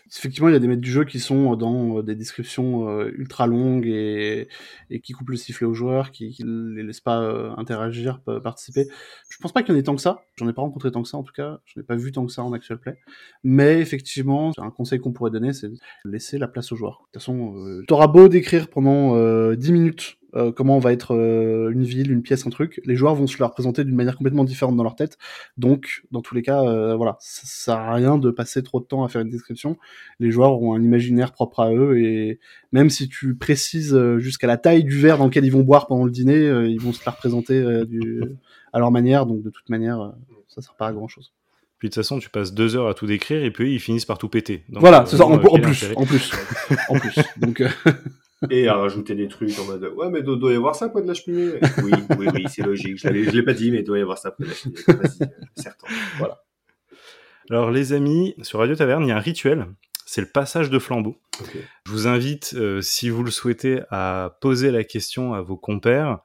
effectivement, 0.07 0.49
il 0.49 0.53
y 0.53 0.55
a 0.55 0.59
des 0.59 0.67
maîtres 0.67 0.81
du 0.81 0.91
jeu 0.91 1.03
qui 1.03 1.19
sont 1.19 1.55
dans 1.55 2.01
des 2.01 2.15
descriptions 2.15 2.89
euh, 2.89 3.11
ultra 3.15 3.47
longues 3.47 3.87
et, 3.87 4.47
qui 5.03 5.13
coupent 5.13 5.29
le 5.29 5.37
sifflet 5.37 5.65
aux 5.65 5.73
joueurs, 5.73 6.11
qui, 6.11 6.31
qui 6.31 6.43
les 6.43 6.83
laissent 6.83 7.01
pas 7.01 7.21
euh, 7.21 7.51
interagir, 7.57 8.21
participer. 8.43 8.87
Je 9.29 9.37
pense 9.39 9.51
pas 9.51 9.63
qu'il 9.63 9.73
y 9.73 9.77
en 9.77 9.79
ait 9.79 9.83
tant 9.83 9.95
que 9.95 10.01
ça. 10.01 10.23
J'en 10.35 10.47
ai 10.47 10.53
pas 10.53 10.61
rencontré 10.61 10.91
tant 10.91 11.01
que 11.01 11.07
ça, 11.07 11.17
en 11.17 11.23
tout 11.23 11.33
cas. 11.33 11.59
Je 11.65 11.79
n'ai 11.79 11.85
pas 11.85 11.95
vu 11.95 12.11
tant 12.11 12.25
que 12.25 12.31
ça 12.31 12.43
en 12.43 12.53
actual 12.53 12.79
play. 12.79 12.97
Mais 13.43 13.79
effectivement, 13.79 14.51
un 14.57 14.71
conseil 14.71 14.99
qu'on 14.99 15.11
pourrait 15.11 15.31
donner, 15.31 15.53
c'est 15.53 15.71
laisser 16.03 16.37
la 16.37 16.47
place 16.47 16.71
aux 16.71 16.75
joueurs. 16.75 17.01
De 17.01 17.05
toute 17.05 17.21
façon, 17.21 17.55
euh, 17.57 17.83
t'auras 17.87 18.07
beau 18.07 18.27
décrire 18.27 18.67
pendant 18.69 19.15
10 19.53 19.71
minutes 19.71 20.17
euh, 20.35 20.51
comment 20.51 20.79
va 20.79 20.91
être 20.91 21.15
euh, 21.15 21.69
une 21.71 21.83
ville, 21.83 22.11
une 22.11 22.21
pièce, 22.21 22.45
un 22.45 22.49
truc, 22.49 22.81
les 22.85 22.95
joueurs 22.95 23.15
vont 23.15 23.27
se 23.27 23.37
la 23.39 23.47
représenter 23.47 23.83
d'une 23.83 23.95
manière 23.95 24.17
complètement 24.17 24.43
différente 24.43 24.75
dans 24.75 24.83
leur 24.83 24.95
tête. 24.95 25.17
Donc, 25.57 26.03
dans 26.11 26.21
tous 26.21 26.35
les 26.35 26.41
cas, 26.41 26.61
euh, 26.63 26.95
voilà, 26.95 27.17
ça 27.19 27.43
sert 27.45 27.77
à 27.77 27.93
rien 27.93 28.17
de 28.17 28.31
passer 28.31 28.61
trop 28.61 28.79
de 28.79 28.85
temps 28.85 29.03
à 29.03 29.09
faire 29.09 29.21
une 29.21 29.29
description. 29.29 29.77
Les 30.19 30.31
joueurs 30.31 30.61
ont 30.61 30.73
un 30.73 30.81
imaginaire 30.81 31.31
propre 31.31 31.61
à 31.61 31.73
eux 31.73 31.99
et 31.99 32.39
même 32.71 32.89
si 32.89 33.07
tu 33.07 33.35
précises 33.35 33.97
jusqu'à 34.17 34.47
la 34.47 34.57
taille 34.57 34.83
du 34.83 34.99
verre 34.99 35.17
dans 35.17 35.25
lequel 35.25 35.45
ils 35.45 35.51
vont 35.51 35.63
boire 35.63 35.87
pendant 35.87 36.05
le 36.05 36.11
dîner, 36.11 36.47
ils 36.67 36.81
vont 36.81 36.91
se 36.91 37.01
la 37.05 37.13
représenter 37.13 37.85
du... 37.85 38.21
à 38.73 38.79
leur 38.79 38.91
manière. 38.91 39.25
Donc, 39.25 39.41
de 39.41 39.49
toute 39.49 39.69
manière, 39.69 40.13
ça 40.47 40.61
sert 40.61 40.75
pas 40.75 40.87
à 40.87 40.93
grand 40.93 41.07
chose. 41.07 41.31
Puis 41.77 41.89
de 41.89 41.93
toute 41.93 42.03
façon, 42.03 42.19
tu 42.19 42.29
passes 42.29 42.53
deux 42.53 42.75
heures 42.75 42.87
à 42.87 42.93
tout 42.93 43.05
décrire 43.05 43.43
et 43.43 43.51
puis 43.51 43.73
ils 43.73 43.79
finissent 43.79 44.05
par 44.05 44.17
tout 44.17 44.29
péter. 44.29 44.63
voilà, 44.69 45.05
c'est 45.05 45.17
ça, 45.17 45.25
en, 45.25 45.37
plus, 45.37 45.49
en, 45.49 46.05
plus, 46.05 46.31
en 46.87 46.99
plus, 46.99 47.19
Donc, 47.37 47.63
et 48.49 48.67
à 48.67 48.75
rajouter 48.75 49.15
des 49.15 49.27
trucs 49.27 49.57
en 49.59 49.65
mode 49.65 49.91
ouais 49.95 50.09
mais 50.09 50.21
doit, 50.21 50.35
doit 50.35 50.51
y 50.51 50.55
avoir 50.55 50.75
ça 50.75 50.89
près 50.89 51.01
de 51.01 51.07
la 51.07 51.13
cheminée. 51.13 51.59
Oui 51.83 51.91
oui 52.17 52.27
oui 52.33 52.45
c'est 52.47 52.63
logique. 52.63 52.97
Je, 52.97 53.07
l'ai 53.09 53.43
pas 53.43 53.53
dit 53.53 53.71
mais 53.71 53.83
doit 53.83 53.97
y 53.97 54.01
avoir 54.01 54.17
ça 54.17 54.31
près 54.31 54.45
de 54.45 54.49
la 54.49 54.55
cheminée. 54.55 54.81
Euh, 54.89 55.25
certain. 55.55 55.87
Voilà. 56.17 56.43
Alors 57.49 57.71
les 57.71 57.93
amis 57.93 58.35
sur 58.41 58.59
Radio 58.59 58.75
Taverne 58.75 59.03
il 59.03 59.09
y 59.09 59.11
a 59.11 59.17
un 59.17 59.19
rituel 59.19 59.67
c'est 60.05 60.21
le 60.21 60.27
passage 60.27 60.69
de 60.69 60.79
flambeau. 60.79 61.17
Je 61.85 61.91
vous 61.91 62.07
invite, 62.07 62.53
euh, 62.55 62.81
si 62.81 63.09
vous 63.09 63.23
le 63.23 63.31
souhaitez, 63.31 63.81
à 63.89 64.37
poser 64.39 64.71
la 64.71 64.83
question 64.83 65.33
à 65.33 65.41
vos 65.41 65.57
compères. 65.57 66.19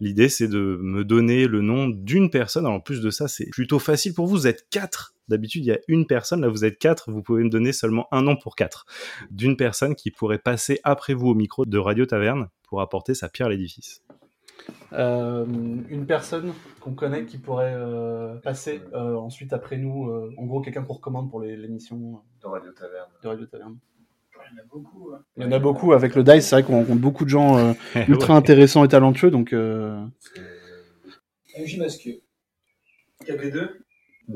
L'idée, 0.00 0.28
c'est 0.28 0.48
de 0.48 0.78
me 0.80 1.04
donner 1.04 1.46
le 1.46 1.60
nom 1.60 1.88
d'une 1.88 2.30
personne. 2.30 2.64
Alors, 2.64 2.78
en 2.78 2.80
plus 2.80 3.00
de 3.00 3.10
ça, 3.10 3.28
c'est 3.28 3.48
plutôt 3.50 3.78
facile 3.78 4.14
pour 4.14 4.26
vous. 4.26 4.36
Vous 4.36 4.46
êtes 4.46 4.68
quatre. 4.70 5.14
D'habitude, 5.28 5.64
il 5.64 5.68
y 5.68 5.72
a 5.72 5.78
une 5.88 6.06
personne. 6.06 6.40
Là, 6.40 6.48
vous 6.48 6.64
êtes 6.64 6.78
quatre. 6.78 7.10
Vous 7.10 7.22
pouvez 7.22 7.44
me 7.44 7.50
donner 7.50 7.72
seulement 7.72 8.08
un 8.10 8.22
nom 8.22 8.36
pour 8.36 8.56
quatre. 8.56 8.86
D'une 9.30 9.56
personne 9.56 9.94
qui 9.94 10.10
pourrait 10.10 10.38
passer 10.38 10.80
après 10.82 11.14
vous 11.14 11.28
au 11.28 11.34
micro 11.34 11.66
de 11.66 11.78
Radio 11.78 12.06
Taverne 12.06 12.48
pour 12.68 12.80
apporter 12.80 13.14
sa 13.14 13.28
pierre 13.28 13.48
à 13.48 13.50
l'édifice. 13.50 14.05
Euh, 14.92 15.44
une 15.88 16.06
personne 16.06 16.52
qu'on 16.80 16.92
connaît 16.94 17.24
qui 17.26 17.38
pourrait 17.38 17.74
euh, 17.74 18.36
passer 18.36 18.80
euh, 18.94 19.16
ensuite 19.16 19.52
après 19.52 19.76
nous, 19.78 20.08
euh, 20.08 20.32
en 20.38 20.44
gros 20.46 20.60
quelqu'un 20.60 20.82
qu'on 20.82 20.94
recommande 20.94 21.28
pour 21.30 21.40
les- 21.40 21.56
l'émission 21.56 22.20
De 22.42 22.46
Radio 22.46 22.70
Taverne. 22.72 23.08
de 23.22 23.28
Radio 23.28 23.46
Taverne. 23.46 23.76
Il 24.52 24.56
y 24.56 24.60
en 24.60 24.62
a 24.62 24.66
beaucoup. 24.70 25.10
hein. 25.12 25.18
Il 25.36 25.42
y 25.42 25.46
en 25.46 25.52
a 25.52 25.58
beaucoup 25.58 25.92
avec 25.92 26.14
le 26.14 26.22
DICE, 26.22 26.44
c'est 26.46 26.54
vrai 26.56 26.62
qu'on 26.62 26.76
rencontre 26.78 27.00
beaucoup 27.00 27.24
de 27.24 27.30
gens 27.30 27.58
euh, 27.58 27.72
ultra 28.08 28.34
Ouais. 28.34 28.38
intéressants 28.38 28.84
et 28.84 28.88
talentueux, 28.88 29.30
donc 29.30 29.52
euh, 29.52 30.00
MJ 31.58 31.78
masqué. 31.78 32.22
Que 33.26 33.50
deux. 33.50 33.70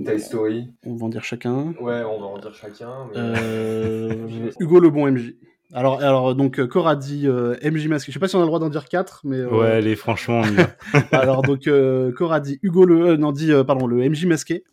Toy 0.05 0.21
Story. 0.21 0.73
on 0.87 0.95
va 0.97 1.07
en 1.07 1.09
dire 1.09 1.25
chacun. 1.25 1.75
Ouais, 1.81 2.03
on 2.05 2.21
va 2.21 2.27
en 2.27 2.39
dire 2.39 2.55
chacun. 2.55 3.07
mais- 3.13 3.19
Euh, 3.19 4.51
Hugo 4.61 4.81
Lebon 4.81 5.07
MJ. 5.11 5.35
Alors, 5.73 6.01
alors 6.03 6.35
donc 6.35 6.59
euh, 6.59 6.67
Cor 6.67 6.89
a 6.89 6.97
dit 6.97 7.27
euh, 7.29 7.55
MJ 7.63 7.87
masqué. 7.89 8.11
Je 8.11 8.15
sais 8.15 8.21
pas 8.21 8.29
si 8.29 8.35
on 8.37 8.41
a 8.41 8.43
le 8.43 8.47
droit 8.49 8.59
d'en 8.59 8.69
dire 8.71 8.89
4, 8.89 9.21
mais 9.25 9.37
euh, 9.39 9.49
Ouais, 9.51 9.69
allez, 9.71 9.95
franchement, 9.97 10.41
on 10.45 10.49
y 10.53 10.55
va. 10.57 10.71
alors 11.13 11.43
donc 11.43 11.67
euh, 11.69 12.13
Cor 12.13 12.33
a 12.33 12.41
dit 12.41 12.59
Hugo 12.63 12.85
le 12.85 13.11
euh, 13.11 13.17
non 13.17 13.33
dit 13.33 13.53
euh, 13.53 13.63
pardon 13.65 13.87
le 13.87 14.09
MJ 14.09 14.27
masqué. 14.27 14.65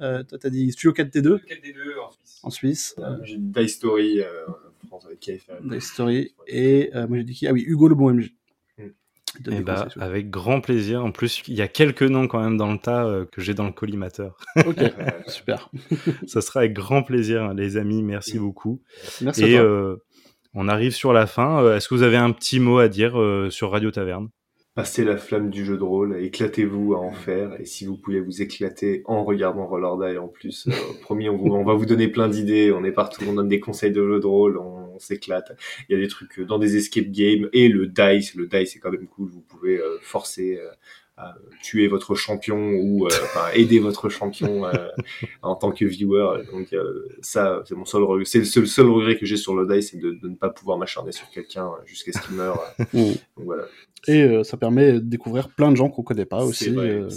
Euh, 0.00 0.22
toi 0.22 0.38
t'as 0.40 0.48
dit 0.48 0.72
Studio 0.72 0.92
4T2 0.92 1.40
Quel 1.46 1.60
des 1.60 1.74
deux 1.74 1.94
en 2.02 2.10
Suisse 2.10 2.40
en 2.42 2.50
Suisse. 2.50 2.94
Euh, 2.98 3.16
J'ai 3.22 3.36
dit 3.36 3.52
Toy 3.52 3.68
Story 3.68 4.20
euh, 4.20 4.24
en 4.84 4.86
France 4.86 5.04
avec 5.06 5.20
KFM. 5.20 5.68
Toy 5.68 5.80
Story 5.82 6.34
et 6.46 6.90
euh, 6.94 7.06
moi 7.06 7.18
j'ai 7.18 7.24
dit 7.24 7.34
qui? 7.34 7.46
Ah 7.46 7.52
oui 7.52 7.62
Hugo 7.66 7.88
Lebon 7.88 8.14
MJ. 8.14 8.32
Mm. 8.78 8.82
Donne 9.40 9.54
Eh 9.58 9.60
bah, 9.62 9.88
avec 10.00 10.30
grand 10.30 10.60
plaisir. 10.60 11.04
En 11.04 11.12
plus, 11.12 11.42
il 11.46 11.54
y 11.54 11.62
a 11.62 11.68
quelques 11.68 12.02
noms 12.02 12.26
quand 12.26 12.42
même 12.42 12.56
dans 12.56 12.72
le 12.72 12.78
tas 12.78 13.04
euh, 13.06 13.26
que 13.26 13.40
j'ai 13.40 13.54
dans 13.54 13.66
le 13.66 13.72
collimateur. 13.72 14.36
Ok, 14.66 14.78
super. 15.28 15.70
Ça 16.26 16.40
sera 16.40 16.60
avec 16.60 16.72
grand 16.72 17.02
plaisir, 17.04 17.54
les 17.54 17.76
amis. 17.76 18.02
Merci 18.02 18.38
beaucoup. 18.40 18.80
Merci 19.20 19.44
Et 19.44 19.58
à 19.58 19.62
toi. 19.62 19.96
On 20.54 20.68
arrive 20.68 20.92
sur 20.92 21.12
la 21.12 21.26
fin. 21.26 21.62
Euh, 21.62 21.76
Est-ce 21.76 21.88
que 21.88 21.94
vous 21.94 22.02
avez 22.02 22.16
un 22.16 22.32
petit 22.32 22.60
mot 22.60 22.78
à 22.78 22.88
dire 22.88 23.18
euh, 23.20 23.50
sur 23.50 23.70
Radio 23.70 23.90
Taverne? 23.90 24.28
Passez 24.76 25.04
la 25.04 25.16
flamme 25.16 25.50
du 25.50 25.64
jeu 25.64 25.76
de 25.76 25.82
rôle, 25.82 26.16
éclatez-vous 26.22 26.94
à 26.94 26.98
en 26.98 27.10
faire, 27.12 27.60
et 27.60 27.64
si 27.64 27.84
vous 27.86 27.96
pouvez 27.96 28.20
vous 28.20 28.40
éclater 28.40 29.02
en 29.04 29.24
regardant 29.24 29.66
Roller 29.66 30.12
Die 30.12 30.16
en 30.18 30.28
plus, 30.28 30.68
euh, 30.68 30.72
promis, 31.02 31.28
on, 31.28 31.36
vous- 31.36 31.52
on 31.52 31.64
va 31.64 31.74
vous 31.74 31.86
donner 31.86 32.06
plein 32.06 32.28
d'idées, 32.28 32.70
on 32.72 32.84
est 32.84 32.92
partout, 32.92 33.24
on 33.28 33.34
donne 33.34 33.48
des 33.48 33.58
conseils 33.58 33.90
de 33.90 34.00
jeu 34.06 34.20
de 34.20 34.26
rôle, 34.26 34.56
on, 34.58 34.94
on 34.94 34.98
s'éclate. 35.00 35.56
Il 35.88 35.94
y 35.96 35.98
a 35.98 36.00
des 36.00 36.08
trucs 36.08 36.40
dans 36.40 36.58
des 36.58 36.76
escape 36.76 37.10
games, 37.10 37.48
et 37.52 37.68
le 37.68 37.88
dice, 37.88 38.36
le 38.36 38.46
dice 38.46 38.72
c'est 38.72 38.78
quand 38.78 38.92
même 38.92 39.08
cool, 39.08 39.28
vous 39.30 39.42
pouvez 39.42 39.76
euh, 39.78 39.98
forcer 40.02 40.58
euh, 40.62 40.70
tuer 41.62 41.88
votre 41.88 42.14
champion 42.14 42.72
ou 42.72 43.06
euh, 43.06 43.10
enfin, 43.24 43.50
aider 43.54 43.78
votre 43.78 44.08
champion 44.08 44.66
euh, 44.66 44.72
en 45.42 45.54
tant 45.54 45.72
que 45.72 45.84
viewer. 45.84 46.42
Donc 46.52 46.72
euh, 46.72 47.08
ça, 47.20 47.62
c'est 47.66 47.74
mon 47.74 47.84
seul 47.84 48.02
regret. 48.02 48.24
C'est 48.24 48.38
le 48.38 48.44
seul, 48.44 48.66
seul 48.66 48.88
regret 48.88 49.16
que 49.16 49.26
j'ai 49.26 49.36
sur 49.36 49.54
le 49.54 49.66
dice, 49.66 49.90
c'est 49.90 49.98
de, 49.98 50.12
de 50.12 50.28
ne 50.28 50.36
pas 50.36 50.50
pouvoir 50.50 50.78
m'acharner 50.78 51.12
sur 51.12 51.28
quelqu'un 51.30 51.66
euh, 51.66 51.86
jusqu'à 51.86 52.12
ce 52.12 52.26
qu'il 52.26 52.36
meure. 52.36 52.60
Donc 52.94 53.18
voilà. 53.36 53.64
Et 54.06 54.22
euh, 54.22 54.44
ça 54.44 54.56
permet 54.56 54.94
de 54.94 54.98
découvrir 55.00 55.48
plein 55.50 55.70
de 55.70 55.76
gens 55.76 55.90
qu'on 55.90 56.02
connaît 56.02 56.24
pas 56.24 56.44
aussi. 56.44 56.70
Vrai, 56.70 56.88
euh, 56.88 57.08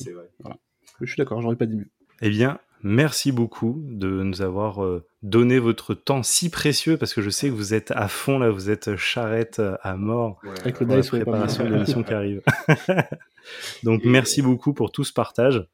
je 1.02 1.06
suis 1.06 1.18
d'accord, 1.18 1.42
j'aurais 1.42 1.56
pas 1.56 1.66
dit 1.66 1.78
mieux. 1.78 1.90
Eh 2.22 2.30
bien, 2.30 2.60
merci 2.84 3.32
beaucoup 3.32 3.82
de 3.88 4.08
nous 4.08 4.42
avoir 4.42 4.84
euh, 4.84 5.06
donné 5.24 5.60
votre 5.60 5.94
temps 5.94 6.24
si 6.24 6.50
précieux 6.50 6.98
parce 6.98 7.14
que 7.14 7.22
je 7.22 7.30
sais 7.30 7.48
que 7.48 7.54
vous 7.54 7.74
êtes 7.74 7.92
à 7.92 8.08
fond 8.08 8.38
là, 8.38 8.50
vous 8.50 8.70
êtes 8.70 8.96
charrette 8.98 9.60
euh, 9.60 9.76
à 9.82 9.96
mort 9.96 10.40
Ouais, 10.44 10.52
Avec 10.62 10.80
le 10.82 10.88
la 10.88 11.02
préparation 11.02 11.64
de 11.64 11.70
l'émission 11.70 12.04
qui 12.04 12.14
arrive. 12.14 12.42
Donc 13.84 14.06
Et- 14.06 14.10
merci 14.10 14.42
beaucoup 14.42 14.74
pour 14.74 14.92
tout 14.92 15.04
ce 15.04 15.14
partage. 15.14 15.66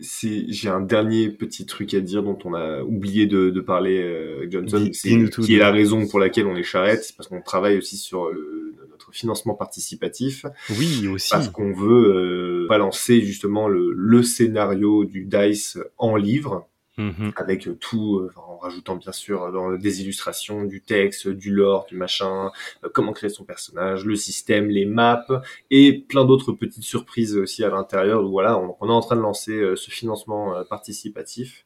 C'est- 0.00 0.46
J'ai 0.48 0.68
un 0.68 0.80
dernier 0.80 1.28
petit 1.28 1.66
truc 1.66 1.94
à 1.94 2.00
dire 2.00 2.22
dont 2.22 2.38
on 2.44 2.54
a 2.54 2.82
oublié 2.82 3.26
de, 3.26 3.50
de 3.50 3.60
parler 3.60 4.02
euh, 4.02 4.38
avec 4.38 4.50
Johnson, 4.52 4.88
c'est- 4.92 5.08
dis-nous 5.10 5.28
tout, 5.28 5.42
qui 5.42 5.54
est 5.54 5.58
la 5.58 5.70
raison 5.70 6.06
pour 6.08 6.18
laquelle 6.18 6.46
on 6.46 6.56
est 6.56 6.62
charrette, 6.64 7.04
c'est 7.04 7.16
parce 7.16 7.28
qu'on 7.28 7.42
travaille 7.42 7.76
aussi 7.78 7.96
sur 7.96 8.30
le- 8.30 8.74
notre 8.90 9.12
financement 9.12 9.54
participatif, 9.54 10.46
Oui, 10.78 11.06
aussi. 11.08 11.30
parce 11.30 11.48
qu'on 11.48 11.72
veut 11.72 12.64
euh, 12.64 12.66
balancer 12.68 13.20
justement 13.20 13.68
le, 13.68 13.92
le 13.94 14.22
scénario 14.22 15.04
du 15.04 15.24
DICE 15.26 15.78
en 15.98 16.16
livre, 16.16 16.68
Mhm. 16.98 17.32
avec 17.36 17.68
tout, 17.80 18.18
euh, 18.18 18.30
en 18.36 18.58
rajoutant 18.58 18.96
bien 18.96 19.12
sûr 19.12 19.50
dans 19.50 19.72
des 19.72 20.02
illustrations, 20.02 20.64
du 20.64 20.82
texte, 20.82 21.26
du 21.26 21.50
lore, 21.50 21.86
du 21.88 21.96
machin, 21.96 22.50
euh, 22.84 22.88
comment 22.92 23.12
créer 23.12 23.30
son 23.30 23.44
personnage, 23.44 24.04
le 24.04 24.14
système, 24.14 24.68
les 24.68 24.84
maps 24.84 25.24
et 25.70 26.00
plein 26.06 26.24
d'autres 26.26 26.52
petites 26.52 26.82
surprises 26.84 27.36
aussi 27.38 27.64
à 27.64 27.70
l'intérieur. 27.70 28.22
Donc 28.22 28.30
voilà, 28.30 28.58
on, 28.58 28.76
on 28.80 28.88
est 28.88 28.92
en 28.92 29.00
train 29.00 29.16
de 29.16 29.22
lancer 29.22 29.52
euh, 29.52 29.74
ce 29.74 29.90
financement 29.90 30.54
euh, 30.54 30.64
participatif 30.64 31.64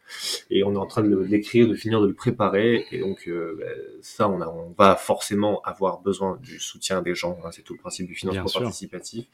et 0.50 0.62
on 0.62 0.72
est 0.74 0.78
en 0.78 0.86
train 0.86 1.02
de 1.02 1.16
l'écrire, 1.18 1.66
de 1.66 1.74
finir 1.74 2.00
de 2.00 2.06
le 2.06 2.14
préparer 2.14 2.86
et 2.92 3.00
donc 3.00 3.26
euh, 3.26 3.56
bah, 3.58 3.66
ça, 4.02 4.28
on, 4.28 4.40
a, 4.40 4.46
on 4.46 4.74
va 4.78 4.94
forcément 4.94 5.60
avoir 5.62 6.00
besoin 6.02 6.38
du 6.40 6.60
soutien 6.60 7.02
des 7.02 7.16
gens. 7.16 7.36
hein, 7.44 7.48
c'est 7.50 7.62
tout 7.62 7.72
le 7.74 7.80
principe 7.80 8.06
du 8.06 8.14
financement 8.14 8.44
Bien 8.44 8.60
participatif. 8.60 9.26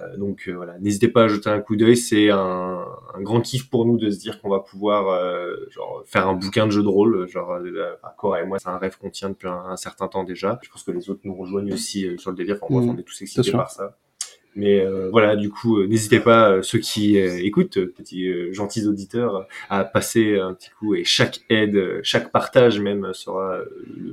Euh, 0.00 0.16
donc 0.16 0.48
euh, 0.48 0.52
voilà, 0.54 0.76
n'hésitez 0.80 1.08
pas 1.08 1.24
à 1.24 1.28
jeter 1.28 1.50
un 1.50 1.60
coup 1.60 1.76
d'œil. 1.76 1.96
C'est 1.96 2.30
un, 2.30 2.84
un 3.14 3.22
grand 3.22 3.40
kiff 3.40 3.70
pour 3.70 3.86
nous 3.86 3.96
de 3.96 4.10
se 4.10 4.18
dire 4.18 4.40
qu'on 4.40 4.50
va 4.50 4.60
pouvoir 4.60 5.35
euh, 5.36 5.66
genre 5.70 6.02
faire 6.06 6.26
un 6.28 6.34
bouquin 6.34 6.66
de 6.66 6.72
jeu 6.72 6.82
de 6.82 6.88
rôle. 6.88 7.28
Genre, 7.28 7.52
euh, 7.52 7.94
enfin, 8.02 8.12
Cora 8.16 8.42
et 8.42 8.46
moi, 8.46 8.58
c'est 8.58 8.68
un 8.68 8.78
rêve 8.78 8.96
qu'on 8.98 9.10
tient 9.10 9.28
depuis 9.30 9.48
un, 9.48 9.64
un 9.68 9.76
certain 9.76 10.08
temps 10.08 10.24
déjà. 10.24 10.58
Je 10.62 10.70
pense 10.70 10.82
que 10.82 10.90
les 10.90 11.10
autres 11.10 11.20
nous 11.24 11.34
rejoignent 11.34 11.72
aussi 11.72 12.06
euh, 12.06 12.16
sur 12.18 12.30
le 12.30 12.36
délire. 12.36 12.58
Enfin, 12.62 12.74
bref, 12.74 12.84
Mhm. 12.86 12.94
on 12.94 12.98
est 12.98 13.02
tous 13.02 13.22
excités 13.22 13.52
par 13.52 13.70
ça. 13.70 13.96
Mais 14.58 14.80
euh, 14.80 15.10
voilà, 15.10 15.36
du 15.36 15.50
coup, 15.50 15.80
euh, 15.80 15.86
n'hésitez 15.86 16.18
pas, 16.18 16.50
euh, 16.50 16.62
ceux 16.62 16.78
qui 16.78 17.18
écoutent, 17.18 17.78
petits 17.88 18.52
gentils 18.54 18.86
auditeurs, 18.86 19.46
à 19.68 19.84
passer 19.84 20.38
un 20.38 20.54
petit 20.54 20.70
coup. 20.70 20.94
Et 20.94 21.04
chaque 21.04 21.40
aide, 21.50 22.00
chaque 22.02 22.32
partage 22.32 22.80
même 22.80 23.12
sera 23.12 23.58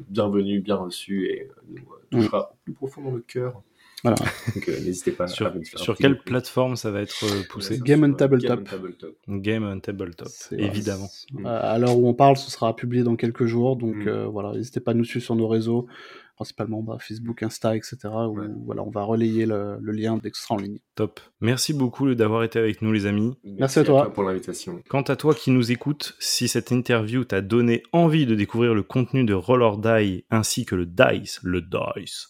bienvenu, 0.10 0.60
bien 0.60 0.76
reçu 0.76 1.28
et 1.28 1.48
nous 1.70 1.82
touchera 2.12 2.52
au 2.52 2.56
plus 2.66 2.74
profond 2.74 3.02
dans 3.02 3.12
le 3.12 3.22
cœur. 3.22 3.62
Voilà. 4.04 4.18
Donc 4.56 4.68
euh, 4.70 4.80
n'hésitez 4.82 5.12
pas 5.12 5.24
à 5.26 5.28
Sur, 5.28 5.48
un 5.48 5.54
sur 5.64 5.96
quelle 5.98 6.18
coup. 6.18 6.24
plateforme 6.26 6.76
ça 6.76 6.92
va 6.92 7.02
être 7.02 7.24
euh, 7.24 7.44
poussé 7.50 7.76
Sur, 7.76 7.84
Game 7.86 8.04
on 8.04 8.12
euh, 8.12 8.16
Tabletop. 8.16 8.50
Game 8.50 8.60
on 8.62 8.70
Tabletop. 8.70 9.16
Game 9.30 9.64
on 9.64 9.80
Tabletop, 9.80 10.28
évidemment. 10.52 11.10
Euh, 11.40 11.44
à 11.46 11.78
l'heure 11.80 11.98
où 11.98 12.08
on 12.08 12.14
parle, 12.14 12.36
ce 12.38 12.52
sera 12.52 12.76
publié 12.76 13.04
dans 13.04 13.16
quelques 13.16 13.46
jours, 13.46 13.78
donc 13.78 13.96
Mm. 13.96 14.08
euh, 14.08 14.26
voilà, 14.28 14.52
n'hésitez 14.54 14.80
pas 14.82 14.92
à 14.92 14.94
nous 14.94 15.06
suivre 15.06 15.24
sur 15.26 15.36
nos 15.36 15.48
réseaux, 15.48 15.88
principalement 16.36 16.82
bah, 16.82 16.98
Facebook, 17.00 17.44
Insta, 17.44 17.76
etc. 17.78 17.98
Où 18.06 18.40
Ouais. 18.40 18.48
voilà, 18.66 18.84
on 18.84 18.90
va 18.90 19.04
relayer 19.04 19.46
le, 19.46 19.78
le 19.80 19.92
lien 19.94 20.18
dès 20.22 20.32
que 20.32 20.38
ce 20.38 20.44
sera 20.44 20.56
en 20.56 20.58
ligne. 20.58 20.80
Top. 20.96 21.20
Merci 21.42 21.74
beaucoup 21.74 22.14
d'avoir 22.16 22.44
été 22.44 22.58
avec 22.60 22.82
nous, 22.82 22.92
les 22.92 23.06
amis. 23.06 23.34
Merci 23.44 23.80
à 23.80 23.84
toi. 23.84 24.12
pour 24.12 24.24
l'invitation. 24.24 24.82
Quant 24.90 25.02
à 25.04 25.16
toi 25.16 25.34
qui 25.36 25.52
nous 25.52 25.72
écoutes, 25.72 26.16
si 26.20 26.48
cette 26.48 26.72
interview 26.72 27.24
t'a 27.24 27.42
donné 27.42 27.84
envie 27.94 28.26
de 28.26 28.36
découvrir 28.36 28.74
le 28.74 28.84
contenu 28.84 29.24
de 29.26 29.34
Roller 29.34 29.78
Die 29.78 30.26
ainsi 30.32 30.66
que 30.66 30.76
le 30.76 30.86
Dice, 30.88 31.40
le 31.44 31.62
Dice, 31.62 32.30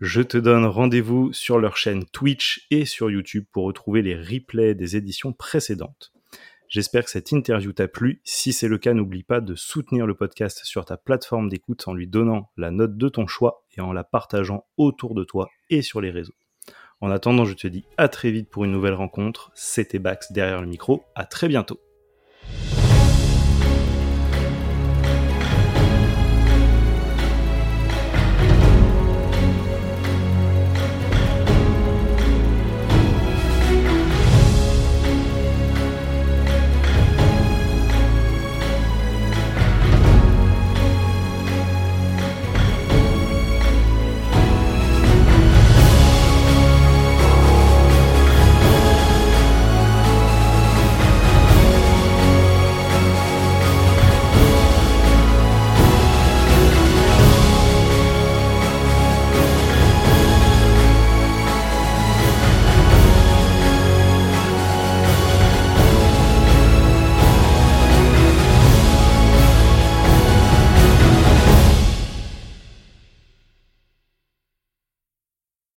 je 0.00 0.20
te 0.20 0.36
donne 0.36 0.66
rendez-vous 0.66 1.32
sur 1.32 1.58
leur 1.58 1.76
chaîne 1.76 2.04
Twitch 2.04 2.66
et 2.70 2.84
sur 2.84 3.10
YouTube 3.10 3.44
pour 3.50 3.64
retrouver 3.64 4.02
les 4.02 4.14
replays 4.14 4.74
des 4.74 4.96
éditions 4.96 5.32
précédentes. 5.32 6.12
J'espère 6.68 7.04
que 7.04 7.10
cette 7.10 7.32
interview 7.32 7.72
t'a 7.72 7.88
plu. 7.88 8.20
Si 8.24 8.52
c'est 8.52 8.68
le 8.68 8.76
cas, 8.76 8.92
n'oublie 8.92 9.22
pas 9.22 9.40
de 9.40 9.54
soutenir 9.54 10.06
le 10.06 10.14
podcast 10.14 10.62
sur 10.64 10.84
ta 10.84 10.96
plateforme 10.96 11.48
d'écoute 11.48 11.86
en 11.86 11.94
lui 11.94 12.06
donnant 12.06 12.50
la 12.56 12.70
note 12.70 12.98
de 12.98 13.08
ton 13.08 13.26
choix 13.26 13.64
et 13.76 13.80
en 13.80 13.92
la 13.92 14.04
partageant 14.04 14.66
autour 14.76 15.14
de 15.14 15.24
toi 15.24 15.48
et 15.70 15.80
sur 15.80 16.00
les 16.00 16.10
réseaux. 16.10 16.34
En 17.00 17.10
attendant, 17.10 17.44
je 17.44 17.54
te 17.54 17.66
dis 17.66 17.84
à 17.96 18.08
très 18.08 18.30
vite 18.30 18.50
pour 18.50 18.64
une 18.64 18.72
nouvelle 18.72 18.94
rencontre. 18.94 19.50
C'était 19.54 19.98
Bax 19.98 20.32
derrière 20.32 20.60
le 20.60 20.66
micro. 20.66 21.04
À 21.14 21.24
très 21.24 21.48
bientôt. 21.48 21.80